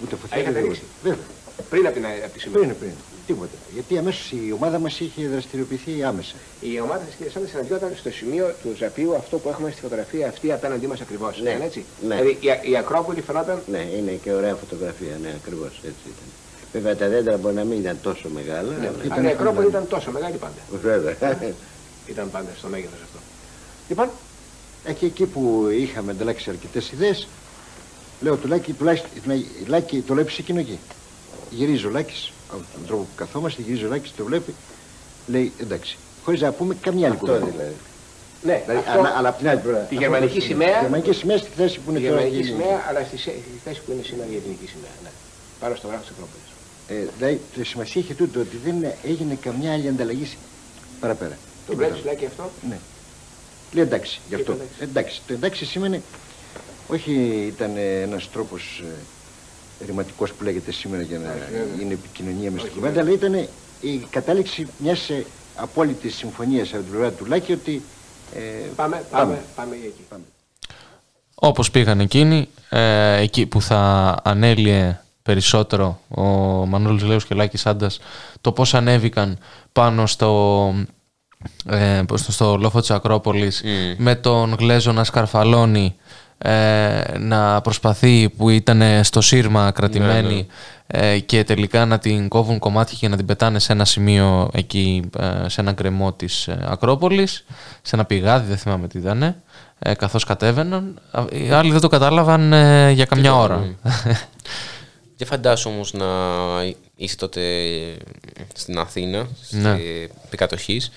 Ούτε 0.03 0.15
Α, 0.15 0.19
φωτιά, 0.19 0.39
είχατε 0.41 0.59
ούτε 0.59 0.69
ρίξει. 0.69 0.81
τίποτα. 0.81 0.95
Βέβαια. 1.03 1.25
Πριν 1.71 1.87
από 1.87 1.95
την, 1.95 2.05
από 2.25 2.33
τη 2.33 2.41
σημαία. 2.41 2.59
Πριν, 2.63 2.77
πριν. 2.79 2.93
Τίποτα. 3.27 3.57
Γιατί 3.75 3.99
αμέσως 3.99 4.31
η 4.33 4.53
ομάδα 4.53 4.79
μας 4.79 5.01
είχε 5.01 5.29
δραστηριοποιηθεί 5.29 6.03
άμεσα. 6.05 6.35
Η 6.61 6.81
ομάδα 6.81 7.05
της 7.05 7.15
κυρίας 7.15 7.33
Σάντα 7.33 7.47
συναντιόταν 7.49 7.93
στο 7.99 8.11
σημείο 8.11 8.55
του 8.63 8.75
Ζαπίου, 8.79 9.15
αυτό 9.15 9.39
που 9.39 9.49
έχουμε 9.49 9.71
στη 9.71 9.81
φωτογραφία 9.81 10.29
αυτή 10.29 10.53
απέναντί 10.53 10.87
μας 10.87 11.01
ακριβώς. 11.01 11.41
Ναι. 11.43 11.51
Είναι 11.51 11.65
έτσι. 11.65 11.85
Ναι. 12.09 12.15
Δηλαδή 12.15 12.37
η, 12.41 12.71
η 12.71 12.77
Ακρόπολη 12.77 13.21
φαινόταν 13.21 13.63
Ναι, 13.71 13.79
είναι 13.99 14.11
και 14.13 14.33
ωραία 14.33 14.55
φωτογραφία, 14.55 15.19
ναι, 15.23 15.33
ακριβώς 15.43 15.71
έτσι 15.85 16.05
ήταν. 16.05 16.29
Βέβαια 16.73 16.97
τα 16.97 17.09
δέντρα 17.09 17.37
μπορεί 17.37 17.55
να 17.55 17.65
μην 17.65 17.79
ήταν 17.79 17.99
τόσο 18.03 18.29
μεγάλα. 18.29 18.73
Ναι, 18.81 18.87
αλλά- 18.89 19.15
αλλά 19.15 19.29
η 19.29 19.33
Ακρόπολη 19.33 19.67
ήταν 19.67 19.89
τόσο 19.89 20.11
μεγάλη 20.11 20.37
πάντα. 20.37 20.61
Βέβαια. 20.83 21.17
Ήταν 22.07 22.31
πάντα 22.31 22.49
στο 22.59 22.69
μέγεθος 22.69 22.99
αυτό. 23.05 23.19
Λοιπόν, 23.89 24.09
Ε, 24.85 24.93
και 24.93 25.07
εκεί 25.07 25.25
που 25.27 25.69
είχαμε 25.79 26.11
ανταλλάξει 26.13 26.51
αρκετές 26.51 26.91
ιδέες, 26.93 27.29
λέω 28.21 28.37
του 28.37 28.49
Λάκη, 28.49 28.73
τουλάχιστον 28.73 29.11
Λάκη, 29.67 30.01
το 30.01 30.15
βλέπει 30.15 30.33
εκείνο 30.39 30.59
εκεί. 30.61 30.79
Γυρίζει 31.51 31.87
ο 31.87 31.91
Λάκης, 31.91 32.33
από 32.53 32.63
τον 32.75 32.87
τρόπο 32.87 33.03
που 33.03 33.15
καθόμαστε, 33.17 33.63
γυρίζει 33.63 33.85
ο 33.85 33.89
Λάκη, 33.89 34.13
το 34.17 34.25
βλέπει, 34.25 34.55
λέει 35.27 35.53
εντάξει. 35.61 35.97
Χωρίς 36.25 36.41
να 36.41 36.53
πούμε 36.53 36.75
καμιά 36.81 37.07
άλλη 37.07 37.15
Αυτό 37.15 37.27
κουβέντα. 37.27 37.47
δηλαδή. 37.51 37.75
ναι, 38.43 38.63
Δηλαδή, 38.67 38.79
αυτό, 38.87 38.99
αλλά, 38.99 39.13
αλλά 39.17 39.29
από 39.29 39.39
την 39.39 39.49
άλλη 39.49 39.61
πλευρά. 39.61 39.81
τη 39.81 39.95
γερμανική 39.95 40.41
σημαία, 40.41 40.77
Η 40.79 40.81
γερμανική 40.81 41.13
σημαία 41.13 41.39
στη 41.39 41.51
θέση 41.57 41.79
που 41.81 41.93
τη 41.93 41.99
είναι 41.99 42.09
τώρα. 42.09 42.21
γερμανική 42.21 42.49
η- 42.49 42.53
σημαία, 42.53 42.85
αλλά 42.89 43.01
στη, 43.05 43.17
σε- 43.19 43.31
στη 43.31 43.61
θέση 43.65 43.81
που 43.81 43.93
είναι 43.93 44.03
σήμερα 44.03 44.29
η 44.31 44.37
ελληνική 44.37 44.67
σημαία. 44.67 44.91
Ναι. 45.03 45.11
Πάνω 45.61 45.75
στο 45.75 45.87
γράφος 45.87 46.07
της 46.07 46.15
Ακρόπολης. 46.17 46.51
Ε, 46.89 47.11
δηλαδή, 47.19 47.41
το 47.57 47.65
σημασία 47.65 48.01
είχε 48.01 48.15
τούτο 48.15 48.41
ότι 48.41 48.57
δεν 48.65 48.77
έγινε 49.05 49.35
καμιά 49.41 49.73
άλλη 49.73 49.89
ανταλλαγή 49.89 50.27
παραπέρα. 51.01 51.39
Το 51.67 51.77
βλέπεις 51.77 52.05
λέει 52.05 52.17
και 52.17 52.27
αυτό; 52.27 52.51
Ναι. 52.69 52.79
Λέει 53.73 53.85
εντάξει, 53.85 54.21
γι' 54.29 54.35
αυτό. 54.35 54.53
Είπε 54.53 54.63
εντάξει. 54.63 54.83
Εντάξει. 54.91 55.23
Το 55.27 55.33
εντάξει 55.33 55.65
σήμαινε, 55.65 56.03
όχι 56.89 57.13
ήταν 57.55 57.77
ένας 57.77 58.31
τρόπος 58.31 58.83
ε, 59.81 59.85
ρηματικός 59.85 60.33
που 60.33 60.45
λέγεται 60.45 60.73
σήμερα 60.73 61.03
για 61.03 61.19
να 61.19 61.35
είναι 61.83 61.93
επικοινωνία 61.93 62.51
μες 62.51 62.61
στην 62.61 62.73
Όχι, 62.73 62.81
κουβέντα, 62.81 63.01
αλλά 63.01 63.11
ήταν 63.11 63.35
η 63.81 64.07
κατάληξη 64.11 64.67
μιας 64.79 65.11
απόλυτης 65.57 66.15
συμφωνίας 66.15 66.73
από 66.73 66.83
την 66.83 66.91
πλευρά 66.91 67.11
του 67.11 67.25
Λάκη 67.25 67.53
ότι. 67.53 67.83
Ε, 68.35 68.41
Πάμε, 68.77 69.05
πάμε, 69.11 69.43
πάμε 69.57 69.75
εκεί. 69.75 70.05
Όπως 71.35 71.71
πήγαν 71.71 72.01
εκείνοι, 72.01 72.49
ε, 72.69 73.17
εκεί 73.21 73.47
που 73.47 73.63
θα 73.63 74.15
ανέλυε 74.25 75.01
περισσότερο 75.23 76.01
ο 76.09 76.23
Μανώλης 76.67 77.03
Λέους 77.03 77.25
και 77.27 77.33
ο 77.35 77.37
Λάκης 77.37 77.67
Άντας 77.67 77.99
το 78.41 78.53
πώς 78.53 78.75
ανέβηκαν 78.75 79.39
πάνω 79.73 80.07
στο, 80.07 80.73
ε, 81.67 82.03
πώς 82.07 82.23
το- 82.25 82.33
στο 82.33 82.57
λόφο 82.57 82.81
της 82.81 82.91
Ακρόπολης 82.91 83.63
με 83.97 84.15
τον 84.15 84.55
Γλέζο 84.59 84.93
να 84.93 85.05
σκαρφαλώνει 85.05 85.97
ε, 86.39 87.19
να 87.19 87.61
προσπαθεί 87.61 88.29
που 88.29 88.49
ήταν 88.49 89.05
στο 89.05 89.21
σύρμα 89.21 89.71
κρατημένη 89.71 90.47
ε, 90.87 91.19
και 91.19 91.45
τελικά 91.45 91.85
να 91.85 91.99
την 91.99 92.29
κόβουν 92.29 92.59
κομμάτια 92.59 92.97
και 93.01 93.09
να 93.09 93.17
την 93.17 93.27
πετάνε 93.27 93.59
σε 93.59 93.73
ένα 93.73 93.85
σημείο 93.85 94.51
εκεί 94.53 95.03
ε, 95.19 95.49
σε 95.49 95.61
ένα 95.61 95.73
γκρεμό 95.73 96.13
της 96.13 96.49
ε, 96.49 96.67
Ακρόπολης 96.69 97.45
σε 97.83 97.95
ένα 97.97 98.05
πηγάδι 98.05 98.49
δεν 98.49 98.57
θυμάμαι 98.57 98.89
τι 98.89 98.99
ήταν 98.99 99.23
ε, 99.79 99.95
καθώς 99.95 100.25
κατέβαιναν 100.25 101.01
Α, 101.11 101.25
οι 101.31 101.51
άλλοι 101.51 101.71
δεν 101.73 101.81
το 101.81 101.89
κατάλαβαν 101.89 102.53
ε, 102.53 102.91
για 102.91 103.05
καμιά 103.05 103.31
Τίποτα, 103.31 103.43
ώρα 103.43 103.57
ναι. 103.57 103.93
Δεν 105.19 105.27
φαντάσου 105.27 105.71
όμως 105.71 105.93
να 105.93 106.07
είσαι 106.97 107.17
τότε 107.17 107.41
στην 108.55 108.79
Αθήνα, 108.79 109.27
Ναι. 109.51 109.61
ναι. 109.73 109.79
επικατοχής, 110.25 110.91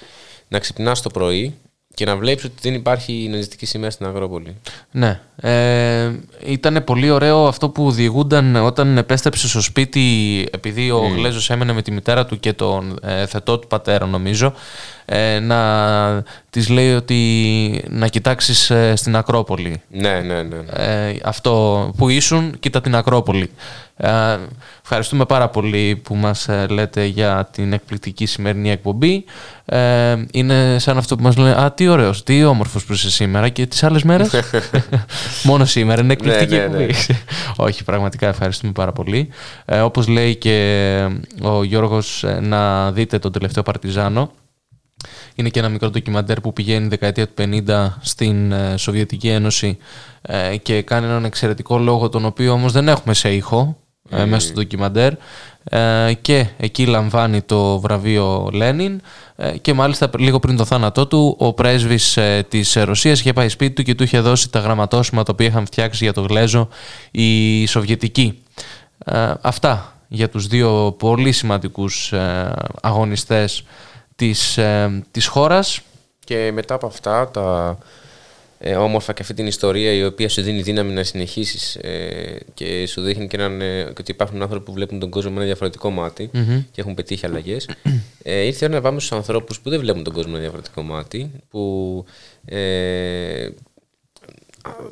να 0.47 0.59
ξυπνάς 0.59 1.01
το 1.01 1.09
πρωί 1.09 1.57
και 1.99 2.05
να 2.05 2.15
βλέπεις 2.15 2.43
ότι 2.43 2.55
δεν 2.61 2.73
υπάρχει 2.73 3.27
ναζιστική 3.31 3.65
σημαία 3.65 3.89
στην 3.89 4.05
Αγρόπολη. 4.05 4.55
Ναι. 4.91 5.19
Ε, 5.35 6.11
ήταν 6.45 6.83
πολύ 6.83 7.09
ωραίο 7.09 7.47
αυτό 7.47 7.69
που 7.69 7.91
διηγούνταν 7.91 8.55
όταν 8.55 8.97
επέστρεψε 8.97 9.47
στο 9.47 9.61
σπίτι 9.61 9.99
επειδή 10.51 10.91
ο 10.91 11.03
Mm. 11.03 11.15
Γλέζος 11.15 11.49
έμενε 11.49 11.73
με 11.73 11.81
τη 11.81 11.91
μητέρα 11.91 12.25
του 12.25 12.39
και 12.39 12.53
τον 12.53 12.99
ε, 13.03 13.25
θετό 13.25 13.59
του 13.59 13.67
πατέρα 13.67 14.05
νομίζω 14.05 14.53
ε, 15.11 15.39
να 15.39 16.23
της 16.49 16.69
λέει 16.69 16.93
ότι 16.93 17.83
να 17.89 18.07
κοιτάξεις 18.07 18.69
ε, 18.69 18.95
στην 18.95 19.15
Ακρόπολη. 19.15 19.81
Ναι, 19.89 20.19
ναι, 20.19 20.41
ναι. 20.43 20.57
Ε, 20.73 21.15
αυτό 21.23 21.93
που 21.97 22.09
ήσουν, 22.09 22.59
κοίτα 22.59 22.81
την 22.81 22.95
Ακρόπολη. 22.95 23.49
Ε, 23.97 24.37
ευχαριστούμε 24.81 25.25
πάρα 25.25 25.49
πολύ 25.49 25.95
που 26.03 26.15
μας 26.15 26.47
ε, 26.47 26.65
λέτε 26.69 27.05
για 27.05 27.49
την 27.51 27.73
εκπληκτική 27.73 28.25
σημερινή 28.25 28.71
εκπομπή. 28.71 29.25
Ε, 29.65 30.15
είναι 30.31 30.79
σαν 30.79 30.97
αυτό 30.97 31.15
που 31.15 31.23
μας 31.23 31.35
λένε 31.37 31.61
«Α, 31.61 31.71
τι 31.71 31.87
ωραίος, 31.87 32.23
τι 32.23 32.43
όμορφος 32.43 32.85
που 32.85 32.93
είσαι 32.93 33.11
σήμερα 33.11 33.49
και 33.49 33.65
τις 33.65 33.83
άλλες 33.83 34.03
μέρες». 34.03 34.29
Μόνο 35.43 35.65
σήμερα, 35.65 36.01
είναι 36.01 36.13
εκπληκτική 36.13 36.55
Ναι, 36.55 36.67
ναι, 36.67 36.77
ναι. 36.77 36.83
εκπομπή. 36.83 37.19
Όχι, 37.67 37.83
πραγματικά 37.83 38.27
ευχαριστούμε 38.27 38.71
πάρα 38.71 38.91
πολύ. 38.91 39.29
Ε, 39.65 39.79
όπως 39.79 40.07
λέει 40.07 40.35
και 40.35 41.07
ο 41.41 41.63
Γιώργος, 41.63 42.23
ε, 42.23 42.39
να 42.41 42.91
δείτε 42.91 43.19
τον 43.19 43.31
τελευταίο 43.31 43.63
Παρτιζάνο. 43.63 44.31
Είναι 45.39 45.49
και 45.49 45.59
ένα 45.59 45.69
μικρό 45.69 45.89
ντοκιμαντέρ 45.89 46.41
που 46.41 46.53
πηγαίνει 46.53 46.87
δεκαετία 46.87 47.27
του 47.27 47.33
50 47.67 47.89
στην 48.01 48.51
ε, 48.51 48.77
Σοβιετική 48.77 49.29
Ένωση 49.29 49.77
ε, 50.21 50.57
και 50.57 50.81
κάνει 50.81 51.05
έναν 51.05 51.25
εξαιρετικό 51.25 51.77
λόγο 51.77 52.09
τον 52.09 52.25
οποίο 52.25 52.51
όμως 52.51 52.71
δεν 52.71 52.87
έχουμε 52.87 53.13
σε 53.13 53.33
ήχο 53.33 53.77
ε, 54.09 54.23
Mm. 54.23 54.27
μέσα 54.27 54.45
στο 54.45 54.53
ντοκιμαντέρ 54.53 55.13
ε, 55.63 56.13
και 56.21 56.47
εκεί 56.57 56.85
λαμβάνει 56.85 57.41
το 57.41 57.79
βραβείο 57.79 58.49
Λένιν 58.53 59.01
ε, 59.35 59.57
και 59.57 59.73
μάλιστα 59.73 60.09
λίγο 60.17 60.39
πριν 60.39 60.57
το 60.57 60.65
θάνατό 60.65 61.07
του 61.07 61.35
ο 61.39 61.53
πρέσβης 61.53 62.17
ε, 62.17 62.45
της 62.49 62.73
Ρωσίας 62.73 63.19
είχε 63.19 63.33
πάει 63.33 63.49
σπίτι 63.49 63.73
του 63.73 63.83
και 63.83 63.95
του 63.95 64.03
είχε 64.03 64.19
δώσει 64.19 64.49
τα 64.49 64.59
γραμματόσημα 64.59 65.23
τα 65.23 65.31
οποία 65.33 65.47
είχαν 65.47 65.65
φτιάξει 65.65 66.03
για 66.03 66.13
το 66.13 66.21
Γλέζο 66.21 66.67
οι 67.11 67.65
Σοβιετικοί. 67.65 68.43
Ε, 69.05 69.33
αυτά 69.41 69.93
για 70.07 70.29
τους 70.29 70.47
δύο 70.47 70.95
πολύ 70.99 71.31
σημαντικούς 71.31 72.11
ε, 72.11 72.53
αγωνιστές 72.81 73.63
της, 74.19 74.57
ε, 74.57 75.03
της 75.11 75.25
χώρας. 75.27 75.81
Και 76.25 76.51
μετά 76.51 76.73
από 76.73 76.87
αυτά 76.87 77.29
τα 77.29 77.77
ε, 78.59 78.75
όμορφα 78.75 79.13
και 79.13 79.21
αυτή 79.21 79.33
την 79.33 79.47
ιστορία 79.47 79.91
η 79.91 80.05
οποία 80.05 80.29
σου 80.29 80.41
δίνει 80.41 80.61
δύναμη 80.61 80.93
να 80.93 81.03
συνεχίσεις 81.03 81.75
ε, 81.75 82.39
και 82.53 82.87
σου 82.87 83.01
δείχνει 83.01 83.27
και, 83.27 83.37
έναν, 83.37 83.61
ε, 83.61 83.83
και 83.83 83.95
ότι 83.99 84.11
υπάρχουν 84.11 84.41
άνθρωποι 84.41 84.65
που 84.65 84.73
βλέπουν 84.73 84.99
τον 84.99 85.09
κόσμο 85.09 85.29
με 85.31 85.37
ένα 85.37 85.45
διαφορετικό 85.45 85.89
μάτι 85.89 86.29
Μμμ. 86.33 86.63
και 86.71 86.81
έχουν 86.81 86.93
πετύχει 86.93 87.25
αλλαγές. 87.25 87.69
ε, 88.23 88.41
ήρθε 88.41 88.65
η 88.65 88.67
ώρα 88.67 88.77
να 88.77 88.81
πάμε 88.81 88.99
στους 88.99 89.11
ανθρώπους 89.11 89.59
που 89.59 89.69
δεν 89.69 89.79
βλέπουν 89.79 90.03
τον 90.03 90.13
κόσμο 90.13 90.31
με 90.31 90.37
ένα 90.37 90.43
διαφορετικό 90.47 90.81
μάτι 90.81 91.31
που 91.49 92.05
ε, 92.45 93.49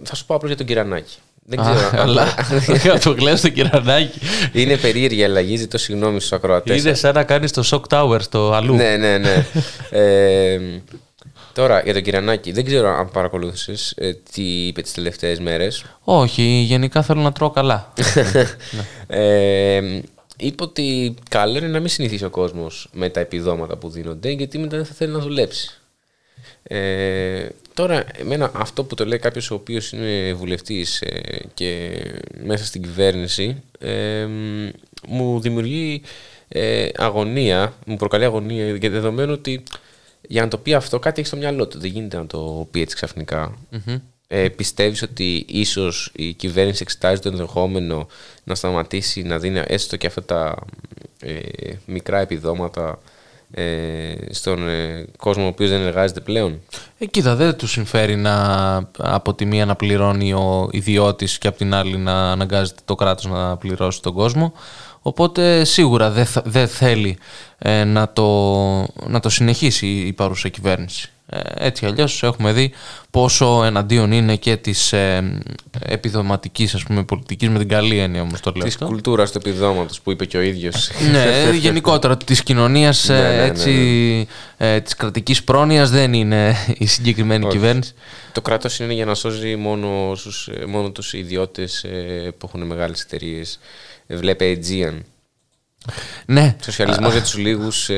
θα 0.03 0.15
σου 0.15 0.25
πω 0.25 0.35
απλώς 0.35 0.49
για 0.49 0.57
τον 0.57 0.67
Κυρανάκη. 0.67 1.17
Δεν 1.49 1.59
Α, 1.59 1.73
ξέρω. 1.75 1.87
αν- 1.87 1.99
αλλά 1.99 2.33
για 2.81 2.99
το 2.99 3.11
Γλέζο 3.11 3.37
στο 3.37 3.49
Κυρανάκι. 3.49 4.19
Είναι 4.53 4.77
περίεργη 4.77 5.19
η 5.19 5.23
αλλαγή, 5.23 5.55
ζητώ 5.55 5.77
συγγνώμη 5.77 6.19
στους 6.19 6.31
ακροατές. 6.31 6.79
Είναι 6.81 6.93
σαν 6.93 7.13
να 7.13 7.23
κάνεις 7.23 7.51
το 7.51 7.63
Shock 7.71 7.81
Tower 7.97 8.17
στο 8.21 8.51
αλλού. 8.53 8.75
Ναι, 8.75 8.97
ναι, 8.97 9.17
ναι. 9.17 9.45
ε, 9.89 10.59
τώρα, 11.53 11.81
για 11.81 11.93
τον 11.93 12.01
Κυρανάκη, 12.01 12.51
δεν 12.51 12.65
ξέρω 12.65 12.89
αν 12.89 13.11
παρακολούθησες 13.11 13.93
ε, 13.97 14.13
τι 14.31 14.41
είπε 14.67 14.81
τις 14.81 14.91
τελευταίες 14.93 15.39
μέρες. 15.39 15.83
Όχι, 16.03 16.41
γενικά 16.43 17.01
θέλω 17.01 17.21
να 17.21 17.31
τρώω 17.31 17.49
καλά. 17.49 17.93
ε, 19.07 19.81
είπε 20.37 20.63
ότι 20.63 21.15
καλό 21.29 21.57
είναι 21.57 21.67
να 21.67 21.79
μην 21.79 21.89
συνηθίσει 21.89 22.25
ο 22.25 22.29
κόσμος 22.29 22.89
με 22.93 23.09
τα 23.09 23.19
επιδόματα 23.19 23.77
που 23.77 23.89
δίνονται, 23.89 24.29
γιατί 24.29 24.57
μετά 24.57 24.75
δεν 24.75 24.85
θα 24.85 24.93
θέλει 24.93 25.11
να 25.11 25.19
δουλέψει. 25.19 25.69
Ε, 26.63 27.45
τώρα, 27.77 28.05
εμένα 28.13 28.51
αυτό 28.53 28.83
που 28.83 28.95
το 28.95 29.05
λέει 29.05 29.19
κάποιος 29.19 29.51
ο 29.51 29.55
οποίος 29.55 29.91
είναι 29.91 30.33
βουλευτής 30.33 31.01
ε, 31.01 31.39
και 31.53 32.01
μέσα 32.43 32.65
στην 32.65 32.81
κυβέρνηση 32.81 33.61
ε, 33.79 34.25
μ, 34.25 34.69
μου 35.07 35.39
δημιουργεί 35.39 36.01
ε, 36.47 36.89
αγωνία, 36.95 37.73
μου 37.85 37.95
προκαλεί 37.95 38.23
αγωνία 38.23 38.75
για 38.75 38.89
δεδομένου 38.89 39.31
ότι 39.31 39.63
για 40.21 40.41
να 40.41 40.47
το 40.47 40.57
πει 40.57 40.73
αυτό 40.73 40.99
κάτι 40.99 41.19
έχει 41.19 41.27
στο 41.27 41.37
μυαλό 41.37 41.67
του, 41.67 41.79
δεν 41.79 41.91
γίνεται 41.91 42.17
να 42.17 42.27
το 42.27 42.67
πει 42.71 42.81
έτσι 42.81 42.95
ξαφνικά. 42.95 43.57
Μμμ. 43.69 43.97
Ε, 44.27 44.49
πιστεύεις 44.49 45.01
ότι 45.01 45.45
ίσως 45.47 46.11
η 46.15 46.33
κυβέρνηση 46.33 46.79
εξετάζει 46.81 47.21
το 47.21 47.29
ενδεχόμενο 47.29 48.07
να 48.43 48.55
σταματήσει 48.55 49.21
να 49.21 49.39
δίνει 49.39 49.61
έστω 49.67 49.95
και 49.95 50.07
αυτά 50.07 50.23
τα 50.23 50.55
ε, 51.21 51.39
μικρά 51.85 52.19
επιδόματα 52.19 52.89
ε, 52.89 53.16
στον 54.29 54.67
ε, 54.69 55.05
κόσμο 55.17 55.43
ο 55.43 55.47
οποίος 55.47 55.69
δεν 55.69 55.81
εργάζεται 55.81 56.19
πλέον. 56.19 56.59
Ε, 56.97 57.05
κοίτα, 57.05 57.35
δεν 57.35 57.55
του 57.55 57.67
συμφέρει 57.67 58.15
να 58.15 58.75
από 58.97 59.33
τη 59.33 59.45
μία 59.45 59.65
να 59.65 59.75
πληρώνει 59.75 60.33
ο 60.33 60.69
ιδιώτης 60.71 61.37
και 61.37 61.47
από 61.47 61.57
την 61.57 61.73
άλλη 61.73 61.97
να 61.97 62.31
αναγκάζεται 62.31 62.81
το 62.85 62.95
κράτος 62.95 63.25
να 63.25 63.57
πληρώσει 63.57 64.01
τον 64.01 64.13
κόσμο. 64.13 64.53
Οπότε 65.01 65.63
σίγουρα 65.63 66.09
δεν 66.09 66.25
θα- 66.25 66.43
δεν 66.45 66.67
θέλει 66.67 67.17
ε, 67.57 67.83
να, 67.83 68.13
το, 68.13 68.25
να 69.07 69.19
το 69.19 69.29
συνεχίσει 69.29 69.87
η 69.87 70.13
παρούσα 70.13 70.49
κυβέρνηση. 70.49 71.11
Ε, 71.29 71.39
έτσι 71.55 71.85
αλλιώς 71.85 72.23
έχουμε 72.23 72.51
δει 72.51 72.71
πόσο 73.11 73.63
εναντίον 73.63 74.11
είναι 74.11 74.35
και 74.35 74.57
της 74.57 74.93
ε, 74.93 75.39
επιδοματικής 75.79 76.73
ας 76.73 76.83
πούμε, 76.83 77.03
πολιτικής 77.03 77.49
με 77.49 77.59
την 77.59 77.67
καλή 77.67 77.97
έννοια 77.97 78.21
όμως 78.21 78.39
το 78.39 78.51
λέω 78.55 78.63
Της 78.65 78.73
αυτό. 78.73 78.85
κουλτούρας 78.85 79.31
του 79.31 79.37
επιδόματος 79.37 80.01
που 80.01 80.11
είπε 80.11 80.25
και 80.25 80.37
ο 80.37 80.41
ίδιος. 80.41 80.89
ναι, 81.11 81.49
γενικότερα 81.57 82.17
της 82.17 82.43
κοινωνίας 82.43 83.07
Ναι, 83.07 83.17
ε, 83.17 83.21
ναι, 83.21 83.35
ναι, 83.35 83.43
έτσι, 83.43 84.27
ε, 84.57 84.81
της 84.81 84.95
κρατικής 84.95 85.43
πρόνοιας 85.43 85.89
δεν 85.89 86.13
είναι 86.13 86.55
η 86.77 86.85
συγκεκριμένη 86.85 87.45
Όχι. 87.45 87.53
κυβέρνηση. 87.57 87.93
Το 88.31 88.41
κράτος 88.41 88.79
είναι 88.79 88.93
για 88.93 89.05
να 89.05 89.13
σώζει 89.15 89.55
μόνο, 89.55 90.15
στους, 90.15 90.47
ε, 90.47 90.65
μόνο 90.65 90.89
τους 90.91 91.13
ιδιώτες 91.13 91.83
ε, 91.83 92.31
που 92.37 92.45
έχουν 92.47 92.65
μεγάλες 92.67 93.01
εταιρείες. 93.01 93.59
Βλέπε 94.07 94.57
Aegean. 94.59 94.93
Ναι. 96.25 96.55
Σοσιαλισμός 96.63 97.11
για 97.11 97.21
τους 97.21 97.37
λίγους, 97.37 97.89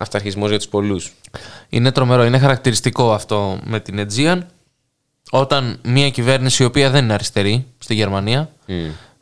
ε, 0.00 0.02
αυταρχισμός 0.02 0.48
για 0.48 0.58
τους 0.58 0.68
πολλούς. 0.68 1.12
Είναι 1.68 1.92
τρομερό, 1.92 2.24
είναι 2.24 2.38
χαρακτηριστικό 2.38 3.12
αυτό 3.12 3.58
με 3.64 3.80
την 3.80 4.06
Aegean 4.08 4.38
όταν 5.30 5.78
μια 5.82 6.10
κυβέρνηση 6.10 6.62
η 6.62 6.66
οποία 6.66 6.90
δεν 6.90 7.04
είναι 7.04 7.12
αριστερή 7.12 7.66
στη 7.78 7.94
Γερμανία 7.94 8.50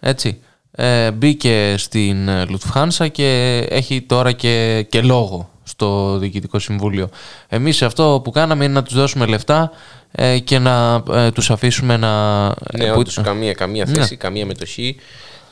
έτσι, 0.00 0.40
ε, 0.70 1.10
μπήκε 1.10 1.74
στην 1.78 2.28
ε, 2.28 2.44
Lufthansa 2.48 3.10
και 3.12 3.58
έχει 3.70 4.02
τώρα 4.02 4.32
και, 4.32 4.86
και 4.88 5.00
λόγο 5.02 5.50
στο 5.64 6.18
Διοικητικό 6.18 6.58
Συμβούλιο. 6.58 7.08
Εμείς 7.48 7.82
αυτό 7.82 8.20
που 8.24 8.30
κάναμε 8.30 8.64
είναι 8.64 8.72
να 8.72 8.82
τους 8.82 8.94
δώσουμε 8.94 9.26
λεφτά 9.26 9.70
ε, 10.12 10.38
και 10.38 10.58
να 10.58 11.02
ε, 11.10 11.30
τους 11.30 11.50
αφήσουμε 11.50 11.96
να... 11.96 12.44
Ναι, 12.46 12.84
ε, 12.84 12.90
που- 12.92 12.98
όντως, 12.98 13.20
καμία, 13.22 13.52
καμία 13.52 13.84
Ναι. 13.88 13.92
θέση, 13.98 14.16
καμία 14.16 14.46
μετοχή, 14.46 14.96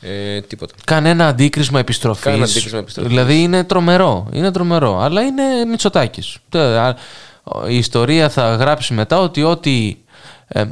ε, 0.01 0.41
τίποτα. 0.41 0.73
Κανένα 0.85 1.27
αντίκρισμα 1.27 1.79
επιστροφής. 1.79 2.23
Κανένα 2.23 2.43
αντίκρισμα 2.43 2.79
επιστροφής. 2.79 3.11
Δηλαδή 3.11 3.41
είναι 3.41 3.63
τρομερό. 3.63 4.27
Είναι 4.31 4.51
τρομερό. 4.51 4.99
Αλλά 4.99 5.21
είναι 5.21 5.43
Μητσοτάκης. 5.69 6.37
Τε- 6.49 6.77
α- 6.77 6.97
Η 7.67 7.77
ιστορία 7.77 8.29
θα 8.29 8.55
γράψει 8.55 8.93
μετά 8.93 9.19
ότι 9.19 9.43
ό,τι. 9.43 9.95
ε, 10.47 10.65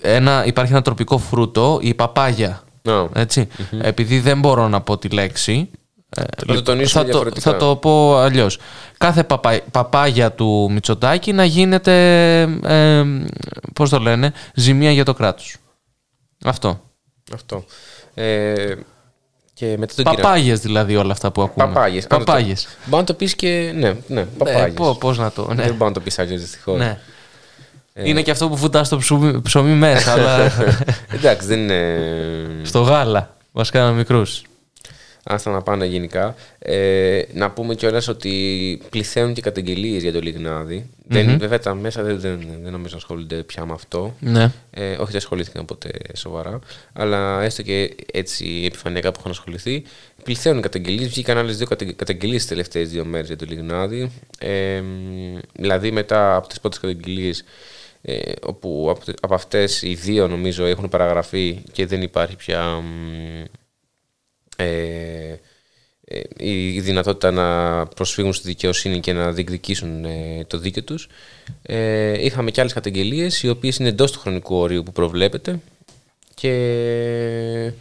ένα, 0.00 0.44
υπάρχει 0.46 0.72
ένα 0.72 0.82
τροπικό 0.82 1.18
φρούτο, 1.18 1.78
η 1.82 1.94
παπάγια. 1.94 2.62
Έτσι. 3.12 3.48
Επειδή 3.80 4.20
δεν 4.20 4.38
μπορώ 4.40 4.68
να 4.68 4.80
πω 4.80 4.98
τη 4.98 5.08
λέξη. 5.08 5.70
ε, 6.16 6.22
το 6.46 6.62
τονίσουμε 6.62 6.88
θα, 6.88 7.00
το, 7.00 7.04
διαφορετικά. 7.06 7.50
θα 7.50 7.56
το 7.56 7.76
πω 7.76 8.16
αλλιώς. 8.16 8.58
Κάθε 8.98 9.24
παπα, 9.24 9.60
παπάγια 9.70 10.32
του 10.32 10.68
Μητσοτάκη 10.72 11.32
να 11.32 11.44
γίνεται. 11.44 11.92
Ε, 12.64 13.04
Πώς 13.72 13.90
το 13.90 13.98
λένε, 13.98 14.32
ζημία 14.54 14.90
για 14.90 15.04
το 15.04 15.14
κράτος. 15.14 15.56
Αυτό. 16.44 16.80
Αυτό. 17.34 17.64
Ε, 18.14 18.54
και 19.54 19.66
μετά 19.78 19.94
τον 19.94 20.04
Κυρα- 20.04 20.16
Παπάγιες 20.22 20.60
δηλαδή 20.60 20.96
όλα 20.96 21.12
αυτά 21.12 21.30
που 21.30 21.42
ακούμε. 21.42 21.66
Παπάγιες. 21.66 22.02
Αν 22.02 22.08
το- 22.18 22.24
Παπάγιες. 22.24 22.68
Μπορεί 22.84 23.00
να 23.00 23.04
το 23.06 23.14
πεις 23.14 23.34
και. 23.34 23.72
Ναι, 23.74 23.94
ναι, 24.06 24.22
παπάγιες. 24.24 24.72
πώ- 24.74 24.96
πώς 25.00 25.18
να 25.18 25.30
το- 25.30 25.46
ναι. 25.54 25.62
Δεν 25.62 25.74
μπορεί 25.74 25.84
να 25.84 25.92
το 25.92 26.00
πεις 26.00 26.18
αλλιώς 26.18 26.40
δυστυχώς. 26.40 26.78
Ναι. 26.78 26.98
Ε, 27.92 28.08
Είναι 28.08 28.22
και 28.22 28.30
αυτό 28.30 28.48
που 28.48 28.56
βουτάς 28.56 28.86
στο 28.86 28.96
ψωμί, 28.98 29.40
ψωμί 29.42 29.72
μέσα, 29.74 30.12
αλλά 30.12 30.52
Εντάξει, 31.14 31.46
δεν 31.46 31.58
είναι. 31.58 31.98
στο 32.62 32.80
γάλα. 32.82 33.36
Μα 33.52 33.64
κάναμε 33.72 33.96
μικρούς. 33.96 34.42
Άστα 35.24 35.50
να 35.50 35.62
πάνε 35.62 35.86
γενικά. 35.86 36.34
Ε, 36.58 37.22
να 37.32 37.50
πούμε 37.50 37.74
κιόλας 37.74 38.08
ότι 38.08 38.80
πληθαίνουν 38.90 39.34
και 39.34 39.40
καταγγελίες 39.40 40.02
για 40.02 40.12
το 40.12 40.20
λιγναδι 40.20 40.90
Δεν, 41.06 41.20
Μμμ. 41.20 41.30
βέβαια, 41.30 41.38
βέβαια 41.38 41.58
τα 41.58 41.74
μέσα 41.74 42.02
δεν, 42.02 42.20
δεν, 42.20 42.38
δεν 42.62 42.72
νομίζω 42.72 42.90
να 42.92 42.96
ασχολούνται 42.96 43.42
πια 43.42 43.66
με 43.66 43.72
αυτό. 43.72 44.14
Ναι. 44.20 44.52
Ε, 44.70 44.90
όχι, 44.92 45.10
δεν 45.10 45.16
ασχολήθηκαν 45.16 45.64
ποτέ 45.64 45.90
σοβαρά. 46.14 46.58
Αλλά 46.92 47.42
έστω 47.42 47.62
και 47.62 47.94
έτσι 48.12 48.62
επιφανειακά 48.66 49.10
που 49.12 49.16
έχουν 49.18 49.30
ασχοληθεί. 49.30 49.82
Πληθαίνουν 50.24 50.62
καταγγελίες. 50.62 51.08
Βγήκαν 51.08 51.38
άλλες 51.38 51.56
δύο 51.56 51.66
καταγγελίες 51.96 52.40
τις 52.40 52.48
τελευταίες 52.48 52.90
δύο 52.90 53.04
μέρες 53.04 53.26
για 53.26 53.36
το 53.36 53.44
λιγνάδι. 53.48 54.10
Ε, 54.38 54.80
μ, 54.80 55.38
δηλαδή 55.52 55.90
μετά 55.90 56.36
από 56.36 56.48
τις 56.48 56.60
πρώτες 56.60 56.78
καταγγελίες. 56.78 57.44
Ε, 58.02 58.32
όπου 58.42 58.86
από, 58.90 59.02
από 59.20 59.34
αυτές 59.34 59.82
οι 59.82 59.94
δύο 59.94 60.28
νομίζω 60.28 60.64
έχουν 60.64 60.88
παραγραφεί 60.88 61.62
και 61.72 61.86
δεν 61.86 62.02
υπάρχει 62.02 62.36
πια 62.36 62.64
μ, 62.64 63.44
ε, 64.56 65.34
ε, 66.04 66.20
η 66.36 66.74
η 66.74 66.80
δυνατότητα 66.80 67.30
να 67.30 67.86
προσφύγουν 67.86 68.32
στη 68.32 68.48
δικαιοσύνη 68.48 69.00
και 69.00 69.12
να 69.12 69.32
διεκδικήσουν 69.32 70.04
ε, 70.04 70.44
το 70.46 70.58
δίκαιο 70.58 70.82
τους. 70.82 71.08
Ε, 71.62 72.24
είχαμε 72.24 72.50
και 72.50 72.60
άλλες 72.60 72.72
καταγγελίες 72.72 73.42
οι 73.42 73.48
οποίες 73.48 73.76
είναι 73.76 73.88
εντός 73.88 74.12
του 74.12 74.18
χρονικού 74.18 74.56
ορίου 74.56 74.82
που 74.82 74.92
προβλέπεται 74.92 75.60
και 76.34 77.72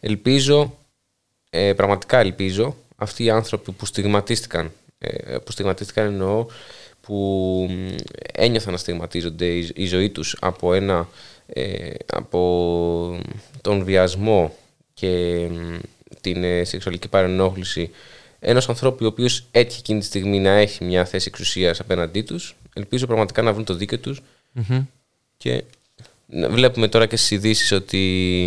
ελπίζω, 0.00 0.76
ε, 1.50 1.72
πραγματικά 1.72 2.18
ελπίζω, 2.18 2.76
αυτοί 2.96 3.24
οι 3.24 3.30
άνθρωποι 3.30 3.72
που 3.72 3.86
στιγματίστηκαν, 3.86 4.72
ε, 4.98 5.36
που 5.44 5.52
στιγματίστηκαν 5.52 6.06
εννοώ, 6.06 6.46
που 7.00 7.16
μ, 7.70 7.94
ένιωθαν 8.32 8.72
να 8.72 8.78
στιγματίζονται 8.78 9.46
η, 9.46 9.70
η 9.74 9.86
ζωή 9.86 10.10
τους 10.10 10.36
από, 10.40 10.74
ένα, 10.74 11.08
ε, 11.46 11.90
από 12.06 13.20
τον 13.60 13.84
βιασμό 13.84 14.56
και 14.94 15.08
μ, 15.50 15.76
την 16.20 16.44
ε, 16.44 16.64
σεξουαλική 16.64 17.08
παρενόχληση 17.08 17.90
ενός 18.40 18.68
ανθρώπου 18.68 19.04
ο 19.04 19.06
οποίος 19.06 19.44
έτυχε 19.50 19.78
εκείνη 19.78 20.00
τη 20.00 20.06
στιγμή 20.06 20.38
να 20.38 20.50
έχει 20.50 20.84
μια 20.84 21.04
θέση 21.04 21.24
εξουσίας 21.28 21.80
απέναντί 21.80 22.22
τους. 22.22 22.56
Ελπίζω 22.74 23.06
πραγματικά 23.06 23.42
να 23.42 23.52
βρουν 23.52 23.64
το 23.64 23.74
δίκαιο 23.74 23.98
τους 23.98 24.20
Μμμ. 24.52 24.80
και 25.36 25.64
να- 26.26 26.48
βλέπουμε 26.48 26.88
τώρα 26.88 27.06
και 27.06 27.16
στις 27.16 27.30
ειδήσεις 27.30 27.72
ότι 27.72 27.98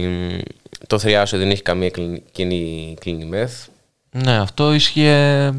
μ, 0.07 0.37
το 0.87 0.99
θριάσιο 0.99 1.37
δεν 1.37 1.51
έχει 1.51 1.61
καμία 1.61 1.89
κλιν- 1.89 2.21
κοινή 2.31 2.95
κλίνη 2.99 3.25
μεθ. 3.25 3.67
Ναι, 4.11 4.37
αυτό 4.37 4.73
ίσχυε 4.73 5.51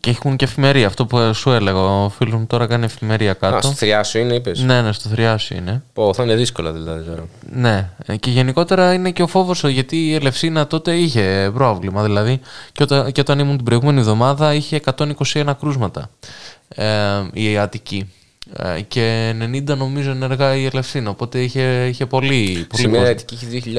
Και 0.00 0.10
έχουν 0.10 0.36
και 0.36 0.44
εφημερία. 0.44 0.86
Αυτό 0.86 1.06
που 1.06 1.34
σου 1.34 1.50
έλεγα. 1.50 1.78
Ο 1.78 2.08
φίλος 2.08 2.34
μου 2.34 2.46
τώρα 2.46 2.66
κάνει 2.66 2.84
εφημερία 2.84 3.32
κάτω. 3.32 3.56
Α, 3.56 3.60
στο 3.62 3.72
Θριάσιο 3.72 4.20
είναι, 4.20 4.34
είπες; 4.34 4.60
Ναι, 4.60 4.82
ναι, 4.82 4.92
στο 4.92 5.08
Θριάσιο 5.08 5.56
είναι. 5.56 5.82
Πω, 5.92 6.14
θα 6.14 6.22
είναι 6.22 6.34
δύσκολα 6.34 6.72
δηλαδή 6.72 7.02
τώρα. 7.04 7.28
Ναι, 7.52 7.90
ε, 8.06 8.16
και 8.16 8.30
γενικότερα 8.30 8.92
είναι 8.92 9.10
και 9.10 9.22
ο 9.22 9.26
φόβος 9.26 9.64
γιατί 9.64 10.06
η 10.06 10.14
Ελευσίνα 10.14 10.66
τότε 10.66 10.96
είχε 10.96 11.50
πρόβλημα. 11.54 12.02
Δηλαδή, 12.02 12.40
και 12.72 12.82
όταν, 12.82 13.12
και 13.12 13.20
όταν 13.20 13.38
ήμουν 13.38 13.56
την 13.56 13.64
προηγούμενη 13.64 13.98
εβδομάδα 13.98 14.54
είχε 14.54 14.80
121 14.96 15.52
κρούσματα 15.60 16.10
ε, 16.68 16.86
η 17.32 17.58
Αττική. 17.58 18.12
Ε, 18.56 18.80
και 18.80 19.34
90 19.40 19.76
νομίζω 19.76 20.10
ενεργά 20.10 20.56
η 20.56 20.64
Ελευσίνα. 20.64 21.10
Οπότε 21.10 21.40
είχε, 21.40 21.86
είχε 21.86 22.06
πολύ. 22.06 22.66
πολύ 22.68 22.82
Σήμερα 22.82 23.10
η 23.10 23.14
κόσμο. 23.14 23.22
Αττική 23.22 23.56
έχει 23.56 23.72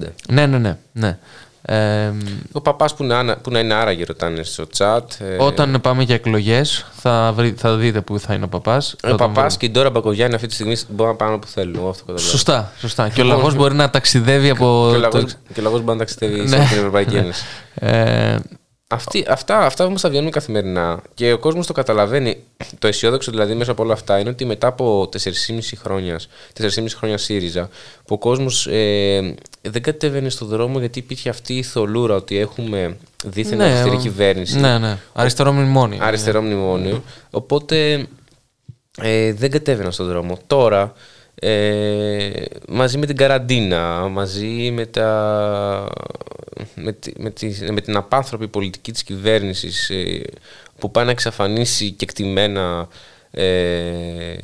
2090. 0.00 0.08
Ναι, 0.28 0.46
ναι, 0.46 0.58
ναι. 0.58 0.76
ναι. 0.92 1.18
Ε, 1.62 2.12
Ο 2.52 2.60
παπάς 2.60 2.94
που, 2.94 3.04
να- 3.04 3.36
που 3.36 3.50
να 3.50 3.58
είναι 3.58 3.74
άραγε, 3.74 4.04
ρωτάνε 4.04 4.42
στο 4.42 4.66
chat. 4.78 5.00
ε, 5.20 5.36
Όταν 5.42 5.78
πάμε 5.82 6.02
για 6.02 6.14
εκλογές, 6.14 6.86
θα, 6.92 7.32
βρει- 7.34 7.58
θα 7.58 7.76
δείτε 7.76 8.00
που 8.00 8.18
θα 8.18 8.34
είναι 8.34 8.44
ο 8.44 8.48
παπάς. 8.48 8.96
Ο 9.12 9.14
παπάς 9.14 9.56
και 9.56 9.66
η 9.66 9.70
Ντόρα 9.70 9.90
Μπακογιάννη 9.90 10.34
αυτή 10.34 10.46
τη 10.46 10.54
στιγμή 10.54 10.76
μπορούν 10.88 11.12
να 11.12 11.18
πάνε 11.18 11.34
όπου 11.34 11.46
θέλουν. 11.46 11.74
Εγώ 11.74 11.88
αυτό 11.88 12.00
καταλαβαίνω. 12.04 12.30
Σωστά, 12.30 12.72
σωστά. 12.78 13.08
και 13.08 13.20
ο 13.20 13.24
λαό 13.24 13.52
μπορεί 13.54 13.74
να 13.74 13.90
ταξιδεύει 13.90 14.50
από. 14.50 14.88
Και 14.90 14.96
ο 14.96 14.98
λαός- 15.00 15.14
το- 15.14 15.52
Και 15.54 15.60
ο 15.60 15.62
λαό 15.62 15.72
μπορεί 15.72 15.84
να 15.84 15.96
ταξιδεύει 15.96 16.48
σε 16.48 16.56
Ναι. 16.56 16.64
την 16.66 16.76
Ευρωπαϊκή 16.78 17.16
Ένωση. 17.16 17.42
Ε, 18.90 18.94
Αυτή, 18.94 19.24
αυτά 19.28 19.58
αυτά 19.58 19.84
όμως 19.84 20.00
τα 20.00 20.08
βγαίνουν 20.08 20.30
καθημερινά 20.30 21.02
και 21.14 21.32
ο 21.32 21.38
κόσμος 21.38 21.66
το 21.66 21.72
καταλαβαίνει. 21.72 22.42
Το 22.78 22.86
αισιόδοξο 22.86 23.30
δηλαδή 23.30 23.54
μέσα 23.54 23.70
από 23.70 23.82
όλα 23.82 23.92
αυτά 23.92 24.18
είναι 24.18 24.28
ότι 24.28 24.44
μετά 24.44 24.66
από 24.66 25.08
4,5 25.12 25.60
χρόνια, 25.76 26.20
4,5 26.60 26.84
χρόνια 26.96 27.18
ΣΥΡΙΖΑ, 27.18 27.68
που 28.06 28.14
ο 28.14 28.18
κόσμος 28.18 28.66
ε, 28.66 29.34
δεν 29.62 29.82
κατέβαινε 29.82 30.28
στον 30.28 30.48
δρόμο 30.48 30.78
γιατί 30.78 30.98
υπήρχε 30.98 31.28
αυτή 31.28 31.56
η 31.56 31.62
θολούρα 31.62 32.14
ότι 32.14 32.38
έχουμε 32.38 32.96
δίθεν 33.24 33.56
Ναι, 33.58 33.64
αριστερή 33.64 33.96
ο- 33.96 33.98
κυβέρνηση. 33.98 34.58
ναι, 34.58 34.78
ναι. 34.78 34.98
Αριστερό 35.12 35.52
μνημόνιο. 35.52 35.98
Αριστερό 36.02 36.42
μνημόνιο. 36.42 37.02
Οπότε 37.30 38.06
ε, 39.00 39.32
δεν 39.32 39.50
κατέβαιναν 39.50 39.92
στον 39.92 40.06
δρόμο. 40.06 40.38
Τώρα, 40.46 40.92
ε, 41.40 42.30
μαζί 42.68 42.98
με 42.98 43.06
την 43.06 43.16
καραντίνα, 43.16 44.08
μαζί 44.08 44.70
με, 44.72 44.86
τα, 44.86 45.88
με, 46.74 46.92
τη- 46.92 47.12
με, 47.22 47.30
τη- 47.30 47.72
με 47.72 47.80
την 47.80 47.96
απάνθρωπη 47.96 48.48
πολιτική 48.48 48.92
της 48.92 49.02
κυβέρνησης 49.02 49.90
ε, 49.90 50.22
που 50.78 50.90
πάει 50.90 51.04
να 51.04 51.10
εξαφανίσει 51.10 51.90
κεκτημένα 51.90 52.88
ε, 53.30 54.36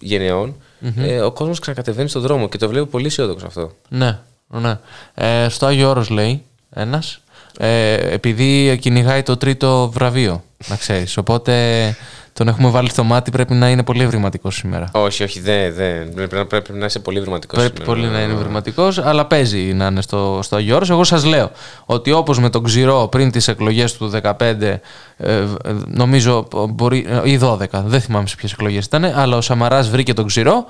γενεών, 0.00 0.56
Μμμ. 0.78 0.92
ε, 1.04 1.20
ο 1.20 1.32
κόσμος 1.32 1.58
ξανακατεβαίνει 1.58 2.08
στον 2.08 2.22
δρόμο 2.22 2.48
και 2.48 2.58
το 2.58 2.68
βλέπω 2.68 2.86
πολύ 2.86 3.06
αισιόδοξο 3.06 3.46
αυτό. 3.46 3.72
Ναι, 3.88 4.18
ναι. 4.48 4.78
Ε, 5.14 5.48
στο 5.48 5.66
Άγιο 5.66 5.88
Όρος 5.88 6.08
λέει 6.10 6.42
ένας, 6.74 7.20
ε, 7.58 7.92
επειδή 7.94 8.78
κυνηγάει 8.80 9.22
το 9.22 9.36
τρίτο 9.36 9.90
βραβείο, 9.92 10.44
να 10.68 10.76
ξέρεις. 10.76 11.16
Οπότε 11.16 11.94
τον 12.38 12.48
έχουμε 12.48 12.70
βάλει 12.70 12.88
στο 12.90 13.04
μάτι, 13.04 13.30
πρέπει 13.30 13.54
να 13.54 13.70
είναι 13.70 13.82
πολύ 13.82 14.02
ευρηματικός 14.02 14.54
σήμερα. 14.54 14.88
Όχι, 14.92 15.22
όχι, 15.22 15.40
δεν. 15.40 15.74
δεν. 15.74 16.14
Πρέπει, 16.14 16.34
να- 16.34 16.46
πρέπει 16.46 16.72
να 16.72 16.84
είσαι 16.84 16.98
πολύ 16.98 17.20
βρηματικός. 17.20 17.58
Πρέπει 17.58 17.76
σήμερα. 17.76 17.94
πολύ 18.00 18.12
να 18.12 18.20
είναι 18.22 18.32
ευρηματικός, 18.32 18.98
αλλά 18.98 19.24
παίζει 19.26 19.58
να 19.58 19.86
είναι 19.86 20.02
στο, 20.02 20.40
στο 20.42 20.56
Άγιο 20.56 20.76
Όρος. 20.76 20.90
Εγώ 20.90 21.04
σας 21.04 21.24
λέω 21.24 21.50
ότι 21.84 22.12
όπως 22.12 22.38
με 22.38 22.50
τον 22.50 22.62
Ξηρό 22.64 23.08
πριν 23.10 23.30
τις 23.30 23.48
εκλογές 23.48 23.96
του 23.96 24.10
2015, 24.22 24.30
ε, 24.40 24.78
ε, 25.16 25.44
νομίζω 25.86 26.48
μπορεί, 26.70 27.06
ε, 27.24 27.30
ή 27.30 27.38
12, 27.42 27.56
δεν 27.84 28.00
θυμάμαι 28.00 28.26
σε 28.26 28.36
ποιες 28.36 28.52
εκλογές 28.52 28.84
ήταν, 28.84 29.04
αλλά 29.04 29.36
ο 29.36 29.40
Σαμαράς 29.40 29.90
βρήκε 29.90 30.14
τον 30.14 30.26
Ξηρό. 30.26 30.64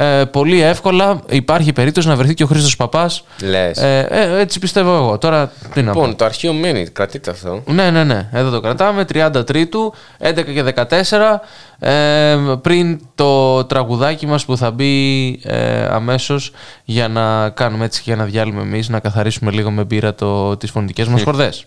Ε, 0.00 0.24
πολύ 0.24 0.60
εύκολα 0.60 1.20
υπάρχει 1.28 1.72
περίπτωση 1.72 2.08
να 2.08 2.16
βρεθεί 2.16 2.34
και 2.34 2.42
ο 2.42 2.46
Χρήστος 2.46 2.76
Παπάς. 2.76 3.24
Λες. 3.42 3.78
Ε, 3.78 4.06
ε, 4.10 4.40
έτσι 4.40 4.58
πιστεύω 4.58 4.96
εγώ. 4.96 5.18
Τώρα 5.18 5.52
τι 5.74 5.82
να 5.82 5.92
πω. 5.92 6.00
Λοιπόν, 6.00 6.16
το 6.16 6.24
αρχείο 6.24 6.52
μένει, 6.52 6.88
κρατείτε 6.88 7.30
αυτό. 7.30 7.62
Ναι, 7.66 7.90
ναι, 7.90 8.04
ναι. 8.04 8.28
Εδώ 8.32 8.50
το 8.50 8.60
κρατάμε. 8.60 9.04
30 9.12 9.46
Τρίτου, 9.46 9.94
11 10.18 10.44
και 10.44 10.62
14. 10.62 11.40
Ε, 11.78 12.36
πριν 12.62 13.00
το 13.14 13.64
τραγουδάκι 13.64 14.26
μας 14.26 14.44
που 14.44 14.56
θα 14.56 14.70
μπει 14.70 15.30
ε, 15.44 15.84
αμέσως 15.90 16.52
για 16.84 17.08
να 17.08 17.50
κάνουμε 17.50 17.84
έτσι 17.84 18.02
και 18.02 18.12
ένα 18.12 18.24
διάλειμμα 18.24 18.60
εμείς, 18.60 18.88
να 18.88 19.00
καθαρίσουμε 19.00 19.50
λίγο 19.50 19.70
με 19.70 19.84
μπύρα 19.84 20.14
το, 20.14 20.56
τις 20.56 20.70
φωνητικές 20.70 21.08
μας 21.08 21.22
χορδές. 21.28 21.66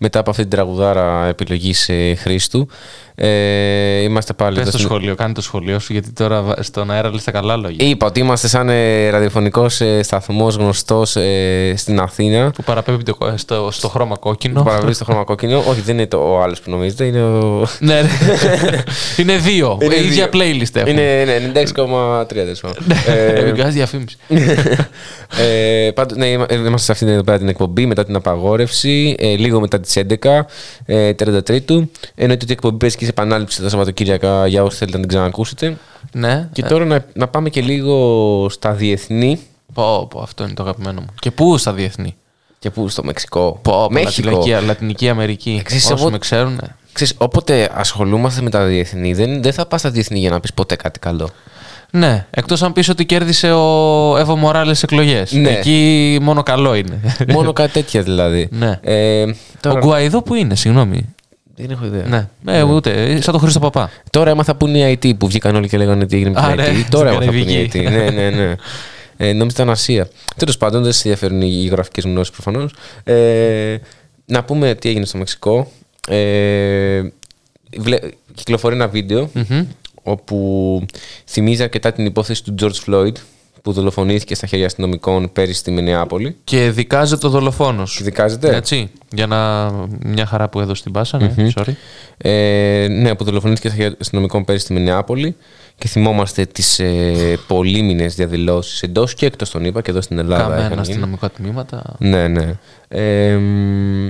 Μετά 0.00 0.18
από 0.18 0.30
αυτή 0.30 0.42
την 0.42 0.50
τραγουδάρα 0.50 1.26
επιλογή 1.26 1.74
ε, 1.86 2.14
Χρήστου, 2.14 2.68
ε, 3.14 4.00
είμαστε 4.02 4.32
πάλι 4.32 4.50
Πες 4.54 4.62
εδώ 4.62 4.70
το 4.70 4.76
στην- 4.78 4.88
σχολείο, 4.90 5.14
κάνε 5.14 5.32
το 5.34 5.40
σχολείο 5.40 5.78
σου, 5.78 5.92
γιατί 5.92 6.12
τώρα 6.12 6.42
βα- 6.42 6.62
στον 6.62 6.90
αέρα 6.90 7.10
λες 7.12 7.24
τα 7.24 7.30
καλά 7.30 7.56
λόγια. 7.56 7.88
Είπα 7.88 8.06
ότι 8.06 8.20
είμαστε 8.20 8.48
σαν 8.48 8.68
ε, 8.68 9.10
ραδιοφωνικός 9.10 9.80
ε, 9.80 10.02
σταθμός 10.02 10.54
γνωστός 10.56 11.16
ε, 11.16 11.74
στην 11.76 12.00
Αθήνα. 12.00 12.50
Που 12.50 12.62
παραπέμπει 12.62 13.02
το- 13.02 13.32
στο, 13.34 13.68
στο 13.72 13.88
χρώμα 13.88 14.16
κόκκινο. 14.16 14.54
Που 14.60 14.66
παραπέμπει 14.66 14.92
στο 14.92 15.04
χρώμα 15.04 15.24
κόκκινο. 15.24 15.62
Όχι, 15.68 15.80
δεν 15.80 15.94
είναι 15.98 16.06
το, 16.06 16.16
ο 16.32 16.42
άλλος 16.42 16.60
που 16.60 16.70
νομίζετε, 16.70 17.04
είναι 17.04 17.22
ο... 17.22 17.66
ναι, 17.78 18.00
ναι. 18.02 18.08
είναι 19.18 19.36
δύο. 19.36 19.78
Είναι 19.82 19.94
Η 19.94 20.04
ίδια 20.06 20.28
δύο. 20.28 20.40
playlist 20.42 20.76
έχουμε. 20.76 20.90
Είναι 20.90 21.24
ναι, 21.24 21.52
96,3 21.54 22.26
τέλος 22.26 22.60
πάντων. 22.60 22.76
Ε, 23.06 23.32
Ε, 23.32 23.52
βγάζει 23.52 23.70
διαφήμιση. 23.76 24.16
ε, 25.86 25.90
πάντως, 25.90 26.16
ναι, 26.18 26.26
είμα- 26.26 26.46
ε, 26.48 26.54
είμαστε 26.54 26.78
σε 26.86 26.92
αυτήν 26.92 27.08
εδώ 27.08 27.22
πέρα 27.22 27.38
την 27.38 27.48
εκπομπή 27.48 27.86
μετά 27.86 28.04
την 28.04 28.16
απαγόρευση, 28.16 29.14
ε, 29.18 29.26
λίγο 29.36 29.60
μετά 29.60 29.80
τις 29.92 29.96
11, 30.22 30.46
ε, 30.86 31.12
33. 31.12 31.88
Εννοείται 32.14 32.42
ότι 32.42 32.46
η 32.48 32.52
εκπομπή 32.52 32.76
παίζει 32.76 32.96
και 32.96 33.04
σε 33.04 33.10
επανάληψη 33.10 33.62
τα 33.62 33.68
Σαββατοκύριακα 33.68 34.46
για 34.46 34.62
όσοι 34.62 34.76
θέλετε 34.76 34.96
να 34.96 35.02
την 35.02 35.12
ξανακούσετε. 35.16 35.76
Ναι. 36.12 36.48
Και 36.52 36.62
τώρα 36.62 36.84
να, 36.84 37.04
να 37.12 37.28
πάμε 37.28 37.48
και 37.50 37.60
λίγο 37.60 38.46
στα 38.50 38.72
διεθνή. 38.72 39.40
Πω, 39.74 40.06
πω, 40.10 40.20
αυτό 40.20 40.44
είναι 40.44 40.52
το 40.54 40.62
αγαπημένο 40.62 41.00
μου. 41.00 41.06
Και 41.18 41.30
πού 41.30 41.58
στα 41.58 41.72
διεθνή; 41.72 42.16
Και 42.58 42.70
πού, 42.70 42.88
στο 42.88 43.04
Μεξικό. 43.04 43.58
Πω, 43.62 43.72
πω, 43.72 43.88
Μέχικο. 43.90 44.30
Λατινική, 44.30 44.66
Λατινική 44.66 45.08
Αμερική. 45.08 45.60
Ξέρεις, 45.64 45.84
Όσοι 45.84 45.92
όποτε- 45.92 46.12
με 46.12 46.18
ξέρουν. 46.18 46.60
Ξέρεις, 46.92 47.14
όποτε 47.18 47.70
ασχολούμαστε 47.74 48.42
με 48.42 48.50
τα 48.50 48.64
διεθνή, 48.64 49.14
δεν, 49.14 49.42
δεν 49.42 49.52
θα 49.52 49.66
πας 49.66 49.80
στα 49.80 49.90
διεθνή 49.90 50.18
για 50.18 50.30
να 50.30 50.40
πεις 50.40 50.52
ποτέ 50.54 50.76
κάτι 50.76 50.98
καλό. 50.98 51.30
Ναι, 51.90 52.26
εκτός 52.30 52.62
αν 52.62 52.72
πεις 52.72 52.88
ότι 52.88 53.04
κέρδισε 53.06 53.52
ο 53.52 54.16
Εύω 54.18 54.36
Μοράλε 54.36 54.74
εκλογές. 54.82 55.32
Ναι. 55.32 55.50
Εκεί 55.50 56.18
μόνο 56.22 56.42
καλό 56.42 56.74
είναι. 56.74 57.00
Μόνο 57.28 57.52
κάτι 57.60 57.72
τέτοια 57.72 58.02
δηλαδή. 58.02 58.48
Ναι. 58.50 58.78
Ε, 58.82 59.24
τώρα- 59.60 59.76
Ο 59.80 59.84
Γκουαϊδό 59.84 60.22
που 60.22 60.34
είναι, 60.34 60.54
συγγνώμη. 60.54 61.14
Δεν 61.56 61.70
έχω 61.70 61.84
ιδέα. 61.84 62.28
Ναι, 62.42 62.58
ε, 62.58 62.62
ούτε. 62.62 63.20
Σαν 63.20 63.32
τον 63.32 63.40
Χρήστο 63.40 63.58
Παπά. 63.60 63.90
Τώρα 64.10 64.30
έμαθα 64.30 64.54
που 64.54 64.66
είναι 64.66 64.78
η 64.90 64.98
IT 65.02 65.12
που 65.18 65.26
βγήκαν 65.26 65.54
όλοι 65.56 65.68
και 65.68 65.76
λέγανε 65.76 66.06
τι 66.06 66.16
έγινε 66.16 66.30
με 66.30 66.40
Α, 66.40 66.46
την 66.46 66.56
ναι, 66.56 66.68
IT. 66.80 66.84
Τώρα 66.90 67.12
στην 67.12 67.22
έμαθα 67.22 67.30
που 67.38 67.48
είναι 67.48 67.52
η 67.60 67.70
IT. 67.72 67.82
Καραϊβική. 67.82 68.14
ναι, 68.14 68.30
ναι, 68.30 68.44
ναι. 68.46 68.54
Ε, 69.16 69.32
νόμιζα 69.32 69.54
ήταν 69.54 69.70
Ασία. 69.70 70.08
Τέλος 70.36 70.56
πάντων, 70.56 70.82
δεν 70.82 70.92
σε 70.92 71.08
ενδιαφέρουν 71.08 71.42
οι 71.42 71.46
γεωγραφικέ 71.46 72.00
γνώσεις 72.00 72.32
προφανώς. 72.32 72.74
Ε, 73.04 73.76
να 74.26 74.44
πούμε 74.44 74.74
τι 74.74 74.88
έγινε 74.88 75.04
στο 75.04 75.18
Μεξικό. 75.18 75.70
Ε, 76.08 77.00
βλέ, 77.78 77.98
κυκλοφορεί 78.34 78.74
ένα 78.74 78.88
βίντεο 78.88 79.30
Μμμ. 79.32 79.64
Όπου 80.10 80.82
θυμίζει 81.24 81.62
αρκετά 81.62 81.92
την 81.92 82.06
υπόθεση 82.06 82.44
του 82.44 82.54
George 82.60 82.86
Floyd 82.86 83.12
που 83.62 83.72
δολοφονήθηκε 83.72 84.34
στα 84.34 84.46
χέρια 84.46 84.66
αστυνομικών 84.66 85.32
πέρυσι 85.32 85.58
στη 85.58 85.70
Μινεάπολη. 85.70 86.36
Και 86.44 86.70
δικάζεται 86.70 87.26
ο 87.26 87.30
δολοφόνο. 87.30 87.82
Δικάζεται. 88.00 88.56
Έτσι. 88.56 88.90
Για 89.12 89.26
να. 89.26 89.70
Μια 90.04 90.26
χαρά 90.26 90.48
που 90.48 90.60
έδωσε 90.60 90.82
την 90.82 90.92
πάσα, 90.92 91.18
ναι, 91.18 91.34
Μμμ. 91.36 91.48
sorry. 91.54 91.72
Ε, 92.16 92.86
ναι, 92.90 93.14
που 93.14 93.24
δολοφονήθηκε 93.24 93.68
στα 93.68 93.76
χέρια 93.76 93.96
αστυνομικών 94.00 94.44
πέρυσι 94.44 94.64
στη 94.64 94.72
Μινεάπολη 94.72 95.36
και 95.78 95.88
θυμόμαστε 95.88 96.44
τις 96.46 96.78
ε, 96.78 97.38
πολύμηνε 97.46 98.06
διαδηλώσεις 98.06 98.82
εντός 98.82 99.14
και 99.14 99.26
εκτός 99.26 99.50
των 99.50 99.64
ΗΠΑ 99.64 99.82
και 99.82 99.90
εδώ 99.90 100.00
στην 100.00 100.18
Ελλάδα. 100.18 100.42
Καμένα 100.42 100.58
είχαν 100.60 100.70
γίνει. 100.70 100.80
αστυνομικά 100.80 101.30
τμήματα. 101.30 101.96
Ναι, 101.98 102.28
ναι. 102.28 102.54
Ε, 102.88 103.36
μ, 103.36 104.08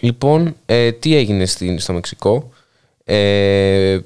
λοιπόν, 0.00 0.56
ε, 0.66 0.92
τι 0.92 1.16
έγινε 1.16 1.46
στην, 1.46 1.78
στο 1.78 1.92
Μεξικό; 1.92 2.50
Ε, 3.04 3.98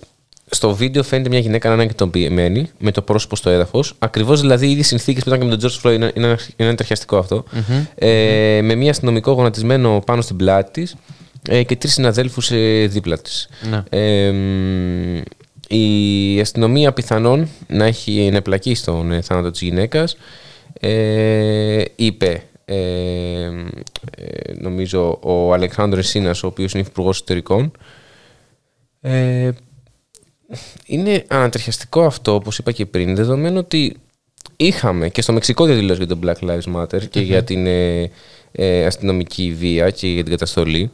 στο 0.51 0.75
βίντεο 0.75 1.03
φαίνεται 1.03 1.29
μια 1.29 1.39
γυναίκα 1.39 1.69
να 1.69 1.75
είναι 1.75 1.83
ανακοινοποιημένη 1.83 2.71
με 2.79 2.91
το 2.91 3.03
πρόσωπο 3.03 3.37
στο 3.37 3.51
έδαφος. 3.51 3.95
Ακριβώς 3.99 4.41
δηλαδή 4.41 4.67
οι 4.67 4.71
ίδιες 4.71 4.87
συνθήκες 4.87 5.23
που 5.23 5.29
ήταν 5.29 5.41
και 5.41 5.47
με 5.47 5.57
τον 5.57 5.71
George 5.71 5.83
Floyd. 5.83 5.95
Είναι, 5.95 6.13
είναι, 6.15 6.37
είναι 6.57 6.75
τριχιαστικό 6.75 7.17
αυτό. 7.17 7.45
Μμμ. 7.53 7.85
Ε, 7.95 8.61
με 8.63 8.75
μια 8.75 8.91
αστυνομικό 8.91 9.33
γονατισμένο 9.33 10.03
πάνω 10.07 10.21
στην 10.21 10.37
πλάτη 10.37 10.71
της 10.71 10.97
ε, 11.49 11.63
και 11.63 11.77
τρεις 11.77 11.93
συναδέλφους 11.93 12.51
ε, 12.51 12.87
δίπλα 12.87 13.19
της. 13.19 13.49
Ναι. 13.71 13.83
Ε, 13.91 14.31
μ, 14.31 15.21
η 15.69 16.41
αστυνομία 16.41 16.93
πιθανόν 16.93 17.49
να 17.67 17.85
έχει 17.85 18.29
να 18.31 18.37
εμπλακεί 18.37 18.75
στον 18.75 19.13
ε, 19.13 19.21
θάνατο 19.21 19.51
της 19.51 19.61
γυναίκας 19.61 20.17
ε, 20.81 21.83
είπε 21.97 22.43
ε, 22.65 22.75
ε, 22.75 24.53
νομίζω 24.61 25.19
ο 25.23 25.53
Αλεξάνδρος 25.53 26.07
Σίνας 26.07 26.43
ο 26.43 26.47
οποίος 26.47 26.73
είναι 26.73 26.85
υπουργός 26.89 27.17
εσωτερικών 27.17 27.73
ε, 29.01 29.51
είναι 30.87 31.25
ανατριχιαστικό 31.29 32.05
αυτό 32.05 32.35
όπως 32.35 32.59
είπα 32.59 32.73
και 32.73 32.87
πριν 32.87 33.15
δεδομένου 33.17 33.59
ότι 33.59 33.97
είχαμε 34.57 35.09
και 35.09 35.23
στο 35.23 35.33
Μεξικό 35.33 35.65
διαδηλώσει 35.65 36.05
για 36.05 36.17
το 36.17 36.19
Black 36.23 36.49
Lives 36.51 36.77
Matter 36.77 37.09
και 37.11 37.21
Μμμ. 37.21 37.27
για 37.27 37.45
την 37.45 37.67
ε, 37.67 38.11
ε, 38.53 38.87
αστυνομική 38.87 39.55
βία 39.59 39.91
και 39.91 40.09
για 40.09 40.23
την 40.23 40.33
καταστολή 40.33 40.91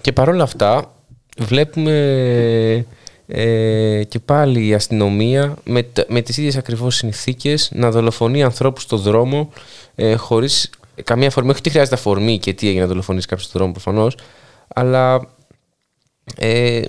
και 0.00 0.12
παρόλα 0.12 0.42
αυτά 0.42 0.94
βλέπουμε 1.38 2.86
ε, 3.26 4.02
και 4.08 4.18
πάλι 4.18 4.66
η 4.66 4.74
αστυνομία 4.74 5.56
με, 5.64 5.82
τα- 5.82 6.04
με 6.08 6.20
τις 6.20 6.36
ίδιες 6.38 6.56
ακριβώς 6.56 6.96
συνθήκες 6.96 7.70
να 7.74 7.90
δολοφονεί 7.90 8.42
ανθρώπους 8.42 8.82
στο 8.82 8.96
δρόμο 8.96 9.50
ε, 9.94 10.14
χωρίς 10.14 10.70
καμία 11.04 11.28
αφορμή. 11.28 11.50
Όχι 11.50 11.58
ότι 11.58 11.70
χρειάζεται 11.70 11.96
αφορμή 11.96 12.38
και 12.38 12.52
τι 12.52 12.66
έγινε 12.66 12.82
να 12.82 12.86
δολοφονήσει 12.88 13.26
κάποιος 13.26 13.46
στον 13.48 13.58
δρόμο 13.60 13.72
προφανώς, 13.72 14.16
αλλά 14.74 15.28
ε, 16.36 16.82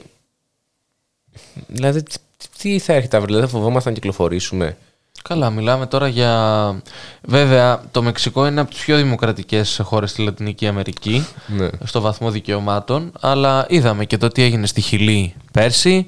δηλαδή 1.68 2.04
τι- 2.04 2.16
τι 2.58 2.80
θα 2.80 2.94
έρχεται 2.94 3.18
αύριο, 3.18 3.34
δηλαδή 3.36 3.52
θα 3.52 3.58
φοβόμαστε 3.60 3.90
να 3.90 3.96
κυκλοφορήσουμε; 3.96 4.78
Καλά, 5.24 5.50
μιλάμε 5.50 5.86
τώρα 5.86 6.08
για. 6.08 6.82
Βέβαια, 7.22 7.82
το 7.92 8.02
Μεξικό 8.02 8.48
είναι 8.48 8.62
από 8.62 8.70
τις 8.72 8.80
πιο 8.84 8.98
δημοκρατικές 8.98 9.80
χώρες 9.84 10.10
στη 10.12 10.22
Λατινική 10.24 10.68
Αμερική, 10.68 11.26
Ναι. 11.48 11.70
στο 11.84 12.02
βαθμό 12.02 12.32
δικαιωμάτων. 12.32 13.12
Αλλά 13.20 13.66
είδαμε 13.70 14.06
και 14.06 14.18
το 14.18 14.28
τι 14.28 14.42
έγινε 14.42 14.68
στη 14.68 14.82
Χιλή 14.82 15.34
πέρσι, 15.52 16.08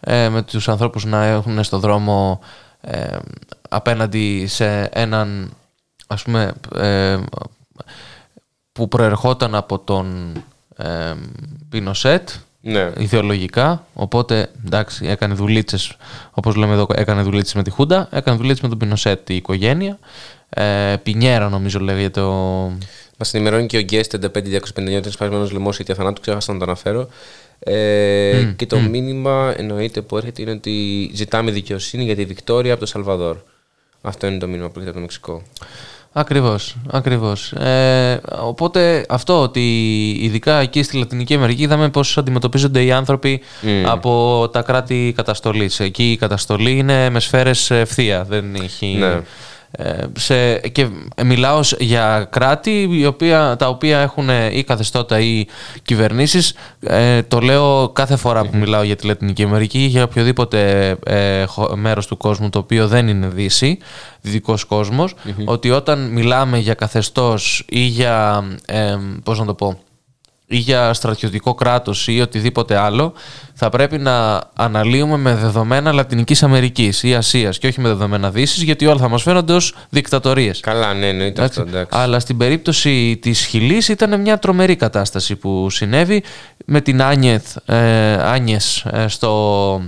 ε, 0.00 0.28
με 0.28 0.42
τους 0.42 0.68
ανθρώπους 0.68 1.04
να 1.04 1.24
έχουν 1.24 1.64
στο 1.64 1.78
δρόμο 1.78 2.40
ε, 2.80 3.16
απέναντι 3.68 4.46
σε 4.46 4.82
έναν, 4.92 5.52
ας 6.06 6.22
πούμε, 6.22 6.52
ε, 6.74 7.18
που 8.72 8.88
προερχόταν 8.88 9.54
από 9.54 9.78
τον 9.78 10.32
ε, 10.76 11.14
Πινοσέτ, 11.68 12.28
Ναι. 12.60 12.92
ιδεολογικά. 12.98 13.86
Οπότε, 13.94 14.50
εντάξει, 14.66 15.06
έκανε 15.06 15.34
δουλίτσες, 15.34 15.96
όπως 16.30 16.54
λέμε 16.54 16.72
εδώ, 16.72 16.86
έκανε 16.94 17.22
δουλίτσες 17.22 17.54
με 17.54 17.62
τη 17.62 17.70
Χούντα, 17.70 18.08
έκανε 18.12 18.36
δουλίτσες 18.36 18.62
με 18.62 18.68
τον 18.68 18.78
Πινοσέτ 18.78 19.30
η 19.30 19.34
οικογένεια. 19.34 19.98
Ε, 20.48 20.96
Πινιέρα, 21.02 21.48
νομίζω 21.48 21.80
λέγεται 21.80 22.20
ο. 22.20 22.32
Μας 23.18 23.34
ενημερώνει 23.34 23.66
και 23.66 23.78
ο 23.78 23.80
Guest 23.90 24.14
55259 24.14 24.26
ότι 24.74 24.90
είναι 24.90 25.02
σπασμένο 25.10 25.48
λαιμό 25.52 25.70
γιατί 25.70 25.94
θανάτου, 25.94 26.20
ξέχασα 26.20 26.52
να 26.52 26.58
το 26.58 26.64
αναφέρω. 26.64 27.08
Ε, 27.58 28.42
Μμ, 28.44 28.56
και 28.56 28.66
το 28.66 28.76
μμ. 28.76 28.90
μήνυμα 28.90 29.54
εννοείται 29.56 30.00
που 30.00 30.16
έρχεται 30.16 30.42
είναι 30.42 30.50
ότι 30.50 31.10
ζητάμε 31.14 31.50
δικαιοσύνη 31.50 32.04
για 32.04 32.16
τη 32.16 32.24
Βικτόρια 32.24 32.72
από 32.72 32.80
το 32.80 32.86
Σαλβαδόρ. 32.86 33.36
Αυτό 34.02 34.26
είναι 34.26 34.38
το 34.38 34.46
μήνυμα 34.46 34.70
που 34.70 34.78
έρχεται 34.78 34.90
από 34.90 34.98
το 34.98 35.00
Μεξικό. 35.00 35.42
Ακριβώς, 36.12 36.76
ακριβώς. 36.90 37.52
Ε, 37.52 38.20
οπότε 38.40 39.06
αυτό 39.08 39.42
ότι 39.42 39.60
ειδικά 40.20 40.60
εκεί 40.60 40.82
στη 40.82 40.96
Λατινική 40.96 41.34
Αμερική 41.34 41.62
είδαμε 41.62 41.88
πώς 41.88 42.18
αντιμετωπίζονται 42.18 42.84
οι 42.84 42.92
άνθρωποι 42.92 43.40
Μμ. 43.62 43.86
από 43.88 44.48
τα 44.52 44.62
κράτη 44.62 45.12
καταστολής. 45.16 45.80
Εκεί 45.80 46.10
η 46.10 46.16
καταστολή 46.16 46.76
είναι 46.76 47.10
με 47.10 47.20
σφαίρες 47.20 47.70
ευθεία, 47.70 48.24
δεν 48.24 48.54
έχει 48.54 48.86
Ναι. 48.86 49.20
Ε, 49.70 50.02
σε, 50.18 50.54
και 50.58 50.88
μιλάω 51.24 51.62
σ- 51.62 51.80
για 51.82 52.26
κράτη 52.30 52.88
η 52.92 53.06
οποία, 53.06 53.56
τα 53.58 53.68
οποία 53.68 53.98
έχουν 53.98 54.28
ε, 54.28 54.56
ή 54.56 54.64
καθεστώτα 54.64 55.20
ή 55.20 55.44
κυβερνήσεις. 55.82 56.54
Ε, 56.80 57.22
το 57.22 57.38
λέω 57.40 57.88
κάθε 57.88 58.16
φορά 58.16 58.42
που 58.44 58.56
μιλάω 58.56 58.82
για 58.82 58.96
τη 58.96 59.06
Λατινική 59.06 59.42
Αμερική 59.42 59.78
ή 59.82 59.86
για 59.86 60.02
οποιοδήποτε 60.04 60.90
ε, 61.06 61.44
χω- 61.44 61.76
μέρος 61.76 62.06
του 62.06 62.16
κόσμου 62.16 62.48
το 62.48 62.58
οποίο 62.58 62.88
δεν 62.88 63.08
είναι 63.08 63.26
δύση, 63.26 63.78
δυτικός 64.20 64.64
κόσμος, 64.64 65.14
ότι 65.44 65.70
όταν 65.70 66.08
μιλάμε 66.10 66.58
για 66.58 66.74
καθεστώς 66.74 67.64
ή 67.68 67.80
για, 67.80 68.44
ε, 68.66 68.96
πώς 69.22 69.38
να 69.38 69.44
το 69.44 69.54
πω, 69.54 69.78
ή 70.48 70.56
για 70.56 70.92
στρατιωτικό 70.92 71.54
κράτος 71.54 72.08
ή 72.08 72.20
οτιδήποτε 72.20 72.76
άλλο, 72.76 73.12
θα 73.54 73.68
πρέπει 73.68 73.98
να 73.98 74.42
αναλύουμε 74.54 75.16
με 75.16 75.34
δεδομένα 75.34 75.92
Λατινικής 75.92 76.42
Αμερικής 76.42 77.02
ή 77.02 77.14
Ασίας 77.14 77.58
και 77.58 77.66
όχι 77.66 77.80
με 77.80 77.88
δεδομένα 77.88 78.30
Δύσης, 78.30 78.62
γιατί 78.62 78.86
όλα 78.86 78.98
θα 78.98 79.08
μας 79.08 79.22
φαίνονται 79.22 79.52
ως 79.52 79.74
δικτατορίες. 79.88 80.60
Καλά, 80.60 80.94
ναι, 80.94 81.08
εννοείται 81.08 81.42
αυτό. 81.42 81.60
Εντάξει. 81.60 81.98
Αλλά 82.00 82.20
στην 82.20 82.36
περίπτωση 82.36 83.16
της 83.16 83.44
Χιλής 83.44 83.88
ήταν 83.88 84.20
μια 84.20 84.38
τρομερή 84.38 84.76
κατάσταση 84.76 85.36
που 85.36 85.70
συνέβη 85.70 86.22
με 86.64 86.80
την 86.80 87.02
Άνιεθ, 87.02 87.56
ε, 87.66 88.12
Άνιες 88.12 88.84
ε, 88.90 89.08
στο, 89.08 89.82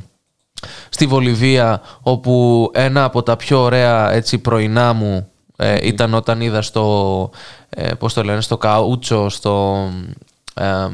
στη 0.88 1.06
Βολιβία 1.06 1.82
όπου 2.00 2.70
ένα 2.74 3.04
από 3.04 3.22
τα 3.22 3.36
πιο 3.36 3.62
ωραία 3.62 4.12
έτσι, 4.12 4.38
πρωινά 4.38 4.92
μου 4.92 5.28
ε, 5.56 5.76
ήταν 5.82 6.14
όταν 6.14 6.40
είδα 6.40 6.62
στο, 6.62 7.30
ε, 7.70 7.94
πώς 7.94 8.14
το 8.14 8.22
λένε, 8.22 8.40
στο 8.40 8.56
καούτσο, 8.56 9.28
στο, 9.28 9.88
ε, 10.60 10.88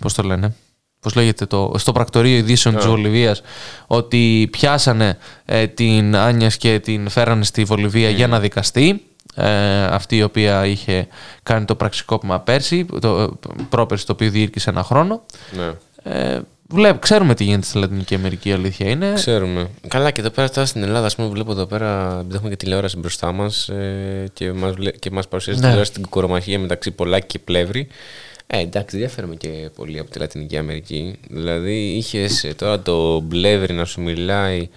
πώς 0.00 0.14
το 0.14 0.22
λένε, 0.22 0.54
πώς 1.00 1.14
λέγεται 1.14 1.46
το, 1.46 1.72
στο 1.76 1.92
πρακτορείο 1.92 2.36
ειδήσεων 2.36 2.76
της 2.76 2.84
Α. 2.84 2.88
Βολιβίας 2.88 3.42
ότι 3.86 4.48
πιάσανε 4.50 5.18
ε, 5.44 5.66
την 5.66 6.16
Άνιας 6.16 6.56
και 6.56 6.78
την 6.78 7.08
φέρανε 7.08 7.44
στη 7.44 7.64
Βολιβία 7.64 8.10
για 8.10 8.26
να 8.26 8.40
δικαστεί 8.40 9.02
ε, 9.34 9.84
αυτή 9.84 10.16
η 10.16 10.22
οποία 10.22 10.66
είχε 10.66 11.06
κάνει 11.42 11.64
το 11.64 11.74
πραξικόπημα 11.74 12.40
πέρσι, 12.40 12.86
το, 13.00 13.38
πρόπερσι 13.68 14.06
το 14.06 14.12
οποίο 14.12 14.30
διήρκησε 14.30 14.70
ένα 14.70 14.82
χρόνο. 14.82 15.22
Ναι. 15.56 15.72
Ε, 16.12 16.40
βλέπ, 16.68 16.98
ξέρουμε 16.98 17.34
τι 17.34 17.44
γίνεται 17.44 17.66
στη 17.66 17.78
Λατινική 17.78 18.14
Αμερική, 18.14 18.48
η 18.48 18.52
αλήθεια 18.52 18.90
είναι. 18.90 19.12
Ξέρουμε. 19.14 19.70
Καλά, 19.88 20.10
και 20.10 20.20
εδώ 20.20 20.30
πέρα 20.30 20.50
τώρα 20.50 20.66
στην 20.66 20.82
Ελλάδα, 20.82 21.06
ας 21.06 21.14
πούμε, 21.16 21.28
βλέπω 21.28 21.52
εδώ 21.52 21.66
πέρα, 21.66 22.16
επειδή 22.20 22.34
έχουμε 22.34 22.50
και 22.50 22.56
τηλεόραση 22.56 22.98
μπροστά 22.98 23.32
μας 23.32 23.68
ε, 23.68 24.30
και 24.32 24.52
μας 24.52 24.74
και 24.98 25.10
μας 25.10 25.28
παρουσιάζει 25.28 25.58
Ναι. 25.58 25.64
τηλεόραση 25.64 25.92
την 25.92 26.08
κορομαχία 26.08 26.58
μεταξύ 26.58 26.90
Πολάκη 26.90 27.26
και 27.26 27.38
Πλεύρη. 27.38 27.88
Ε, 28.50 28.58
εντάξει, 28.58 28.96
δεν 28.98 29.06
διαφέρουμε 29.06 29.34
και 29.34 29.70
πολύ 29.76 29.98
από 29.98 30.10
τη 30.10 30.18
Λατινική 30.18 30.56
Αμερική. 30.56 31.18
Δηλαδή, 31.30 31.74
είχες 31.96 32.52
τώρα 32.56 32.80
το 32.80 33.24
Πλεύρη 33.28 33.72
να 33.74 33.84
σου 33.84 34.00
μιλάει 34.00 34.68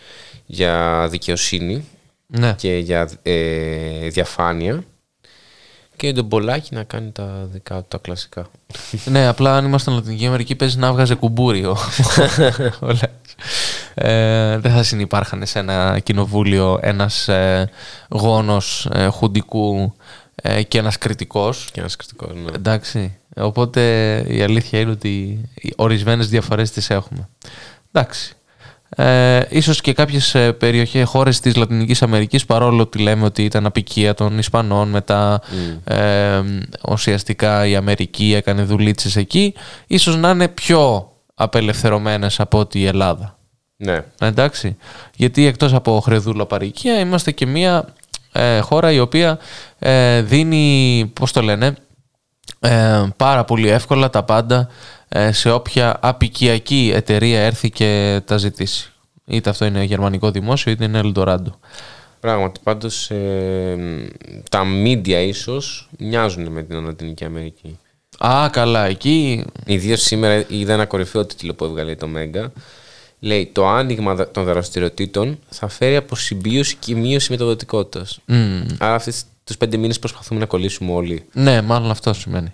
για 0.46 1.08
δικαιοσύνη 1.10 1.86
Ναι. 2.28 2.54
και 2.58 2.78
για 2.78 3.10
ε, 3.24 4.08
διαφάνεια 4.08 4.84
και 5.96 6.14
τον 6.14 6.28
Πολάκη 6.28 6.74
να 6.76 6.84
κάνει 6.84 7.12
τα 7.12 7.48
δικά 7.52 7.78
του 7.78 7.86
τα 7.88 7.98
κλασικά. 7.98 8.50
ναι, 9.06 9.28
απλά 9.28 9.56
αν 9.58 9.66
ήμασταν 9.66 9.94
Λατινική 9.94 10.26
Αμερική 10.28 10.56
παίζει 10.56 10.78
να 10.78 10.92
βγάζει 10.94 11.16
κουμπούρι 11.16 11.66
ο, 11.66 11.78
ο 12.80 12.88
Λέξ. 12.88 13.36
ε, 13.94 14.58
δεν 14.58 14.72
θα 14.72 14.84
συνεπάρχανε 14.84 15.46
σε 15.46 15.60
ένα 15.60 16.00
κοινοβούλιο 16.04 16.80
ένας 16.82 17.28
ε, 17.28 17.70
γόνος 18.10 18.90
ε, 18.94 19.06
χουντικού 19.08 19.94
ε, 20.36 20.64
και 20.64 20.78
ένας 20.78 20.98
κριτικός. 20.98 21.70
Και 21.72 21.80
ένας 21.80 21.96
κριτικός, 21.96 22.30
ναι. 22.34 22.52
Εντάξει. 22.56 23.18
Οπότε 23.36 23.82
η 24.28 24.42
αλήθεια 24.42 24.80
είναι 24.80 24.92
ότι 24.92 25.10
οι 25.56 25.74
ορισμένες 25.76 26.30
διαφορές 26.30 26.72
τις 26.72 26.90
έχουμε. 26.90 27.30
Εντάξει. 27.92 28.36
Ε, 28.96 29.42
ίσως 29.50 29.82
και 29.82 29.94
κάποιες 29.94 30.36
ε, 30.36 30.52
περιοχές, 30.52 31.08
χώρες 31.08 31.40
της 31.40 31.56
Λατινικής 31.56 32.02
Αμερικής 32.02 32.46
παρόλο 32.46 32.82
ότι 32.82 33.00
λέμε 33.00 33.26
ότι 33.26 33.44
ήταν 33.44 33.66
απικία 33.66 34.14
των 34.14 34.38
Ισπανών 34.38 34.90
μετά 34.90 35.42
ε, 35.84 36.42
ουσιαστικά 36.90 37.68
η 37.68 37.76
Αμερική 37.76 38.34
έκανε 38.34 38.64
δουλίτσες 38.64 39.16
εκεί 39.16 39.54
ίσως 39.88 40.16
να 40.16 40.30
είναι 40.30 40.48
πιο 40.48 41.12
απελευθερωμένες 41.36 42.40
από 42.40 42.60
ότι 42.60 42.80
η 42.80 42.86
Ελλάδα. 42.86 43.38
Ναι. 43.78 44.04
Εντάξει. 44.22 44.78
Γιατί 45.16 45.46
εκτός 45.46 45.74
από 45.74 46.00
χρεδούλα 46.00 46.46
παροικία 46.46 47.00
είμαστε 47.00 47.32
και 47.32 47.46
μια 47.46 47.94
ε, 48.32 48.60
χώρα 48.60 48.92
η 48.92 49.00
οποία 49.00 49.40
ε, 49.80 50.22
δίνει, 50.22 51.12
πώς 51.16 51.32
το 51.32 51.42
λένε, 51.42 51.76
ε, 52.60 53.04
πάρα 53.18 53.44
πολύ 53.44 53.70
εύκολα 53.70 54.10
τα 54.10 54.24
πάντα 54.24 54.70
ε, 55.10 55.32
σε 55.32 55.52
όποια 55.52 55.98
απικιακή 56.02 56.92
εταιρεία 56.96 57.42
έρθει 57.42 57.70
και 57.70 58.22
τα 58.26 58.38
ζητήσει. 58.38 58.92
Είτε 59.26 59.50
αυτό 59.50 59.66
είναι 59.66 59.84
γερμανικό 59.84 60.32
δημόσιο 60.32 60.72
είτε 60.72 60.84
είναι 60.84 61.02
Eldorado. 61.04 61.52
Πράγματι, 62.20 62.60
πάντως 62.64 63.10
ε, 63.12 64.08
τα 64.50 64.64
media 64.86 65.26
ίσως 65.28 65.90
μοιάζουν 65.98 66.48
με 66.48 66.64
την 66.64 66.76
Ανατολική 66.76 67.24
Αμερική. 67.26 67.80
Α, 68.18 68.50
καλά, 68.52 68.86
εκεί... 68.86 69.46
Ιδίως 69.66 70.02
σήμερα 70.02 70.44
είδα 70.48 70.74
ένα 70.74 70.86
κορυφαίο 70.86 71.26
τίτλο 71.26 71.54
που 71.54 71.66
έβγαλε 71.66 71.96
το 71.96 72.08
Μέγκα. 72.08 72.52
Λέει 73.24 73.50
το 73.54 73.68
άνοιγμα 73.68 74.16
δα- 74.16 74.32
των 74.32 74.44
δραστηριοτήτων 74.44 75.40
θα 75.50 75.68
φέρει 75.68 75.96
αποσυμπίωση 75.96 76.76
και 76.80 76.96
μείωση 76.96 77.32
μεταδοτικότητας. 77.32 78.20
Μμμ. 78.26 78.64
Άρα 78.80 78.96
αυτού 78.96 79.12
του 79.44 79.58
πέντε 79.58 79.78
μήνες 79.78 80.00
προσπαθούμε 80.00 80.40
να 80.40 80.46
κολλήσουμε 80.46 80.92
όλοι. 80.92 81.26
Ναι, 81.34 81.62
μάλλον 81.62 81.92
αυτό 81.92 82.14
σημαίνει. 82.14 82.52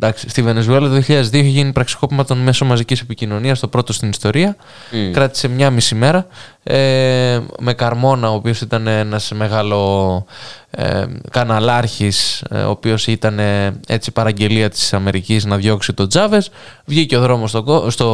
Εντάξει, 0.00 0.28
στη 0.28 0.42
Βενεζουέλα 0.42 0.88
το 0.88 0.94
2002 0.94 1.02
είχε 1.32 1.40
γίνει 1.48 1.72
πραξικόπημα 1.72 2.24
των 2.24 2.38
μέσων 2.38 2.68
μαζικής 2.68 3.00
επικοινωνίας, 3.00 3.60
το 3.60 3.68
πρώτο 3.68 3.92
στην 3.92 4.08
ιστορία. 4.08 4.56
Μμ. 4.92 5.12
Κράτησε 5.12 5.48
μια 5.48 5.70
μισή 5.70 5.94
μέρα. 5.94 6.26
Ε, 6.62 7.40
με 7.58 7.72
Καρμόνα, 7.72 8.30
ο 8.30 8.34
οποίος 8.34 8.60
ήταν 8.60 8.86
ένας 8.86 9.32
μεγάλο 9.34 10.24
ε, 10.70 11.04
καναλάρχης, 11.30 12.40
ε, 12.50 12.58
ο 12.60 12.70
οποίος 12.70 13.06
ήταν 13.06 13.38
ε, 13.38 13.80
έτσι 13.86 14.10
παραγγελία 14.10 14.68
της 14.70 14.92
Αμερικής 14.92 15.44
να 15.44 15.56
διώξει 15.56 15.92
τον 15.92 16.08
Τζάβες. 16.08 16.50
Βγήκε 16.84 17.16
ο, 17.16 17.20
δρόμος 17.20 17.50
στο, 17.50 17.62
κο- 17.62 17.90
στο, 17.90 18.08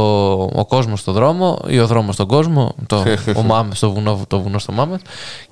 ο 0.55 0.67
κόσμος 0.67 1.01
στο 1.01 1.13
δρόμο 1.13 1.59
ή 1.67 1.79
ο 1.79 1.87
δρόμος 1.87 2.15
στον 2.15 2.27
κόσμο, 2.27 2.75
το, 2.87 3.05
ο 3.37 3.43
Μάμες 3.43 3.77
στο 3.77 3.93
βουνό, 3.93 4.25
το 4.29 4.41
βουνό 4.41 4.59
στο 4.59 4.73
Μάμες. 4.73 5.01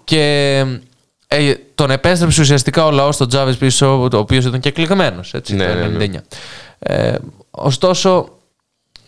Και 0.04 0.64
ε, 1.34 1.54
τον 1.74 1.90
επέστρεψε 1.90 2.40
ουσιαστικά 2.40 2.84
ο 2.84 2.90
λαός 2.90 3.14
στον 3.14 3.28
Τζάβες 3.28 3.56
πίσω, 3.56 4.00
ο 4.00 4.16
οποίος 4.16 4.44
ήταν 4.44 4.60
και 4.60 4.68
εκλεγμένος, 4.68 5.34
έτσι, 5.34 5.54
Ναι, 5.54 5.66
το 5.66 5.74
ναι, 5.74 5.86
ναι. 6.06 6.06
99. 6.18 6.20
Ε, 6.78 7.14
ωστόσο, 7.50 8.28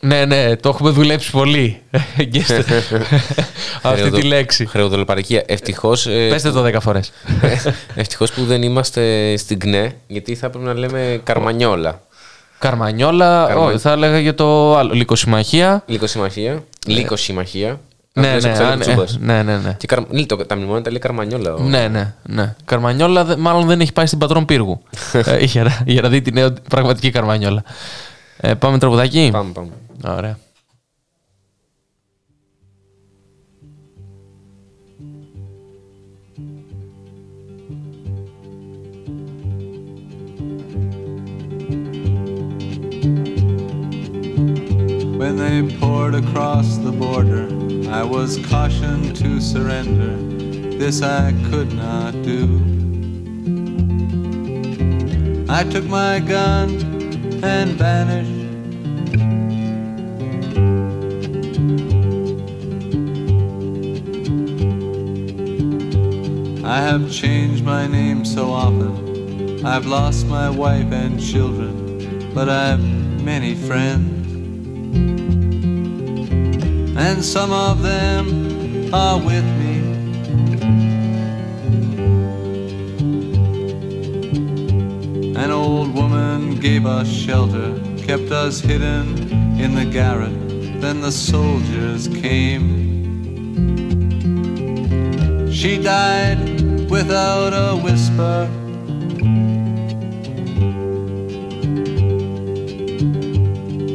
ναι, 0.00 0.24
ναι, 0.24 0.56
το 0.56 0.68
έχουμε 0.68 0.90
δουλέψει 0.90 1.30
πολύ. 1.30 1.82
Εγγύστε. 2.16 2.64
Αυτή 3.82 4.10
τη 4.10 4.22
λέξη. 4.22 4.66
Χρεοδολοπαρικία. 4.66 5.42
Ευτυχώς. 5.46 6.02
Πέστε 6.04 6.50
το 6.50 6.64
10 6.66 6.76
φορές. 6.80 7.12
Ευτυχώς 7.94 8.32
που 8.32 8.44
δεν 8.44 8.62
είμαστε 8.62 9.36
στην 9.36 9.58
ΚΝΕ, 9.58 9.92
γιατί 10.06 10.34
θα 10.34 10.50
πρέπει 10.50 10.64
να 10.64 10.74
λέμε 10.74 11.20
Καρμανιόλα. 11.24 12.02
Καρμανιόλα, 12.58 13.44
Καρμα- 13.48 13.64
όχι, 13.66 13.78
θα 13.78 13.90
έλεγα 13.92 14.18
για 14.18 14.34
το 14.34 14.76
άλλο. 14.76 14.92
Λυκοσυμμαχία. 14.94 15.82
Λύκοσυμμαχία. 15.86 16.64
Λύκοσυμμαχία. 16.86 17.80
Ναι, 18.14 18.28
Αυτό 18.28 18.48
ναι, 18.48 18.54
είναι 18.54 18.64
ο 18.64 18.68
αν- 18.68 18.80
Τσούμπας. 18.80 19.14
ε, 19.14 19.18
ναι, 19.20 19.42
ναι, 19.42 19.56
ναι. 19.56 19.74
Και 19.78 19.86
καρ... 19.86 19.98
Λί, 20.10 20.26
το- 20.26 20.36
τα 20.46 20.56
μνημόνια 20.56 20.82
τα 20.82 20.90
λέει 20.90 20.98
Καρμανιόλα. 20.98 21.54
ο- 21.54 21.58
Ναι, 21.62 21.88
ναι, 21.88 22.14
ναι. 22.22 22.54
Καρμανιόλα 22.64 23.24
δε- 23.24 23.36
μάλλον 23.36 23.66
δεν 23.66 23.80
έχει 23.80 23.92
πάει 23.92 24.06
στην 24.06 24.18
πατρόν 24.18 24.44
πύργου. 24.44 24.82
ε, 25.12 25.44
για, 25.44 25.62
να, 25.62 25.82
για 25.86 26.02
να 26.02 26.08
δει 26.08 26.22
τη 26.22 26.32
νέα 26.32 26.52
πραγματική 26.52 27.10
Καρμανιόλα. 27.10 27.62
Ε, 28.36 28.54
πάμε 28.54 28.78
τραγουδάκι; 28.78 29.28
Πάμε, 29.32 29.52
πάμε. 29.52 29.68
Ωραία. 30.16 30.38
When 45.18 45.36
they 45.36 45.78
poured 45.80 46.14
across 46.14 46.76
the 46.78 46.90
border, 46.92 47.46
I 47.92 48.02
was 48.04 48.38
cautioned 48.46 49.14
to 49.16 49.38
surrender. 49.38 50.16
This 50.78 51.02
I 51.02 51.34
could 51.50 51.74
not 51.74 52.12
do. 52.22 52.46
I 55.46 55.62
took 55.64 55.84
my 55.84 56.18
gun 56.18 56.70
and 57.44 57.72
vanished. 57.72 58.30
I 66.64 66.80
have 66.80 67.12
changed 67.12 67.62
my 67.62 67.86
name 67.86 68.24
so 68.24 68.50
often. 68.52 69.66
I've 69.66 69.84
lost 69.84 70.26
my 70.26 70.48
wife 70.48 70.90
and 70.90 71.22
children, 71.22 72.32
but 72.32 72.48
I've 72.48 72.82
many 73.22 73.54
friends. 73.54 74.22
And 77.04 77.22
some 77.24 77.50
of 77.50 77.82
them 77.82 78.94
are 78.94 79.18
with 79.18 79.44
me. 79.60 79.74
An 85.34 85.50
old 85.50 85.92
woman 85.96 86.60
gave 86.60 86.86
us 86.86 87.08
shelter, 87.08 87.76
kept 87.98 88.30
us 88.30 88.60
hidden 88.60 89.18
in 89.60 89.74
the 89.74 89.84
garret. 89.84 90.32
Then 90.80 91.00
the 91.00 91.10
soldiers 91.10 92.06
came. 92.06 92.70
She 95.50 95.82
died 95.82 96.88
without 96.88 97.52
a 97.52 97.76
whisper. 97.82 98.48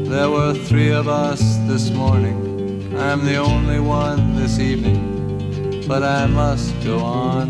There 0.10 0.30
were 0.30 0.54
three 0.54 0.92
of 0.92 1.08
us 1.08 1.40
this 1.70 1.90
morning. 1.92 2.47
I'm 3.00 3.24
the 3.24 3.38
only 3.38 3.80
one 3.80 4.36
this 4.36 4.60
evening, 4.60 5.88
but 5.88 6.04
I 6.04 6.26
must 6.26 6.74
go 6.84 7.00
on. 7.00 7.48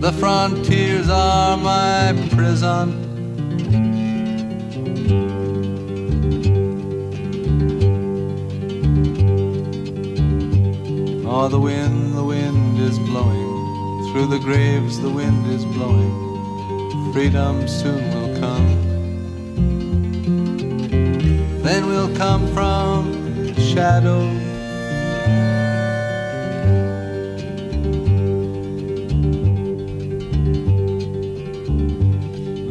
The 0.00 0.12
frontiers 0.12 1.08
are 1.08 1.56
my 1.56 2.12
prison. 2.30 3.06
Oh, 11.24 11.48
the 11.48 11.60
wind, 11.60 12.14
the 12.14 12.24
wind 12.24 12.78
is 12.80 12.98
blowing. 12.98 14.12
Through 14.12 14.26
the 14.26 14.40
graves, 14.40 15.00
the 15.00 15.08
wind 15.08 15.46
is 15.46 15.64
blowing. 15.64 17.12
Freedom 17.12 17.68
soon 17.68 18.02
will 18.12 18.40
come. 18.40 18.79
Then 21.70 21.86
we'll 21.86 22.12
come 22.16 22.52
from 22.52 23.54
shadow. 23.54 24.28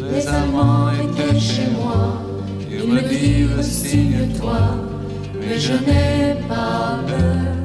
Les 0.01 0.27
Allemands 0.27 0.91
étaient 0.91 1.39
chez 1.39 1.67
moi, 1.77 2.21
ils 2.69 2.91
me 2.91 2.99
disent 3.07 3.71
signe-toi, 3.71 4.59
mais 5.39 5.57
je 5.57 5.75
n'ai 5.75 6.35
pas 6.49 6.99
peur. 7.07 7.58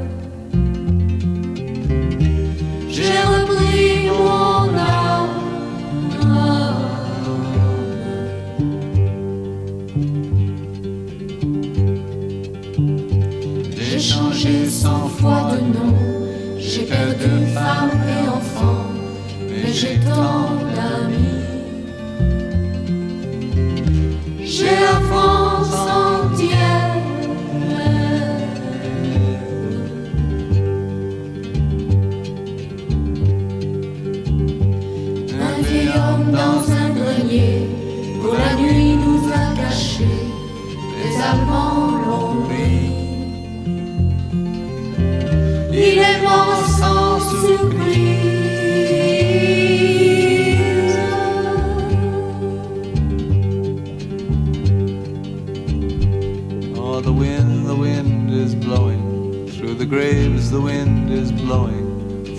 The 60.55 60.61
wind 60.61 61.11
is 61.11 61.33
blowing. 61.33 61.87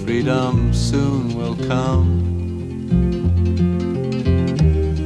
Freedom 0.04 0.54
soon 0.74 1.24
will 1.40 1.58
come. 1.72 2.08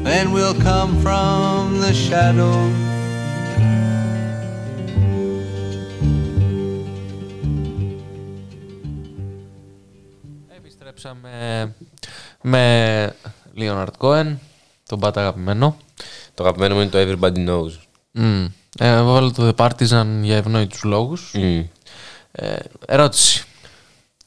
Then 0.08 0.26
we'll 0.36 0.60
come 0.70 0.92
from 1.06 1.80
the 1.84 1.94
shadow. 2.06 2.56
Επιστρέψαμε 10.58 11.76
με 12.42 13.16
Leonard 13.58 13.88
Cohen, 13.98 14.36
τον 14.86 15.00
πάτα 15.00 15.22
αγαπημένο. 15.22 15.78
Το 16.34 16.44
αγαπημένο 16.44 16.76
μου 16.76 16.82
είναι 16.82 16.90
το 16.90 17.00
Everybody 17.00 17.50
Knows. 17.50 17.72
Mm. 18.14 18.48
Ε, 18.80 18.88
εγώ 18.88 19.12
βάλω 19.14 19.32
το 19.32 19.48
The 19.48 19.66
Partisan 19.66 20.06
για 20.22 20.36
ευνόητους 20.36 20.84
λόγους. 20.84 21.32
Ε, 22.32 22.56
ερώτηση. 22.86 23.44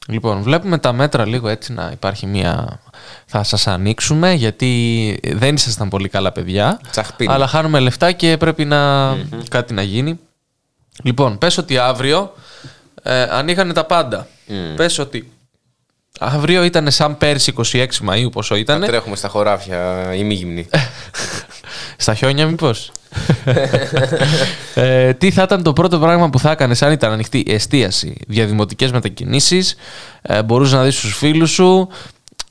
Λοιπόν, 0.07 0.41
βλέπουμε 0.41 0.77
τα 0.77 0.93
μέτρα 0.93 1.25
λίγο 1.25 1.47
έτσι 1.47 1.73
να 1.73 1.89
υπάρχει 1.93 2.25
μια... 2.25 2.79
Θα 3.25 3.43
σας 3.43 3.67
ανοίξουμε 3.67 4.33
γιατί 4.33 5.19
δεν 5.23 5.55
ήσασταν 5.55 5.89
πολύ 5.89 6.09
καλά 6.09 6.31
παιδιά. 6.31 6.79
Τσαχπίνι. 6.91 7.33
Αλλά 7.33 7.47
χάνουμε 7.47 7.79
λεφτά 7.79 8.11
και 8.11 8.37
πρέπει 8.37 8.65
να... 8.65 9.13
κάτι 9.49 9.73
να 9.73 9.81
γίνει. 9.81 10.19
Λοιπόν, 11.03 11.37
πες 11.37 11.57
ότι 11.57 11.77
αύριο 11.77 12.33
ε, 13.03 13.21
ανοίγανε 13.21 13.73
τα 13.73 13.85
πάντα. 13.85 14.27
Πες 14.75 14.99
ότι 14.99 15.31
αύριο 16.19 16.63
ήταν 16.63 16.91
σαν 16.91 17.17
πέρσι 17.17 17.53
26 17.57 17.85
Μαΐου 18.09 18.31
πόσο 18.31 18.55
ήταν. 18.55 18.79
Θα 18.79 18.87
τρέχουμε 18.87 19.15
στα 19.15 19.27
χωράφια 19.27 20.09
ημίγυμνοι. 20.13 20.67
Στα 21.97 22.13
χιόνια 22.13 22.47
μήπως; 22.47 22.91
ε, 24.75 25.13
τι 25.13 25.31
θα 25.31 25.41
ήταν 25.43 25.63
το 25.63 25.73
πρώτο 25.73 25.99
πράγμα 25.99 26.29
που 26.29 26.39
θα 26.39 26.51
έκανες 26.51 26.81
αν 26.81 26.91
ήταν 26.91 27.11
ανοιχτή 27.11 27.45
εστίαση, 27.47 28.15
διαδημοτικές 28.27 28.91
μετακινήσεις, 28.91 29.75
ε, 30.21 30.43
μπορούσες 30.43 30.73
να 30.73 30.83
δεις 30.83 30.99
τους 30.99 31.15
φίλους 31.15 31.51
σου, 31.51 31.89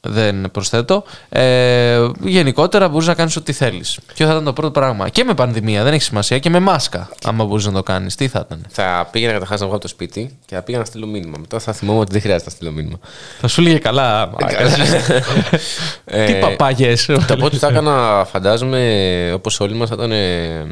δεν 0.09 0.51
προσθέτω. 0.51 1.05
Ε, 1.29 2.09
γενικότερα 2.21 2.89
μπορείς 2.89 3.07
να 3.07 3.15
κάνεις 3.15 3.37
ό,τι 3.37 3.53
θέλεις. 3.53 3.99
Ποιο 4.15 4.27
θα 4.27 4.33
ήταν 4.33 4.45
το 4.45 4.53
πρώτο 4.53 4.71
πράγμα. 4.71 5.09
Και 5.09 5.25
με 5.25 5.35
πανδημία, 5.35 5.83
δεν 5.83 5.93
έχει 5.93 6.03
σημασία. 6.03 6.39
Και 6.39 6.51
με 6.51 6.59
μάσκα, 6.59 7.09
άμα 7.25 7.45
μπορείς 7.45 7.67
να 7.67 7.73
το 7.73 7.83
κάνεις. 7.83 8.15
Τι 8.15 8.29
θα 8.29 8.43
ήταν. 8.47 8.67
θα 8.69 9.09
πήγαινα 9.11 9.33
καταρχάς 9.33 9.61
να 9.61 9.67
βγω 9.67 9.75
από 9.75 9.85
το 9.85 9.89
σπίτι 9.89 10.39
και 10.47 10.55
θα 10.55 10.63
πήγα 10.63 10.79
να 10.79 10.85
στείλω 10.85 11.07
μήνυμα. 11.07 11.39
Μετά 11.39 11.59
θα 11.59 11.73
θυμόμαι 11.73 12.01
ότι 12.01 12.13
δεν 12.13 12.21
χρειάζεται 12.21 12.51
να 12.51 12.57
στείλω 12.57 12.71
μήνυμα. 12.71 12.99
Θα 13.41 13.49
σου 13.49 13.63
λέγε 13.63 13.79
καλά. 13.79 14.31
μαλάκας. 14.33 14.75
Τι 16.27 16.35
παπάγες. 16.41 17.05
Το 17.05 17.37
πρώτο 17.37 17.49
που 17.49 17.57
θα 17.57 17.69
έκανα, 17.69 18.25
φαντάζομαι, 18.31 19.31
όπως 19.35 19.61
όλοι 19.61 19.75
μας, 19.75 19.89
θα 19.89 19.95
ήταν 19.95 20.13
ε, 20.13 20.67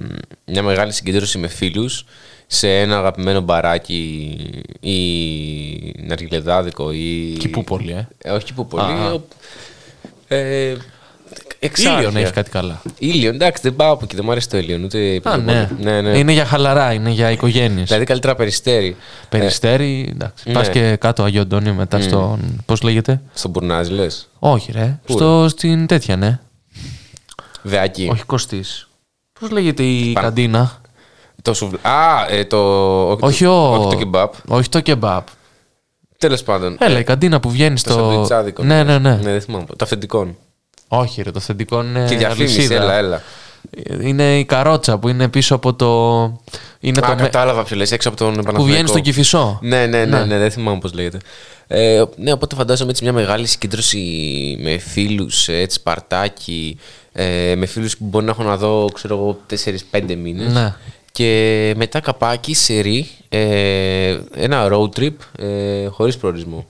μια 0.45 0.63
μεγάλη 0.63 0.93
συγκέντρωση 0.93 1.39
με 1.39 1.49
φίλους 1.49 2.05
σε 2.53 2.81
ένα 2.81 2.99
αγαπημένο 2.99 3.41
μπαράκι 3.41 4.37
ή 4.81 4.97
ναργιλεδάδικο 6.07 6.93
ή. 6.93 7.37
Κηπούπολη, 7.39 7.91
ε. 7.93 8.09
ε 8.19 8.31
όχι 8.31 8.45
Κηπούπολη. 8.45 8.83
Α. 8.93 9.13
ο- 9.13 9.23
Ε, 10.29 10.77
εξάρχεια. 11.59 11.99
Ήλιον 11.99 12.17
έχει 12.17 12.33
κάτι 12.33 12.51
καλά. 12.51 12.83
Ήλιον, 12.99 13.35
εντάξει, 13.35 13.63
δεν 13.63 13.77
πάω 13.77 13.93
από 13.93 14.05
εκεί, 14.05 14.15
δεν 14.15 14.25
μου 14.25 14.31
αρέσει 14.31 14.49
το 14.49 14.59
ήλιον. 14.59 14.85
Ούτε 14.85 15.21
Α, 15.25 15.37
ναι. 15.37 15.71
ναι, 15.81 16.01
ναι. 16.01 16.19
Είναι 16.19 16.33
για 16.33 16.45
χαλαρά, 16.45 16.93
είναι 16.93 17.11
για 17.11 17.31
οικογένειες. 17.31 17.87
Δηλαδή 17.87 18.05
καλύτερα 18.05 18.35
περιστέρι. 18.35 18.97
Περιστέρι, 19.29 20.09
εντάξει. 20.13 20.49
ναι. 20.49 20.55
Πας 20.55 20.69
και 20.69 20.97
κάτω 21.01 21.23
Αγιο 21.23 21.41
Αντώνιο 21.41 21.75
μετά 21.75 21.99
Μμ. 21.99 22.03
στον. 22.03 22.63
Πώς 22.67 22.83
λέγεται; 22.83 23.21
Στον 23.35 23.51
Μπουρνάζ, 23.51 23.89
λες. 23.89 24.29
Όχι, 24.39 24.73
ρε. 24.73 24.99
Πού, 25.07 25.13
Στο, 25.13 25.49
στην 25.49 25.87
τέτοια, 25.87 26.17
ναι. 26.17 26.39
Δεάκι. 27.63 28.09
Όχι 28.13 28.25
κοστή. 28.25 28.65
Πώς 29.41 29.51
λέγεται 29.51 29.83
η 29.83 30.13
Πα- 30.13 30.21
καντίνα; 30.21 30.80
Το 31.43 31.55
σουβλ... 31.55 31.77
Α, 31.83 32.27
ε, 32.29 32.45
το. 32.45 32.59
Όχι, 33.21 33.45
το... 33.45 33.51
ο... 33.71 33.75
όχι 33.77 33.89
το 33.91 33.97
κεμπάπ. 33.97 34.33
Όχι 34.49 34.69
το 34.69 34.81
κεμπάπ. 34.81 35.27
Τέλος 36.19 36.43
πάντων. 36.43 36.77
Έλα, 36.81 36.99
η 36.99 37.05
καντίνα 37.05 37.41
που 37.41 37.51
βγαίνει 37.51 37.75
Το 37.81 37.91
στο. 37.91 37.93
σαντουιτσάδικο. 37.93 38.63
Ναι, 38.63 38.83
ναι, 38.85 38.99
ναι. 38.99 39.11
Ναι, 39.15 39.31
δεν 39.31 39.41
θυμάμαι. 39.41 39.65
Το 39.67 39.77
αυθεντικό. 39.83 40.35
Όχι, 40.89 41.23
ρε, 41.23 41.31
το 41.31 41.39
αυθεντικό 41.39 41.83
είναι. 41.83 42.07
Και 42.09 42.17
διαφήμιση, 42.17 42.57
αλυσίδα. 42.59 42.83
έλα, 42.83 42.95
έλα. 42.95 43.23
Είναι 44.01 44.39
η 44.39 44.45
καρότσα 44.45 44.99
που 44.99 45.09
είναι 45.09 45.29
πίσω 45.29 45.55
από 45.55 45.75
το. 45.75 45.87
Είναι 46.81 46.99
Α, 46.99 47.09
το 47.09 47.15
με- 47.15 47.23
κατάλαβα 47.23 47.63
ποιο 47.65 47.77
λες, 47.77 47.93
έξω 47.93 48.09
από 48.09 48.17
τον 48.19 48.29
Παναθηναϊκό. 48.31 48.65
βγαίνει 48.65 48.89
στον 48.89 49.01
Κηφισό. 49.03 49.59
Ναι, 49.63 49.87
ναι, 49.87 50.05
ναι, 50.05 50.19
Ναι. 50.19 50.25
ναι, 50.25 50.39
δεν 50.39 50.51
θυμάμαι 50.51 50.79
πώς 50.79 50.93
λέγεται. 50.93 51.19
Ε, 51.67 52.03
ναι, 52.17 52.33
οπότε 52.33 52.55
φαντάζομαι 52.55 52.91
έτσι 52.91 53.03
μια 53.03 53.13
μεγάλη 53.13 53.47
συγκέντρωση 53.47 53.99
με 54.63 54.79
φίλους, 54.79 55.49
έτσι, 55.49 55.77
σπαρτάκι, 55.79 56.79
ε, 57.13 57.55
με 57.57 57.67
φίλους 57.67 57.97
που 57.97 58.05
μπορεί 58.05 58.25
να 58.25 58.31
έχω 58.31 58.43
να 58.43 58.57
δω, 58.57 58.89
ξέρω 58.95 59.15
εγώ, 59.17 59.39
4-5 59.93 60.17
μήνες. 60.17 60.53
Ναι. 60.53 60.75
Και 61.21 61.73
μετά 61.77 62.01
καπάκι, 62.01 62.55
σερί, 62.55 63.09
ε, 63.29 64.19
ένα 64.35 64.69
road 64.73 64.89
trip 65.01 65.13
ε, 65.39 65.87
χωρίς 65.87 66.17
προορισμό. 66.17 66.67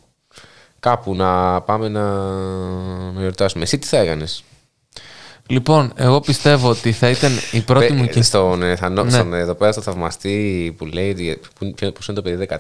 Κάπου 0.81 1.14
να 1.14 1.60
πάμε 1.60 1.89
να, 1.89 2.02
να 3.12 3.20
γιορτάσουμε. 3.20 3.62
Εσύ 3.62 3.78
τι 3.78 3.86
θα 3.86 3.98
έκανες; 3.98 4.44
Λοιπόν, 5.47 5.93
εγώ 5.97 6.20
πιστεύω 6.20 6.68
ότι 6.68 6.93
θα 6.93 7.09
ήταν 7.10 7.32
η 7.52 7.60
πρώτη 7.60 7.86
Πε- 7.86 7.97
μου 7.97 8.06
και... 8.06 8.22
Στον, 8.22 8.62
ε, 8.62 8.77
θανό, 8.77 9.05
Ναι. 9.05 9.10
στον, 9.10 9.35
ε, 9.35 9.39
εδώ 9.39 9.55
πέρα 9.55 9.72
στο 9.72 9.81
θαυμαστή 9.81 10.74
που 10.78 10.86
λέει 10.86 11.10
ότι- 11.10 11.40
που, 11.59 11.72
ποιο- 11.74 11.93
πώς 11.93 12.06
είναι 12.09 12.16
το 12.16 12.22
παιδί 12.22 12.47
14. 12.51 12.56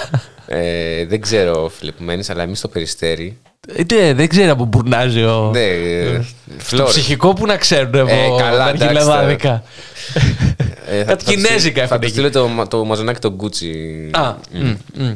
ε, 0.46 1.06
δεν 1.06 1.20
ξέρω 1.20 1.68
φίλε 1.78 1.92
που 1.92 2.02
μένεις, 2.02 2.30
αλλά 2.30 2.42
εμείς 2.42 2.58
στο 2.58 2.68
Περιστέρι. 2.68 3.38
Ε, 3.76 3.94
ναι, 3.94 4.14
δεν 4.14 4.28
ξέρει 4.28 4.48
από 4.48 4.62
που 4.62 4.68
μπουρνάζει 4.78 5.22
ο... 5.22 5.50
Ναι, 5.52 5.60
ε, 5.66 6.20
Στο 6.58 6.76
Φλόρ. 6.76 6.88
ψυχικό 6.88 7.32
που 7.32 7.46
να 7.46 7.56
ξέρουν 7.56 7.94
εγώ 7.94 8.08
Ε, 8.08 8.42
καλά, 8.42 8.56
τα 8.64 8.68
εντάξει, 8.68 8.84
αργυλεδάδικα. 8.84 9.62
Ε, 10.90 11.02
Κάτι 11.02 11.24
κινέζικα 11.24 11.86
Θα 11.86 11.94
έχουν 11.94 11.96
τους 12.00 12.10
εκεί. 12.10 12.26
στείλω 12.26 12.30
το, 12.30 12.46
μα- 12.48 12.66
το 12.68 12.84
μαζονάκι 12.84 13.20
το 13.20 13.36
Gucci. 13.40 13.66
Α, 14.10 14.34
Μμ. 14.52 14.66
μ, 14.94 15.02
μ. 15.02 15.14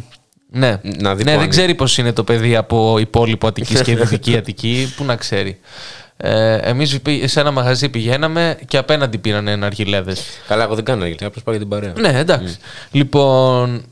Ναι, 0.55 0.81
Να 0.82 1.15
ναι 1.15 1.15
δει 1.15 1.19
που 1.19 1.24
δεν 1.24 1.28
ανήκει. 1.35 1.49
ξέρει 1.49 1.74
πώς 1.74 1.99
είναι 1.99 2.12
το 2.12 2.24
παιδί 2.24 2.57
από 2.57 2.99
υπόλοιπο 2.99 3.47
Αττικής 3.47 3.82
και 3.82 3.97
Δυτική 3.97 4.36
Αττική. 4.40 4.93
Πού 4.97 5.05
να 5.05 5.16
ξέρει. 5.16 5.61
Ε, 6.16 6.57
Εμείς 6.57 6.99
σε 7.24 7.40
ένα 7.40 7.51
μαγαζί 7.51 7.89
πηγαίναμε 7.89 8.59
και 8.69 8.77
απέναντι 8.77 9.19
πήραν 9.19 9.59
ναργιλέδε. 9.59 10.15
Καλά, 10.49 10.62
εγώ 10.65 10.74
δεν 10.74 10.85
κάνω 10.85 11.07
γιατί 11.07 11.24
απλώς 11.24 11.43
πάω 11.44 11.55
για 11.55 11.62
την 11.66 11.73
παρέα. 11.73 11.93
Ναι, 12.12 12.19
εντάξει. 12.19 12.57
Λοιπόν, 12.90 13.82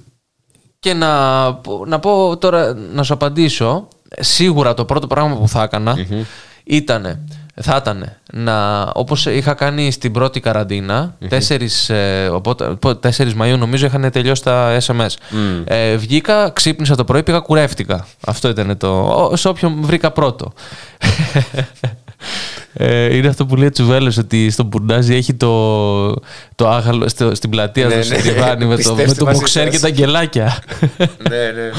και 0.78 0.94
να, 0.94 1.54
πω- 1.54 1.86
να 1.86 1.98
πω 1.98 2.36
τώρα, 2.36 2.74
να 2.74 3.02
σου 3.02 3.12
απαντήσω. 3.14 3.88
Σίγουρα 4.20 4.74
το 4.74 4.84
πρώτο 4.84 5.06
πράγμα 5.06 5.36
που 5.36 5.48
θα 5.48 5.62
έκανα 5.62 6.06
ήτανε, 6.64 7.20
θα 7.62 7.76
ήταν 7.80 8.12
να, 8.32 8.82
όπως 8.94 9.26
είχα 9.26 9.54
κάνει 9.54 9.90
στην 9.90 10.12
πρώτη 10.12 10.40
καραντίνα, 10.40 11.16
4, 11.30 11.38
ε, 11.88 12.26
οπότε, 12.28 12.64
πο- 12.64 12.98
4 13.02 13.08
Μαΐου 13.40 13.56
νομίζω 13.58 13.86
είχαν 13.86 14.10
τελειώσει 14.10 14.42
τα 14.42 14.78
SMS. 14.86 15.14
Ε, 15.64 15.96
βγήκα, 15.96 16.50
ξύπνησα 16.50 16.94
το 16.94 17.04
πρωί, 17.04 17.22
πήγα 17.22 17.38
κουρεύτηκα. 17.38 18.06
Αυτό 18.26 18.48
ήταν 18.48 18.76
το, 18.76 18.88
ο- 19.30 19.36
σε 19.36 19.48
όποιον 19.48 19.76
βρήκα 19.80 20.10
πρώτο. 20.10 20.52
Ε, 22.72 23.16
είναι 23.16 23.28
αυτό 23.28 23.46
που 23.46 23.56
λέει 23.56 23.66
ο 23.66 23.70
Τσουβέλος 23.70 24.16
ότι 24.18 24.50
στον 24.50 24.66
Μπουρνάζι 24.66 25.14
έχει 25.14 25.34
το, 25.34 26.10
το 26.54 26.68
άγαλο 26.68 27.08
στο, 27.08 27.34
στην 27.34 27.50
πλατεία 27.50 27.86
Ναι, 27.86 27.94
του 27.96 28.04
στο 28.04 28.14
ναι. 28.14 28.20
τριβάνι 28.20 28.64
με 28.64 28.70
το, 28.70 28.76
Πιστέψτε 28.76 29.06
με 29.08 29.14
το 29.14 29.24
μας 29.24 29.34
μποξέρ 29.38 29.62
εσάς. 29.66 29.74
και 29.74 29.80
τα 29.80 29.90
γκελάκια. 29.90 30.58
ναι, 30.98 31.36
ναι. 31.36 31.70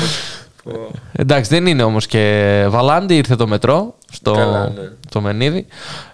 Ναι. 0.64 0.74
Πω. 0.74 0.92
Εντάξει, 1.12 1.50
δεν 1.54 1.66
είναι 1.66 1.84
όμως 1.84 2.06
και 2.06 2.66
Βαλάντι, 2.70 3.16
ήρθε 3.16 3.36
το 3.36 3.48
μετρό 3.48 3.96
στο, 4.12 4.32
Καλά, 4.32 4.70
ναι. 4.70 4.90
στο 5.10 5.22
Μενίδη. 5.22 5.66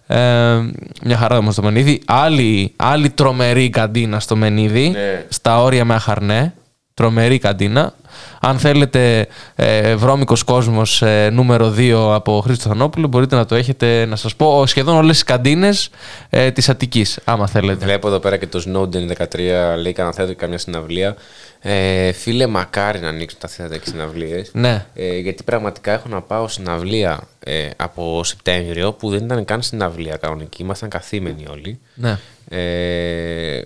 Ε, 0.07 0.17
μια 1.03 1.17
χαρά 1.17 1.37
όμως 1.37 1.55
το 1.55 1.61
Μενίδη. 1.63 2.01
Άλλη, 2.05 2.73
άλλη 2.75 3.09
τρομερή 3.09 3.69
καντίνα 3.69 4.19
στο 4.19 4.35
Μενίδη, 4.35 4.89
Ναι. 4.89 5.25
στα 5.29 5.61
όρια 5.61 5.85
με 5.85 5.93
Αχαρνέ. 5.93 6.53
Τρομερή 6.93 7.37
καντίνα. 7.37 7.93
Αν 8.41 8.59
θέλετε 8.59 9.27
ε, 9.55 9.95
βρώμικος 9.95 10.43
κόσμος 10.43 11.01
ε, 11.01 11.29
νούμερο 11.33 11.73
2 11.77 11.91
από 12.13 12.41
Χρήστο 12.45 12.69
Θανόπουλο, 12.69 13.07
μπορείτε 13.07 13.35
να 13.35 13.45
το 13.45 13.55
έχετε, 13.55 14.05
να 14.05 14.15
σας 14.15 14.35
πω, 14.35 14.65
σχεδόν 14.65 14.95
όλες 14.95 15.11
τις 15.11 15.23
καντίνες 15.23 15.89
ε, 16.29 16.51
της 16.51 16.69
Αττικής, 16.69 17.19
άμα 17.23 17.47
θέλετε. 17.47 17.85
Βλέπω 17.85 18.07
εδώ 18.07 18.19
πέρα 18.19 18.37
και 18.37 18.47
το 18.47 18.63
Snowden 18.65 19.23
13 19.23 19.25
λέει 19.81 19.93
κανένα 19.93 20.15
θέατρο 20.15 20.33
και 20.33 20.39
καμιά 20.39 20.57
συναυλία. 20.57 21.15
Ε, 21.61 22.11
φίλε, 22.11 22.47
μακάρι 22.47 22.99
να 22.99 23.07
ανοίξουν 23.07 23.39
τα 23.39 23.47
θέατρα 23.47 23.77
και 23.77 23.89
συναυλίες. 23.89 24.49
Ναι. 24.53 24.85
Ε, 24.93 25.17
γιατί 25.17 25.43
πραγματικά 25.43 25.91
έχω 25.91 26.07
να 26.09 26.21
πάω 26.21 26.47
συναυλία 26.47 27.27
ε, 27.39 27.69
από 27.75 28.23
Σεπτέμβριο 28.23 28.93
που 28.93 29.09
δεν 29.09 29.23
ήταν 29.25 29.45
καν 29.45 29.61
συναυλία 29.61 30.17
κανονική. 30.17 30.61
Ήμασταν 30.61 30.89
καθήμενοι 30.89 31.45
όλοι. 31.49 31.79
Ναι. 31.95 32.19
Ε, 32.49 33.61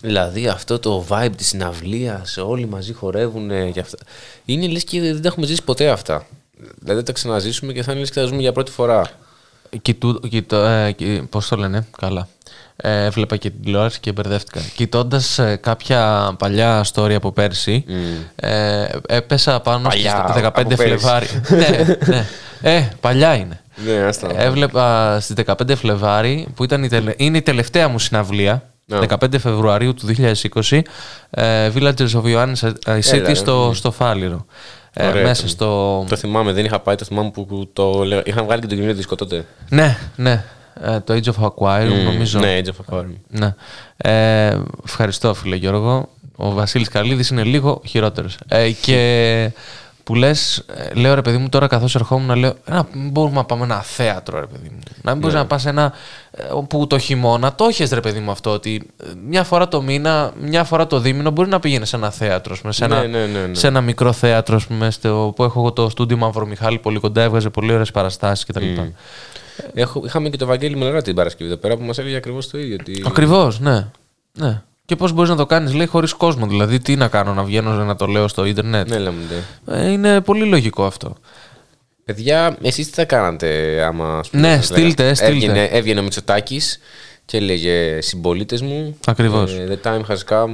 δηλαδή 0.00 0.48
αυτό 0.48 0.78
το 0.78 1.06
vibe 1.08 1.30
της 1.36 1.46
συναυλίας, 1.46 2.36
όλοι 2.36 2.66
μαζί 2.66 2.92
χορεύουν 2.92 3.50
ε, 3.50 3.70
και 3.70 3.80
αυτά. 3.80 3.98
Είναι 4.44 4.66
λες 4.66 4.84
και 4.84 5.00
δεν 5.00 5.22
τα 5.22 5.28
έχουμε 5.28 5.46
ζήσει 5.46 5.62
ποτέ 5.64 5.88
αυτά. 5.88 6.26
Δηλαδή 6.78 7.00
θα 7.00 7.06
τα 7.06 7.12
ξαναζήσουμε 7.12 7.72
και 7.72 7.82
θα 7.82 7.90
είναι 7.92 8.00
λες 8.00 8.08
και 8.10 8.14
θα 8.14 8.20
τα 8.20 8.26
ζούμε 8.26 8.40
για 8.40 8.52
πρώτη 8.52 8.70
φορά. 8.70 9.10
Κοιτού, 9.82 10.20
κοιτώ, 10.20 10.56
ε, 10.64 10.92
κοι- 10.92 11.22
πώς 11.22 11.48
το 11.48 11.56
λένε, 11.56 11.86
καλά. 11.98 12.28
Ε, 12.76 13.04
έβλεπα 13.04 13.36
και 13.36 13.50
την 13.50 13.62
τηλεόραση 13.62 14.00
και 14.00 14.12
μπερδεύτηκα. 14.12 14.60
Κοιτώντας 14.76 15.40
κάποια 15.60 16.30
παλιά 16.38 16.84
story 16.94 17.12
από 17.12 17.32
πέρσι, 17.32 17.84
ε, 18.36 18.84
έπεσα 19.06 19.60
πάνω 19.60 19.88
Παλιά, 19.88 20.10
στις 20.28 20.42
15 20.42 20.46
από 20.46 20.62
πέρσι. 20.76 20.82
Φλεβάρι. 20.84 21.26
ναι, 21.48 21.96
ναι. 22.06 22.26
Ε, 22.62 22.88
παλιά 23.00 23.34
είναι. 23.34 23.60
Ναι, 23.86 23.92
άστα. 23.92 24.28
Έβλεπα 24.42 25.18
στις 25.20 25.34
15 25.46 25.74
Φλεβάρι, 25.76 26.46
που 26.54 26.64
ήταν 26.64 26.82
η 26.84 26.88
τελε- 26.88 27.14
είναι 27.20 27.36
η 27.36 27.42
τελευταία 27.42 27.88
μου 27.88 27.98
συναυλία, 27.98 28.52
Α. 28.92 28.98
15 29.08 29.38
Φεβρουαρίου 29.38 29.94
του 29.94 30.06
2020, 30.06 30.82
ε, 31.30 31.70
Villagers 31.74 32.10
of 32.12 32.22
Ioannis 32.24 32.68
City 32.68 32.72
Έλα, 33.12 33.26
ρε. 33.28 33.34
στο, 33.34 33.66
Μμ. 33.70 33.72
στο 33.72 33.90
Φάληρο. 33.90 34.46
Ε, 34.92 35.06
Ωραία 35.06 35.22
μέσα 35.22 35.32
ήταν. 35.42 35.48
στο... 35.48 36.04
Το 36.08 36.16
θυμάμαι, 36.16 36.52
δεν 36.52 36.64
είχα 36.64 36.80
πάει, 36.80 36.94
το 36.94 37.04
θυμάμαι 37.04 37.30
που 37.30 37.70
το 37.72 38.02
λέω. 38.04 38.22
Είχαν 38.24 38.44
βγάλει 38.44 38.60
και 38.60 38.66
τον 38.66 38.78
κοινό 38.78 38.92
δίσκο 38.92 39.14
τότε. 39.14 39.44
Ναι, 39.68 39.96
ναι. 40.16 40.44
Ε, 40.80 41.00
το 41.00 41.14
Age 41.14 41.28
of 41.32 41.44
Aquarium, 41.46 42.00
Μμ, 42.00 42.04
νομίζω. 42.04 42.38
ναι, 42.38 42.60
Age 42.64 42.68
of 42.68 42.94
Aquarium. 42.98 43.14
Ναι. 43.28 43.54
Ε, 43.96 44.58
ευχαριστώ, 44.84 45.34
φίλε 45.34 45.56
Γιώργο. 45.56 46.08
Ο 46.36 46.50
Βασίλης 46.50 46.88
Καλίδης 46.88 47.28
είναι 47.28 47.42
λίγο 47.42 47.80
χειρότερος. 47.86 48.36
Ε, 48.48 48.70
και 48.70 49.50
που 50.04 50.14
λες, 50.14 50.56
ε, 50.58 50.94
λέω 50.94 51.14
ρε 51.14 51.22
παιδί 51.22 51.36
μου 51.36 51.48
τώρα 51.48 51.66
καθώς 51.66 51.94
ερχόμουν 51.94 52.26
να 52.26 52.36
λέω, 52.36 52.54
να 52.66 52.86
μην 52.92 53.10
μπορούμε 53.10 53.34
να 53.36 53.44
πάμε 53.44 53.64
ένα 53.64 53.82
θέατρο 53.82 54.40
ρε 54.40 54.46
παιδί 54.46 54.68
μου. 54.72 54.78
Να 55.02 55.10
μην 55.10 55.20
μπορείς 55.20 55.34
Ναι. 55.36 55.40
να 55.42 55.46
πας 55.46 55.62
σε 55.62 55.68
ένα, 55.68 55.92
ε, 56.30 56.42
που 56.68 56.86
το 56.86 56.98
χειμώνα 56.98 57.54
το 57.54 57.64
έχεις 57.64 57.90
ρε 57.90 58.00
παιδί 58.00 58.18
μου 58.18 58.30
αυτό, 58.30 58.50
ότι 58.50 58.90
ε, 59.02 59.06
μια 59.28 59.44
φορά 59.44 59.68
το 59.68 59.82
μήνα, 59.82 60.32
μια 60.40 60.64
φορά 60.64 60.86
το 60.86 60.98
δίμηνο 60.98 61.30
μπορεί 61.30 61.48
να 61.48 61.60
πηγαίνεις 61.60 61.88
σε 61.88 61.96
ένα 61.96 62.10
θέατρο, 62.10 62.52
ας 62.52 62.60
πούμε, 62.60 62.72
σε, 62.72 62.86
Ναι, 62.86 62.94
ένα, 62.96 63.06
ναι, 63.06 63.26
ναι, 63.26 63.46
ναι. 63.46 63.54
σε 63.54 63.66
ένα 63.66 63.80
μικρό 63.80 64.12
θέατρο 64.12 64.56
ας 64.56 64.66
πούμε, 64.66 64.90
στο, 64.90 65.32
που 65.36 65.44
έχω 65.44 65.58
εγώ 65.60 65.72
το 65.72 65.88
στούντιο 65.88 66.16
Μαύρο 66.16 66.46
Μιχάλη 66.46 66.78
πολύ 66.78 66.98
κοντά, 66.98 67.22
έβγαζε 67.22 67.50
πολύ 67.50 67.72
ωραίες 67.72 67.90
παραστάσεις 67.90 68.44
κτλ. 68.44 68.64
Μμ. 68.64 68.88
Έχω, 69.74 70.02
είχαμε 70.04 70.28
και 70.28 70.36
το 70.36 70.46
Βαγγέλη 70.46 70.76
Μελαρά 70.76 71.02
την 71.02 71.14
Παρασκευή 71.14 71.50
εδώ 71.50 71.58
πέρα 71.58 71.76
που 71.76 71.82
μας 71.84 71.98
έλεγε 71.98 72.16
ακριβώς 72.16 72.48
το 72.50 72.58
ίδιο. 72.58 72.76
Ότι... 72.80 73.02
Ακριβώς, 73.06 73.60
ναι. 73.60 73.86
ναι. 74.32 74.62
Και 74.84 74.96
πώς 74.96 75.12
μπορείς 75.12 75.30
να 75.30 75.36
το 75.36 75.46
κάνεις, 75.46 75.74
λέει, 75.74 75.86
χωρίς 75.86 76.12
κόσμο. 76.12 76.46
Δηλαδή, 76.46 76.78
τι 76.78 76.96
να 76.96 77.08
κάνω, 77.08 77.34
να 77.34 77.42
βγαίνω 77.42 77.84
να 77.84 77.96
το 77.96 78.06
λέω 78.06 78.28
στο 78.28 78.44
ίντερνετ; 78.44 78.88
Ναι, 78.88 78.98
λέμε, 78.98 79.16
ναι. 79.64 79.76
Ε, 79.76 79.90
είναι 79.90 80.20
πολύ 80.20 80.44
λογικό 80.44 80.84
αυτό. 80.84 81.16
Παιδιά, 82.04 82.56
εσείς 82.62 82.86
τι 82.86 82.94
θα 82.94 83.04
κάνατε 83.04 83.80
άμα. 83.84 84.18
ας 84.18 84.28
πούμε, 84.30 84.48
Ναι, 84.48 84.56
σας 84.56 84.66
στείλτε, 84.66 85.02
λέγα- 85.02 85.14
στείλτε. 85.14 85.32
Έβγαινε, 85.34 85.64
έβγαινε 85.64 86.00
ο 86.00 86.02
Μητσοτάκης 86.02 86.78
και 87.26 87.36
έλεγε 87.36 88.00
συμπολίτες 88.00 88.62
μου. 88.62 88.96
Ακριβώς. 89.06 89.52
ε, 89.52 89.78
the 89.82 89.88
time 89.88 90.00
has 90.00 90.34
come. 90.34 90.50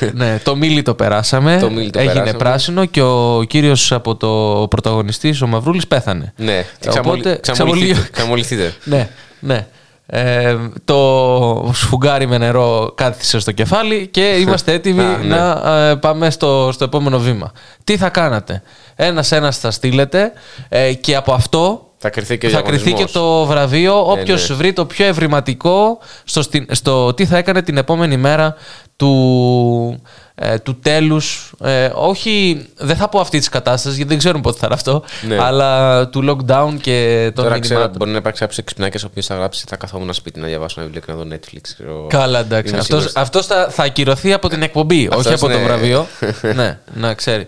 ε, 0.00 0.10
ναι, 0.12 0.40
το 0.44 0.56
μίλι 0.56 0.82
το 0.82 0.94
περάσαμε. 0.94 1.58
Το 1.60 1.70
μίλι 1.70 1.90
το 1.90 1.98
έγινε 1.98 2.12
περάσαμε. 2.14 2.38
πράσινο 2.38 2.84
και 2.84 3.02
ο 3.02 3.42
κύριος 3.48 3.92
από 3.92 4.16
το 4.16 4.66
πρωταγωνιστή, 4.70 5.34
ο 5.42 5.46
Μαυρούλης, 5.46 5.86
πέθανε. 5.86 6.32
ναι, 6.36 6.64
και 6.80 6.88
Οπότε, 6.88 6.90
ξαμολυ- 6.90 7.40
ξαμολυ- 7.40 7.42
ξαμολυθείτε. 7.82 8.08
ξαμολυθείτε. 8.12 8.74
ναι, 8.84 9.08
ναι. 9.40 9.66
Ε, 10.10 10.56
το 10.84 11.70
σφουγγάρι 11.74 12.26
με 12.26 12.38
νερό 12.38 12.92
κάθισε 12.96 13.38
στο 13.38 13.52
κεφάλι 13.52 14.06
και 14.06 14.20
είμαστε 14.38 14.72
έτοιμοι 14.72 15.02
Α, 15.14 15.18
ναι. 15.18 15.36
να 15.36 15.74
ε, 15.88 15.94
πάμε 15.94 16.30
στο, 16.30 16.70
στο 16.72 16.84
επόμενο 16.84 17.18
βήμα. 17.18 17.52
Τι 17.84 17.96
θα 17.96 18.08
κάνατε; 18.08 18.62
Ένας-ένας 18.96 19.58
θα 19.58 19.70
στείλετε 19.70 20.32
ε, 20.68 20.92
και 20.92 21.16
από 21.16 21.32
αυτό 21.32 21.87
Θα 22.00 22.10
κρυθεί 22.10 22.38
και 22.38 22.46
ο 22.46 22.50
θα 22.50 22.60
κρυθεί 22.60 22.78
και 22.82 22.84
διαγωνισμός. 22.84 23.12
το 23.12 23.44
βραβείο 23.46 24.10
όποιος 24.10 24.48
ναι. 24.48 24.54
βρει 24.56 24.72
το 24.72 24.84
πιο 24.86 25.06
ευρηματικό 25.06 25.98
στο, 26.24 26.42
στην- 26.42 26.66
στο 26.70 27.14
τι 27.14 27.26
θα 27.26 27.36
έκανε 27.36 27.62
την 27.62 27.76
επόμενη 27.76 28.16
μέρα 28.16 28.54
του, 28.96 30.02
ε, 30.34 30.58
του 30.58 30.78
τέλους 30.78 31.52
ε, 31.64 31.90
όχι, 31.94 32.66
δεν 32.76 32.96
θα 32.96 33.08
πω 33.08 33.20
αυτή 33.20 33.38
της 33.38 33.48
κατάστασης 33.48 33.96
γιατί 33.96 34.10
δεν 34.10 34.18
ξέρουμε 34.18 34.40
πότε 34.42 34.58
θα 34.58 34.66
είναι 34.66 34.74
αυτό 34.74 35.02
Ναι. 35.28 35.38
αλλά 35.42 36.08
του 36.08 36.20
lockdown 36.28 36.74
και 36.80 37.30
των 37.34 37.44
Τώρα 37.44 37.58
ξέρω 37.58 37.80
μηνυμάτων. 37.80 37.84
ότι 37.88 37.96
μπορεί 37.98 38.10
να 38.10 38.16
υπάρξει 38.16 38.40
κάποιο 38.40 38.56
εξυπνάκια 38.60 39.00
ο 39.04 39.06
οποίο 39.10 39.22
θα 39.22 39.34
γράψει 39.34 39.64
Θα 39.68 39.76
καθόμουν 39.76 40.12
σπίτι 40.14 40.40
να 40.40 40.46
διαβάσω 40.46 40.80
ένα 40.80 40.90
βιβλίο 40.90 41.06
και 41.06 41.12
να 41.12 41.18
δω 41.36 41.36
Netflix. 41.36 41.60
ξέρω. 41.60 42.06
Καλά, 42.08 42.38
εντάξει. 42.38 42.68
Είμαι 42.72 42.78
Αυτός, 42.80 43.02
σίγουρος. 43.02 43.22
αυτός 43.22 43.46
θα, 43.46 43.68
θα 43.70 43.82
ακυρωθεί 43.82 44.32
από 44.32 44.48
την 44.48 44.62
εκπομπή, 44.62 45.08
όχι 45.12 45.18
Αυτός, 45.18 45.32
από 45.42 45.52
το 45.52 45.58
ναι. 45.58 45.64
βραβείο. 45.64 46.06
ναι, 46.56 46.78
να 46.94 47.14
ξέρει. 47.14 47.46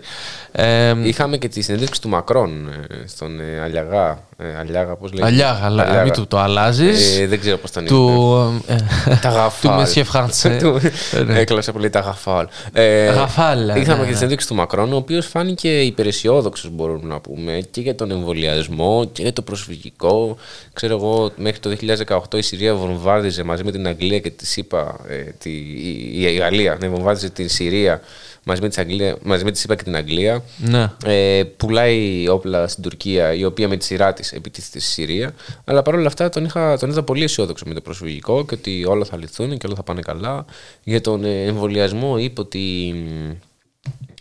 Ε, 0.53 0.93
Είχαμε 1.07 1.37
και 1.37 1.47
τη 1.47 1.61
συνέντευξη 1.61 2.01
του 2.01 2.09
Μακρόν 2.09 2.67
ε, 2.67 3.07
στον 3.07 3.39
ε, 3.39 3.59
Αλιαγά. 3.63 4.23
Ε, 4.37 4.57
Αλιάγα, 4.59 4.95
πώς 4.95 5.11
λέγεται; 5.11 5.27
Αλιάγα, 5.31 5.65
αλλά 5.65 6.03
μην 6.03 6.13
του 6.13 6.27
το 6.27 6.39
αλλάζεις. 6.39 7.19
Ε, 7.19 7.27
δεν 7.27 7.39
ξέρω 7.39 7.57
πώς 7.57 7.71
τον 7.71 7.85
Του, 7.85 8.63
ε, 8.67 8.75
Τα 9.21 9.29
του 9.29 9.35
γαφάλ. 9.35 9.85
Monsieur 9.85 10.03
Français. 10.13 10.57
Του- 10.59 10.79
Ε, 11.13 11.19
ναι. 11.23 11.39
Έκλασα 11.39 11.71
πολύ 11.71 11.89
τα 11.89 11.99
γαφάλ. 11.99 12.47
Ε, 12.73 13.05
Γαφάλ, 13.05 13.65
ναι, 13.65 13.79
Είχαμε 13.79 13.99
ναι. 13.99 14.05
και 14.05 14.11
τη 14.11 14.15
συνέντευξη 14.17 14.47
του 14.47 14.55
Μακρόν, 14.55 14.93
ο 14.93 14.95
οποίος 14.95 15.25
φάνηκε 15.27 15.81
υπεραισιόδοξος, 15.81 16.69
μπορούμε 16.71 17.07
να 17.13 17.19
πούμε, 17.19 17.61
και 17.71 17.81
για 17.81 17.95
τον 17.95 18.11
εμβολιασμό 18.11 19.09
και 19.13 19.21
για 19.21 19.33
το 19.33 19.41
προσφυγικό. 19.41 20.37
Ξέρω 20.73 20.95
εγώ, 20.95 21.31
μέχρι 21.35 21.59
το 21.59 21.69
2018 22.07 22.37
η 22.37 22.41
Συρία 22.41 22.75
βομβάρδιζε 22.75 23.43
μαζί 23.43 23.63
με 23.63 23.71
την 23.71 23.87
Αγγλία 23.87 24.19
και 24.19 24.29
της 24.29 24.49
ΣΥΠΑ, 24.49 24.95
ε, 25.07 25.15
τη, 25.37 25.49
η, 25.49 26.09
η 26.17 26.33
Γαλλία, 26.35 26.77
ναι, 26.81 26.87
βομβάρδιζε 26.87 27.29
την 27.29 27.49
Συρία 27.49 28.01
μαζί 28.43 28.61
με, 28.61 28.67
της 28.67 28.77
Αγγλία, 28.77 29.17
μαζί 29.21 29.43
με 29.43 29.51
τη 29.51 29.59
ΣΥΠΑ 29.59 29.75
και 29.75 29.83
την 29.83 29.95
Αγγλία. 29.95 30.43
Ναι. 30.57 30.91
Ε, 31.05 31.43
πουλάει 31.43 32.27
όπλα 32.27 32.67
στην 32.67 32.83
Τουρκία, 32.83 33.33
η 33.33 33.43
οποία 33.43 33.67
με 33.67 33.77
τη 33.77 33.85
σειρά 33.85 34.13
της 34.13 34.31
επιτίθεται 34.31 34.79
στη 34.79 34.91
Συρία. 34.91 35.33
Αλλά 35.65 35.81
παρόλα 35.81 36.07
αυτά 36.07 36.29
τον, 36.29 36.45
είχα, 36.45 36.77
τον 36.77 36.89
είδα 36.89 37.03
πολύ 37.03 37.23
αισιόδοξο 37.23 37.65
με 37.67 37.73
το 37.73 37.81
προσφυγικό 37.81 38.45
και 38.45 38.55
ότι 38.55 38.85
όλα 38.85 39.05
θα 39.05 39.17
λυθούν 39.17 39.57
και 39.57 39.67
όλα 39.67 39.75
θα 39.75 39.83
πάνε 39.83 40.01
καλά. 40.01 40.45
Για 40.83 41.01
τον 41.01 41.23
ε, 41.23 41.43
εμβολιασμό 41.43 42.17
είπε 42.17 42.41
ότι 42.41 42.93
μ, 42.95 43.31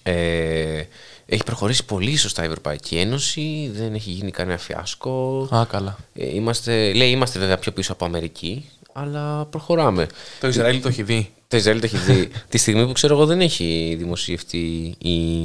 ε, 0.02 0.86
έχει 1.26 1.42
προχωρήσει 1.44 1.84
πολύ 1.84 2.16
σωστά 2.16 2.42
η 2.42 2.46
Ευρωπαϊκή 2.46 2.96
Ένωση, 2.96 3.70
δεν 3.74 3.94
έχει 3.94 4.10
γίνει 4.10 4.30
κανένα 4.30 4.58
φιάσκο. 4.58 5.48
Α, 5.54 5.64
καλά. 5.68 5.98
Ε, 6.14 6.34
είμαστε, 6.34 6.92
λέει, 6.92 7.10
είμαστε 7.10 7.38
βέβαια 7.38 7.58
πιο 7.58 7.72
πίσω 7.72 7.92
από 7.92 8.04
Αμερική, 8.04 8.68
αλλά 8.92 9.46
προχωράμε. 9.46 10.06
Το 10.40 10.48
Ισραήλ 10.48 10.80
το 10.80 10.88
έχει 10.88 11.02
δει. 11.02 11.30
Το 11.48 11.56
Ισραήλ 11.56 11.80
το 11.80 11.86
έχει 11.86 11.96
δει. 11.96 12.30
Τη 12.48 12.58
στιγμή 12.58 12.86
που 12.86 12.92
ξέρω 12.92 13.14
εγώ 13.14 13.26
δεν 13.26 13.40
έχει 13.40 13.94
δημοσιευτεί 13.98 14.94
η, 14.98 15.42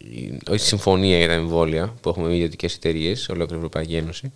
η, 0.00 0.38
η 0.50 0.56
συμφωνία 0.56 1.18
για 1.18 1.26
τα 1.26 1.32
εμβόλια 1.32 1.94
που 2.00 2.08
έχουμε 2.08 2.28
με 2.28 2.34
ιδιωτικές 2.34 2.74
εταιρείες 2.74 3.20
σε 3.20 3.32
ολόκληρη 3.32 3.54
η 3.54 3.64
Ευρωπαϊκή 3.64 3.96
Ένωση. 3.96 4.32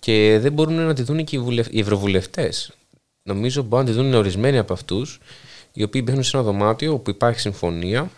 Και 0.00 0.38
δεν 0.40 0.52
μπορούν 0.52 0.74
να 0.74 0.94
τη 0.94 1.02
δουν 1.02 1.24
και 1.24 1.36
οι, 1.36 1.38
βουλευ... 1.38 1.66
οι 1.70 1.80
ευρωβουλευτές. 1.80 2.72
Νομίζω 3.22 3.62
μπορούν 3.62 3.84
να 3.86 3.92
τη 3.92 3.96
δουν 3.98 4.14
ορισμένοι 4.14 4.58
από 4.58 4.72
αυτούς, 4.72 5.20
οι 5.72 5.82
οποίοι 5.82 6.02
μπαίνουν 6.04 6.22
σε 6.22 6.36
ένα 6.36 6.46
δωμάτιο 6.46 6.92
όπου 6.92 7.10
υπάρχει 7.10 7.40
συμφωνία 7.40 8.10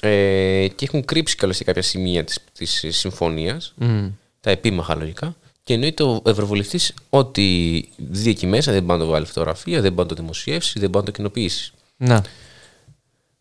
Ε, 0.00 0.68
και 0.74 0.84
έχουν 0.84 1.04
κρύψει 1.04 1.36
κιόλας 1.36 1.58
και 1.58 1.64
κάποια 1.64 1.82
σημεία 1.82 2.24
της, 2.24 2.38
της 2.52 2.84
συμφωνίας, 2.88 3.74
Μμ. 3.76 4.08
τα 4.40 4.50
επίμαχα 4.50 4.94
λογικά. 4.94 5.36
Και 5.66 5.74
εννοείται 5.74 6.02
ο 6.02 6.22
Ευρωβουλευτής 6.26 6.94
ότι 7.10 7.88
δει 7.96 8.30
εκεί 8.30 8.46
μέσα 8.46 8.72
δεν 8.72 8.82
μπορεί 8.82 8.98
να 8.98 9.04
το 9.04 9.10
βάλει 9.10 9.26
φωτογραφία, 9.26 9.80
δεν 9.80 9.92
μπορεί 9.92 10.08
να 10.08 10.14
το 10.14 10.22
δημοσιεύσει, 10.22 10.78
δεν 10.78 10.90
μπορεί 10.90 11.04
να 11.06 11.10
το 11.12 11.16
κοινοποιήσει. 11.16 11.72
Ναι. 11.96 12.20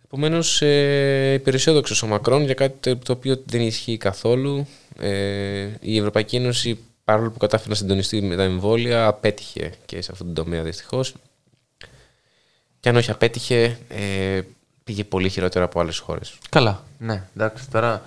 Επομένως, 0.06 0.62
ε, 0.62 1.34
υπεραισιόδοξος 1.34 2.02
ο 2.04 2.08
Μακρόν 2.08 2.44
για 2.44 2.54
κάτι 2.54 2.78
το- 2.80 2.98
το 2.98 3.12
οποίο 3.12 3.42
δεν 3.46 3.62
ισχύει 3.62 3.98
καθόλου. 3.98 4.68
Ε, 5.00 5.68
η 5.82 5.98
Ευρωπαϊκή 5.98 6.36
Ένωση, 6.36 6.80
παρόλο 7.04 7.32
που 7.32 7.38
κατάφερε 7.38 7.70
να 7.70 7.76
συντονιστεί 7.76 8.22
με 8.22 8.36
τα 8.36 8.44
εμβόλια, 8.44 9.08
απέτυχε 9.08 9.74
και 9.86 10.02
σε 10.02 10.10
αυτόν 10.12 10.34
τον 10.34 10.44
τομέα 10.46 10.64
δυστυχώς. 10.64 11.14
Και 12.80 12.90
αν 12.90 12.96
όχι 12.96 13.12
απέτυχε, 13.12 13.78
ε, 13.88 14.42
πήγε 14.84 15.04
πολύ 15.04 15.30
χειρότερα 15.30 15.66
από 15.66 15.80
άλλες 15.80 15.98
χώρες. 15.98 16.38
Καλά. 16.50 16.84
Ναι, 17.00 17.24
εντάξει, 17.36 17.70
τώρα 17.70 18.02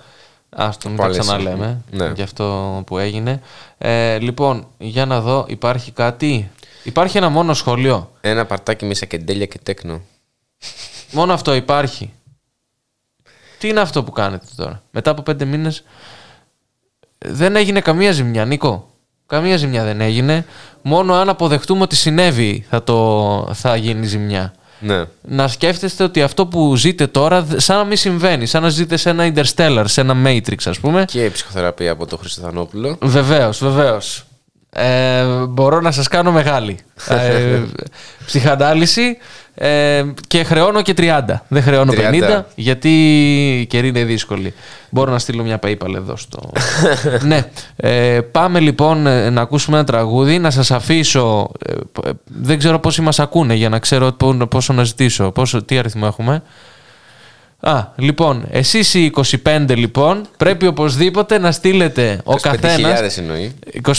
άστο, 0.49 0.89
μην 0.89 0.99
Από 0.99 1.07
τα 1.07 1.13
άλλες, 1.13 1.25
ξαναλέμε 1.27 1.81
ναι. 1.91 2.11
για 2.15 2.23
αυτό 2.23 2.81
που 2.85 2.97
έγινε. 2.97 3.41
Ε, 3.77 4.17
λοιπόν, 4.17 4.67
για 4.77 5.05
να 5.05 5.21
δω, 5.21 5.45
υπάρχει 5.47 5.91
κάτι; 5.91 6.51
Υπάρχει 6.83 7.17
ένα 7.17 7.29
μόνο 7.29 7.53
σχολείο. 7.53 8.11
Ένα 8.21 8.45
παρτάκι 8.45 8.85
με 8.85 8.93
σακεντέλια 8.93 9.45
και 9.45 9.59
τέκνο. 9.63 10.01
Μόνο 11.11 11.33
αυτό 11.33 11.53
υπάρχει. 11.53 12.13
Τι 13.59 13.67
είναι 13.67 13.79
αυτό 13.79 14.03
που 14.03 14.11
κάνετε 14.11 14.45
τώρα; 14.55 14.83
Μετά 14.91 15.11
από 15.11 15.21
πέντε 15.21 15.45
μήνες 15.45 15.83
δεν 17.17 17.55
έγινε 17.55 17.81
καμία 17.81 18.11
ζημιά, 18.11 18.45
Νίκο. 18.45 18.87
Καμία 19.25 19.57
ζημιά 19.57 19.83
δεν 19.83 20.01
έγινε. 20.01 20.45
Μόνο 20.81 21.13
αν 21.13 21.29
αποδεχτούμε 21.29 21.81
ότι 21.81 21.95
συνέβη 21.95 22.65
θα, 22.69 22.83
το, 22.83 23.49
θα 23.53 23.75
γίνει 23.75 24.05
ζημιά. 24.05 24.53
Ναι. 24.79 25.03
Να 25.21 25.47
σκέφτεστε 25.47 26.03
ότι 26.03 26.21
αυτό 26.21 26.45
που 26.45 26.75
ζείτε 26.75 27.07
τώρα 27.07 27.41
δε- 27.41 27.59
σαν 27.59 27.77
να 27.77 27.83
μην 27.83 27.97
συμβαίνει. 27.97 28.45
Σαν 28.45 28.61
να 28.61 28.69
ζείτε 28.69 28.97
σε 28.97 29.09
ένα 29.09 29.31
Interstellar, 29.35 29.83
σε 29.85 30.01
ένα 30.01 30.15
Matrix 30.25 30.57
ας 30.65 30.79
πούμε. 30.79 31.05
Και 31.07 31.29
ψυχοθεραπεία 31.33 31.91
από 31.91 32.05
τον 32.05 32.17
Χριστοθανόπουλο. 32.19 32.97
Βεβαίως, 33.01 33.59
βεβαίως. 33.59 34.23
Ε, 34.73 35.23
μπορώ 35.49 35.79
να 35.81 35.91
σας 35.91 36.07
κάνω 36.07 36.31
μεγάλη. 36.31 36.77
Ε, 37.07 37.59
ψυχανάλυση 38.25 39.17
ε, 39.55 40.03
και 40.27 40.43
χρεώνω 40.43 40.81
και 40.81 40.93
30. 40.97 41.21
Δεν 41.47 41.63
χρεώνω 41.63 41.93
30. 41.95 42.39
50 42.39 42.41
γιατί 42.55 42.89
η 43.59 43.65
καιρή 43.65 43.87
είναι 43.87 44.03
δύσκολη. 44.03 44.53
Μπορώ 44.89 45.11
να 45.11 45.19
στείλω 45.19 45.43
μια 45.43 45.59
PayPal 45.63 45.93
εδώ 45.95 46.15
στο... 46.15 46.51
ναι. 47.27 47.43
Ε, 47.75 48.19
πάμε 48.31 48.59
λοιπόν 48.59 49.07
ε, 49.07 49.29
να 49.29 49.41
ακούσουμε 49.41 49.77
ένα 49.77 49.85
τραγούδι. 49.85 50.39
Να 50.39 50.51
σας 50.51 50.71
αφήσω... 50.71 51.51
ε, 51.65 51.71
ε, 52.09 52.11
δεν 52.25 52.57
ξέρω 52.57 52.79
πόσοι 52.79 53.01
μας 53.01 53.19
ακούνε 53.19 53.53
για 53.53 53.69
να 53.69 53.79
ξέρω 53.79 54.11
πο- 54.11 54.47
πόσο 54.49 54.73
να 54.73 54.83
ζητήσω. 54.83 55.31
Πόσο, 55.31 55.63
τι 55.63 55.77
αριθμό 55.77 56.03
έχουμε. 56.07 56.43
Α, 57.61 57.83
λοιπόν, 57.95 58.47
εσείς 58.51 58.93
οι 58.93 59.11
25 59.43 59.65
λοιπόν 59.69 60.27
πρέπει 60.37 60.67
οπωσδήποτε 60.67 61.37
να 61.37 61.51
στείλετε 61.51 62.21
ο 62.23 62.31
25.000 62.33 62.39
καθένας... 62.41 63.17
εννοεί. 63.17 63.53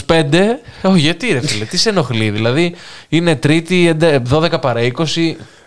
25. 0.07 0.25
Όχι, 0.83 0.99
γιατί 1.01 1.33
ρε 1.33 1.41
φίλε, 1.41 1.65
τι 1.65 1.77
σε 1.77 1.89
ενοχλεί. 1.89 2.31
Δηλαδή 2.31 2.75
είναι 3.09 3.37
Τρίτη, 3.37 3.87
εντε- 3.87 4.27
12 4.33 4.61
παρά 4.61 4.81
20. 4.97 5.05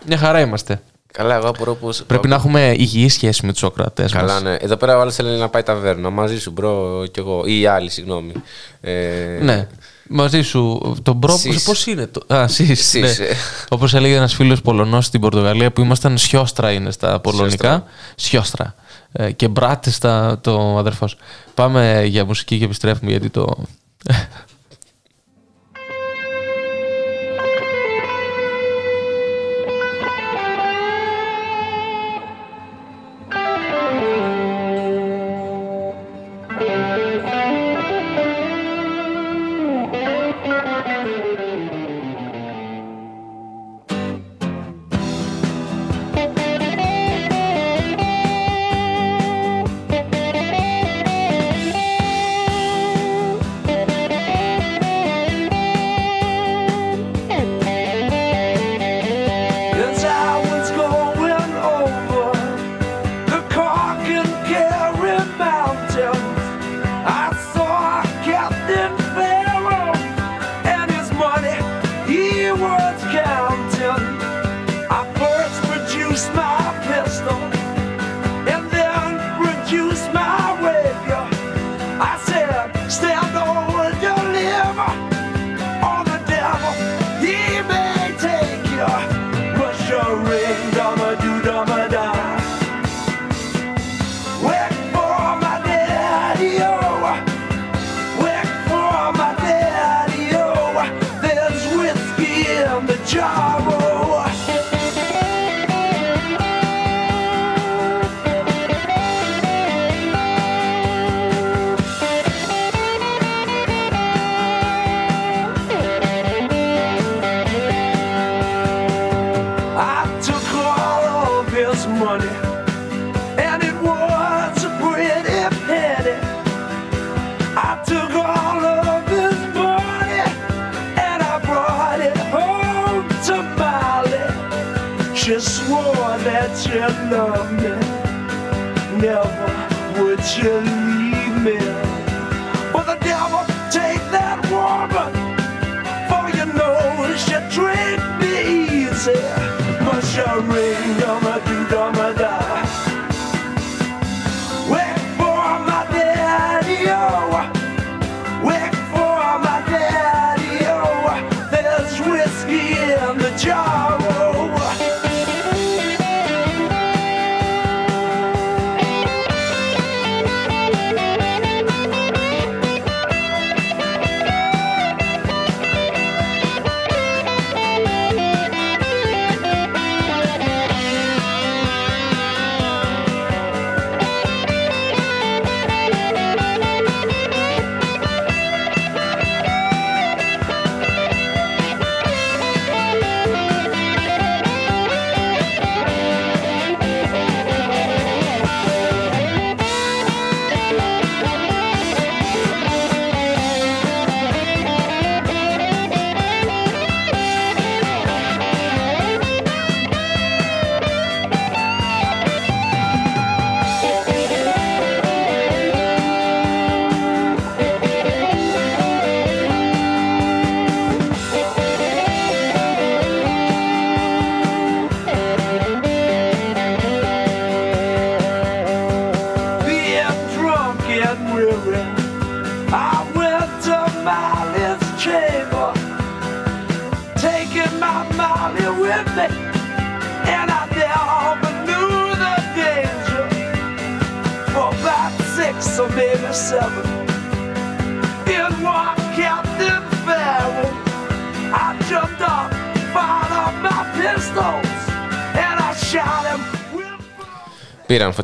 Μια 0.06 0.16
χαρά 0.16 0.40
είμαστε. 0.40 0.80
Καλά, 1.12 1.34
εγώ 1.36 1.48
απορώ 1.48 1.74
πως... 1.74 2.02
Πρέπει 2.06 2.28
να 2.28 2.34
έχουμε 2.34 2.74
υγιή 2.76 3.08
σχέση 3.08 3.46
με 3.46 3.50
τους 3.52 3.60
Σοκράτε. 3.60 4.06
Καλά, 4.12 4.40
ναι. 4.40 4.54
Εδώ 4.60 4.76
πέρα 4.76 4.96
ο 4.96 5.00
άλλος 5.00 5.14
θέλει 5.14 5.38
να 5.38 5.48
πάει 5.48 5.62
ταβέρνα. 5.62 6.10
Μαζί 6.10 6.40
σου, 6.40 6.50
bro, 6.50 7.04
κι 7.10 7.18
εγώ. 7.18 7.42
Ή 7.46 7.60
οι 7.60 7.66
άλλοι, 7.66 7.90
συγγνώμη. 7.90 8.32
Ε, 8.80 8.92
Ναι. 9.40 9.66
Μαζί 10.08 10.42
σου. 10.42 10.94
Τον 11.02 11.16
bro. 11.16 11.36
Sis. 11.36 11.62
Πώς 11.64 11.72
είναι 11.90 12.06
το. 12.06 12.34
Α, 12.34 12.48
sis, 12.48 12.86
Sis, 12.88 13.18
ναι. 13.18 13.24
ε. 13.26 13.34
Όπως 13.68 13.94
έλεγε 13.94 14.14
ένας 14.14 14.34
φίλος 14.34 14.60
Πολωνός 14.60 15.06
στην 15.06 15.20
Πορτογαλία 15.20 15.72
που 15.72 15.80
ήμασταν 15.80 16.18
σιώστρα 16.18 16.72
είναι 16.72 16.90
στα 16.90 17.20
πολωνικά. 17.20 17.84
Σιώστρα. 18.14 18.74
Ε, 19.12 19.30
και 19.30 19.48
μπράτες 19.48 19.94
στα 19.94 20.38
το 20.42 20.78
αδερφός. 20.78 21.16
Πάμε 21.54 22.04
για 22.06 22.24
μουσική 22.24 22.58
και 22.58 22.64
επιστρέφουμε 22.64 23.10
γιατί 23.10 23.30
το. 23.30 23.56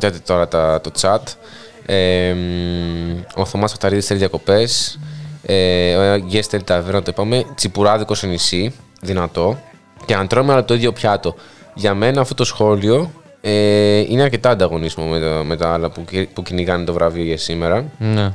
Πήραν 0.01 0.13
φωτιά 0.13 0.35
τώρα 0.35 0.47
τα, 0.47 0.81
το 0.81 0.91
chat. 1.01 1.33
Ε, 1.85 2.33
μ, 2.33 3.39
ο 3.41 3.45
Θωμάς 3.45 3.71
Αχταρίδης 3.71 4.05
θέλει 4.05 4.19
διακοπές. 4.19 4.99
Ε, 5.43 5.95
ο 5.95 6.17
Γκές 6.17 6.47
θέλει 6.47 6.63
ταβέρνα, 6.63 7.01
το 7.01 7.11
είπαμε. 7.13 7.45
Τσιπουράδικος 7.55 8.17
σε 8.17 8.27
νησί, 8.27 8.73
δυνατό. 9.01 9.59
Και 10.05 10.13
αν 10.13 10.27
τρώμε 10.27 10.51
αλλά 10.51 10.65
το 10.65 10.73
ίδιο 10.73 10.91
πιάτο. 10.93 11.35
Για 11.73 11.93
μένα 11.93 12.21
αυτό 12.21 12.33
το 12.33 12.43
σχόλιο 12.43 13.11
ε, 13.41 13.97
είναι 13.97 14.21
αρκετά 14.21 14.49
ανταγωνίσμο 14.49 15.05
με 15.05 15.19
τα, 15.19 15.43
με 15.45 15.57
τα 15.57 15.73
άλλα 15.73 15.89
που, 15.89 16.05
κυ- 16.05 16.29
που 16.33 16.43
κυνηγάνε 16.43 16.85
το 16.85 16.93
βραβείο 16.93 17.23
για 17.23 17.37
σήμερα. 17.37 17.85
Ναι. 17.97 18.31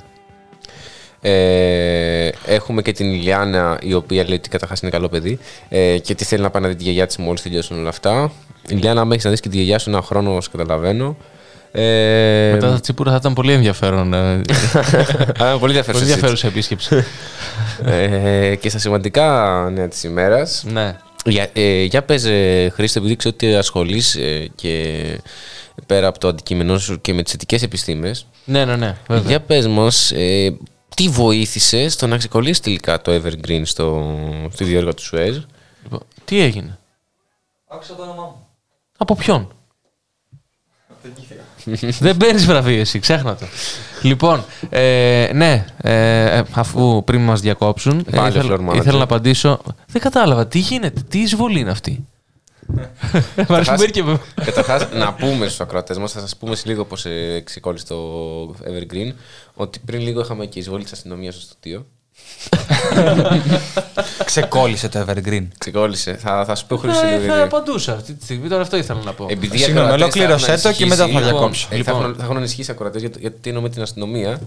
Ε, 1.21 2.31
έχουμε 2.47 2.83
και 2.83 2.93
την 2.93 3.13
Ηλιάνα, 3.13 3.79
η 3.83 3.95
οποία 3.95 4.25
λέει 4.25 4.37
ότι 4.37 4.49
καταρχάς 4.49 4.81
είναι 4.81 4.91
καλό 4.91 5.09
παιδί 5.09 5.39
ε, 5.69 5.99
και 5.99 6.15
τι 6.15 6.25
θέλει 6.25 6.43
να 6.43 6.51
πάει 6.51 6.63
να 6.63 6.69
δει 6.69 6.75
τη 6.75 6.83
γιαγιά 6.83 7.07
της 7.07 7.17
μόλις 7.17 7.43
τελειώσουν 7.43 7.79
όλα 7.79 7.89
αυτά. 7.89 8.33
Ηλιάνα, 8.69 9.01
άμα 9.01 9.13
έχεις 9.13 9.25
να 9.25 9.31
δεις 9.31 9.41
και 9.41 9.49
τη 9.49 9.57
γιαγιά 9.57 9.79
σου 9.79 9.91
ένα 9.91 10.03
χρόνο, 10.03 10.37
όσο 10.37 10.51
καταλαβαίνω. 10.51 11.17
Ε, 11.73 12.51
Μετά 12.53 12.71
τα 12.71 12.81
τσίπουρα 12.81 13.11
θα 13.11 13.17
ήταν 13.17 13.35
πολύ 13.35 13.53
ενδιαφέρον. 13.53 14.13
ε. 14.15 14.41
Α, 15.45 15.59
πολύ 15.59 15.77
ενδιαφέρουσα 15.77 15.93
Πολύ 15.93 16.03
ενδιαφέρουσα 16.03 16.47
επίσκεψη. 16.47 17.05
ε, 17.85 18.55
και 18.55 18.69
στα 18.69 18.79
σημαντικά 18.79 19.69
νέα 19.73 19.89
της 19.89 20.05
ημέρας. 20.05 20.65
Ναι. 20.67 20.97
Για, 21.25 21.49
ε, 21.53 21.83
για 21.83 22.03
πες, 22.03 22.25
ε, 22.25 22.71
Χρήστο, 22.75 22.99
επειδή 22.99 23.17
ξέρω 23.17 23.35
ότι 23.35 23.55
ασχολείσαι 23.55 24.51
και 24.55 24.95
πέρα 25.87 26.07
από 26.07 26.19
το 26.19 26.29
αντικείμενό 26.29 26.79
σου 26.79 27.01
και 27.01 27.15
με 27.15 27.23
τις 27.23 27.33
θετικές 27.33 27.63
επιστήμες. 27.63 28.27
Ναι, 28.45 28.65
ναι, 28.65 28.77
ναι, 28.77 28.97
βέβαια. 29.09 29.29
Για 29.29 29.41
πες 29.41 29.67
μας, 29.67 30.11
ε, 30.13 30.57
τι 30.97 31.09
βοήθησε 31.09 31.89
στο 31.89 32.07
να 32.07 32.17
ξεκολλήσει 32.17 32.63
τελικά 32.63 33.01
το 33.01 33.13
Evergreen 33.15 33.61
στο, 33.65 34.17
στη 34.53 34.65
διόργα 34.65 34.95
του 34.95 35.03
Σουέζ; 35.03 35.39
Λοιπόν, 35.83 36.01
τι 36.25 36.41
έγινε; 36.41 36.79
Άκουσα 37.69 37.95
το 37.95 38.03
όνομά 38.03 38.23
μου. 38.23 38.47
Από 38.97 39.15
ποιον; 39.15 39.56
Δεν 42.01 42.17
παίρνεις 42.17 42.47
βραβείο 42.47 42.81
εσύ, 42.81 42.99
ξέχνα 42.99 43.37
το. 43.37 43.47
λοιπόν, 44.03 44.45
ε, 44.71 45.31
ναι, 45.35 45.65
ε, 45.81 46.43
αφού 46.53 47.05
πριν 47.05 47.21
μας 47.21 47.41
διακόψουν, 47.41 48.05
ε, 48.11 48.17
Πάλι 48.17 48.39
ήθελα, 48.39 48.57
floor 48.57 48.71
manager. 48.73 48.77
ήθελα 48.77 48.99
να 48.99 49.05
απαντήσω. 49.05 49.61
Δεν 49.87 50.03
κατάλαβα, 50.03 50.47
τι 50.47 50.59
γίνεται, 50.59 51.01
τι 51.09 51.21
εισβολή 51.21 51.61
είναι 51.61 51.71
αυτή; 51.71 52.05
Μ' 53.49 53.53
αρέσει 53.53 53.71
που 53.71 53.77
μπήκε 53.79 54.03
με- 54.03 54.21
Καταρχάς, 54.45 54.89
να 54.93 55.13
πούμε 55.15 55.47
στους 55.47 55.61
ακροατές 55.61 55.99
μας, 55.99 56.13
θα 56.13 56.21
σας 56.21 56.37
πούμε 56.37 56.57
σε 56.57 56.63
λίγο 56.67 56.85
πώς 56.85 57.07
ξεκόλλησε 57.45 57.87
το 57.87 57.97
Evergreen, 58.49 59.13
ότι 59.55 59.79
πριν 59.85 60.01
λίγο 60.01 60.21
είχαμε 60.21 60.47
και 60.47 60.59
εισβολή 60.59 60.83
της 60.83 60.93
αστυνομίας 60.93 61.35
στο 61.35 61.43
στοιχείο. 61.59 61.87
Ξεκόλλησε 64.25 64.89
το 64.89 65.05
Evergreen. 65.09 65.47
Ξεκόλλησε. 65.59 66.15
Θα, 66.15 66.45
θα 66.47 66.55
σου 66.55 66.67
πω 66.67 66.77
χωρί 66.77 66.93
Ε, 67.05 67.19
λίγο. 67.19 67.35
θα 67.35 67.43
απαντούσα 67.43 67.93
αυτή 67.93 68.13
τη 68.15 68.25
στιγμή, 68.25 68.49
τώρα 68.49 68.63
αυτό 68.63 68.77
ήθελα 68.77 69.01
να 69.05 69.13
πω. 69.13 69.27
Επειδή 69.31 69.57
οι 69.57 69.59
Συγγνώμη, 69.59 69.87
ακροατές 69.93 70.17
ολοκλήρωσέ 70.21 70.47
θα 70.47 70.53
έχουν 70.53 70.71
το 70.71 70.73
και 70.79 70.85
μετά 70.87 70.97
θα 70.97 71.03
ανησυχήσει- 71.05 71.33
διακόψω. 71.33 71.67
Ε, 71.71 71.71
θα 71.71 71.77
Λοιπόν. 71.77 71.95
έχουν- 72.03 72.15
Θα 72.17 72.23
έχουν 72.25 72.37
ανησυχήσει 72.37 72.71
οι 72.71 72.73
ακροατές 72.75 73.01
γιατί, 73.01 73.19
γιατί 73.21 73.49
εννοούμε 73.49 73.69
την 73.69 73.83
αστυνομία. 73.83 74.41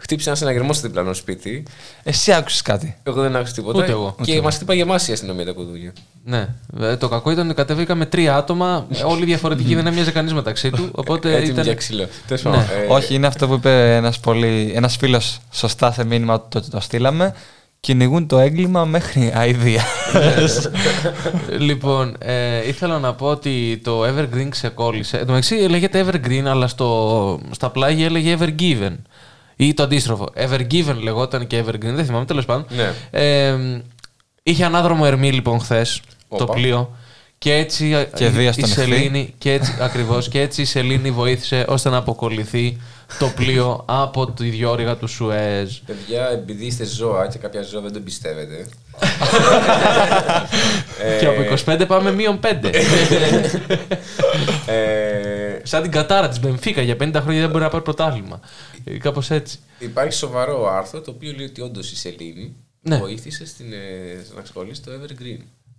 Χτύπησε 0.00 0.28
ένα 0.28 0.38
συναγερμό 0.38 0.72
στο 0.72 0.86
διπλανό 0.86 1.12
σπίτι. 1.14 1.62
Εσύ 2.02 2.32
άκουσες 2.32 2.62
κάτι. 2.62 2.96
Εγώ 3.02 3.20
δεν 3.22 3.36
άκουσα 3.36 3.52
τίποτα. 3.52 3.78
Ούτε 3.82 3.90
εγώ. 3.90 4.14
Και 4.22 4.32
Ούτε 4.32 4.40
μας 4.42 4.54
χτύπαγε 4.54 4.82
εμά 4.82 4.98
η 5.08 5.12
αστυνομία 5.12 5.44
τα 5.44 5.52
κουδούνια. 5.52 5.92
Ναι. 6.24 6.48
Ε, 6.80 6.96
Το 6.96 7.08
κακό 7.08 7.30
ήταν 7.30 7.46
ότι 7.46 7.54
κατεβήκαμε 7.54 8.06
τρία 8.06 8.36
άτομα, 8.36 8.86
ε, 8.90 9.02
όλοι 9.04 9.24
διαφορετικοί, 9.24 9.74
δεν 9.74 9.86
έμοιαζε 9.86 10.10
κανείς 10.10 10.32
μεταξύ 10.32 10.70
του. 10.70 10.88
Οπότε 11.04 11.34
Έτοιμοι 11.34 11.48
ήταν. 11.52 11.64
για 11.64 11.74
ξύλο. 11.74 12.06
Τέλος 12.26 12.42
Ναι. 12.44 12.50
πάντων, 12.50 12.64
ε, 12.88 12.92
Όχι, 12.92 13.14
είναι 13.14 13.26
αυτό 13.26 13.46
που 13.48 13.54
είπε 13.54 13.94
ένας, 13.96 14.20
πολύ, 14.20 14.72
ένας 14.74 14.96
φίλος 14.96 15.38
σωστά 15.52 15.92
σε 15.92 16.04
μήνυμα 16.04 16.48
το, 16.48 16.70
το 16.70 16.80
στείλαμε. 16.80 17.34
Κυνηγούν 17.80 18.26
το 18.26 18.38
έγκλημα 18.38 18.84
μέχρι 18.84 19.32
αηδία. 19.36 19.82
λοιπόν, 21.58 22.16
ε, 22.18 22.66
ήθελα 22.68 22.98
να 22.98 23.14
πω 23.14 23.26
ότι 23.26 23.80
το 23.84 24.04
Evergreen 24.04 24.46
ξεκόλλησε. 24.48 25.16
Εν 25.16 25.26
τω 25.26 25.32
μεταξύ 25.32 25.54
λέγεται 25.54 26.04
Evergreen, 26.06 26.44
αλλά 26.46 26.66
στο, 26.68 27.40
στα 27.50 27.70
πλάγια 27.70 28.04
έλεγε 28.06 28.36
Evergiven. 28.40 28.96
Ή 29.60 29.74
το 29.74 29.82
αντίστροφο. 29.82 30.28
Evergiven 30.36 30.94
λεγόταν 31.02 31.46
και 31.46 31.62
Evergreen, 31.66 31.78
δεν 31.94 32.04
θυμάμαι, 32.04 32.24
τέλος 32.24 32.44
πάντων. 32.44 32.66
Ναι. 32.68 32.92
Ε, 33.10 33.56
είχε 34.42 34.64
ανάδρομο 34.64 35.02
ερμή 35.06 35.32
λοιπόν 35.32 35.60
χθες 35.60 36.00
το 36.28 36.42
Όπα. 36.42 36.54
πλοίο. 36.54 36.96
Και 37.38 37.54
έτσι 37.54 38.06
Και 38.14 38.24
η- 38.24 38.28
βία 38.28 38.48
η 38.48 38.52
στον 38.52 38.64
εχθρή. 38.64 38.82
Σελήνη, 38.92 39.34
και 39.38 39.52
έτσι, 39.52 39.74
ακριβώς, 39.80 40.28
και 40.28 40.40
έτσι 40.40 40.62
η 40.62 40.64
Σελήνη 40.64 41.10
βοήθησε 41.10 41.64
ώστε 41.68 41.88
να 41.88 41.96
αποκολληθεί 41.96 42.76
το 43.18 43.26
πλοίο 43.36 43.82
από 43.86 44.30
τη 44.32 44.48
διόρυγα 44.48 44.96
του 44.96 45.06
Σουέζ. 45.06 45.76
Παιδιά, 45.86 46.28
επειδή 46.32 46.66
είστε 46.66 46.84
ζώα 46.84 47.26
και 47.26 47.38
κάποια 47.38 47.62
ζώα 47.62 47.80
δεν 47.80 47.92
το 47.92 48.00
πιστεύετε. 48.00 48.66
Και 51.20 51.26
από 51.26 51.72
25 51.82 51.84
πάμε 51.86 52.12
μείον 52.12 52.40
5. 52.42 52.46
Ε, 54.66 55.60
Σαν 55.62 55.82
την 55.82 55.90
κατάρα 55.90 56.28
της 56.28 56.40
Μπενφίκα 56.40 56.82
για 56.82 56.94
50 56.94 57.10
χρόνια 57.14 57.40
δεν 57.40 57.50
μπορεί 57.50 57.62
να 57.64 57.68
πάρει 57.70 57.82
πρωτάθλημα. 57.82 58.40
Κάπως 59.00 59.30
έτσι. 59.30 59.58
Υπάρχει 59.78 60.12
σοβαρό 60.12 60.66
άρθρο 60.68 61.00
το 61.00 61.10
οποίο 61.10 61.32
λέει 61.32 61.46
ότι 61.46 61.60
όντως 61.60 61.92
η 61.92 61.96
Σελήνη 61.96 62.56
Ναι. 62.80 62.98
βοήθησε 62.98 63.46
στην, 63.46 63.72
ε, 63.72 64.22
στο 64.24 64.34
να 64.34 64.42
ξεκολλήσει 64.42 64.82
το 64.82 64.90
Evergreen. 64.92 65.38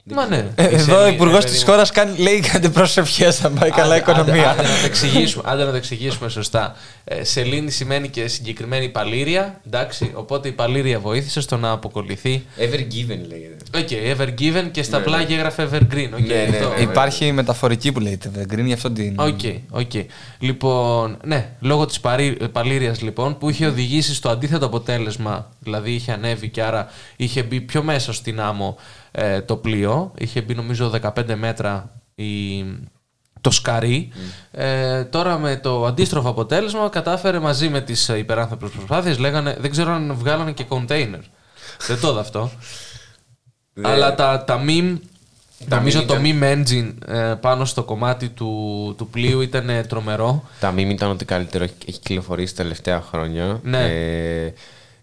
Δεν 0.09 0.17
Μα 0.17 0.25
ξέρω. 0.35 0.41
ναι. 0.55 0.63
Ε, 0.63 0.69
Η 0.71 0.73
Εδώ 0.75 0.83
Σελήνη, 0.83 1.03
ο 1.03 1.07
υπουργός 1.07 1.35
ρε 1.35 1.41
παιδί 1.41 1.53
της 1.53 1.63
μου. 1.63 1.69
χώρας 1.71 1.91
λέει 2.17 2.39
κάτι 2.39 2.69
προσευχέ 2.69 3.33
να 3.41 3.49
πάει 3.49 3.69
καλά 3.69 3.95
η 3.95 3.99
Άντε- 3.99 4.09
άντε- 4.09 4.27
οικονομία. 4.27 4.49
Άντε, 4.51 4.61
να 4.61 4.67
το 4.67 4.85
εξηγήσουμε, 4.85 5.43
άντε 5.47 5.63
να 5.63 5.69
το 5.69 5.75
εξηγήσουμε 5.75 6.29
σωστά. 6.29 6.75
Ε, 7.03 7.23
σελήνη 7.23 7.71
σημαίνει 7.71 8.07
και 8.09 8.27
συγκεκριμένη 8.27 8.89
παλήρια. 8.89 9.61
Εντάξει, 9.67 10.11
οπότε 10.15 10.47
η 10.47 10.51
παλήρια 10.51 10.99
βοήθησε 10.99 11.41
στο 11.41 11.57
να 11.57 11.71
αποκολληθεί. 11.71 12.45
Evergiven 12.57 13.19
λέγεται. 13.27 13.57
Οκ, 13.75 13.87
Evergiven 14.17 14.67
και 14.71 14.83
στα 14.83 14.97
Ναι, 14.97 15.03
πλάγια 15.03 15.35
έγραφε 15.37 15.63
Evergreen. 15.71 16.09
οκ, 16.13 16.19
Ναι, 16.19 16.33
ναι, 16.49 16.57
αυτό. 16.57 16.69
ναι. 16.77 16.81
Υπάρχει 16.81 17.31
μεταφορική 17.31 17.91
που 17.91 17.99
λέγεται 17.99 18.31
Evergreen, 18.35 18.63
γι' 18.65 18.73
αυτό 18.73 18.91
την. 18.91 19.19
Οκ, 19.19 19.39
οκ. 19.69 19.91
Λοιπόν, 20.39 21.17
ναι, 21.23 21.49
λόγω 21.59 21.85
της 21.85 21.99
παλήριας 22.51 23.01
λοιπόν 23.01 23.37
που 23.37 23.49
είχε 23.49 23.67
οδηγήσει 23.67 24.13
στο 24.15 24.29
αντίθετο 24.29 24.65
αποτέλεσμα, 24.65 25.49
δηλαδή 25.59 25.91
είχε 25.91 26.11
ανέβει 26.11 26.49
και 26.49 26.61
άρα 26.61 26.87
είχε 27.15 27.43
μπει 27.43 27.61
πιο 27.61 27.83
μέσα 27.83 28.13
στην 28.13 28.39
άμμο 28.41 28.77
ε, 29.11 29.41
το 29.41 29.55
πλοίο, 29.55 30.11
είχε 30.17 30.41
μπει 30.41 30.53
νομίζω 30.55 30.91
15 31.01 31.35
μέτρα 31.35 32.01
η, 32.15 32.63
το 33.41 33.51
σκαρί. 33.51 34.11
Ε, 34.51 35.03
τώρα 35.03 35.37
με 35.37 35.57
το 35.57 35.85
αντίστροφο 35.85 36.29
αποτέλεσμα 36.29 36.89
κατάφερε 36.89 37.39
μαζί 37.39 37.69
με 37.69 37.81
τις 37.81 38.07
υπεράνθρωπες 38.07 38.69
προσπάθειες, 38.69 39.17
λέγανε, 39.17 39.57
δεν 39.59 39.71
ξέρω 39.71 39.91
αν 39.91 40.13
βγάλανε 40.15 40.51
και 40.51 40.65
container. 40.69 41.19
δεν 41.87 41.99
το 42.01 42.09
είδα 42.09 42.19
αυτό. 42.19 42.51
Δεν- 43.73 43.85
Αλλά 43.91 44.15
τα, 44.15 44.43
τα 44.43 44.61
meme 44.67 44.97
Τα 45.69 45.75
Νομίζω 45.75 45.99
meme 45.99 46.05
το 46.05 46.15
ήταν- 46.23 46.39
meme 46.41 46.67
engine 46.67 46.93
ε, 47.15 47.33
πάνω 47.41 47.65
στο 47.65 47.83
κομμάτι 47.83 48.29
του, 48.29 48.93
του 48.97 49.07
πλοίου 49.07 49.41
ήταν 49.41 49.69
ε, 49.69 49.83
τρομερό. 49.83 50.43
Τα 50.59 50.73
meme 50.73 50.89
ήταν 50.89 51.09
ότι 51.09 51.25
καλύτερο 51.25 51.63
έχει- 51.63 51.73
έχει 51.87 51.99
κυκλοφορήσει 51.99 52.55
τα 52.55 52.61
τελευταία 52.63 53.01
χρόνια. 53.01 53.59
Ναι. 53.63 53.83
Ε, 53.85 54.53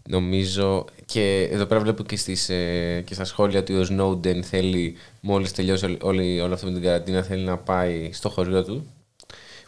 νομίζω 0.09 0.85
και 1.07 1.49
εδώ 1.53 1.67
πέρα 1.67 1.81
βλέπω 1.81 2.03
και, 2.03 2.17
στις, 2.17 2.49
ε, 2.49 3.03
και 3.07 3.15
στα 3.15 3.25
σχόλια 3.25 3.59
ότι 3.59 3.75
ο 3.75 3.87
Snowden 3.91 4.43
θέλει 4.43 4.97
μόλις 5.21 5.53
τελειώσει 5.53 5.85
όλη, 5.85 5.99
όλη, 6.01 6.41
όλο 6.41 6.55
αυτό 6.55 6.67
με 6.67 6.73
την 6.73 6.83
καραντίνα 6.83 7.23
θέλει 7.23 7.45
να 7.45 7.57
πάει 7.57 8.11
στο 8.13 8.29
χωριό 8.29 8.65
του 8.65 8.87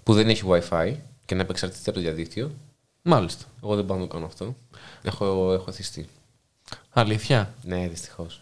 που 0.03 0.15
δεν 0.15 0.29
έχει 0.29 0.43
wifi 0.49 0.95
και 1.25 1.35
να 1.35 1.41
επεξαρτηθεί 1.41 1.83
από 1.89 1.99
το 1.99 2.01
διαδίκτυο. 2.05 2.51
Μάλιστα. 3.03 3.45
Εγώ 3.63 3.75
δεν 3.75 3.87
πάω 3.87 3.97
να 3.97 4.07
το 4.07 4.13
κάνω 4.15 4.27
αυτό. 4.27 4.57
Έχω, 5.03 5.53
έχω 5.53 5.73
θυστεί. 5.73 6.09
Αλήθεια; 6.91 7.55
Ναι, 7.63 7.89
δυστυχώς. 7.89 8.41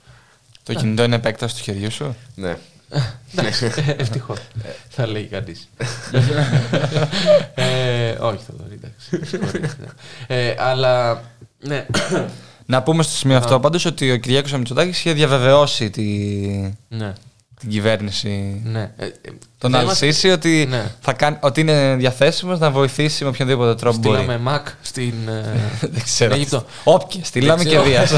Το 0.62 0.74
κινητό 0.74 1.02
είναι 1.02 1.14
επέκταση 1.14 1.56
του 1.56 1.62
χεριού 1.62 1.90
σου; 1.90 2.16
Ναι. 2.34 2.58
Ευτυχώς. 3.96 4.38
θα 4.88 5.06
λέει 5.06 5.24
κανείς. 5.24 5.68
ε, 7.54 8.10
όχι, 8.10 8.44
θα 8.44 8.52
το 8.52 8.64
δει, 8.68 8.74
εντάξει. 8.74 9.26
Συγχωρείτε, 9.26 9.76
ναι. 9.80 9.86
ε, 10.36 10.54
αλλά. 10.58 11.22
Ναι. 11.58 11.86
Να 12.66 12.82
πούμε 12.82 13.02
στο 13.02 13.12
σημείο 13.12 13.36
αυτό 13.36 13.60
πάντως 13.60 13.84
ότι 13.84 14.10
ο 14.10 14.16
Κυριάκος 14.16 14.52
Μητσοτάκης 14.52 14.98
είχε 14.98 15.12
διαβεβαιώσει 15.12 15.90
τη... 15.90 16.02
Ναι. 16.88 17.12
την 17.60 17.68
κυβέρνηση. 17.68 18.60
Ναι. 18.64 18.94
Ε, 19.62 19.66
ε, 19.66 19.70
Τον 19.70 19.80
Δεν 19.80 19.88
Αλσίση 19.88 20.28
ότι, 20.28 20.68
θα 21.00 21.12
κάνει, 21.12 21.36
ότι 21.40 21.60
είναι 21.60 21.94
διαθέσιμος 21.98 22.58
να 22.58 22.70
βοηθήσει 22.70 23.24
με 23.24 23.30
οποιονδήποτε 23.30 23.74
τρόπο 23.74 23.98
μπορεί. 23.98 24.18
Στείλαμε 24.18 24.50
Mac 24.50 24.70
στην 24.82 25.14
ε, 25.28 25.60
Δεν 25.92 26.02
ξέρω. 26.02 26.34
Αίγυπτο. 26.34 26.64
Όποιες, 26.84 27.26
στείλαμε 27.26 27.62
Δεν 27.62 27.72
και 27.72 27.78
ξέρω. 27.78 27.88
Δίας. 27.88 28.12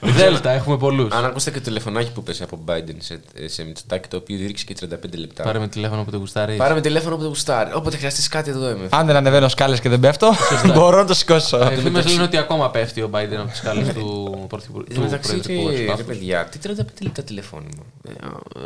Δέλτα, 0.18 0.50
έχουμε 0.50 0.76
πολλούς. 0.76 1.12
Αν 1.12 1.24
ακούσατε 1.24 1.50
και 1.50 1.58
το 1.58 1.64
τηλεφωνάκι 1.64 2.12
που 2.12 2.22
πέσει 2.22 2.42
από 2.42 2.58
Biden 2.66 2.94
σε, 2.98 3.20
σε 3.46 3.64
Μητσοτάκη, 3.64 4.08
το 4.08 4.16
οποίο 4.16 4.36
διήρξε 4.36 4.64
και 4.64 4.76
35 4.80 4.86
λεπτά. 5.18 5.42
Πάρε 5.42 5.58
με 5.58 5.68
τηλέφωνο 5.68 6.04
που 6.04 6.10
το 6.10 6.16
γουστάρεις. 6.16 6.56
Πάρε 6.56 6.74
με 6.74 6.80
τηλέφωνο 6.80 7.16
που 7.16 7.22
το 7.22 7.28
γουστάρει. 7.28 7.70
Όποτε 7.74 7.96
χρειαστείς 7.96 8.28
κάτι, 8.28 8.50
εδώ 8.50 8.70
είμαι. 8.70 8.86
Αν 8.90 9.06
δεν 9.06 9.16
ανεβαίνω 9.16 9.48
σκάλες 9.48 9.80
και 9.80 9.88
δεν 9.88 10.00
πέφτω, 10.00 10.30
μπορώ 10.74 10.96
να 10.96 11.04
το 11.04 11.14
σηκώσω. 11.14 11.72
Οι 11.72 11.76
φήμε 11.76 12.02
λένε 12.02 12.22
ότι 12.22 12.36
ακόμα 12.36 12.70
πέφτει 12.70 13.00
ο 13.00 13.10
Biden 13.12 13.36
από 13.38 13.48
τις 13.48 13.58
σκάλες 13.58 13.88
του 13.88 14.44
Πρωθυπουργού. 14.48 14.86
Εν 14.88 14.96
τω 14.96 15.00
μεταξύ, 15.02 15.36
του 15.36 15.42
ρε, 15.46 15.54
Πρωθυπουργού. 15.54 15.96
ρε 15.96 16.02
παιδιά, 16.02 16.44
τι 16.44 16.58
35 16.66 16.70
λεπτά 17.02 17.22
τηλεφώνημα. 17.22 17.82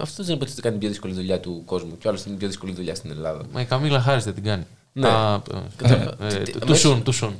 Αυτός 0.00 0.26
δεν 0.26 0.34
υποτίθεται 0.34 0.60
κάνει 0.60 0.72
την 0.72 0.80
πιο 0.80 0.88
δύσκολη 0.88 1.14
δουλειά 1.14 1.40
του 1.40 1.62
κόσμου. 1.72 1.98
Και 1.98 2.08
άλλος 2.08 2.22
την 2.22 2.36
πιο 2.36 2.48
δύσκολη 2.48 2.72
δουλειά 2.72 2.94
στην 2.94 3.10
Ελλάδα. 3.10 3.40
Μα 3.52 3.60
η 3.60 3.64
Καμίλα 3.64 4.00
Χάρης 4.00 4.24
δεν 4.24 4.34
την 4.34 4.44
κάνει. 4.44 4.66
Ναι. 4.92 5.08
Α, 5.08 5.40
Κατα- 5.76 6.14
ε, 6.20 6.26
τι- 6.26 6.52
τι- 6.52 6.58
Του 6.66 6.76
σουν, 6.76 7.02
του 7.02 7.12
σουν. 7.12 7.34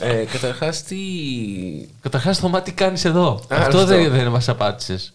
ε, 0.00 0.24
Καταρχάς, 0.32 0.82
τι. 0.82 0.96
Καταρχάς, 2.02 2.38
Θωμά, 2.38 2.62
τι 2.62 2.72
κάνεις 2.72 3.04
εδώ; 3.04 3.28
Α, 3.28 3.56
Αυτό 3.56 3.62
αυτό. 3.78 3.84
δεν, 3.84 4.10
δεν 4.10 4.26
μας 4.26 4.48
απάντησες. 4.48 5.12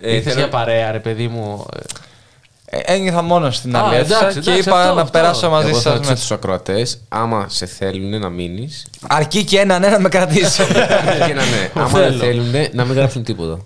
Ε, 0.00 0.14
Ήρθες 0.14 0.32
θέλω- 0.32 0.38
για 0.46 0.48
παρέα, 0.58 0.90
ρε 0.90 0.98
παιδί 0.98 1.28
μου. 1.28 1.66
Ε, 2.66 2.78
Ένιωθα 2.94 3.22
μόνος 3.22 3.56
στην 3.56 3.76
Α, 3.76 3.80
άλλη 3.84 3.94
αίθουσα 3.96 4.18
εντάξει, 4.18 4.40
και 4.40 4.50
εντάξει, 4.50 4.68
είπα 4.68 4.80
αυτό, 4.80 4.94
να 4.94 5.00
αυτό. 5.00 5.12
περάσω 5.18 5.50
μαζί 5.50 5.68
Εγώ 5.68 5.76
θα 5.76 5.82
σας 5.82 5.92
ρωτήσω 5.92 6.10
μέσα. 6.12 6.24
στου 6.24 6.34
ακροατές, 6.34 6.98
άμα 7.08 7.46
σε 7.48 7.66
θέλουν 7.66 8.20
να 8.20 8.28
μείνεις. 8.28 8.86
Αρκεί 9.08 9.44
και 9.44 9.58
έναν 9.58 9.82
ένα 9.84 9.98
με 10.00 10.08
κρατήσει. 10.08 10.62
και 11.26 11.34
να 11.34 11.44
ναι. 11.44 11.70
Άμα 11.82 11.88
δεν 11.98 12.18
θέλουν, 12.18 12.52
να 12.72 12.84
μην 12.84 12.94
γράψουν 12.94 13.22
τίποτα. 13.24 13.58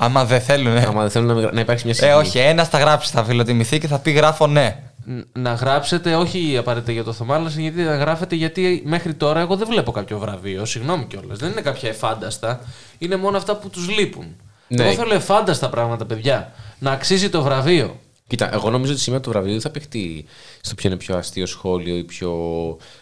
Άμα 0.00 0.24
δεν 0.24 0.40
θέλουν, 0.40 0.72
ναι. 0.72 0.84
Άμα 0.86 1.00
δεν 1.00 1.10
θέλουν 1.10 1.26
να, 1.26 1.32
μην 1.34 1.42
γρα- 1.42 1.52
να 1.54 1.60
υπάρξει 1.60 1.84
μια 1.84 1.92
Ε, 1.92 1.96
συγκεκριμένη. 1.96 2.28
όχι, 2.28 2.38
ένας 2.38 2.68
θα 2.68 2.78
γράψει, 2.78 3.12
θα 3.12 3.24
φιλοτιμηθεί 3.24 3.78
και 3.78 3.86
θα 3.86 3.98
πει 3.98 4.10
γράφω 4.10 4.46
ναι. 4.46 4.82
Ν- 5.04 5.20
Να 5.32 5.52
γράψετε, 5.52 6.14
όχι 6.14 6.56
απαραίτητα 6.58 6.92
για 6.92 7.04
το 7.04 7.12
Θωμά, 7.12 7.34
αλλά 7.34 7.48
γιατί 7.48 7.82
να 7.82 7.96
γράφετε 7.96 8.34
γιατί 8.34 8.82
μέχρι 8.86 9.14
τώρα 9.14 9.40
εγώ 9.40 9.56
δεν 9.56 9.66
βλέπω 9.70 9.90
κάποιο 9.90 10.18
βραβείο. 10.18 10.64
Συγγνώμη 10.64 11.04
κιόλας. 11.04 11.38
Δεν 11.38 11.50
είναι 11.50 11.60
κάποια 11.60 11.88
εφάνταστα. 11.88 12.60
Είναι 12.98 13.16
μόνο 13.16 13.36
αυτά 13.36 13.56
που 13.56 13.70
τους 13.70 13.88
λείπουν. 13.88 14.26
Ναι. 14.68 14.84
Εγώ 14.84 14.92
θέλω 14.92 15.14
εφάνταστα 15.14 15.68
πράγματα, 15.68 16.04
παιδιά. 16.04 16.52
Να 16.78 16.90
αξίζει 16.90 17.28
το 17.28 17.42
βραβείο. 17.42 18.00
Κοίτα, 18.26 18.54
εγώ 18.54 18.70
νομίζω 18.70 18.92
ότι 18.92 19.00
σήμερα 19.00 19.22
το 19.22 19.30
βραβείο 19.30 19.52
δεν 19.52 19.60
θα 19.60 19.70
παιχτεί 19.70 20.24
στο 20.60 20.74
ποιο 20.74 20.88
είναι 20.90 20.98
πιο 20.98 21.16
αστείο 21.16 21.46
σχόλιο 21.46 21.96
ή 21.96 22.04
πιο 22.04 22.32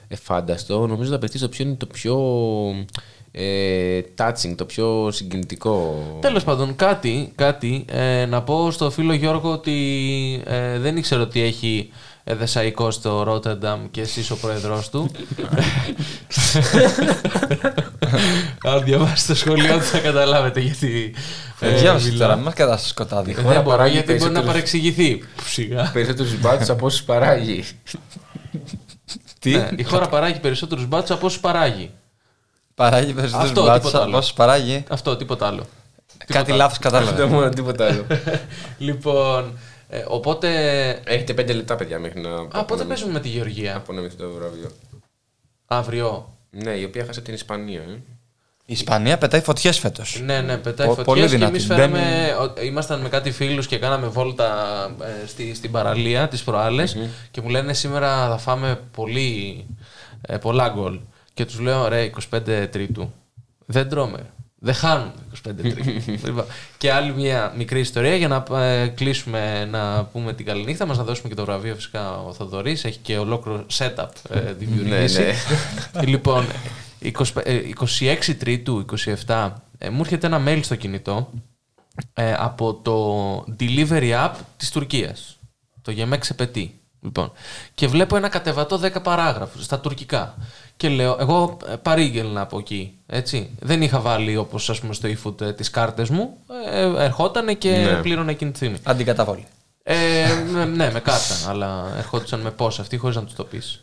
εφάνταστο. 0.09 0.87
Νομίζω 0.87 1.11
θα 1.11 1.19
παιχτεί 1.19 1.39
στο 1.39 1.49
ποιο 1.49 1.65
είναι 1.65 1.75
το 1.75 1.87
πιο 1.87 2.17
ε, 3.39 4.01
touching, 4.19 4.55
το 4.57 4.65
πιο 4.65 5.09
συγκινητικό. 5.13 6.05
Τέλος 6.21 6.45
πάντων, 6.45 6.77
κάτι, 6.77 7.33
κάτι 7.35 7.85
ε, 7.89 8.25
να 8.27 8.43
πω 8.43 8.71
στο 8.71 8.91
φίλο 8.91 9.13
Γιώργο 9.13 9.51
ότι 9.53 9.73
ε, 10.47 10.79
δεν 10.79 10.97
ήξερα 10.97 11.23
ότι 11.23 11.41
έχει 11.43 11.91
ε, 12.25 12.35
δεσαϊκό 12.35 12.91
στο 12.91 13.23
Ρότερνταμ 13.23 13.81
και 13.91 14.01
εσύ 14.01 14.33
ο 14.33 14.37
πρόεδρό 14.37 14.83
του. 14.91 15.11
Αν 18.65 18.85
διαβάσετε 18.85 19.33
το 19.33 19.39
σχολείο 19.39 19.77
του 19.77 19.83
θα 19.83 19.99
καταλάβετε 19.99 20.61
γιατί. 20.61 21.15
Ε, 21.61 21.75
Διάβασε 21.75 22.11
τώρα, 22.13 22.37
μας 22.37 22.55
κατά 22.55 22.77
στο 22.77 22.89
σκοτάδι. 22.89 23.31
Ε, 23.31 23.35
Δεν 23.35 23.45
μπορώ, 23.45 23.63
παράγει 23.63 23.93
γιατί 23.93 24.07
μπορεί 24.15 24.33
να 24.33 24.43
περισσότερους- 24.43 24.47
παρεξηγηθεί. 24.47 25.23
Σιγά. 25.47 25.91
Περισσότερους 25.93 26.41
μπάτσους 26.41 26.69
από 26.69 26.87
όσους 26.87 27.03
παράγει. 27.03 27.65
Τι; 29.39 29.51
Ναι, 29.51 29.69
η 29.77 29.83
χώρα 29.83 30.09
παράγει 30.09 30.41
περισσότερους 30.41 30.87
μπάτσους 30.87 31.17
από 31.17 31.27
όσους 31.27 31.41
παράγει. 31.41 31.91
Παράγει 32.77 33.13
περισσότερου 33.13 33.49
Αυτό, 33.49 33.63
μπάτσου 33.65 33.79
τίποτα 33.81 33.99
από 33.99 34.07
άλλο. 34.09 34.17
όσου 34.19 34.35
παράγει. 34.35 34.85
Αυτό, 34.89 35.17
τίποτα 35.17 35.47
άλλο. 35.47 35.67
Κάτι 36.27 36.53
λάθος 36.53 36.79
κατάλαβα. 36.79 37.11
Αυτό 37.23 37.27
μόνο, 37.29 37.49
τίποτα 37.49 37.87
άλλο. 37.87 38.07
λοιπόν, 38.79 39.59
ε, 39.89 40.05
οπότε. 40.09 40.49
Έχετε 41.05 41.35
πέντε 41.35 41.53
λεπτά, 41.53 41.77
παιδιά, 41.77 41.99
μέχρι 41.99 42.21
να. 42.21 42.59
Α, 42.61 42.65
πότε 42.65 42.85
παίζουμε 42.85 43.13
με 43.13 43.21
τη 43.21 43.29
Γεωργία; 43.29 43.77
Απονεμηθεί 43.77 44.17
το 44.17 44.31
βραβείο. 44.31 44.71
Αύριο. 45.67 46.37
Ναι, 46.51 46.71
η 46.71 46.85
οποία 46.85 47.05
χάσε 47.05 47.19
από 47.19 47.25
την 47.29 47.35
Ισπανία. 47.35 47.81
Ε. 47.81 48.01
Η 48.69 48.73
Ισπανία 48.73 49.19
πετάει 49.19 49.41
φωτιές 49.41 49.79
φέτος. 49.79 50.21
Ναι, 50.25 50.41
ναι, 50.41 50.57
πετάει 50.57 50.87
Πολύ 50.87 51.03
φωτιές 51.05 51.31
και 51.31 51.37
δυνατή. 51.37 51.53
εμείς 51.53 51.67
φέραμε, 51.67 52.37
ο- 52.41 52.61
ήμασταν 52.63 53.01
με 53.01 53.09
κάτι 53.09 53.31
φίλους 53.31 53.67
και 53.67 53.79
κάναμε 53.79 54.07
βόλτα 54.07 54.51
ε, 55.23 55.27
στη, 55.27 55.55
στην 55.55 55.71
παραλία 55.71 56.29
τις 56.29 56.43
προαλλες 56.43 56.97
και 57.31 57.41
μου 57.41 57.49
λένε 57.49 57.73
σήμερα 57.73 58.29
θα 58.29 58.39
φάμε 58.39 58.81
πολύ, 58.93 59.65
ε, 60.21 60.37
πολλά 60.37 60.69
γκολ. 60.69 60.99
Και 61.37 61.45
τους 61.45 61.59
λέω, 61.59 61.89
ρε, 61.89 62.11
25 62.31 62.69
τρίτου. 62.71 63.13
Δεν 63.67 63.89
τρώμε. 63.89 64.31
Δεν 64.59 64.75
χάνουμε 64.75 65.13
25 65.49 65.51
τρίτου. 65.57 65.83
Λοιπόν, 66.27 66.45
και 66.79 66.93
άλλη 66.93 67.15
μια 67.15 67.53
μικρή 67.57 67.81
ιστορία 67.81 68.17
για 68.17 68.29
να 68.29 68.61
ε, 68.63 68.87
κλείσουμε 68.87 69.65
να 69.65 70.05
πούμε 70.05 70.33
την 70.33 70.47
καληνύχτα 70.47 70.87
μας, 70.87 70.97
να 70.97 71.05
δώσουμε 71.05 71.29
και 71.29 71.35
το 71.35 71.45
βραβείο 71.45 71.75
φυσικά 71.75 72.19
ο 72.19 72.33
Θοδωρής. 72.33 72.85
Έχει 72.85 72.99
και 72.99 73.19
ολόκληρο 73.19 73.67
setup 73.73 74.09
ε, 74.31 74.53
δημιουργήσει. 74.53 75.21
Ναι, 75.21 75.33
ναι. 75.93 76.07
λοιπόν, 76.13 76.47
25 77.03 77.13
ε, 77.45 77.61
26 78.01 78.35
Τρίτου, 78.39 78.85
27, 79.27 79.51
ε, 79.79 79.91
μου 79.91 80.01
έρχεται 80.01 80.27
ένα 80.27 80.43
mail 80.47 80.61
στο 80.63 80.75
κινητό 80.75 81.31
ε, 82.15 82.35
από 82.39 82.75
το 82.75 83.39
delivery 83.61 84.27
app 84.27 84.35
της 84.57 84.71
Τουρκίας. 84.71 85.39
Το 85.83 85.93
Yemek 85.97 86.21
Sepeti. 86.35 86.69
Λοιπόν. 87.01 87.33
Και 87.75 87.87
βλέπω 87.87 88.17
ένα 88.17 88.29
κατεβατό 88.29 88.81
10 88.83 89.03
παράγραφους 89.03 89.65
στα 89.65 89.81
τουρκικά. 89.81 90.35
Και 90.77 90.89
λέω, 90.89 91.17
εγώ 91.21 91.57
ε, 91.73 91.75
παρήγγελνα 91.83 92.41
από 92.41 92.59
εκεί. 92.59 92.93
Έτσι. 93.07 93.51
Δεν 93.61 93.83
είχα 93.83 94.01
βάλει 94.01 94.37
όπως 94.37 94.71
ας 94.71 94.81
πούμε 94.81 94.95
στο 94.95 95.09
eFood 95.09 95.41
ε, 95.41 95.53
τις 95.53 95.71
κάρτες 95.71 96.09
μου. 96.09 96.37
Ε, 96.73 97.05
ερχότανε 97.05 97.55
και 97.55 97.71
Ναι. 97.71 98.01
πλήρωνα 98.03 98.31
εκείνη 98.31 98.51
τη 98.51 98.57
στιγμή. 98.57 98.77
Αντικαταβόλη. 98.83 99.47
Ε, 99.83 99.95
ναι, 100.53 100.65
ναι, 100.65 100.91
με 100.91 101.01
κάρτα, 101.01 101.35
αλλά 101.49 101.95
ερχόντουσαν 101.99 102.41
με 102.41 102.51
πώς 102.51 102.79
αυτοί 102.79 102.97
χωρίς 102.97 103.17
να 103.17 103.23
τους 103.25 103.35
το 103.35 103.45
πεις. 103.45 103.81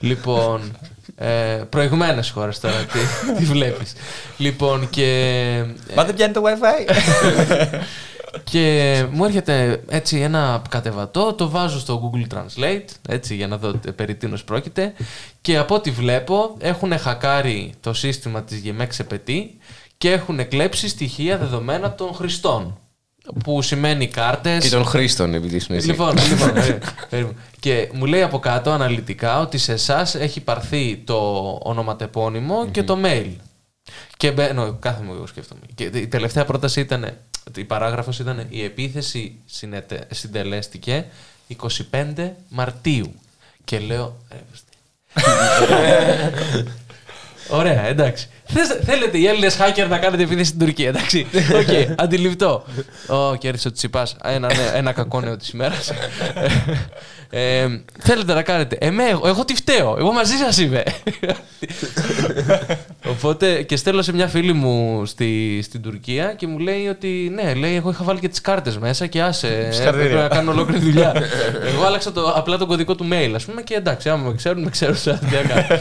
Λοιπόν, 0.00 0.76
ε, 1.16 1.62
προηγμένες 1.70 2.30
χώρες 2.30 2.60
τώρα, 2.60 2.74
τι, 2.74 2.98
τι 3.38 3.44
βλέπεις. 3.44 3.92
Λοιπόν, 4.36 4.90
και... 4.90 5.64
Μα 5.94 6.04
δεν 6.04 6.14
πιάνει 6.14 6.32
το 6.32 6.42
WiFi. 6.44 6.90
Και 8.44 9.04
μου 9.10 9.24
έρχεται 9.24 9.82
έτσι 9.88 10.20
ένα 10.20 10.62
κατεβατό, 10.68 11.32
το 11.32 11.48
βάζω 11.48 11.78
στο 11.78 12.12
Google 12.12 12.34
Translate, 12.34 12.84
έτσι 13.08 13.34
για 13.34 13.46
να 13.46 13.58
δω 13.58 13.72
τε- 13.72 13.92
περί 13.92 14.14
τίνος 14.14 14.44
πρόκειται 14.44 14.92
και 15.40 15.56
από 15.58 15.74
ό,τι 15.74 15.90
βλέπω 15.90 16.54
έχουν 16.58 16.98
χακάρει 16.98 17.72
το 17.80 17.92
σύστημα 17.92 18.42
της 18.42 18.62
Yemex 18.64 18.86
Sepeti 19.02 19.40
και 19.98 20.10
έχουν 20.12 20.48
κλέψει 20.48 20.88
στοιχεία 20.88 21.38
δεδομένα 21.38 21.94
των 21.94 22.14
χρηστών. 22.14 22.78
Που 23.44 23.62
σημαίνει 23.62 24.06
κάρτες... 24.08 24.64
Και 24.64 24.70
των 24.70 24.84
χρήστων, 24.84 25.34
επειδή 25.34 25.56
ήσουν 25.56 25.74
εσύ. 25.76 25.86
Λοιπόν, 25.86 26.14
λοιπόν 26.28 26.52
περίμενε, 26.52 26.78
περίμενε. 27.10 27.36
και 27.60 27.90
μου 27.92 28.06
λέει 28.06 28.22
από 28.22 28.38
κάτω 28.38 28.70
αναλυτικά 28.70 29.40
ότι 29.40 29.58
σε 29.58 29.72
εσάς 29.72 30.14
έχει 30.14 30.40
πάρθει 30.40 31.02
το 31.06 31.16
ονοματεπώνυμο 31.62 32.66
και 32.70 32.82
το 32.82 32.98
mail. 33.04 33.30
Και 34.16 34.30
μπαίνω, 34.30 34.76
κάθομαι 34.80 35.10
εγώ 35.12 35.26
σκέφτομαι. 35.26 35.60
Και 35.74 35.84
η 35.84 36.06
τελευταία 36.06 36.44
πρόταση 36.44 36.80
ήταν, 36.80 37.16
η 37.56 37.64
παράγραφος 37.64 38.18
ήταν 38.18 38.46
η 38.48 38.62
επίθεση 38.64 39.34
συνετε- 39.46 40.06
συντελέστηκε 40.14 41.04
25 41.92 42.32
Μαρτίου. 42.48 43.14
Και 43.64 43.78
λέω, 43.78 44.16
«Ρε, 44.30 44.38
βεστε». 44.50 44.70
Ωραία, 47.48 47.82
εντάξει. 47.86 48.28
Θες- 48.46 48.80
θέλετε 48.84 49.18
οι 49.18 49.26
Έλληνες 49.26 49.56
hacker 49.60 49.86
να 49.88 49.98
κάνετε 49.98 50.22
επίθεση 50.22 50.44
στην 50.44 50.58
Τουρκία, 50.58 50.88
εντάξει. 50.88 51.26
Οκ, 51.54 51.98
αντιληπτό. 52.00 52.64
Ω, 53.08 53.36
κέρδισε 53.36 53.68
ο 53.68 53.72
Τσιπάς. 53.72 54.16
Ένα, 54.24 54.54
ναι, 54.54 54.70
ένα 54.74 54.92
κακό 54.92 55.20
νέο 55.20 55.36
της 55.36 55.48
ημέρας. 55.48 55.92
Ε, 57.30 57.66
θέλετε 57.98 58.34
να 58.34 58.42
κάνετε. 58.42 58.76
Εμέ, 58.80 59.04
εγώ, 59.04 59.28
εγώ 59.28 59.44
τι 59.44 59.54
φταίω. 59.54 59.96
Εγώ 59.98 60.12
μαζί 60.12 60.36
σας 60.36 60.58
είμαι. 60.58 60.82
Οπότε 63.16 63.62
και 63.62 63.76
στέλνω 63.76 64.02
σε 64.02 64.12
μια 64.12 64.28
φίλη 64.28 64.52
μου 64.52 65.06
στη, 65.06 65.60
στην 65.62 65.82
Τουρκία 65.82 66.34
και 66.34 66.46
μου 66.46 66.58
λέει 66.58 66.86
ότι 66.86 67.30
ναι, 67.34 67.54
λέει, 67.54 67.74
εγώ 67.74 67.90
είχα 67.90 68.04
βάλει 68.04 68.20
και 68.20 68.28
τις 68.28 68.40
κάρτες 68.40 68.78
μέσα 68.78 69.06
και 69.06 69.22
άσε. 69.22 69.48
Συγχαρητήρια. 69.72 70.10
Έπρεπε 70.10 70.22
να 70.22 70.28
κάνω 70.28 70.50
ολόκληρη 70.50 70.84
δουλειά. 70.84 71.14
εγώ 71.74 71.84
άλλαξα 71.84 72.12
το, 72.12 72.30
απλά 72.30 72.58
τον 72.58 72.68
κωδικό 72.68 72.94
του 72.94 73.08
mail, 73.12 73.32
ας 73.34 73.44
πούμε, 73.44 73.62
και 73.62 73.74
εντάξει, 73.74 74.08
άμα 74.08 74.28
με 74.28 74.34
ξέρουν, 74.34 74.62
με 74.62 74.70
ξέρουν. 74.70 74.96
σαν 74.96 75.18
τι 75.18 75.34
να 75.34 75.42
κάνω. 75.42 75.80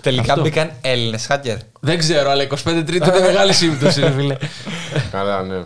Τελικά 0.00 0.32
Αυτό. 0.32 0.42
μπήκαν 0.44 0.70
Έλληνες 0.80 1.26
hacker. 1.30 1.56
Δεν 1.80 1.98
ξέρω, 1.98 2.30
αλλά 2.30 2.46
25 2.48 2.56
Τρίτου 2.86 3.08
είναι 3.08 3.20
μεγάλη 3.20 3.52
σύμπτωση, 3.52 4.00
ρε 4.00 4.10
φίλε. 4.10 4.36
Καλά, 5.10 5.42
ναι. 5.42 5.64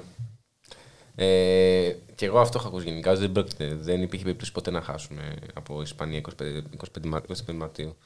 Ε, 1.15 1.97
και 2.15 2.27
εγώ 2.27 2.41
αυτό 2.41 2.59
έχω 2.59 2.69
ακούσει 2.69 2.89
γενικά. 2.89 3.15
Δεν, 3.15 3.33
πρόκειται, 3.33 3.77
δεν 3.81 4.03
υπήρχε 4.03 4.25
περίπτωση 4.25 4.53
ποτέ 4.53 4.71
να 4.71 4.83
χάσουν 4.83 5.19
ε, 5.19 5.35
από 5.55 5.83
Ισπανία 5.83 6.21
25, 6.21 6.45
25, 7.01 7.07
Μαρ- 7.07 7.23
25 7.51 7.55
Μαρτίου. 7.55 7.97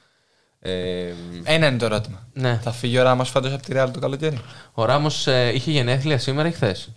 Ε, 0.60 1.12
Ένα 1.44 1.66
είναι 1.66 1.78
το 1.78 1.84
ερώτημα. 1.84 2.26
Ναι. 2.32 2.60
Θα 2.62 2.72
φύγει 2.72 2.98
ο 2.98 3.02
Ράμος 3.02 3.30
φέτος 3.30 3.52
από 3.52 3.62
τη 3.62 3.72
Real 3.76 3.88
το 3.92 3.98
καλοκαίρι; 3.98 4.40
Ο 4.72 4.84
Ράμος 4.84 5.26
είχε 5.26 5.70
γενέθλια 5.70 6.18
σήμερα 6.18 6.48
ή 6.48 6.52
χθες; 6.52 6.88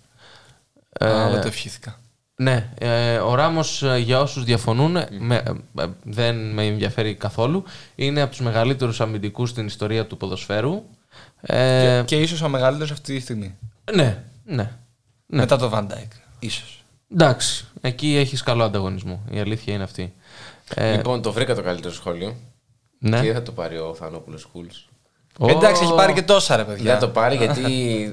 Α, 0.99 1.29
δεν 1.29 1.41
το 1.41 1.47
ευχήθηκα. 1.47 1.99
Ναι, 2.35 2.69
ε, 2.79 3.17
ο 3.17 3.35
Ράμος 3.35 3.83
για 3.99 4.21
όσους 4.21 4.43
διαφωνούν, 4.43 4.97
με, 5.19 5.35
ε, 5.35 5.81
ε, 5.83 5.87
δεν 6.03 6.53
με 6.53 6.65
ενδιαφέρει 6.65 7.15
καθόλου. 7.15 7.63
Είναι 7.95 8.21
από 8.21 8.31
τους 8.31 8.39
μεγαλύτερους 8.39 9.01
αμυντικούς 9.01 9.49
στην 9.49 9.65
ιστορία 9.65 10.05
του 10.05 10.17
ποδοσφαίρου. 10.17 10.83
Ε, 11.41 11.81
Και, 11.81 12.03
και 12.05 12.21
ίσως 12.21 12.41
ο 12.41 12.49
μεγαλύτερος 12.49 12.91
αυτή 12.91 13.15
τη 13.15 13.21
στιγμή. 13.21 13.55
Ναι, 13.93 14.23
ναι. 14.45 14.53
ναι. 14.55 14.71
Μετά 15.25 15.57
το 15.57 15.71
Van 15.73 15.83
Dijk. 15.93 16.07
Ίσως. 16.39 16.83
Εντάξει, 17.13 17.65
εκεί 17.81 18.15
έχεις 18.15 18.43
καλό 18.43 18.63
ανταγωνισμό. 18.63 19.21
Η 19.31 19.39
αλήθεια 19.39 19.73
είναι 19.73 19.83
αυτή. 19.83 20.13
Ε, 20.73 20.95
Λοιπόν, 20.95 21.21
το 21.21 21.31
βρήκα 21.31 21.55
το 21.55 21.61
καλύτερο 21.61 21.93
σχόλιο. 21.93 22.35
Ναι. 22.99 23.19
Και 23.19 23.25
δεν 23.25 23.33
θα 23.33 23.41
το 23.41 23.51
πάρει 23.51 23.77
ο 23.77 23.95
Θανόπουλος 23.99 24.45
Κούλς. 24.45 24.87
Ω. 25.39 25.49
Εντάξει, 25.49 25.83
έχει 25.83 25.93
πάρει 25.93 26.13
και 26.13 26.21
τόσα 26.21 26.55
ρε 26.55 26.63
παιδιά. 26.63 26.83
Δεν 26.83 26.93
θα 26.93 26.99
το 26.99 27.07
πάρει 27.09 27.35
γιατί 27.35 27.63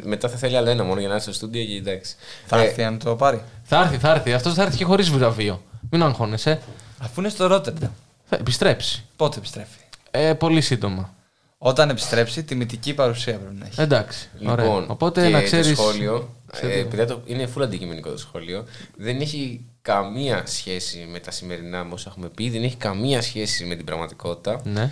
μετά 0.04 0.28
θα 0.28 0.36
θέλει 0.36 0.56
άλλο 0.56 0.70
ένα 0.70 0.84
μόνο 0.84 0.98
για 1.00 1.08
να 1.08 1.14
έρθει 1.14 1.26
στο 1.26 1.34
στούντιο 1.36 1.64
και 1.64 1.72
εντάξει. 1.72 2.14
Θα 2.46 2.58
Ε, 2.60 2.64
έρθει 2.66 2.82
αν 2.82 2.98
το 2.98 3.16
πάρει. 3.16 3.42
Θα 3.62 3.80
έρθει, 3.80 3.96
θα 3.98 4.10
έρθει. 4.10 4.32
Αυτός 4.32 4.54
θα 4.54 4.62
έρθει 4.62 4.76
και 4.76 4.84
χωρίς 4.84 5.10
βραβείο. 5.10 5.62
Μην 5.90 6.02
αγχώνεσαι. 6.02 6.60
Αφού 6.98 7.20
είναι 7.20 7.28
στο 7.28 7.46
Ρότερνταμ. 7.46 7.90
Θα 8.24 8.36
επιστρέψει. 8.36 9.04
Πότε 9.16 9.38
επιστρέφει; 9.38 9.78
Ε, 10.10 10.32
πολύ 10.34 10.60
σύντομα. 10.60 11.14
Όταν 11.58 11.90
επιστρέψει, 11.90 12.42
τιμητική 12.44 12.94
παρουσία 12.94 13.38
πρέπει 13.38 13.54
να 13.54 13.66
έχει. 13.66 13.80
Εντάξει. 13.80 14.28
Ωραία. 14.46 14.64
Λοιπόν, 14.64 14.84
Οπότε 14.88 15.22
και 15.26 15.28
να 15.32 15.42
ξέρει. 15.42 15.68
Το 15.74 15.82
σχόλιο, 15.82 16.34
ε, 16.60 16.78
επειδή 16.78 17.04
το, 17.06 17.20
είναι 17.24 17.48
full 17.56 17.62
αντικειμενικό 17.62 18.10
το 18.10 18.18
σχόλιο, 18.18 18.64
δεν 18.96 19.20
έχει 19.20 19.64
καμία 19.86 20.42
σχέση 20.46 21.06
με 21.10 21.18
τα 21.18 21.30
σημερινά 21.30 21.84
μου 21.84 21.90
όσα 21.92 22.08
έχουμε 22.10 22.28
πει, 22.28 22.50
δεν 22.50 22.62
έχει 22.62 22.76
καμία 22.76 23.22
σχέση 23.22 23.64
με 23.64 23.74
την 23.74 23.84
πραγματικότητα. 23.84 24.60
Ναι. 24.64 24.90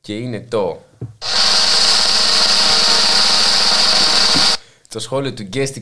Και 0.00 0.12
είναι 0.12 0.40
το. 0.40 0.80
Το 4.88 4.98
σχόλιο 4.98 5.32
του 5.32 5.48
Guest 5.52 5.72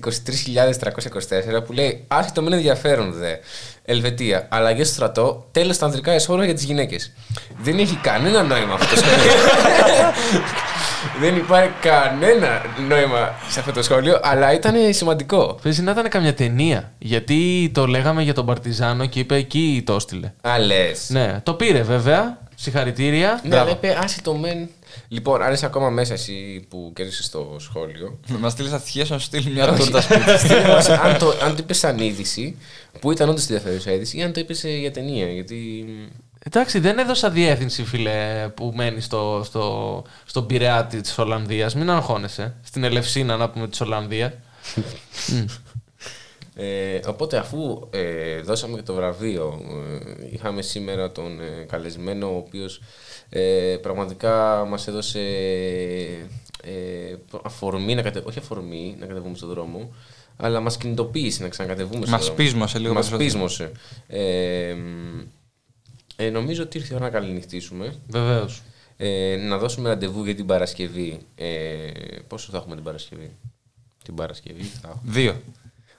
23.324 1.56 1.64
που 1.66 1.72
λέει 1.72 2.04
Άρχιτο 2.08 2.42
μεν 2.42 2.52
ενδιαφέρον 2.52 3.12
δε. 3.12 3.36
Ελβετία. 3.84 4.48
Αλλαγές 4.50 4.86
στο 4.86 4.94
στρατό. 4.94 5.48
Τέλος 5.50 5.78
τα 5.78 5.86
ανδρικά 5.86 6.12
εσόρα 6.12 6.44
για 6.44 6.54
τις 6.54 6.64
γυναίκες. 6.64 7.12
Δεν 7.62 7.78
έχει 7.78 7.96
κανένα 7.96 8.42
νόημα 8.42 8.74
αυτό 8.74 8.94
το 8.94 8.96
σχόλιο. 8.96 9.32
Δεν 11.20 11.36
υπάρχει 11.36 11.72
κανένα 11.80 12.62
νόημα 12.88 13.34
σε 13.48 13.60
αυτό 13.60 13.72
το 13.72 13.82
σχόλιο, 13.82 14.20
αλλά 14.22 14.52
ήταν 14.52 14.74
σημαντικό. 14.90 15.58
Παίζει 15.62 15.82
να 15.82 15.90
ήταν 15.90 16.08
καμιά 16.08 16.34
ταινία. 16.34 16.92
Γιατί 16.98 17.70
το 17.74 17.86
λέγαμε 17.86 18.22
για 18.22 18.34
τον 18.34 18.46
Παρτιζάνο 18.46 19.06
και 19.06 19.18
είπε 19.18 19.34
εκεί 19.34 19.82
το 19.86 19.94
έστειλε. 19.94 20.32
Α, 20.40 20.58
λες. 20.58 21.10
Ναι, 21.10 21.40
το 21.42 21.54
πήρε 21.54 21.82
βέβαια. 21.82 22.38
Συγχαρητήρια. 22.54 23.40
Ναι, 23.44 23.58
αλλά 23.58 23.70
είπε, 23.70 23.98
άσε 24.02 24.22
το 24.22 24.34
μεν. 24.34 24.68
Λοιπόν, 25.08 25.42
αν 25.42 25.52
είσαι 25.52 25.66
ακόμα 25.66 25.90
μέσα 25.90 26.12
εσύ 26.12 26.66
που 26.68 26.92
κέρδισε 26.94 27.30
το 27.30 27.56
σχόλιο. 27.58 28.18
Μας 28.38 28.52
στείλεις 28.52 28.72
ατυχία 28.72 29.06
να 29.08 29.18
σου 29.18 29.24
στείλει 29.24 29.50
μια 29.50 29.70
Όχι. 29.70 29.82
τούρτα 29.82 30.00
σπίτι. 30.00 30.38
Στείλε 30.44 30.68
μας 30.68 30.88
αν, 30.88 31.18
το, 31.18 31.34
αν 31.42 31.50
το 31.50 31.56
είπες 31.58 31.78
σαν 31.78 31.98
είδηση, 31.98 32.56
που 33.00 33.12
ήταν 33.12 33.28
όντως 33.28 33.42
ενδιαφέρουσα 33.42 33.92
είδηση, 33.92 34.18
ή 34.18 34.22
αν 34.22 34.32
το 34.32 34.40
είπες 34.40 34.64
για 34.64 34.90
ταινία. 34.90 35.26
Γιατί. 35.26 35.84
Εντάξει, 36.50 36.78
δεν 36.78 36.98
έδωσα 36.98 37.30
διεύθυνση, 37.30 37.84
φίλε, 37.84 38.48
που 38.54 38.72
μένει 38.74 39.00
στο, 39.00 39.42
στο, 39.44 40.02
στον 40.24 40.46
Πειραιά 40.46 40.84
της 40.84 41.18
Ολλανδίας. 41.18 41.74
Μην 41.74 41.90
αγχώνεσαι. 41.90 42.54
Στην 42.62 42.84
Ελευσίνα, 42.84 43.36
να 43.36 43.50
πούμε, 43.50 43.68
της 43.68 43.80
Ολλανδίας. 43.80 44.32
Ε, 46.60 47.00
οπότε 47.06 47.36
αφού 47.36 47.88
ε, 47.90 48.40
δώσαμε 48.40 48.76
και 48.76 48.82
το 48.82 48.94
βραβείο, 48.94 49.60
ε, 50.20 50.26
είχαμε 50.32 50.62
σήμερα 50.62 51.12
τον 51.12 51.40
ε, 51.40 51.64
καλεσμένο 51.68 52.26
ο 52.26 52.36
οποίος 52.36 52.80
ε, 53.28 53.76
πραγματικά 53.82 54.64
μας 54.68 54.86
έδωσε 54.88 55.20
ε, 56.64 57.14
αφορμή, 57.42 57.94
να 57.94 58.02
κατε... 58.02 58.22
όχι 58.26 58.38
αφορμή 58.38 58.96
να 59.00 59.06
κατεβούμε 59.06 59.36
στον 59.36 59.48
δρόμο, 59.48 59.94
αλλά 60.36 60.60
μας 60.60 60.76
κινητοποίησε 60.76 61.42
να 61.42 61.48
ξανακατεβούμε 61.48 62.00
στον 62.00 62.10
Μας 62.10 62.20
δρόμο. 62.20 62.36
πείσμωσε 62.36 62.78
λίγο 62.78 62.92
Μας 62.94 63.08
περισσότερο. 63.08 63.44
πείσμωσε. 63.46 63.72
Ε, 64.06 64.72
μ, 64.74 65.20
ε, 66.20 66.30
νομίζω 66.30 66.62
ότι 66.62 66.78
ήρθε 66.78 66.94
η 66.94 66.96
ώρα 66.96 67.04
να 67.04 67.10
καληνυχτήσουμε. 67.10 67.94
Βεβαίως. 68.06 68.62
Ε, 68.96 69.36
να 69.36 69.58
δώσουμε 69.58 69.88
ραντεβού 69.88 70.24
για 70.24 70.34
την 70.34 70.46
Παρασκευή. 70.46 71.18
Ε, 71.34 71.46
πόσο 72.26 72.50
θα 72.50 72.56
έχουμε 72.56 72.74
την 72.74 72.84
Παρασκευή; 72.84 73.36
Την 74.04 74.14
Παρασκευή 74.14 74.62
θα 74.62 74.88
έχουμε. 74.88 75.12
Δύο. 75.12 75.40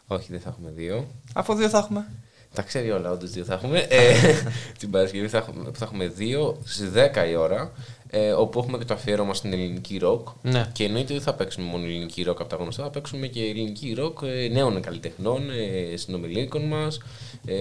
Όχι, 0.07 0.27
δεν 0.29 0.39
θα 0.39 0.49
έχουμε 0.49 0.71
δύο. 0.71 1.07
Αφού 1.33 1.53
δύο 1.53 1.69
θα 1.69 1.77
έχουμε. 1.77 2.07
Τα 2.53 2.61
ξέρει 2.61 2.91
όλα, 2.91 3.11
όντως 3.11 3.31
δύο 3.31 3.43
θα 3.43 3.53
έχουμε. 3.53 3.79
Ε, 3.89 4.13
την 4.79 4.91
Παρασκευή 4.91 5.27
θα 5.27 5.37
έχουμε, 5.37 5.71
θα 5.73 5.85
έχουμε 5.85 6.07
δύο 6.07 6.61
στις 6.63 6.91
10 6.95 7.29
η 7.29 7.35
ώρα. 7.35 7.71
Ε, 8.11 8.31
όπου 8.31 8.59
έχουμε 8.59 8.77
και 8.77 8.85
το 8.85 8.93
αφιέρωμα 8.93 9.33
στην 9.33 9.53
ελληνική 9.53 9.97
ροκ. 9.97 10.27
Ναι. 10.41 10.69
Και 10.73 10.83
εννοείται 10.83 11.13
δεν 11.13 11.21
θα 11.21 11.33
παίξουμε 11.33 11.65
μόνο 11.65 11.85
ελληνική 11.85 12.23
ροκ 12.23 12.39
από 12.39 12.49
τα 12.49 12.55
γνωστά, 12.55 12.83
θα 12.83 12.89
παίξουμε 12.89 13.27
και 13.27 13.43
ελληνική 13.43 13.93
ροκ 13.93 14.19
ε, 14.23 14.47
νέων 14.47 14.81
καλλιτεχνών, 14.81 15.49
ε, 15.49 15.97
συνομιλίκων 15.97 16.67
μας, 16.67 16.97
ε, 16.97 17.01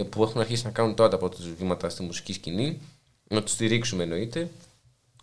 που 0.08 0.22
έχουν 0.22 0.40
αρχίσει 0.40 0.64
να 0.64 0.70
κάνουν 0.70 0.94
τώρα 0.94 1.10
τα 1.10 1.18
πρώτα 1.18 1.36
τους 1.36 1.54
βήματα 1.58 1.88
στη 1.88 2.02
μουσική 2.02 2.32
σκηνή. 2.32 2.80
Να 3.28 3.42
τους 3.42 3.52
στηρίξουμε 3.52 4.02
εννοείται. 4.02 4.48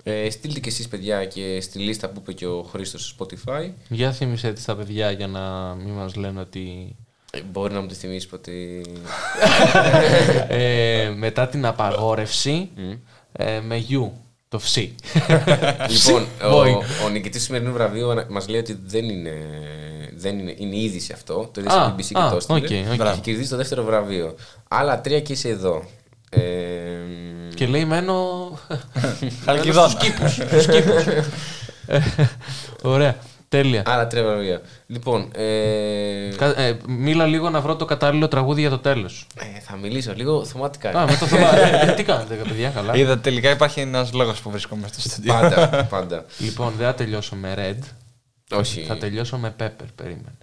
Ε, 0.03 0.29
στείλτε 0.29 0.59
και 0.59 0.69
εσείς 0.69 0.87
παιδιά 0.87 1.25
και 1.25 1.61
στη 1.61 1.79
λίστα 1.79 2.09
που 2.09 2.19
είπε 2.21 2.33
και 2.33 2.47
ο 2.47 2.63
Χρήστος 2.63 3.07
στο 3.07 3.25
Spotify. 3.25 3.69
Για 3.89 4.11
θύμισε 4.11 4.53
τη 4.53 4.61
στα 4.61 4.75
παιδιά 4.75 5.11
για 5.11 5.27
να 5.27 5.73
μην 5.73 5.93
μας 5.93 6.15
λένε 6.15 6.39
ότι... 6.39 6.95
Ε, 7.31 7.41
μπορεί 7.41 7.73
να 7.73 7.81
μου 7.81 7.87
τη 7.87 7.95
θυμίσεις 7.95 8.31
ότι... 8.33 8.85
ε, 10.47 11.13
μετά 11.17 11.47
την 11.47 11.65
απαγόρευση 11.65 12.69
ε, 13.31 13.59
με 13.59 13.77
γιου, 13.77 14.13
το 14.49 14.59
φσί. 14.59 14.95
λοιπόν, 15.89 16.27
Boy. 16.41 16.75
ο, 17.01 17.05
ο 17.05 17.09
νικητής 17.09 17.39
του 17.39 17.45
σημερινού 17.45 17.73
βραβείου 17.73 18.07
μας 18.29 18.47
λέει 18.47 18.59
ότι 18.59 18.79
δεν 18.85 19.09
είναι, 19.09 19.33
δεν 20.17 20.39
είναι, 20.39 20.53
είναι 20.57 20.77
είδηση 20.77 21.13
αυτό. 21.13 21.49
Το 21.53 21.61
είδες 21.61 21.73
Α, 21.73 21.83
στο 21.83 21.95
BBC 21.97 22.05
και 22.13 22.19
α, 22.19 22.29
το 22.29 22.35
έστειλε. 22.35 22.57
οκ, 22.57 22.63
οκ. 22.63 22.67
Και 22.69 22.85
έχει 23.09 23.19
κερδίσει 23.21 23.49
το 23.49 23.55
δεύτερο 23.57 23.83
βραβείο. 23.83 24.35
Άλλα 24.67 25.01
τρία 25.01 25.19
και 25.21 25.33
είσαι 25.33 25.49
εδώ. 25.49 25.83
Ε, 26.29 26.41
Και 27.55 27.65
λέει 27.67 27.85
μένω... 27.85 28.15
Χαλκιδόνα. 29.45 29.87
Στους 29.89 30.01
κήπους, 30.03 30.31
στους 30.33 30.65
κήπους. 30.67 31.05
Ε, 31.87 31.99
Ωραία, 32.81 33.15
τέλεια. 33.49 33.83
Άλλα 33.85 34.07
τρία 34.07 34.23
βραβεία. 34.23 34.61
Λοιπόν, 34.87 35.31
ε, 35.35 36.29
Κα- 36.37 36.59
ε, 36.61 36.77
μίλα 36.87 37.25
λίγο 37.25 37.49
να 37.49 37.61
βρω 37.61 37.75
το 37.75 37.85
κατάλληλο 37.85 38.27
τραγούδι 38.27 38.61
για 38.61 38.69
το 38.69 38.77
τέλος. 38.79 39.27
ε, 39.39 39.59
θα 39.59 39.75
μιλήσω 39.75 40.13
λίγο 40.15 40.45
θεματικά. 40.45 40.89
Α, 40.89 41.05
με 41.05 41.15
το 41.19 41.25
θέμα. 41.25 41.57
Ε, 41.57 41.93
τι 41.93 42.03
κάνετε, 42.03 42.35
παιδιά, 42.35 42.69
καλά. 42.69 42.95
Είδα 42.95 43.17
τελικά 43.19 43.49
υπάρχει 43.49 43.79
ένας 43.79 44.13
λόγος 44.13 44.39
που 44.41 44.49
βρίσκομαι 44.49 44.87
στο 44.87 45.09
στούντιο. 45.09 45.33
Πάντα, 45.33 45.85
πάντα. 45.89 46.25
Λοιπόν, 46.37 46.73
δεν 46.77 46.85
θα 46.87 46.93
τελειώσω 46.93 47.35
με 47.35 47.53
Red. 47.57 47.83
Όχι. 48.51 48.81
Θα 48.81 48.97
τελειώσω 48.97 49.37
με 49.37 49.55
Pepper, 49.59 49.87
περίμενε. 49.95 50.37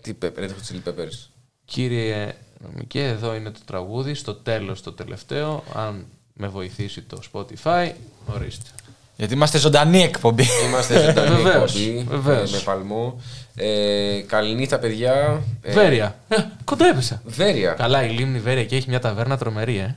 Τι 0.00 0.14
πέπερ, 0.14 0.42
δεν 0.42 0.52
έχω 0.52 0.60
τσιλί 0.60 0.78
πέπερς. 0.78 1.30
Κύριε 1.64 2.34
Νομικέ, 2.58 3.04
εδώ 3.04 3.34
είναι 3.34 3.50
το 3.50 3.60
τραγούδι, 3.64 4.14
στο 4.14 4.34
τέλος 4.34 4.82
το 4.82 4.92
τελευταίο. 4.92 5.64
Αν 5.74 6.06
με 6.32 6.48
βοηθήσει 6.48 7.02
το 7.02 7.20
Spotify, 7.32 7.90
ορίστε. 8.26 8.70
Γιατί 9.16 9.34
είμαστε 9.34 9.58
ζωντανή 9.58 10.02
εκπομπή. 10.02 10.44
Είμαστε 10.66 11.04
ζωντανή 11.04 11.36
Βεβαίως, 11.42 11.74
εκπομπή, 11.74 12.06
βεβαίως. 12.08 12.52
ε, 12.52 12.56
με 12.56 12.62
παλμό. 12.62 13.20
Ε, 13.54 14.20
καληνύχτα, 14.26 14.78
παιδιά. 14.78 15.42
Ε, 15.62 15.72
Βέρεια. 15.72 16.18
Ε, 16.28 16.36
κοντά 16.64 16.86
έπεσα. 16.86 17.22
Βέρεια. 17.24 17.72
Καλά, 17.72 18.04
η 18.04 18.10
λίμνη 18.10 18.38
Βέρεια 18.38 18.64
και 18.64 18.76
έχει 18.76 18.88
μια 18.88 19.00
ταβέρνα 19.00 19.38
τρομερή, 19.38 19.76
ε. 19.76 19.96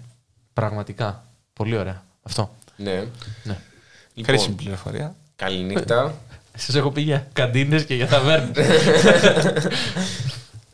Πραγματικά. 0.53 1.26
Πολύ 1.53 1.77
ωραία. 1.77 2.03
Αυτό. 2.23 2.55
Ναι. 2.77 3.03
Ναι. 3.43 3.57
Χρήσιμη 4.26 4.55
πληροφορία. 4.55 5.15
Καληνύχτα. 5.35 6.15
Σας 6.56 6.76
έχω 6.76 6.91
πει 6.91 7.02
για 7.02 7.27
καντίνες 7.34 7.86
και 7.86 7.95
για 7.95 8.07
ταβέρνες. 8.07 8.57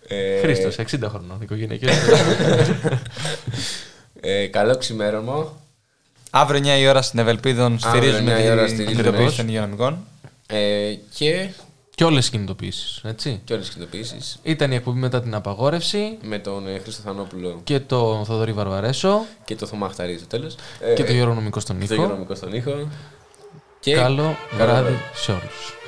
Ε, 0.08 0.40
Χρήστος, 0.40 0.76
60 0.78 1.10
χρονών, 1.10 1.38
οικογενειακέ. 1.42 1.88
ε, 4.22 4.48
καλό 4.48 4.78
ξημέρωμα. 4.78 5.54
Αύριο 6.30 6.60
9 6.60 6.80
η 6.80 6.88
ώρα 6.88 7.02
στην 7.02 7.20
Ευελπίδων 7.20 7.80
Αύριο 7.84 8.02
στηρίζουμε 8.12 8.40
9 8.40 8.44
η 8.46 8.50
ώρα 8.50 8.66
την 8.66 8.74
στηρίζουμε. 8.76 9.02
κινητοποίηση 9.02 9.38
των 9.38 9.48
υγειονομικών. 9.48 9.98
Ε, 10.48 10.94
και, 11.14 11.50
και 11.96 12.04
όλες 12.04 12.20
τις 12.20 12.30
κινητοποιήσεις. 12.30 13.02
Έτσι. 13.04 13.42
και 13.44 13.54
όλες 13.54 13.66
τις 13.66 13.76
κινητοποιήσεις. 13.76 14.40
Ήταν 14.44 14.72
η 14.72 14.76
εκπομπή 14.76 15.00
μετά 15.00 15.22
την 15.22 15.34
απαγόρευση 15.36 16.18
Με 16.22 16.40
τον 16.40 16.68
ε, 16.68 16.80
Χρήστο 16.80 17.02
Θανόπουλο 17.06 17.62
και 17.64 17.80
το 17.80 18.24
Θοδωρή 18.26 18.52
Βαρβαρέσο 18.54 19.26
και 19.46 19.56
το 19.56 19.66
Θωμά 19.66 19.90
Χταρίδη 19.90 20.18
στο 20.18 20.28
τέλος. 20.28 20.56
και 20.96 21.02
Ε, 21.02 21.06
το 21.06 21.12
Γιώργο 21.14 21.34
Νομικός 21.34 21.64
στον 21.64 21.80
και 21.80 21.86
το 21.88 21.94
ήχο. 21.94 22.02
Γιώργο 22.04 22.14
Νομικός 22.16 22.38
στον 22.38 22.54
ήχο. 22.54 22.88
Και 23.82 23.94
Καλό 23.96 24.16
καλό 24.16 24.36
βράδυ 24.52 24.82
βράδυ. 24.82 25.00
σε 25.14 25.32
όλους. 25.32 25.81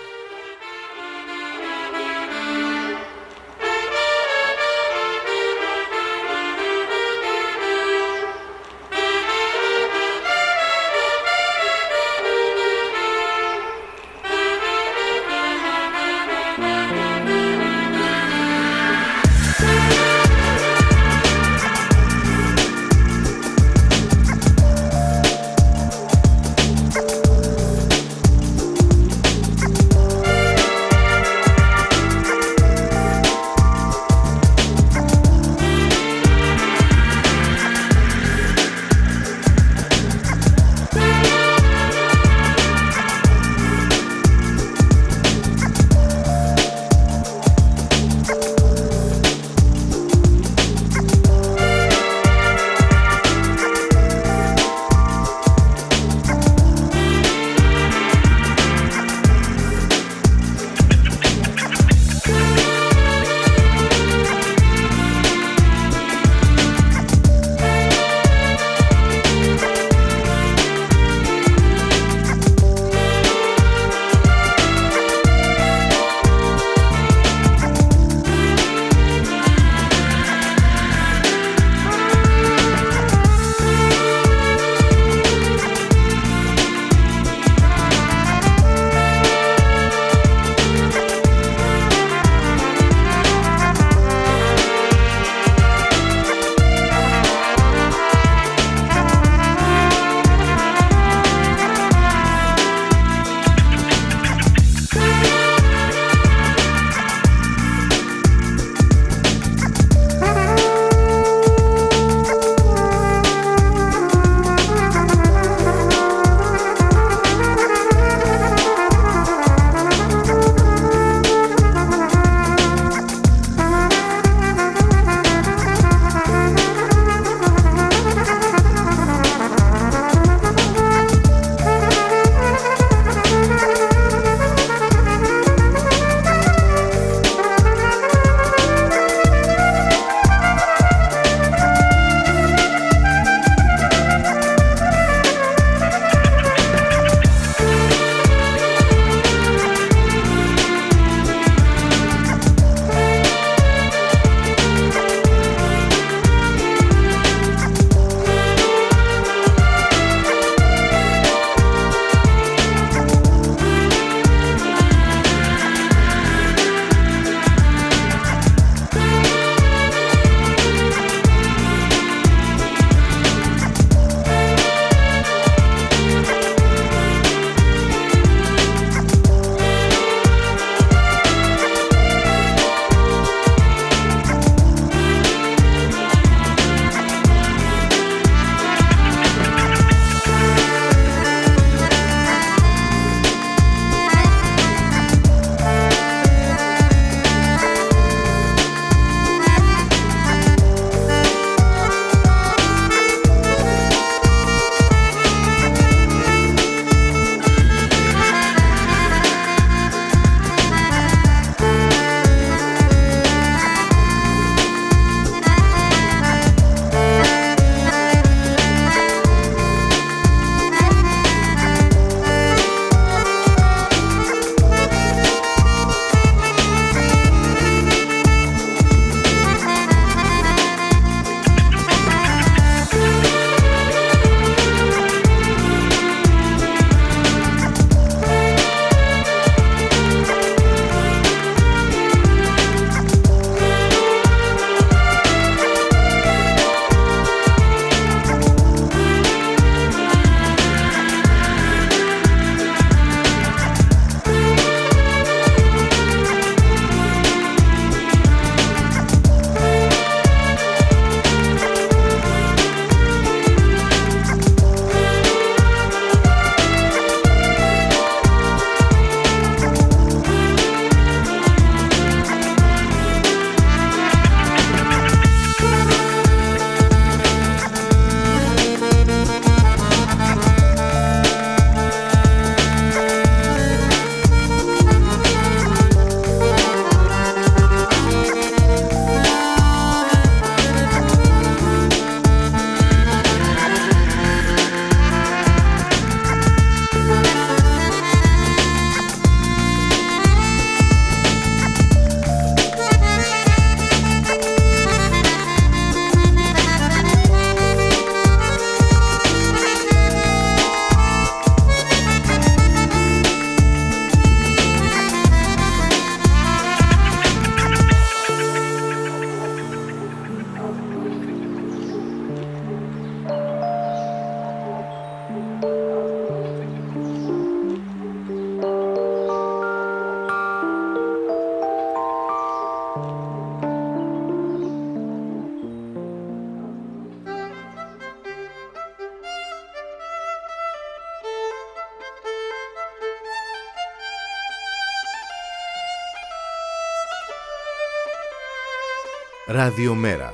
Ραδιομέρα. 349.75 350.33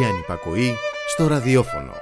Η 0.00 0.04
ανυπακοή 0.04 0.74
στο 1.08 1.26
ραδιόφωνο. 1.26 1.93